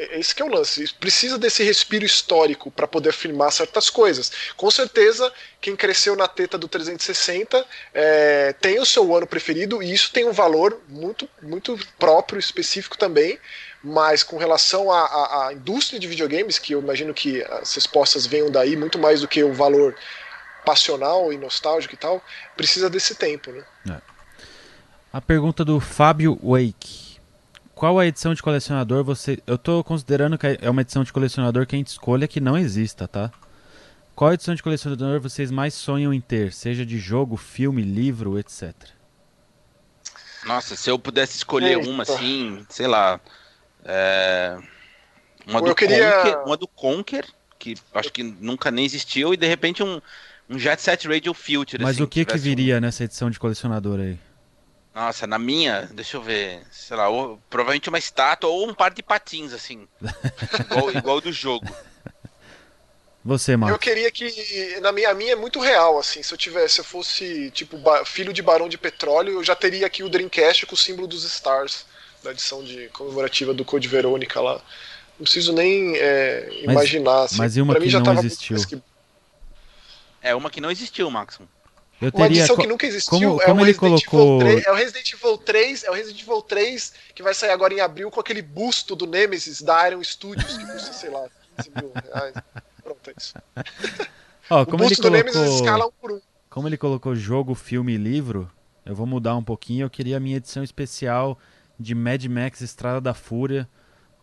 É 0.00 0.20
esse 0.20 0.32
que 0.34 0.40
é 0.40 0.44
o 0.44 0.48
lance. 0.48 0.92
Precisa 0.94 1.36
desse 1.38 1.62
respiro 1.64 2.04
histórico 2.04 2.70
para 2.70 2.86
poder 2.86 3.08
afirmar 3.10 3.50
certas 3.52 3.90
coisas. 3.90 4.30
Com 4.56 4.70
certeza, 4.70 5.32
quem 5.60 5.74
cresceu 5.74 6.14
na 6.14 6.28
teta 6.28 6.56
do 6.56 6.68
360 6.68 7.66
é, 7.92 8.52
tem 8.60 8.78
o 8.78 8.86
seu 8.86 9.14
ano 9.16 9.26
preferido 9.26 9.82
e 9.82 9.92
isso 9.92 10.12
tem 10.12 10.24
um 10.24 10.32
valor 10.32 10.80
muito, 10.88 11.28
muito 11.42 11.76
próprio, 11.98 12.38
específico 12.38 12.96
também. 12.96 13.38
Mas 13.82 14.22
com 14.22 14.36
relação 14.36 14.90
à, 14.90 15.00
à- 15.00 15.46
à 15.48 15.52
indústria 15.52 16.00
de 16.00 16.06
videogames, 16.08 16.58
que 16.58 16.72
eu 16.74 16.80
imagino 16.80 17.14
que 17.14 17.42
as 17.44 17.74
respostas 17.74 18.26
venham 18.26 18.50
daí 18.50 18.76
muito 18.76 18.98
mais 18.98 19.20
do 19.20 19.28
que 19.28 19.42
o 19.44 19.52
valor 19.52 19.94
passional 20.64 21.32
e 21.32 21.38
nostálgico 21.38 21.94
e 21.94 21.96
tal, 21.96 22.22
precisa 22.56 22.90
desse 22.90 23.14
tempo, 23.14 23.50
né? 23.52 24.00
A 25.12 25.20
pergunta 25.20 25.64
do 25.64 25.80
Fábio 25.80 26.38
Wake. 26.42 27.16
Qual 27.74 27.98
a 27.98 28.06
edição 28.06 28.34
de 28.34 28.42
colecionador 28.42 29.04
você. 29.04 29.40
Eu 29.46 29.56
tô 29.56 29.82
considerando 29.84 30.36
que 30.36 30.58
é 30.60 30.68
uma 30.68 30.82
edição 30.82 31.04
de 31.04 31.12
colecionador 31.12 31.64
que 31.66 31.76
a 31.76 31.78
gente 31.78 31.86
escolha 31.88 32.26
que 32.26 32.40
não 32.40 32.58
exista, 32.58 33.06
tá? 33.06 33.30
Qual 34.14 34.32
edição 34.32 34.54
de 34.54 34.62
colecionador 34.64 35.20
vocês 35.20 35.50
mais 35.52 35.72
sonham 35.74 36.12
em 36.12 36.20
ter? 36.20 36.52
Seja 36.52 36.84
de 36.84 36.98
jogo, 36.98 37.36
filme, 37.36 37.82
livro, 37.82 38.36
etc. 38.36 38.74
Nossa, 40.44 40.74
se 40.74 40.90
eu 40.90 40.98
pudesse 40.98 41.36
escolher 41.36 41.78
Eita. 41.78 41.88
uma 41.88 42.02
assim, 42.02 42.66
sei 42.68 42.88
lá. 42.88 43.20
É, 43.88 44.56
Uma, 45.46 45.60
Eu 45.60 45.64
do 45.64 45.74
queria- 45.74 46.12
Conker, 46.12 46.38
uma 46.44 46.56
do 46.56 46.68
Conker, 46.68 47.24
que 47.58 47.74
acho 47.94 48.12
que 48.12 48.22
nunca 48.22 48.70
nem 48.70 48.84
existiu, 48.84 49.32
e 49.32 49.36
de 49.36 49.46
repente 49.46 49.82
um, 49.82 50.00
um 50.48 50.58
Jet 50.58 50.80
Set 50.82 51.08
Radio 51.08 51.32
Future. 51.32 51.82
Mas 51.82 51.96
assim, 51.96 52.02
o 52.02 52.06
que 52.06 52.20
que 52.24 52.32
tivesse 52.32 52.46
um- 52.46 52.50
viria 52.50 52.80
nessa 52.80 53.04
edição 53.04 53.30
de 53.30 53.38
colecionador 53.40 53.98
aí? 53.98 54.18
Nossa, 54.94 55.26
na 55.26 55.38
minha, 55.38 55.88
deixa 55.92 56.16
eu 56.16 56.22
ver, 56.22 56.60
sei 56.70 56.96
lá, 56.96 57.08
ou- 57.08 57.40
provavelmente 57.48 57.88
uma 57.88 57.98
estátua 57.98 58.50
ou 58.50 58.68
um 58.68 58.74
par 58.74 58.92
de 58.92 59.02
patins, 59.02 59.52
assim. 59.54 59.88
igual, 60.60 60.90
igual 60.92 61.20
do 61.20 61.32
jogo. 61.32 61.66
Você, 63.24 63.54
Eu 63.54 63.58
Marcos. 63.58 63.78
queria 63.80 64.10
que. 64.10 64.80
Na 64.80 64.90
minha, 64.92 65.10
a 65.10 65.14
minha 65.14 65.32
é 65.32 65.36
muito 65.36 65.60
real, 65.60 65.98
assim. 65.98 66.22
Se 66.22 66.32
eu 66.32 66.38
tivesse, 66.38 66.74
se 66.76 66.80
eu 66.80 66.84
fosse, 66.84 67.50
tipo, 67.50 67.76
filho 68.06 68.32
de 68.32 68.40
barão 68.42 68.68
de 68.68 68.78
petróleo, 68.78 69.32
eu 69.34 69.44
já 69.44 69.54
teria 69.54 69.86
aqui 69.86 70.02
o 70.02 70.08
Dreamcast 70.08 70.64
com 70.66 70.74
o 70.74 70.78
símbolo 70.78 71.06
dos 71.06 71.24
Stars, 71.24 71.84
da 72.22 72.30
edição 72.32 72.62
de 72.64 72.88
comemorativa 72.88 73.52
do 73.54 73.64
Code 73.64 73.88
Verônica 73.88 74.40
lá. 74.40 74.54
Não 75.18 75.24
preciso 75.24 75.52
nem 75.52 75.96
é, 75.96 76.46
Mas- 76.48 76.62
imaginar. 76.74 77.22
Assim. 77.24 77.36
mas 77.38 77.56
e 77.56 77.60
uma 77.60 77.72
pra 77.74 77.80
mim 77.80 77.86
que 77.86 77.92
já 77.92 77.98
não 77.98 78.06
tava 78.06 78.20
existiu? 78.20 78.56
que- 78.66 78.82
É 80.20 80.34
uma 80.34 80.50
que 80.50 80.60
não 80.60 80.70
existiu, 80.70 81.10
Maxon. 81.10 81.44
Eu 82.00 82.10
Uma 82.14 82.26
teria. 82.26 82.38
edição 82.38 82.54
co- 82.56 82.62
que 82.62 82.68
nunca 82.68 82.86
existiu 82.86 83.10
como- 83.30 83.42
é, 83.42 83.44
como 83.46 83.60
o 83.60 83.64
ele 83.64 83.72
Resident 83.72 84.04
colocou- 84.04 84.40
Evil 84.40 84.52
3, 84.54 84.66
é 84.66 84.70
o 84.70 84.74
Resident 84.74 85.12
Evil 85.12 85.38
3, 85.38 85.84
é 85.84 85.90
o 85.90 85.94
Resident 85.94 86.20
Evil 86.22 86.42
3 86.42 86.92
que 87.14 87.22
vai 87.24 87.34
sair 87.34 87.50
agora 87.50 87.74
em 87.74 87.80
abril 87.80 88.08
com 88.10 88.20
aquele 88.20 88.40
busto 88.42 88.94
do 88.94 89.04
Nemesis 89.06 89.62
da 89.62 89.88
Iron 89.88 90.02
Studios, 90.04 90.56
que 90.56 90.64
custa, 90.66 90.92
sei 90.92 91.10
lá, 91.10 91.26
15 91.56 91.70
mil 91.74 91.92
reais. 91.92 92.34
Pronto, 92.84 93.10
é 93.10 93.14
isso. 93.18 93.34
Ó, 94.50 94.62
o 94.62 94.66
como 94.66 94.82
ele 94.84 94.88
busto 94.90 95.02
do 95.02 95.10
Nemesis 95.10 95.34
colocou. 95.40 95.56
escala 95.64 95.86
um 95.86 95.90
por 96.00 96.12
um. 96.12 96.20
Como 96.48 96.68
ele 96.68 96.76
colocou 96.76 97.14
jogo, 97.16 97.54
filme 97.56 97.94
e 97.94 97.96
livro, 97.98 98.48
eu 98.86 98.94
vou 98.94 99.06
mudar 99.06 99.34
um 99.36 99.42
pouquinho. 99.42 99.84
Eu 99.86 99.90
queria 99.90 100.16
a 100.16 100.20
minha 100.20 100.36
edição 100.36 100.62
especial 100.62 101.36
de 101.78 101.94
Mad 101.94 102.24
Max 102.26 102.60
Estrada 102.60 103.00
da 103.00 103.14
Fúria 103.14 103.68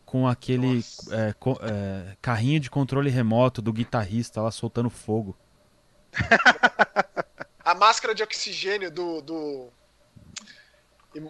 com 0.05 0.27
aquele 0.27 0.83
é, 1.11 1.33
co- 1.33 1.59
é, 1.61 2.15
carrinho 2.21 2.59
de 2.59 2.69
controle 2.69 3.09
remoto 3.09 3.61
do 3.61 3.73
guitarrista 3.73 4.41
lá 4.41 4.51
soltando 4.51 4.89
fogo. 4.89 5.35
A 7.63 7.73
máscara 7.73 8.13
de 8.13 8.21
oxigênio 8.23 8.91
do. 8.91 9.21
do. 9.21 9.69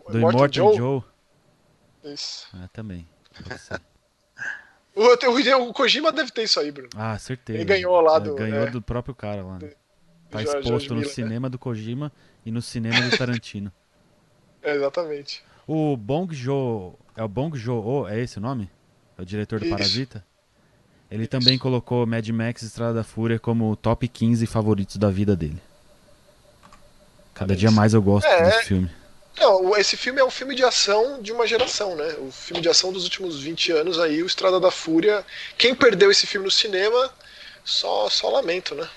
Do 0.09 0.17
Immortal 0.17 0.73
Joe. 0.75 1.03
Isso. 2.03 2.47
Ah, 2.53 2.67
também. 2.73 3.07
Ser. 3.57 3.81
O, 4.97 5.01
o, 5.01 5.69
o 5.69 5.73
Kojima 5.73 6.09
deve 6.09 6.31
ter 6.31 6.43
isso 6.43 6.57
aí, 6.57 6.71
Bruno. 6.71 6.87
Ah, 6.95 7.17
certeza. 7.19 7.57
Ele 7.59 7.65
ganhou 7.65 7.99
lá 7.99 8.15
É, 8.15 8.19
do- 8.21 8.33
Ganhou 8.33 8.63
é. 8.65 8.69
do 8.71 8.81
próprio 8.81 9.13
cara 9.13 9.43
lá. 9.43 9.59
né? 9.59 9.71
Tá 10.31 10.41
exposto 10.41 10.67
Jorge 10.69 10.87
no 10.87 10.95
Miller, 10.95 11.09
né? 11.09 11.13
cinema 11.13 11.49
do 11.49 11.59
Kojima 11.59 12.09
e 12.45 12.49
no 12.51 12.61
cinema 12.61 13.01
do 13.01 13.11
Tarantino. 13.17 13.69
É, 14.61 14.73
exatamente. 14.73 15.43
O 15.67 15.95
Bong 15.97 16.33
Jo... 16.35 16.93
É 17.17 17.23
o 17.23 17.27
Bong 17.29 17.57
Joon-ho, 17.57 18.07
é 18.07 18.19
esse 18.19 18.37
o 18.37 18.41
nome? 18.41 18.69
É 19.17 19.21
o 19.21 19.25
diretor 19.25 19.59
do 19.59 19.65
Isso. 19.65 19.73
Parasita? 19.75 20.25
Ele 21.09 21.27
também 21.27 21.57
colocou 21.57 22.05
Mad 22.05 22.27
Max 22.29 22.61
Estrada 22.61 22.95
da 22.95 23.03
Fúria 23.03 23.39
como 23.39 23.71
o 23.71 23.75
top 23.75 24.05
15 24.07 24.45
favoritos 24.47 24.97
da 24.97 25.09
vida 25.09 25.33
dele. 25.35 25.61
Cada 27.33 27.51
Olha 27.53 27.57
dia 27.59 27.67
isso. 27.69 27.75
mais 27.75 27.93
eu 27.93 28.01
gosto 28.01 28.27
É. 28.27 28.43
desse 28.43 28.65
filme. 28.65 28.91
Não, 29.39 29.75
esse 29.77 29.95
filme 29.95 30.19
é 30.19 30.25
um 30.25 30.29
filme 30.29 30.55
de 30.55 30.63
ação 30.63 31.21
de 31.21 31.31
uma 31.31 31.45
geração, 31.45 31.95
né? 31.95 32.15
O 32.19 32.31
filme 32.31 32.61
de 32.61 32.69
ação 32.69 32.91
dos 32.91 33.03
últimos 33.03 33.41
20 33.41 33.71
anos 33.71 33.99
aí, 33.99 34.21
o 34.23 34.25
Estrada 34.25 34.59
da 34.59 34.71
Fúria. 34.71 35.25
Quem 35.57 35.73
perdeu 35.75 36.09
esse 36.11 36.25
filme 36.27 36.45
no 36.45 36.51
cinema, 36.51 37.11
só, 37.63 38.09
só 38.09 38.29
lamento, 38.29 38.75
né? 38.75 38.87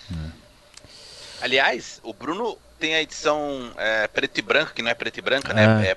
Aliás, 1.40 2.00
o 2.02 2.12
Bruno 2.12 2.56
tem 2.78 2.94
a 2.94 3.02
edição 3.02 3.72
é, 3.76 4.06
preto 4.08 4.38
e 4.38 4.42
branco, 4.42 4.72
que 4.72 4.82
não 4.82 4.90
é 4.90 4.94
preto 4.94 5.18
e 5.18 5.22
branca, 5.22 5.52
né? 5.52 5.88
É. 5.88 5.96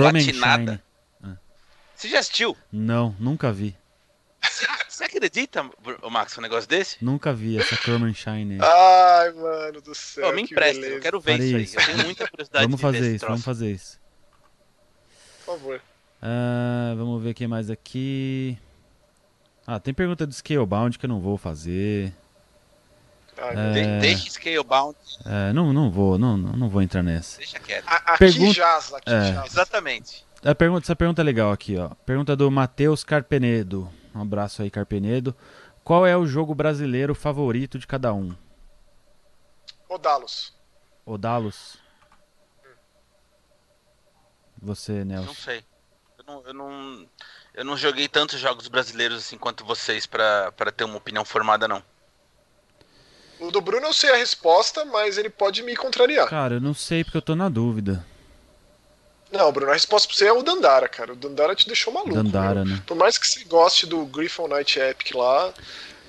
É 0.00 0.10
Platinada. 0.10 0.82
Shine. 1.22 1.38
Você 1.94 2.08
já 2.08 2.18
assistiu? 2.18 2.56
Não, 2.72 3.14
nunca 3.18 3.52
vi. 3.52 3.76
Você 4.88 5.04
acredita, 5.04 5.68
Max, 6.10 6.36
um 6.38 6.40
negócio 6.40 6.68
desse? 6.68 7.04
Nunca 7.04 7.32
vi 7.32 7.58
essa 7.58 7.74
Chrome 7.76 8.14
Shine. 8.14 8.58
Ai, 8.60 9.32
mano 9.32 9.80
do 9.80 9.94
céu. 9.94 10.26
Pô, 10.28 10.32
me 10.32 10.42
empresta, 10.42 10.84
eu 10.84 11.00
quero 11.00 11.20
ver 11.20 11.32
Farei 11.32 11.62
isso 11.62 11.78
aí. 11.78 11.84
Eu 11.84 11.92
tenho 11.94 12.04
muita 12.06 12.28
curiosidade 12.28 12.64
Vamos 12.64 12.80
de 12.80 12.86
ver 12.86 12.92
fazer 12.92 12.98
esse 13.06 13.16
isso, 13.16 13.18
troço. 13.26 13.30
vamos 13.30 13.44
fazer 13.44 13.72
isso. 13.72 14.00
Por 15.44 15.54
favor. 15.58 15.82
Ah, 16.22 16.94
vamos 16.96 17.22
ver 17.22 17.30
o 17.30 17.34
que 17.34 17.46
mais 17.46 17.70
aqui. 17.70 18.56
Ah, 19.66 19.80
tem 19.80 19.92
pergunta 19.94 20.26
do 20.26 20.32
Scalebound 20.32 20.98
que 20.98 21.06
eu 21.06 21.08
não 21.08 21.20
vou 21.20 21.36
fazer. 21.36 22.12
De- 23.34 24.00
Deixa 24.00 24.30
Scalebound, 24.30 24.96
É, 25.26 25.52
não, 25.52 25.72
não 25.72 25.90
vou, 25.90 26.16
não, 26.18 26.36
não 26.36 26.52
não 26.56 26.68
vou 26.68 26.80
entrar 26.82 27.02
nessa. 27.02 27.38
deixa 27.38 27.58
quieto. 27.58 27.84
A- 27.88 28.12
Aqui 28.14 28.18
Pergunta- 28.18 28.52
jaz, 28.54 28.92
aqui 28.94 29.10
É. 29.12 29.32
jaz. 29.34 29.46
Exatamente. 29.52 30.24
A 30.44 30.54
pergunta, 30.54 30.84
essa 30.86 30.94
pergunta 30.96 31.22
é 31.22 31.24
legal 31.24 31.50
aqui, 31.52 31.76
ó. 31.78 31.88
Pergunta 32.06 32.36
do 32.36 32.50
Matheus 32.50 33.02
Carpenedo. 33.02 33.90
Um 34.14 34.20
abraço 34.22 34.62
aí, 34.62 34.70
Carpenedo. 34.70 35.34
Qual 35.82 36.06
é 36.06 36.16
o 36.16 36.26
jogo 36.26 36.54
brasileiro 36.54 37.14
favorito 37.14 37.78
de 37.78 37.86
cada 37.86 38.12
um? 38.14 38.34
Odalos. 39.88 40.52
Odalos? 41.04 41.76
Você, 44.60 45.04
Não 45.04 45.04
Nelson. 45.22 45.34
sei. 45.34 45.64
Eu 46.18 46.24
não, 46.26 46.42
eu 46.46 46.54
não, 46.54 47.08
eu 47.54 47.64
não 47.64 47.76
joguei 47.76 48.08
tantos 48.08 48.38
jogos 48.40 48.66
brasileiros 48.68 49.18
assim 49.18 49.36
quanto 49.36 49.64
vocês 49.64 50.06
pra 50.06 50.50
ter 50.74 50.84
uma 50.84 50.96
opinião 50.96 51.24
formada, 51.24 51.68
não. 51.68 51.82
O 53.40 53.50
do 53.50 53.60
Bruno 53.60 53.86
eu 53.86 53.92
sei 53.92 54.10
a 54.10 54.16
resposta, 54.16 54.84
mas 54.84 55.18
ele 55.18 55.28
pode 55.28 55.62
me 55.62 55.76
contrariar. 55.76 56.28
Cara, 56.28 56.54
eu 56.54 56.60
não 56.60 56.74
sei 56.74 57.04
porque 57.04 57.18
eu 57.18 57.22
tô 57.22 57.34
na 57.34 57.48
dúvida. 57.48 58.04
Não, 59.30 59.50
Bruno, 59.50 59.70
a 59.70 59.74
resposta 59.74 60.06
pra 60.06 60.16
você 60.16 60.26
é 60.26 60.32
o 60.32 60.42
Dandara, 60.42 60.88
cara. 60.88 61.12
O 61.12 61.16
Dandara 61.16 61.54
te 61.56 61.66
deixou 61.66 61.92
maluco. 61.92 62.14
Dandara, 62.14 62.64
né? 62.64 62.80
Por 62.86 62.96
mais 62.96 63.18
que 63.18 63.26
você 63.26 63.42
goste 63.44 63.84
do 63.84 64.06
Griffon 64.06 64.46
Knight 64.46 64.78
Epic 64.78 65.12
lá, 65.14 65.52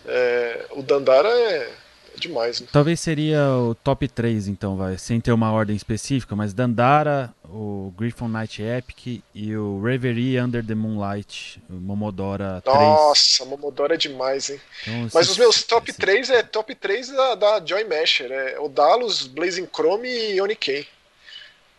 é, 0.05 0.65
o 0.71 0.83
Dandara 0.83 1.29
é, 1.29 1.73
é 2.15 2.19
demais, 2.19 2.61
né? 2.61 2.67
Talvez 2.71 2.99
seria 2.99 3.49
o 3.51 3.75
top 3.75 4.07
3, 4.07 4.47
então, 4.47 4.75
vai. 4.75 4.97
Sem 4.97 5.19
ter 5.19 5.31
uma 5.31 5.51
ordem 5.51 5.75
específica, 5.75 6.35
mas 6.35 6.53
Dandara, 6.53 7.33
o 7.45 7.93
Griffon 7.97 8.27
Knight 8.27 8.61
Epic 8.61 9.21
e 9.33 9.55
o 9.55 9.81
Reverie 9.81 10.39
Under 10.39 10.65
the 10.65 10.75
Moonlight, 10.75 11.61
o 11.69 11.73
Momodora 11.73 12.61
3. 12.63 12.77
Nossa, 12.77 13.45
Momodora 13.45 13.93
é 13.95 13.97
demais, 13.97 14.49
hein? 14.49 14.59
Então, 14.81 15.09
Mas 15.13 15.29
os 15.29 15.37
meus 15.37 15.63
top 15.63 15.89
esses- 15.89 15.99
3 15.99 16.29
é 16.29 16.43
top 16.43 16.73
3 16.75 17.09
da, 17.09 17.35
da 17.35 17.65
Joy 17.65 17.83
Masher. 17.83 18.31
É 18.31 18.59
Odalos, 18.59 19.27
Blazing 19.27 19.67
Chrome 19.73 20.09
e 20.09 20.41
Oniken. 20.41 20.85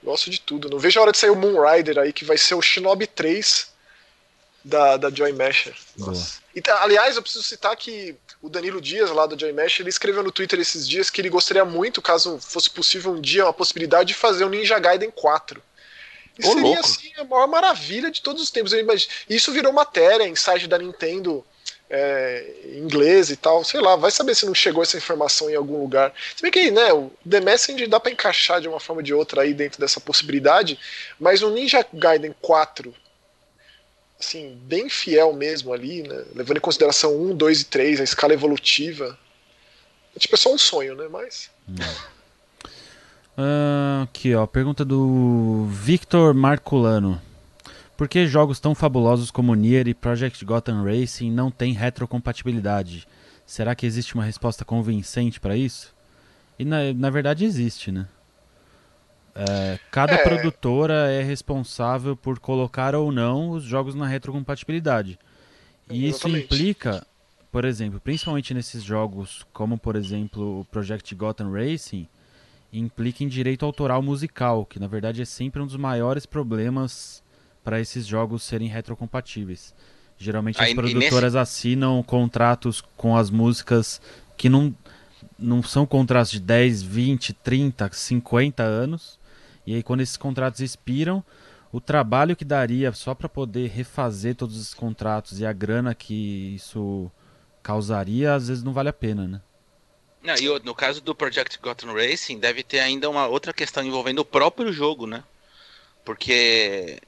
Gosto 0.05 0.31
de 0.31 0.41
tudo. 0.41 0.69
Não 0.71 0.79
vejo 0.79 0.99
a 1.01 1.03
hora 1.03 1.13
de 1.13 1.19
sair 1.19 1.31
o 1.31 1.37
Moon 1.37 1.57
Rider 1.61 1.99
aí, 1.99 2.13
que 2.13 2.25
vai 2.25 2.39
ser 2.39 2.55
o 2.55 2.63
Shinobi 2.63 3.07
3 3.07 3.75
da, 4.67 4.97
da 4.97 5.11
Joy 5.11 5.33
Masher. 5.33 5.75
Nossa. 5.97 6.39
E, 6.55 6.61
tá- 6.61 6.83
aliás, 6.83 7.15
eu 7.17 7.23
preciso 7.23 7.45
citar 7.45 7.77
que 7.77 8.17
o 8.43 8.49
Danilo 8.49 8.81
Dias, 8.81 9.11
lá 9.11 9.27
da 9.27 9.37
Joy 9.39 9.53
Masher, 9.53 9.83
ele 9.83 9.91
escreveu 9.91 10.23
no 10.23 10.33
Twitter 10.33 10.59
esses 10.59 10.89
dias 10.89 11.09
que 11.09 11.21
ele 11.21 11.29
gostaria 11.31 11.65
muito, 11.65 12.03
caso 12.03 12.39
fosse 12.41 12.69
possível 12.69 13.13
um 13.13 13.21
dia, 13.21 13.45
uma 13.45 13.53
possibilidade 13.53 14.09
de 14.09 14.15
fazer 14.15 14.45
um 14.45 14.49
Ninja 14.49 14.79
Gaiden 14.79 15.11
4. 15.11 15.63
E 16.39 16.45
Ô, 16.47 16.49
seria, 16.49 16.63
louco. 16.63 16.81
assim, 16.81 17.13
a 17.17 17.25
maior 17.25 17.47
maravilha 17.47 18.11
de 18.11 18.21
todos 18.21 18.43
os 18.43 18.51
tempos. 18.51 18.73
Eu 18.73 18.81
imagino- 18.81 19.11
Isso 19.31 19.53
virou 19.53 19.73
matéria 19.73 20.25
em 20.27 20.35
site 20.37 20.67
da 20.67 20.77
Nintendo 20.79 21.45
é, 21.89 22.53
inglês 22.75 23.31
e 23.31 23.37
tal. 23.37 23.63
Sei 23.65 23.81
lá, 23.81 23.95
vai 23.95 24.11
saber 24.11 24.35
se 24.35 24.45
não 24.45 24.55
chegou 24.55 24.83
essa 24.83 24.97
informação 24.97 25.49
em 25.49 25.55
algum 25.55 25.81
lugar. 25.81 26.13
Se 26.35 26.43
bem 26.43 26.51
que, 26.51 26.71
né, 26.73 26.93
o 26.93 27.13
The 27.29 27.41
Messenger 27.41 27.89
dá 27.89 28.01
pra 28.01 28.11
encaixar 28.11 28.61
de 28.61 28.69
uma 28.69 28.81
forma 28.81 29.01
ou 29.01 29.05
de 29.05 29.15
outra 29.15 29.43
aí 29.43 29.55
dentro 29.55 29.81
dessa 29.81 30.01
possibilidade, 30.01 30.79
mas 31.19 31.43
um 31.43 31.51
Ninja 31.51 31.87
Gaiden 31.95 32.35
4 32.43 32.93
assim, 34.19 34.59
bem 34.63 34.89
fiel 34.89 35.33
mesmo 35.33 35.73
ali, 35.73 36.03
né? 36.03 36.25
Levando 36.35 36.59
em 36.59 36.61
consideração 36.61 37.15
1, 37.17 37.37
2 37.37 37.61
e 37.61 37.65
3, 37.67 38.01
a 38.01 38.05
escala 38.05 38.33
evolutiva. 38.33 39.19
É, 40.15 40.19
tipo, 40.19 40.35
é 40.35 40.39
só 40.39 40.53
um 40.53 40.59
sonho, 40.59 40.95
né? 40.95 41.07
Mas. 41.11 41.51
Ah, 43.37 44.05
aqui, 44.05 44.35
ó. 44.35 44.47
Pergunta 44.47 44.85
do 44.85 45.67
Victor 45.71 46.33
Marculano. 46.33 47.21
Por 47.97 48.09
que 48.09 48.27
jogos 48.27 48.61
tão 48.61 48.75
fabulosos 48.75 49.31
como 49.31 49.55
Nier 49.55 49.89
e 49.89 49.95
Project 49.95 50.45
Gotham 50.45 50.85
Racing 50.85 51.31
não 51.31 51.51
têm 51.51 51.73
retrocompatibilidade? 51.73 53.07
Será 53.47 53.75
que 53.75 53.87
existe 53.87 54.15
uma 54.15 54.25
resposta 54.25 54.65
convincente 54.65 55.39
para 55.39 55.57
isso? 55.57 55.95
E 56.59 56.65
na, 56.65 56.93
na 56.93 57.11
verdade 57.11 57.45
existe, 57.45 57.93
né? 57.93 58.07
É, 59.37 59.79
cada 59.91 60.15
É. 60.15 60.23
produtora 60.25 61.11
é 61.11 61.23
responsável 61.23 62.17
por 62.17 62.39
colocar 62.39 62.95
ou 62.95 63.13
não 63.13 63.51
os 63.51 63.65
jogos 63.65 63.95
na 63.95 64.07
retrocompatibilidade. 64.07 65.19
E 65.91 66.09
isso 66.09 66.27
Exatamente. 66.27 66.45
implica, 66.47 67.07
por 67.53 67.65
exemplo, 67.65 68.01
principalmente 68.01 68.55
nesses 68.55 68.83
jogos 68.83 69.47
como, 69.53 69.77
por 69.79 69.95
exemplo, 69.95 70.61
o 70.61 70.65
Project 70.65 71.15
Gotham 71.15 71.53
Racing, 71.53 72.09
implica 72.73 73.23
em 73.23 73.29
direito 73.29 73.65
autoral 73.65 74.03
musical, 74.03 74.65
que 74.65 74.79
na 74.81 74.87
verdade 74.87 75.23
é 75.23 75.25
sempre 75.25 75.61
um 75.63 75.67
dos 75.67 75.77
maiores 75.77 76.27
problemas 76.27 77.23
para 77.63 77.81
esses 77.81 78.07
jogos 78.07 78.43
serem 78.43 78.69
retrocompatíveis. 78.69 79.75
Geralmente 80.19 80.61
as 80.63 80.73
produtoras 80.73 81.37
assinam 81.37 82.03
contratos 82.03 82.83
com 82.97 83.17
as 83.17 83.29
músicas 83.31 84.01
que 84.37 84.49
não, 84.49 84.75
não 85.39 85.63
são 85.63 85.85
contratos 85.85 86.33
de 86.33 86.41
10, 86.41 86.83
20, 86.83 87.33
30, 87.35 87.91
50 87.93 88.63
anos. 88.63 89.16
E 89.67 89.75
aí 89.75 89.83
quando 89.83 90.01
esses 90.01 90.17
contratos 90.17 90.61
expiram, 90.61 91.25
o 91.73 91.81
trabalho 91.81 92.37
que 92.37 92.45
daria 92.45 92.93
só 92.93 93.15
para 93.15 93.29
poder 93.29 93.69
refazer 93.71 94.35
todos 94.35 94.57
esses 94.61 94.73
contratos 94.75 95.41
e 95.41 95.47
a 95.47 95.53
grana 95.53 95.95
que 95.95 96.55
isso 96.55 97.11
causaria, 97.63 98.35
às 98.35 98.49
vezes 98.49 98.63
não 98.63 98.73
vale 98.73 98.89
a 98.89 98.93
pena, 98.93 99.27
né? 99.27 99.41
Não, 100.23 100.35
e 100.37 100.59
no 100.65 100.75
caso 100.75 101.01
do 101.01 101.15
Project 101.15 101.59
Gotham 101.61 101.93
Racing, 101.93 102.39
deve 102.39 102.63
ter 102.63 102.79
ainda 102.81 103.09
uma 103.11 103.27
outra 103.27 103.53
questão 103.53 103.83
envolvendo 103.83 104.21
o 104.21 104.25
próprio 104.25 104.73
jogo, 104.73 105.07
né? 105.07 105.23
Porque 106.05 106.99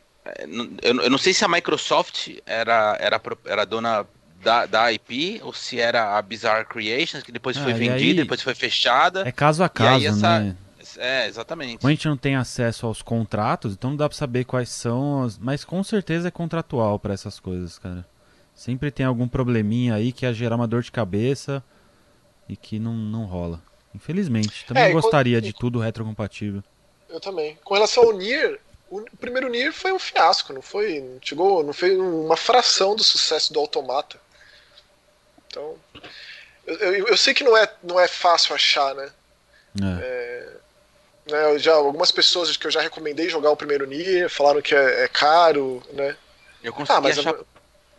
n- 0.47 0.77
eu, 0.83 1.11
não 1.11 1.19
sei 1.19 1.33
se 1.33 1.45
a 1.45 1.49
Microsoft 1.49 2.29
era, 2.47 2.97
era, 3.01 3.21
era 3.47 3.65
dona 3.65 4.07
da, 4.43 4.67
da 4.67 4.93
IP 4.93 5.41
ou 5.43 5.53
se 5.53 5.81
era 5.81 6.17
a 6.17 6.23
Bizarre 6.23 6.65
Creations, 6.65 7.23
que 7.23 7.33
depois 7.33 7.57
Ah, 7.57 7.63
foi 7.65 7.73
vendida, 7.73 7.95
aí- 7.95 8.15
depois 8.15 8.43
foi 8.43 8.55
fechada. 8.55 9.27
É 9.27 9.33
caso 9.33 9.63
a 9.65 9.69
caso, 9.69 10.05
essa- 10.07 10.41
né? 10.41 10.57
É, 10.99 11.27
exatamente. 11.29 11.79
Como 11.79 11.89
a 11.89 11.95
gente 11.95 12.09
não 12.09 12.17
tem 12.17 12.35
acesso 12.37 12.85
aos 12.87 13.01
contratos, 13.03 13.73
então 13.75 13.91
não 13.91 13.97
dá 13.97 14.09
pra 14.09 14.19
saber 14.19 14.45
quais 14.45 14.69
são, 14.69 15.23
as... 15.23 15.39
mas 15.39 15.65
com 15.65 15.83
certeza 15.85 16.29
é 16.29 16.31
contratual 16.31 16.99
pra 16.99 17.15
essas 17.15 17.39
coisas, 17.39 17.79
cara. 17.79 18.05
Sempre 18.55 18.91
tem 18.91 19.07
algum 19.07 19.29
probleminha 19.29 19.95
aí 19.95 20.11
que 20.13 20.27
ia 20.27 20.33
gerar 20.35 20.57
uma 20.57 20.67
dor 20.67 20.83
de 20.83 20.91
cabeça 20.91 21.63
e 22.49 22.57
que 22.57 22.79
não, 22.81 22.95
não 22.95 23.25
rola. 23.25 23.63
Infelizmente, 23.95 24.65
também 24.67 24.83
É, 24.85 24.91
gostaria 24.93 25.37
quando- 25.39 25.45
de 25.45 25.53
tudo 25.53 25.79
retrocompatível. 25.79 26.63
Eu 27.09 27.21
também. 27.21 27.57
Com 27.65 27.75
relação 27.75 28.03
ao 28.03 28.13
Nier, 28.13 28.59
o 28.91 29.03
primeiro 29.21 29.49
Nier 29.49 29.73
foi 29.73 29.93
um 29.93 29.99
fiasco, 29.99 30.53
não 30.53 30.61
foi? 30.61 31.01
Não 31.01 31.19
chegou, 31.23 31.63
não 31.63 31.73
foi 31.73 31.97
uma 31.97 32.37
fração 32.37 32.97
do 32.97 33.05
sucesso 33.05 33.53
do 33.53 33.61
Automata. 33.61 34.19
Então. 35.47 35.77
Eu, 36.67 36.75
eu- 36.77 37.07
eu 37.07 37.17
sei 37.17 37.33
que 37.33 37.45
não 37.45 37.57
é, 37.57 37.73
não 37.83 37.99
é 37.99 38.09
fácil 38.09 38.55
achar, 38.55 38.95
né? 38.95 39.11
É. 39.83 40.57
né, 41.31 41.59
já, 41.59 41.75
algumas 41.75 42.11
pessoas 42.11 42.57
que 42.57 42.67
eu 42.67 42.71
já 42.71 42.81
recomendei 42.81 43.29
jogar 43.29 43.51
o 43.51 43.57
primeiro 43.57 43.87
Nier 43.87 44.29
falaram 44.29 44.63
que 44.63 44.75
é, 44.75 45.05
é 45.05 45.09
caro, 45.09 45.83
né? 45.93 46.17
Eu 46.63 46.73
consegui, 46.73 46.99
Ah, 46.99 47.01
mas 47.01 47.19
achar, 47.19 47.35
eu- 47.35 47.47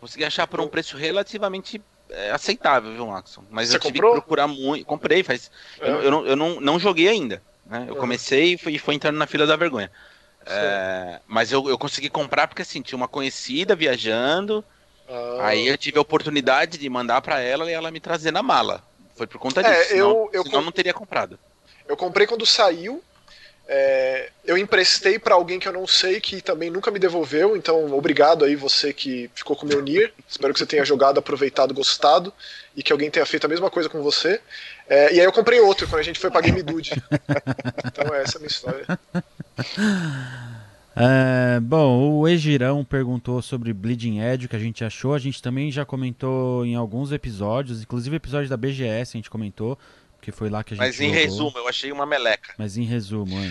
consegui 0.00 0.24
achar 0.24 0.46
por 0.46 0.60
um 0.60 0.68
preço 0.68 0.96
relativamente 0.96 1.80
é, 2.10 2.32
aceitável, 2.32 2.92
viu, 2.92 3.06
Maxon? 3.06 3.44
Mas 3.50 3.68
Você 3.70 3.76
eu 3.76 3.80
tive 3.80 3.92
comprou? 3.94 4.14
que 4.14 4.20
procurar 4.20 4.48
muito. 4.48 4.84
Comprei, 4.84 5.22
faz. 5.22 5.50
É. 5.80 5.88
Eu, 5.88 6.02
eu 6.02 6.10
não, 6.10 6.26
eu 6.26 6.36
não, 6.36 6.60
não 6.60 6.78
joguei 6.78 7.08
ainda. 7.08 7.40
Né? 7.64 7.84
Eu 7.88 7.94
Uhum. 7.94 8.00
comecei 8.00 8.54
e 8.54 8.58
fui, 8.58 8.76
foi 8.78 8.94
entrando 8.96 9.16
na 9.16 9.28
fila 9.28 9.46
da 9.46 9.54
vergonha. 9.54 9.90
É, 10.46 11.20
mas 11.26 11.52
eu, 11.52 11.68
eu 11.68 11.78
consegui 11.78 12.08
comprar 12.10 12.48
porque 12.48 12.62
assim, 12.62 12.82
tinha 12.82 12.96
uma 12.96 13.06
conhecida 13.06 13.76
viajando. 13.76 14.64
Ah, 15.08 15.46
Aí 15.48 15.68
eu 15.68 15.78
tive 15.78 15.98
a 15.98 16.02
oportunidade 16.02 16.78
de 16.78 16.88
mandar 16.88 17.20
pra 17.20 17.40
ela 17.40 17.70
e 17.70 17.74
ela 17.74 17.90
me 17.90 18.00
trazer 18.00 18.30
na 18.32 18.42
mala. 18.42 18.82
Foi 19.16 19.26
por 19.26 19.38
conta 19.38 19.60
É, 19.60 19.64
disso. 19.70 19.90
senão, 19.90 20.10
eu- 20.10 20.30
eu 20.32 20.42
senão 20.42 20.58
com- 20.60 20.64
não 20.64 20.72
teria 20.72 20.94
comprado. 20.94 21.38
Eu 21.86 21.96
comprei 21.96 22.26
quando 22.26 22.46
saiu. 22.46 23.02
É, 23.68 24.30
eu 24.44 24.58
emprestei 24.58 25.18
pra 25.18 25.34
alguém 25.34 25.58
que 25.58 25.68
eu 25.68 25.72
não 25.72 25.86
sei 25.86 26.20
que 26.20 26.40
também 26.40 26.70
nunca 26.70 26.90
me 26.90 26.98
devolveu, 26.98 27.56
então 27.56 27.92
obrigado 27.94 28.44
aí 28.44 28.56
você 28.56 28.92
que 28.92 29.30
ficou 29.34 29.54
com 29.54 29.64
o 29.64 29.68
meu 29.68 29.80
Nier. 29.80 30.12
Espero 30.28 30.52
que 30.52 30.58
você 30.58 30.66
tenha 30.66 30.84
jogado, 30.84 31.18
aproveitado, 31.18 31.72
gostado 31.72 32.32
e 32.76 32.82
que 32.82 32.92
alguém 32.92 33.10
tenha 33.10 33.24
feito 33.24 33.44
a 33.44 33.48
mesma 33.48 33.70
coisa 33.70 33.88
com 33.88 34.02
você. 34.02 34.40
É, 34.88 35.14
e 35.14 35.20
aí 35.20 35.24
eu 35.24 35.32
comprei 35.32 35.60
outro 35.60 35.86
quando 35.86 36.00
a 36.00 36.04
gente 36.04 36.18
foi 36.18 36.30
pra 36.30 36.40
Game 36.40 36.62
Dude. 36.62 36.90
então 37.86 38.14
essa 38.14 38.36
é 38.36 38.38
a 38.38 38.40
minha 38.40 38.48
história. 38.48 38.86
É, 40.96 41.60
bom, 41.60 42.18
o 42.18 42.28
Egirão 42.28 42.84
perguntou 42.84 43.40
sobre 43.40 43.72
Bleeding 43.72 44.20
Edge, 44.20 44.46
o 44.46 44.48
que 44.48 44.56
a 44.56 44.60
gente 44.60 44.84
achou. 44.84 45.14
A 45.14 45.18
gente 45.18 45.40
também 45.40 45.70
já 45.70 45.84
comentou 45.84 46.66
em 46.66 46.74
alguns 46.74 47.12
episódios, 47.12 47.80
inclusive 47.80 48.16
episódio 48.16 48.50
da 48.50 48.56
BGS 48.56 49.16
a 49.16 49.18
gente 49.18 49.30
comentou, 49.30 49.78
porque 50.20 50.30
foi 50.30 50.50
lá 50.50 50.62
que 50.62 50.74
a 50.74 50.76
gente 50.76 50.86
Mas 50.86 51.00
em 51.00 51.04
jogou. 51.06 51.14
resumo, 51.14 51.58
eu 51.58 51.66
achei 51.66 51.90
uma 51.90 52.04
meleca. 52.04 52.54
Mas 52.58 52.76
em 52.76 52.84
resumo, 52.84 53.34
é. 53.40 53.50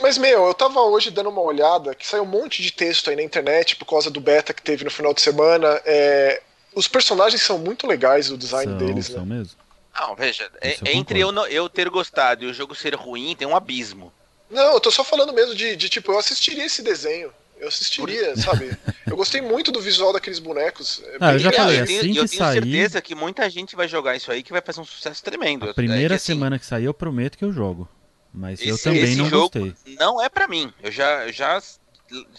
Mas, 0.00 0.16
meu, 0.16 0.46
eu 0.46 0.54
tava 0.54 0.80
hoje 0.80 1.10
dando 1.10 1.28
uma 1.28 1.42
olhada, 1.42 1.94
que 1.94 2.06
saiu 2.06 2.22
um 2.22 2.26
monte 2.26 2.62
de 2.62 2.72
texto 2.72 3.10
aí 3.10 3.16
na 3.16 3.22
internet 3.22 3.76
por 3.76 3.84
causa 3.84 4.10
do 4.10 4.20
beta 4.20 4.54
que 4.54 4.62
teve 4.62 4.82
no 4.84 4.90
final 4.90 5.12
de 5.12 5.20
semana. 5.20 5.80
É, 5.84 6.42
Os 6.74 6.86
personagens 6.88 7.42
são 7.42 7.58
muito 7.58 7.86
legais, 7.86 8.30
o 8.30 8.38
design 8.38 8.70
são, 8.70 8.78
deles, 8.78 9.06
são 9.06 9.26
né? 9.26 9.34
mesmo. 9.36 9.58
Não, 9.98 10.14
veja, 10.14 10.48
é- 10.60 10.76
eu 10.80 10.92
entre 10.92 11.18
eu, 11.18 11.32
não- 11.32 11.46
eu 11.48 11.68
ter 11.68 11.90
gostado 11.90 12.44
e 12.44 12.46
o 12.46 12.54
jogo 12.54 12.74
ser 12.76 12.94
ruim, 12.94 13.34
tem 13.36 13.46
um 13.46 13.56
abismo. 13.56 14.12
Não, 14.48 14.74
eu 14.74 14.80
tô 14.80 14.90
só 14.90 15.02
falando 15.04 15.32
mesmo 15.32 15.54
de, 15.54 15.74
de, 15.76 15.88
tipo, 15.88 16.12
eu 16.12 16.18
assistiria 16.18 16.64
esse 16.64 16.80
desenho. 16.80 17.32
Eu 17.60 17.68
assistiria, 17.68 18.34
sabe? 18.36 18.76
Eu 19.06 19.14
gostei 19.16 19.40
muito 19.42 19.70
do 19.70 19.80
visual 19.80 20.12
daqueles 20.14 20.38
bonecos. 20.38 21.02
É 21.04 21.16
Ah, 21.20 21.32
eu 21.34 21.38
já 21.38 21.52
falei, 21.52 21.80
eu 21.80 21.86
tenho, 21.86 21.98
assim 22.00 22.08
eu 22.16 22.22
que 22.24 22.30
tenho 22.30 22.42
sair- 22.42 22.62
certeza 22.62 23.02
que 23.02 23.14
muita 23.14 23.48
gente 23.50 23.76
vai 23.76 23.86
jogar 23.86 24.16
isso 24.16 24.32
aí 24.32 24.42
que 24.42 24.50
vai 24.50 24.62
fazer 24.62 24.80
um 24.80 24.84
sucesso 24.84 25.22
tremendo. 25.22 25.66
A 25.66 25.70
É 25.70 25.72
primeira 25.74 26.08
que, 26.08 26.14
assim, 26.14 26.32
semana 26.32 26.58
que 26.58 26.64
sair 26.64 26.84
eu 26.86 26.94
prometo 26.94 27.36
que 27.36 27.44
eu 27.44 27.52
jogo. 27.52 27.86
Mas 28.32 28.62
eu 28.62 28.74
Esse- 28.76 28.84
também 28.84 29.02
esse 29.02 29.16
não 29.16 29.28
jogo- 29.28 29.60
gostei. 29.60 29.74
Não 29.98 30.22
é 30.22 30.28
pra 30.28 30.48
mim. 30.48 30.72
Eu 30.82 30.90
já, 30.90 31.26
eu 31.26 31.32
já, 31.32 31.60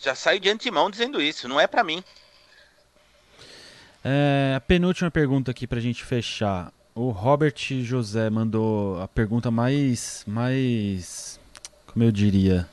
já 0.01 0.15
saio 0.15 0.39
de 0.39 0.49
antemão 0.49 0.89
dizendo 0.89 1.21
isso. 1.21 1.47
Não 1.47 1.59
é 1.59 1.67
pra 1.67 1.83
mim. 1.83 2.03
É, 4.03 4.53
a 4.55 4.59
penúltima 4.59 5.11
pergunta 5.11 5.51
aqui 5.51 5.67
pra 5.67 5.79
gente 5.79 6.03
fechar. 6.03 6.73
O 6.95 7.09
Robert 7.11 7.53
José 7.83 8.29
mandou 8.29 8.99
a 9.01 9.07
pergunta 9.07 9.51
mais. 9.51 10.23
mais. 10.25 11.39
como 11.87 12.03
eu 12.05 12.11
diria? 12.11 12.67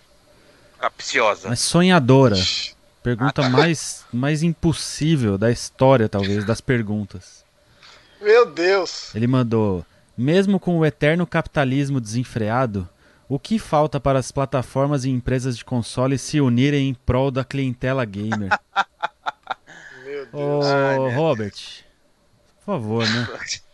Capciosa. 0.79 1.49
Mais 1.49 1.61
sonhadora. 1.61 2.37
Pergunta 3.03 3.41
Ah, 3.41 3.45
tá. 3.45 3.49
mais, 3.49 4.05
mais 4.13 4.43
impossível 4.43 5.39
da 5.39 5.51
história, 5.51 6.09
talvez, 6.09 6.45
das 6.45 6.61
perguntas. 6.61 7.45
Meu 8.21 8.47
Deus. 8.47 9.15
Ele 9.15 9.27
mandou: 9.27 9.85
Mesmo 10.17 10.59
com 10.61 10.79
o 10.79 10.85
eterno 10.85 11.27
capitalismo 11.27 12.01
desenfreado, 12.01 12.89
o 13.29 13.39
que 13.39 13.59
falta 13.59 14.01
para 14.01 14.19
as 14.19 14.33
plataformas 14.33 15.05
e 15.05 15.11
empresas 15.11 15.57
de 15.57 15.65
console 15.65 16.19
se 16.19 16.41
unirem 16.41 16.89
em 16.89 16.95
prol 16.95 17.31
da 17.31 17.45
clientela 17.45 18.05
gamer? 18.05 18.51
Meu 20.05 20.27
Deus. 20.27 20.35
Ô, 20.35 20.61
Ai, 20.65 21.15
Robert, 21.15 21.55
por 22.59 22.65
favor, 22.67 23.07
né? 23.09 23.29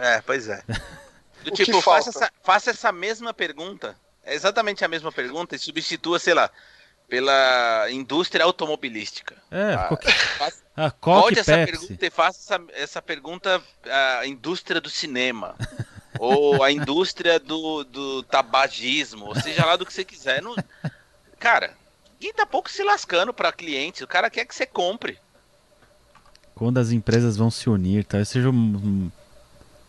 É, 0.00 0.20
pois 0.20 0.48
é. 0.48 0.62
Do 1.44 1.50
tipo, 1.50 1.80
faça 1.80 2.10
essa, 2.10 2.30
faça 2.44 2.70
essa 2.70 2.92
mesma 2.92 3.34
pergunta, 3.34 3.96
é 4.30 4.34
exatamente 4.34 4.84
a 4.84 4.88
mesma 4.88 5.10
pergunta, 5.12 5.56
e 5.56 5.58
substitua, 5.58 6.18
sei 6.18 6.34
lá, 6.34 6.50
pela 7.08 7.90
indústria 7.90 8.44
automobilística. 8.44 9.34
É, 9.50 9.74
Ah, 9.74 9.82
ficou 9.84 9.96
que... 9.98 10.12
faça- 10.38 10.62
Ah, 10.76 10.90
Coque 10.90 11.20
Volte 11.20 11.38
essa 11.40 11.52
pergunta 11.64 12.06
e 12.06 12.10
faça 12.10 12.54
essa, 12.54 12.64
essa 12.74 13.02
pergunta 13.02 13.62
à 14.20 14.26
indústria 14.26 14.80
do 14.80 14.90
cinema. 14.90 15.56
ou 16.18 16.62
a 16.64 16.70
indústria 16.72 17.38
do, 17.38 17.84
do 17.84 18.22
tabagismo, 18.24 19.26
ou 19.26 19.34
seja 19.40 19.64
lá 19.64 19.76
do 19.76 19.86
que 19.86 19.92
você 19.92 20.04
quiser. 20.04 20.42
Não... 20.42 20.54
Cara, 21.38 21.74
ninguém 22.14 22.34
tá 22.34 22.44
pouco 22.44 22.68
se 22.70 22.82
lascando 22.82 23.32
pra 23.32 23.52
clientes. 23.52 24.00
O 24.02 24.06
cara 24.06 24.28
quer 24.28 24.44
que 24.44 24.54
você 24.54 24.66
compre. 24.66 25.18
Quando 26.54 26.78
as 26.78 26.90
empresas 26.90 27.36
vão 27.36 27.50
se 27.52 27.70
unir, 27.70 28.04
tá? 28.04 28.24
Seja 28.24 28.50
um- 28.50 29.10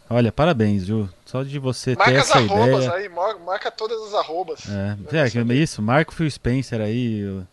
Olha, 0.09 0.31
parabéns, 0.31 0.85
viu? 0.85 1.09
Só 1.29 1.43
de 1.43 1.59
você 1.59 1.95
ter 1.95 1.99
Marca 1.99 2.19
as 2.21 2.29
essa 2.29 2.39
arrobas 2.39 2.85
ideia. 2.85 2.93
aí, 2.93 3.07
mar- 3.09 3.37
marca 3.39 3.69
todas 3.69 4.01
as 4.07 4.13
arrobas. 4.15 4.61
É, 4.67 4.97
é, 5.17 5.51
é 5.51 5.55
isso, 5.55 5.81
Marco 5.81 6.13
Phil 6.13 6.29
Spencer 6.29 6.81
aí 6.81 7.19
e 7.19 7.25
o- 7.25 7.47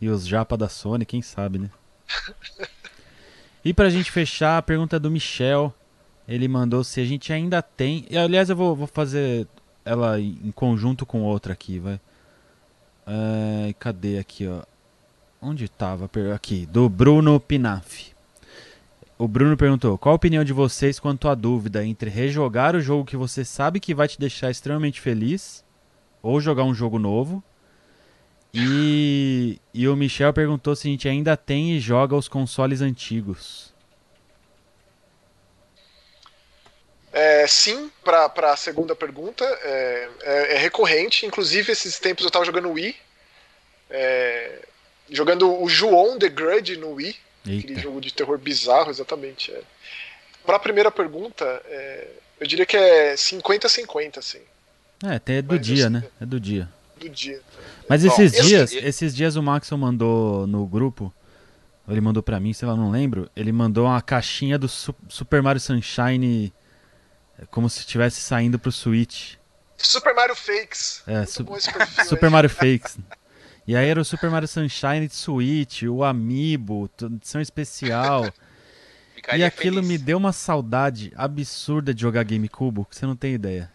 e 0.00 0.08
os 0.08 0.26
japa 0.26 0.56
da 0.56 0.68
Sony, 0.68 1.04
quem 1.04 1.20
sabe, 1.20 1.58
né? 1.58 1.70
E 3.64 3.74
pra 3.74 3.90
gente 3.90 4.10
fechar, 4.10 4.56
a 4.56 4.62
pergunta 4.62 4.98
do 4.98 5.10
Michel. 5.10 5.74
Ele 6.26 6.46
mandou 6.48 6.82
se 6.84 7.00
a 7.00 7.04
gente 7.04 7.32
ainda 7.32 7.60
tem. 7.60 8.06
E, 8.08 8.16
aliás, 8.16 8.48
eu 8.48 8.56
vou, 8.56 8.74
vou 8.74 8.86
fazer 8.86 9.46
ela 9.84 10.18
em 10.20 10.52
conjunto 10.54 11.04
com 11.04 11.22
outra 11.22 11.52
aqui, 11.54 11.78
vai. 11.78 12.00
É, 13.06 13.74
cadê 13.78 14.18
aqui, 14.18 14.46
ó? 14.46 14.62
Onde 15.42 15.68
tava? 15.68 16.08
Aqui, 16.34 16.66
do 16.66 16.88
Bruno 16.88 17.38
Pinaf. 17.40 18.12
O 19.18 19.26
Bruno 19.26 19.56
perguntou: 19.56 19.98
qual 19.98 20.12
a 20.12 20.16
opinião 20.16 20.44
de 20.44 20.52
vocês 20.52 20.98
quanto 21.00 21.28
à 21.28 21.34
dúvida 21.34 21.84
entre 21.84 22.08
rejogar 22.08 22.76
o 22.76 22.80
jogo 22.80 23.04
que 23.04 23.16
você 23.16 23.44
sabe 23.44 23.80
que 23.80 23.94
vai 23.94 24.06
te 24.08 24.18
deixar 24.18 24.50
extremamente 24.50 25.00
feliz 25.00 25.64
ou 26.22 26.40
jogar 26.40 26.64
um 26.64 26.74
jogo 26.74 26.98
novo? 26.98 27.42
E, 28.54 29.60
e 29.74 29.86
o 29.88 29.94
Michel 29.96 30.32
perguntou 30.32 30.74
se 30.74 30.88
a 30.88 30.90
gente 30.90 31.08
ainda 31.08 31.36
tem 31.36 31.72
e 31.76 31.80
joga 31.80 32.16
os 32.16 32.28
consoles 32.28 32.80
antigos. 32.80 33.74
É, 37.12 37.46
sim, 37.46 37.90
pra, 38.04 38.28
pra 38.28 38.56
segunda 38.56 38.94
pergunta, 38.94 39.44
é, 39.44 40.08
é- 40.22 40.54
é 40.54 40.58
recorrente. 40.58 41.26
Inclusive, 41.26 41.72
esses 41.72 41.98
tempos 41.98 42.24
eu 42.24 42.30
tava 42.30 42.44
jogando 42.44 42.70
Wii. 42.70 42.94
é, 43.90 44.66
jogando 45.10 45.62
o 45.62 45.68
João 45.68 46.18
The 46.18 46.28
Grudge 46.28 46.76
no 46.76 46.92
Wii. 46.92 47.16
Aquele 47.42 47.68
Eita. 47.70 47.80
jogo 47.80 48.00
de 48.00 48.12
terror 48.12 48.38
bizarro, 48.38 48.90
exatamente. 48.90 49.50
É. 49.52 49.62
Pra 50.44 50.58
primeira 50.58 50.90
pergunta, 50.90 51.44
é, 51.66 52.08
eu 52.40 52.46
diria 52.46 52.66
que 52.66 52.76
é 52.76 53.14
50-50, 53.16 54.18
assim, 54.18 54.40
É, 55.04 55.14
até 55.16 55.38
é 55.38 55.42
do 55.42 55.54
Mas 55.54 55.66
dia, 55.66 55.84
assim, 55.86 55.94
né? 55.94 56.04
É 56.20 56.26
do 56.26 56.40
dia. 56.40 56.68
do 56.96 57.08
dia. 57.08 57.40
Mas 57.88 58.02
Bom, 58.04 58.08
esses 58.12 58.32
esse- 58.34 58.46
dias, 58.46 58.72
eu- 58.72 58.80
esses 58.86 59.14
dias 59.14 59.36
o 59.36 59.42
Maxon 59.42 59.76
mandou 59.76 60.46
no 60.46 60.66
grupo, 60.66 61.12
ou 61.86 61.94
ele 61.94 62.00
mandou 62.00 62.22
pra 62.22 62.40
mim, 62.40 62.52
sei 62.52 62.66
lá, 62.66 62.74
não 62.74 62.90
lembro. 62.90 63.30
Ele 63.36 63.52
mandou 63.52 63.86
uma 63.86 64.02
caixinha 64.02 64.58
do 64.58 64.68
Su- 64.68 64.94
Super 65.08 65.40
Mario 65.42 65.60
Sunshine 65.60 66.52
é, 67.40 67.46
como 67.46 67.68
se 67.70 67.80
estivesse 67.80 68.20
saindo 68.20 68.58
pro 68.58 68.72
Switch. 68.72 69.34
Super 69.76 70.12
Mario 70.14 70.34
Fakes. 70.34 71.02
É, 71.06 71.24
su- 71.24 71.44
bom 71.44 71.56
esse 71.56 71.70
Super 72.08 72.26
aí. 72.26 72.32
Mario 72.32 72.50
Fakes. 72.50 72.98
E 73.68 73.76
aí 73.76 73.86
era 73.86 74.00
o 74.00 74.04
Super 74.04 74.30
Mario 74.30 74.48
Sunshine 74.48 75.06
de 75.06 75.14
Switch, 75.14 75.82
o 75.82 76.02
Amiibo, 76.02 76.90
edição 77.02 77.38
especial. 77.38 78.24
e 79.36 79.44
aquilo 79.44 79.82
feliz. 79.82 79.88
me 79.90 79.98
deu 79.98 80.16
uma 80.16 80.32
saudade 80.32 81.12
absurda 81.14 81.92
de 81.92 82.00
jogar 82.00 82.24
GameCube, 82.24 82.86
que 82.86 82.96
você 82.96 83.04
não 83.04 83.14
tem 83.14 83.34
ideia. 83.34 83.70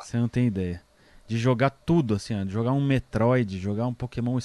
Você 0.00 0.16
não 0.16 0.28
tem 0.28 0.46
ideia. 0.46 0.80
De 1.26 1.36
jogar 1.36 1.70
tudo, 1.70 2.14
assim, 2.14 2.40
ó, 2.40 2.44
de 2.44 2.52
jogar 2.52 2.70
um 2.70 2.80
Metroid, 2.80 3.58
jogar 3.58 3.84
um 3.84 3.92
Pokémon, 3.92 4.38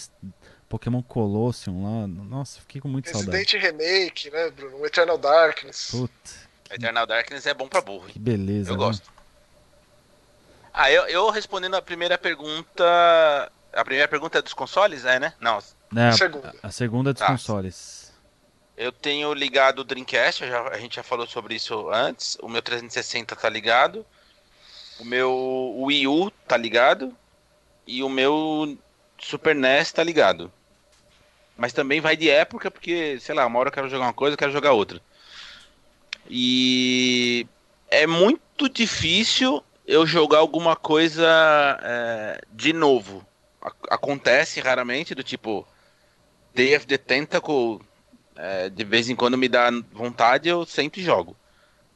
Pokémon 0.68 1.03
Colosseum 1.03 1.84
lá. 1.84 2.07
Nossa, 2.07 2.60
fiquei 2.61 2.81
com 2.81 2.88
muita 2.88 3.11
saudade. 3.11 3.38
Resident 3.38 3.64
Remake, 3.64 4.31
né, 4.31 4.49
Bruno? 4.49 4.84
Eternal 4.84 5.19
Darkness. 5.19 5.89
Puta, 5.91 6.31
Eternal 6.72 7.05
Darkness 7.05 7.45
é 7.45 7.53
bom 7.53 7.68
pra 7.68 7.81
burro. 7.81 8.07
que 8.07 8.18
beleza. 8.18 8.72
Eu 8.72 8.77
né? 8.77 8.84
gosto. 8.84 9.14
Ah, 10.73 10.91
eu, 10.91 11.03
eu 11.03 11.30
respondendo 11.30 11.76
a 11.76 11.84
primeira 11.84 12.18
pergunta. 12.18 12.84
A 13.73 13.83
primeira 13.83 14.07
pergunta 14.07 14.37
é 14.37 14.41
dos 14.41 14.53
consoles, 14.53 15.03
é, 15.05 15.19
né? 15.19 15.33
Não. 15.39 15.57
É, 15.95 16.07
a, 16.07 16.11
Segunda. 16.11 16.55
a 16.63 16.71
segunda 16.71 17.13
dos 17.13 17.19
Tá. 17.19 17.27
consoles. 17.27 18.11
Eu 18.75 18.91
tenho 18.91 19.33
ligado 19.33 19.79
o 19.79 19.83
Dreamcast, 19.83 20.47
já- 20.47 20.67
a 20.69 20.77
gente 20.79 20.95
já 20.95 21.03
falou 21.03 21.27
sobre 21.27 21.55
isso 21.55 21.89
antes. 21.91 22.37
O 22.41 22.47
meu 22.49 22.61
360 22.61 23.35
tá 23.35 23.49
ligado. 23.49 24.05
O 24.99 25.05
meu 25.05 25.75
Wii 25.79 26.07
U 26.07 26.31
tá 26.47 26.57
ligado. 26.57 27.15
E 27.85 28.01
o 28.03 28.09
meu 28.09 28.77
Super 29.19 29.55
NES 29.55 29.91
tá 29.91 30.03
ligado. 30.03 30.51
Mas 31.55 31.71
também 31.73 32.01
vai 32.01 32.17
de 32.17 32.29
época, 32.29 32.71
porque, 32.71 33.19
sei 33.19 33.35
lá, 33.35 33.45
uma 33.45 33.59
hora 33.59 33.69
eu 33.69 33.73
quero 33.73 33.89
jogar 33.89 34.05
uma 34.05 34.13
coisa, 34.13 34.33
eu 34.33 34.37
quero 34.39 34.51
jogar 34.51 34.71
outra. 34.71 34.99
E 36.29 37.45
é 37.89 38.07
muito 38.07 38.67
difícil 38.69 39.63
eu 39.85 40.05
jogar 40.07 40.39
alguma 40.39 40.75
coisa 40.75 41.27
é, 41.81 42.41
de 42.51 42.73
novo. 42.73 43.25
Ac- 43.64 43.88
Acontece 43.90 44.60
raramente, 44.60 45.15
do 45.15 45.23
tipo 45.23 45.65
Day 46.53 46.76
of 46.76 46.85
the 46.85 46.98
Tentacle, 46.98 47.80
é, 48.35 48.69
de 48.69 48.84
vez 48.84 49.10
em 49.10 49.15
quando 49.15 49.38
me 49.38 49.48
dá 49.48 49.69
vontade, 49.91 50.49
eu 50.49 50.65
sempre 50.65 51.02
jogo. 51.02 51.35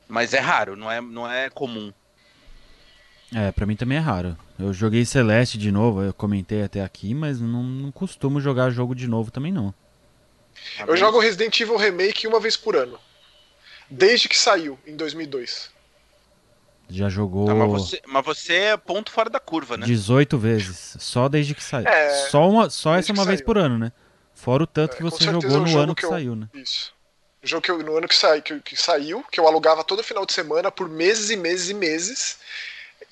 Mas 0.08 0.34
é 0.34 0.40
raro, 0.40 0.76
não 0.76 0.90
é, 0.92 1.02
não 1.02 1.30
é 1.30 1.50
comum. 1.50 1.94
É, 3.36 3.52
pra 3.52 3.66
mim 3.66 3.76
também 3.76 3.98
é 3.98 4.02
raro. 4.02 4.38
Eu 4.58 4.74
joguei 4.74 5.04
Celeste 5.06 5.58
de 5.58 5.70
novo, 5.72 6.02
eu 6.02 6.14
comentei 6.14 6.64
até 6.64 6.82
aqui, 6.82 7.14
mas 7.14 7.42
não, 7.42 7.62
não 7.62 7.92
costumo 7.92 8.40
jogar 8.40 8.70
jogo 8.70 8.96
de 8.96 9.06
novo 9.08 9.30
também 9.30 9.52
não. 9.52 9.74
Eu 10.88 10.96
jogo 10.98 11.20
Resident 11.20 11.60
Evil 11.60 11.76
Remake 11.78 12.26
uma 12.26 12.40
vez 12.40 12.56
por 12.58 12.76
ano. 12.76 12.98
Desde 13.90 14.28
que 14.30 14.38
saiu, 14.38 14.80
em 14.88 14.96
2002. 14.96 15.70
Já 16.90 17.10
jogou 17.10 17.46
Tá, 17.46 17.54
mas, 17.56 17.70
você, 17.70 18.02
mas 18.08 18.26
você 18.26 18.54
é 18.54 18.78
ponto 18.78 19.12
fora 19.12 19.30
da 19.30 19.40
curva, 19.40 19.76
né? 19.78 19.86
18 19.86 20.38
vezes, 20.38 20.96
só 21.00 21.28
desde 21.28 21.54
que 21.54 21.64
saiu. 21.64 21.88
É, 21.88 22.28
só 22.30 22.50
uma, 22.50 22.70
só 22.70 22.96
essa 22.96 23.08
que 23.08 23.12
uma 23.12 23.26
vez 23.26 23.40
saiu. 23.40 23.46
por 23.46 23.58
ano, 23.58 23.78
né? 23.78 23.92
Fora 24.34 24.64
o 24.64 24.68
tanto 24.68 24.94
É, 24.94 24.98
que 24.98 25.04
você 25.04 25.24
jogou 25.26 25.50
é 25.58 25.60
um 25.60 25.66
no 25.66 25.80
ano 25.80 25.96
que, 25.96 26.02
que 26.02 26.06
eu- 26.06 26.10
saiu, 26.12 26.36
né? 26.36 26.48
Isso. 26.54 26.94
O 27.44 27.48
jogo 27.48 27.62
que 27.62 27.72
eu, 27.72 27.78
no 27.84 27.98
ano 27.98 28.08
que, 28.08 28.16
sai, 28.16 28.42
que, 28.42 28.60
que 28.62 28.76
saiu, 28.76 29.24
que 29.32 29.40
eu 29.40 29.48
alugava 29.48 29.84
todo 29.84 30.04
final 30.04 30.26
de 30.26 30.34
semana 30.34 30.72
por 30.72 30.88
meses 30.90 31.30
e 31.30 31.36
meses 31.36 31.70
e 31.70 31.74
meses. 31.74 32.38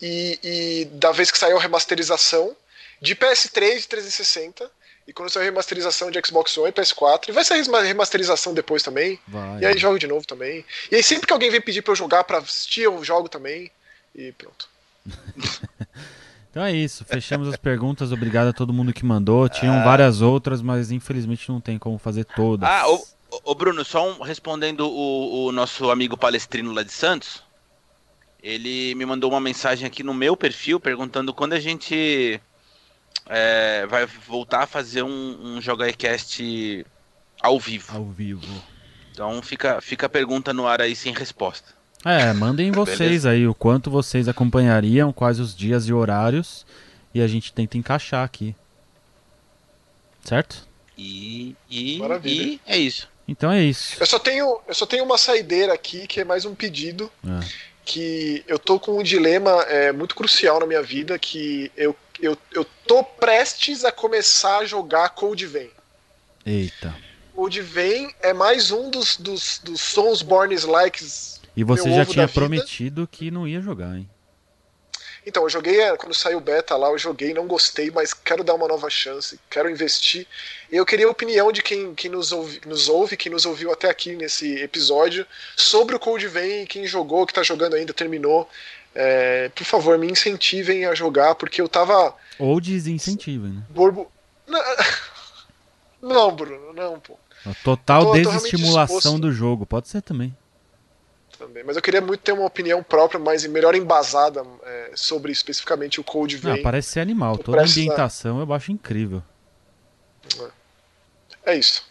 E, 0.01 0.39
e 0.43 0.85
da 0.97 1.11
vez 1.11 1.31
que 1.31 1.37
saiu 1.37 1.57
a 1.57 1.61
remasterização 1.61 2.55
de 3.01 3.15
PS3 3.15 3.83
e 3.83 3.87
360. 3.87 4.69
E 5.07 5.13
quando 5.13 5.29
saiu 5.29 5.43
a 5.43 5.45
remasterização 5.45 6.09
de 6.09 6.19
Xbox 6.25 6.57
One 6.57 6.69
e 6.69 6.71
PS4. 6.73 7.29
E 7.29 7.31
vai 7.31 7.45
sair 7.45 7.63
a 7.73 7.81
remasterização 7.81 8.53
depois 8.53 8.81
também. 8.81 9.19
Vai. 9.27 9.61
E 9.61 9.65
aí 9.65 9.77
jogo 9.77 9.99
de 9.99 10.07
novo 10.07 10.25
também. 10.25 10.65
E 10.91 10.95
aí 10.95 11.03
sempre 11.03 11.27
que 11.27 11.33
alguém 11.33 11.51
vem 11.51 11.61
pedir 11.61 11.81
pra 11.83 11.91
eu 11.91 11.95
jogar 11.95 12.23
pra 12.23 12.39
assistir, 12.39 12.81
eu 12.81 13.03
jogo 13.03 13.29
também. 13.29 13.71
E 14.15 14.31
pronto. 14.31 14.67
Então 16.55 16.63
é 16.63 16.71
isso, 16.71 17.03
fechamos 17.03 17.49
as 17.49 17.57
perguntas. 17.57 18.13
Obrigado 18.13 18.47
a 18.47 18.53
todo 18.53 18.71
mundo 18.71 18.93
que 18.93 19.03
mandou. 19.03 19.43
Ah. 19.43 19.49
Tinham 19.49 19.83
várias 19.83 20.21
outras, 20.21 20.61
mas 20.61 20.89
infelizmente 20.89 21.49
não 21.49 21.59
tem 21.59 21.77
como 21.77 21.97
fazer 21.97 22.23
todas. 22.23 22.65
Ah, 22.65 22.89
o- 22.89 23.05
Ô, 23.43 23.53
Bruno, 23.53 23.83
só 23.83 24.09
um, 24.09 24.21
respondendo 24.21 24.87
o, 24.89 25.47
o, 25.47 25.51
nosso 25.51 25.91
amigo 25.91 26.15
palestrino 26.15 26.71
lá 26.71 26.81
de 26.83 26.93
Santos, 26.93 27.43
ele 28.41 28.95
me 28.95 29.05
mandou 29.05 29.29
uma 29.31 29.41
mensagem 29.41 29.85
aqui 29.85 30.01
no 30.03 30.13
meu 30.13 30.37
perfil 30.37 30.79
perguntando 30.79 31.33
quando 31.33 31.51
a 31.51 31.59
gente 31.59 32.39
é, 33.27 33.85
vai 33.87 34.05
voltar 34.05 34.63
a 34.63 34.67
fazer 34.67 35.03
um, 35.03 35.55
um 35.57 35.61
Jogaicast 35.61 36.85
ao 37.41 37.59
vivo. 37.59 37.95
Ao 37.95 38.05
vivo. 38.05 38.63
Então 39.11 39.41
fica, 39.41 39.79
fica 39.81 40.05
a 40.05 40.09
pergunta 40.09 40.53
no 40.53 40.67
ar 40.67 40.81
aí 40.81 40.95
sem 40.95 41.13
resposta. 41.13 41.73
É, 42.03 42.33
mandem 42.33 42.69
vocês 42.71 42.99
Beleza? 42.99 43.29
aí 43.31 43.47
o 43.47 43.55
quanto 43.55 43.89
vocês 43.89 44.27
acompanhariam, 44.27 45.13
quais 45.13 45.39
os 45.39 45.55
dias 45.55 45.87
e 45.87 45.93
horários, 45.93 46.65
e 47.13 47.21
a 47.21 47.27
gente 47.27 47.53
tenta 47.53 47.77
encaixar 47.77 48.23
aqui. 48.23 48.55
Certo? 50.23 50.67
E, 50.97 51.55
e, 51.69 51.99
e 52.23 52.59
é 52.65 52.77
isso. 52.77 53.09
Então 53.27 53.51
é 53.51 53.61
isso. 53.63 53.97
Eu 53.99 54.05
só 54.05 54.19
tenho, 54.19 54.59
eu 54.67 54.73
só 54.73 54.85
tenho 54.85 55.03
uma 55.03 55.17
saideira 55.17 55.73
aqui, 55.73 56.07
que 56.07 56.21
é 56.21 56.23
mais 56.23 56.45
um 56.45 56.53
pedido. 56.53 57.11
É. 57.25 57.74
Que 57.85 58.43
eu 58.47 58.57
tô 58.57 58.79
com 58.79 58.99
um 58.99 59.03
dilema 59.03 59.61
é, 59.63 59.91
muito 59.91 60.15
crucial 60.15 60.59
na 60.59 60.65
minha 60.65 60.81
vida, 60.81 61.17
que 61.19 61.71
eu, 61.77 61.95
eu, 62.19 62.35
eu 62.51 62.65
tô 62.87 63.03
prestes 63.03 63.85
a 63.85 63.91
começar 63.91 64.57
a 64.57 64.65
jogar 64.65 65.09
Code 65.09 65.45
Vein. 65.45 65.69
Eita. 66.45 66.95
Code 67.33 67.61
Vein 67.61 68.11
é 68.21 68.33
mais 68.33 68.71
um 68.71 68.89
dos, 68.89 69.17
dos, 69.17 69.61
dos 69.63 69.81
sons 69.81 70.21
Born 70.21 70.55
Likes. 70.55 71.41
E 71.55 71.63
você 71.63 71.89
já 71.91 72.05
tinha 72.05 72.27
prometido 72.27 73.07
que 73.07 73.29
não 73.29 73.47
ia 73.47 73.61
jogar, 73.61 73.95
hein? 73.95 74.09
Então, 75.25 75.43
eu 75.43 75.49
joguei, 75.49 75.81
é, 75.81 75.97
quando 75.97 76.13
saiu 76.13 76.37
o 76.37 76.41
beta 76.41 76.75
lá, 76.75 76.89
eu 76.89 76.97
joguei, 76.97 77.33
não 77.33 77.47
gostei, 77.47 77.89
mas 77.89 78.13
quero 78.13 78.43
dar 78.43 78.53
uma 78.53 78.67
nova 78.67 78.89
chance, 78.89 79.39
quero 79.49 79.69
investir. 79.69 80.27
E 80.71 80.75
eu 80.75 80.85
queria 80.85 81.07
a 81.07 81.09
opinião 81.09 81.51
de 81.51 81.63
quem, 81.63 81.95
quem 81.95 82.11
nos, 82.11 82.31
ouve, 82.31 82.61
nos 82.65 82.87
ouve, 82.87 83.17
quem 83.17 83.31
nos 83.31 83.45
ouviu 83.45 83.71
até 83.71 83.89
aqui 83.89 84.15
nesse 84.15 84.61
episódio, 84.61 85.25
sobre 85.55 85.95
o 85.95 85.99
Code 85.99 86.27
Vein, 86.27 86.67
quem 86.67 86.85
jogou, 86.85 87.25
que 87.25 87.33
tá 87.33 87.41
jogando 87.41 87.75
ainda, 87.75 87.93
terminou. 87.93 88.47
É, 88.93 89.49
por 89.49 89.65
favor, 89.65 89.97
me 89.97 90.07
incentivem 90.07 90.85
a 90.85 90.93
jogar, 90.93 91.35
porque 91.35 91.59
eu 91.59 91.67
tava. 91.67 92.15
Ou 92.37 92.61
desincentivem, 92.61 93.51
né? 93.51 93.63
Borbo... 93.69 94.11
Não, 96.01 96.35
Bruno, 96.35 96.71
não, 96.71 96.99
pô. 96.99 97.17
A 97.43 97.53
total 97.63 98.05
tô, 98.05 98.13
desestimulação 98.13 99.13
tô 99.13 99.21
do 99.21 99.31
jogo, 99.31 99.65
pode 99.65 99.87
ser 99.87 100.03
também 100.03 100.35
também. 101.45 101.63
Mas 101.63 101.75
eu 101.75 101.81
queria 101.81 102.01
muito 102.01 102.21
ter 102.21 102.31
uma 102.31 102.45
opinião 102.45 102.81
própria, 102.81 103.19
mas 103.19 103.45
melhor 103.45 103.75
embasada 103.75 104.43
é, 104.63 104.91
sobre 104.95 105.31
especificamente 105.31 105.99
o 105.99 106.03
Code 106.03 106.37
Vein. 106.37 106.59
Ah, 106.59 106.63
parece 106.63 106.89
ser 106.89 106.99
animal. 106.99 107.37
Toda 107.37 107.61
a 107.61 107.65
ambientação 107.65 108.39
eu 108.39 108.53
acho 108.53 108.71
incrível. 108.71 109.21
É. 111.45 111.53
é 111.53 111.57
isso. 111.57 111.85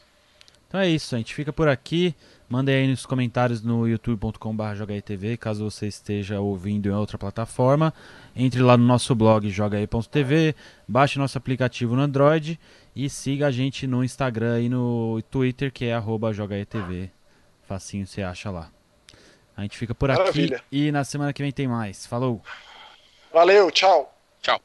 Então 0.68 0.80
é 0.80 0.88
isso, 0.88 1.14
a 1.14 1.18
gente 1.18 1.34
fica 1.34 1.52
por 1.52 1.68
aqui. 1.68 2.14
Mandem 2.48 2.74
aí 2.74 2.86
nos 2.86 3.06
comentários 3.06 3.62
no 3.62 3.88
youtube.com.br 3.88 4.74
jogaitv, 4.74 5.38
caso 5.38 5.68
você 5.70 5.86
esteja 5.86 6.40
ouvindo 6.40 6.88
em 6.88 6.92
outra 6.92 7.16
plataforma. 7.16 7.92
Entre 8.36 8.60
lá 8.60 8.76
no 8.76 8.84
nosso 8.84 9.14
blog 9.14 9.48
jogaí.tv, 9.48 10.54
baixe 10.86 11.18
nosso 11.18 11.38
aplicativo 11.38 11.96
no 11.96 12.02
Android 12.02 12.60
e 12.94 13.08
siga 13.08 13.46
a 13.46 13.50
gente 13.50 13.86
no 13.86 14.04
Instagram 14.04 14.60
e 14.60 14.68
no 14.68 15.22
Twitter, 15.30 15.72
que 15.72 15.86
é 15.86 15.94
arroba 15.94 16.32
jogaitv. 16.32 17.08
Facinho 17.66 18.06
você 18.06 18.22
acha 18.22 18.50
lá. 18.50 18.73
A 19.56 19.62
gente 19.62 19.78
fica 19.78 19.94
por 19.94 20.08
Maravilha. 20.08 20.56
aqui 20.56 20.64
e 20.70 20.92
na 20.92 21.04
semana 21.04 21.32
que 21.32 21.42
vem 21.42 21.52
tem 21.52 21.68
mais. 21.68 22.06
Falou. 22.06 22.42
Valeu, 23.32 23.70
tchau. 23.70 24.12
Tchau. 24.42 24.60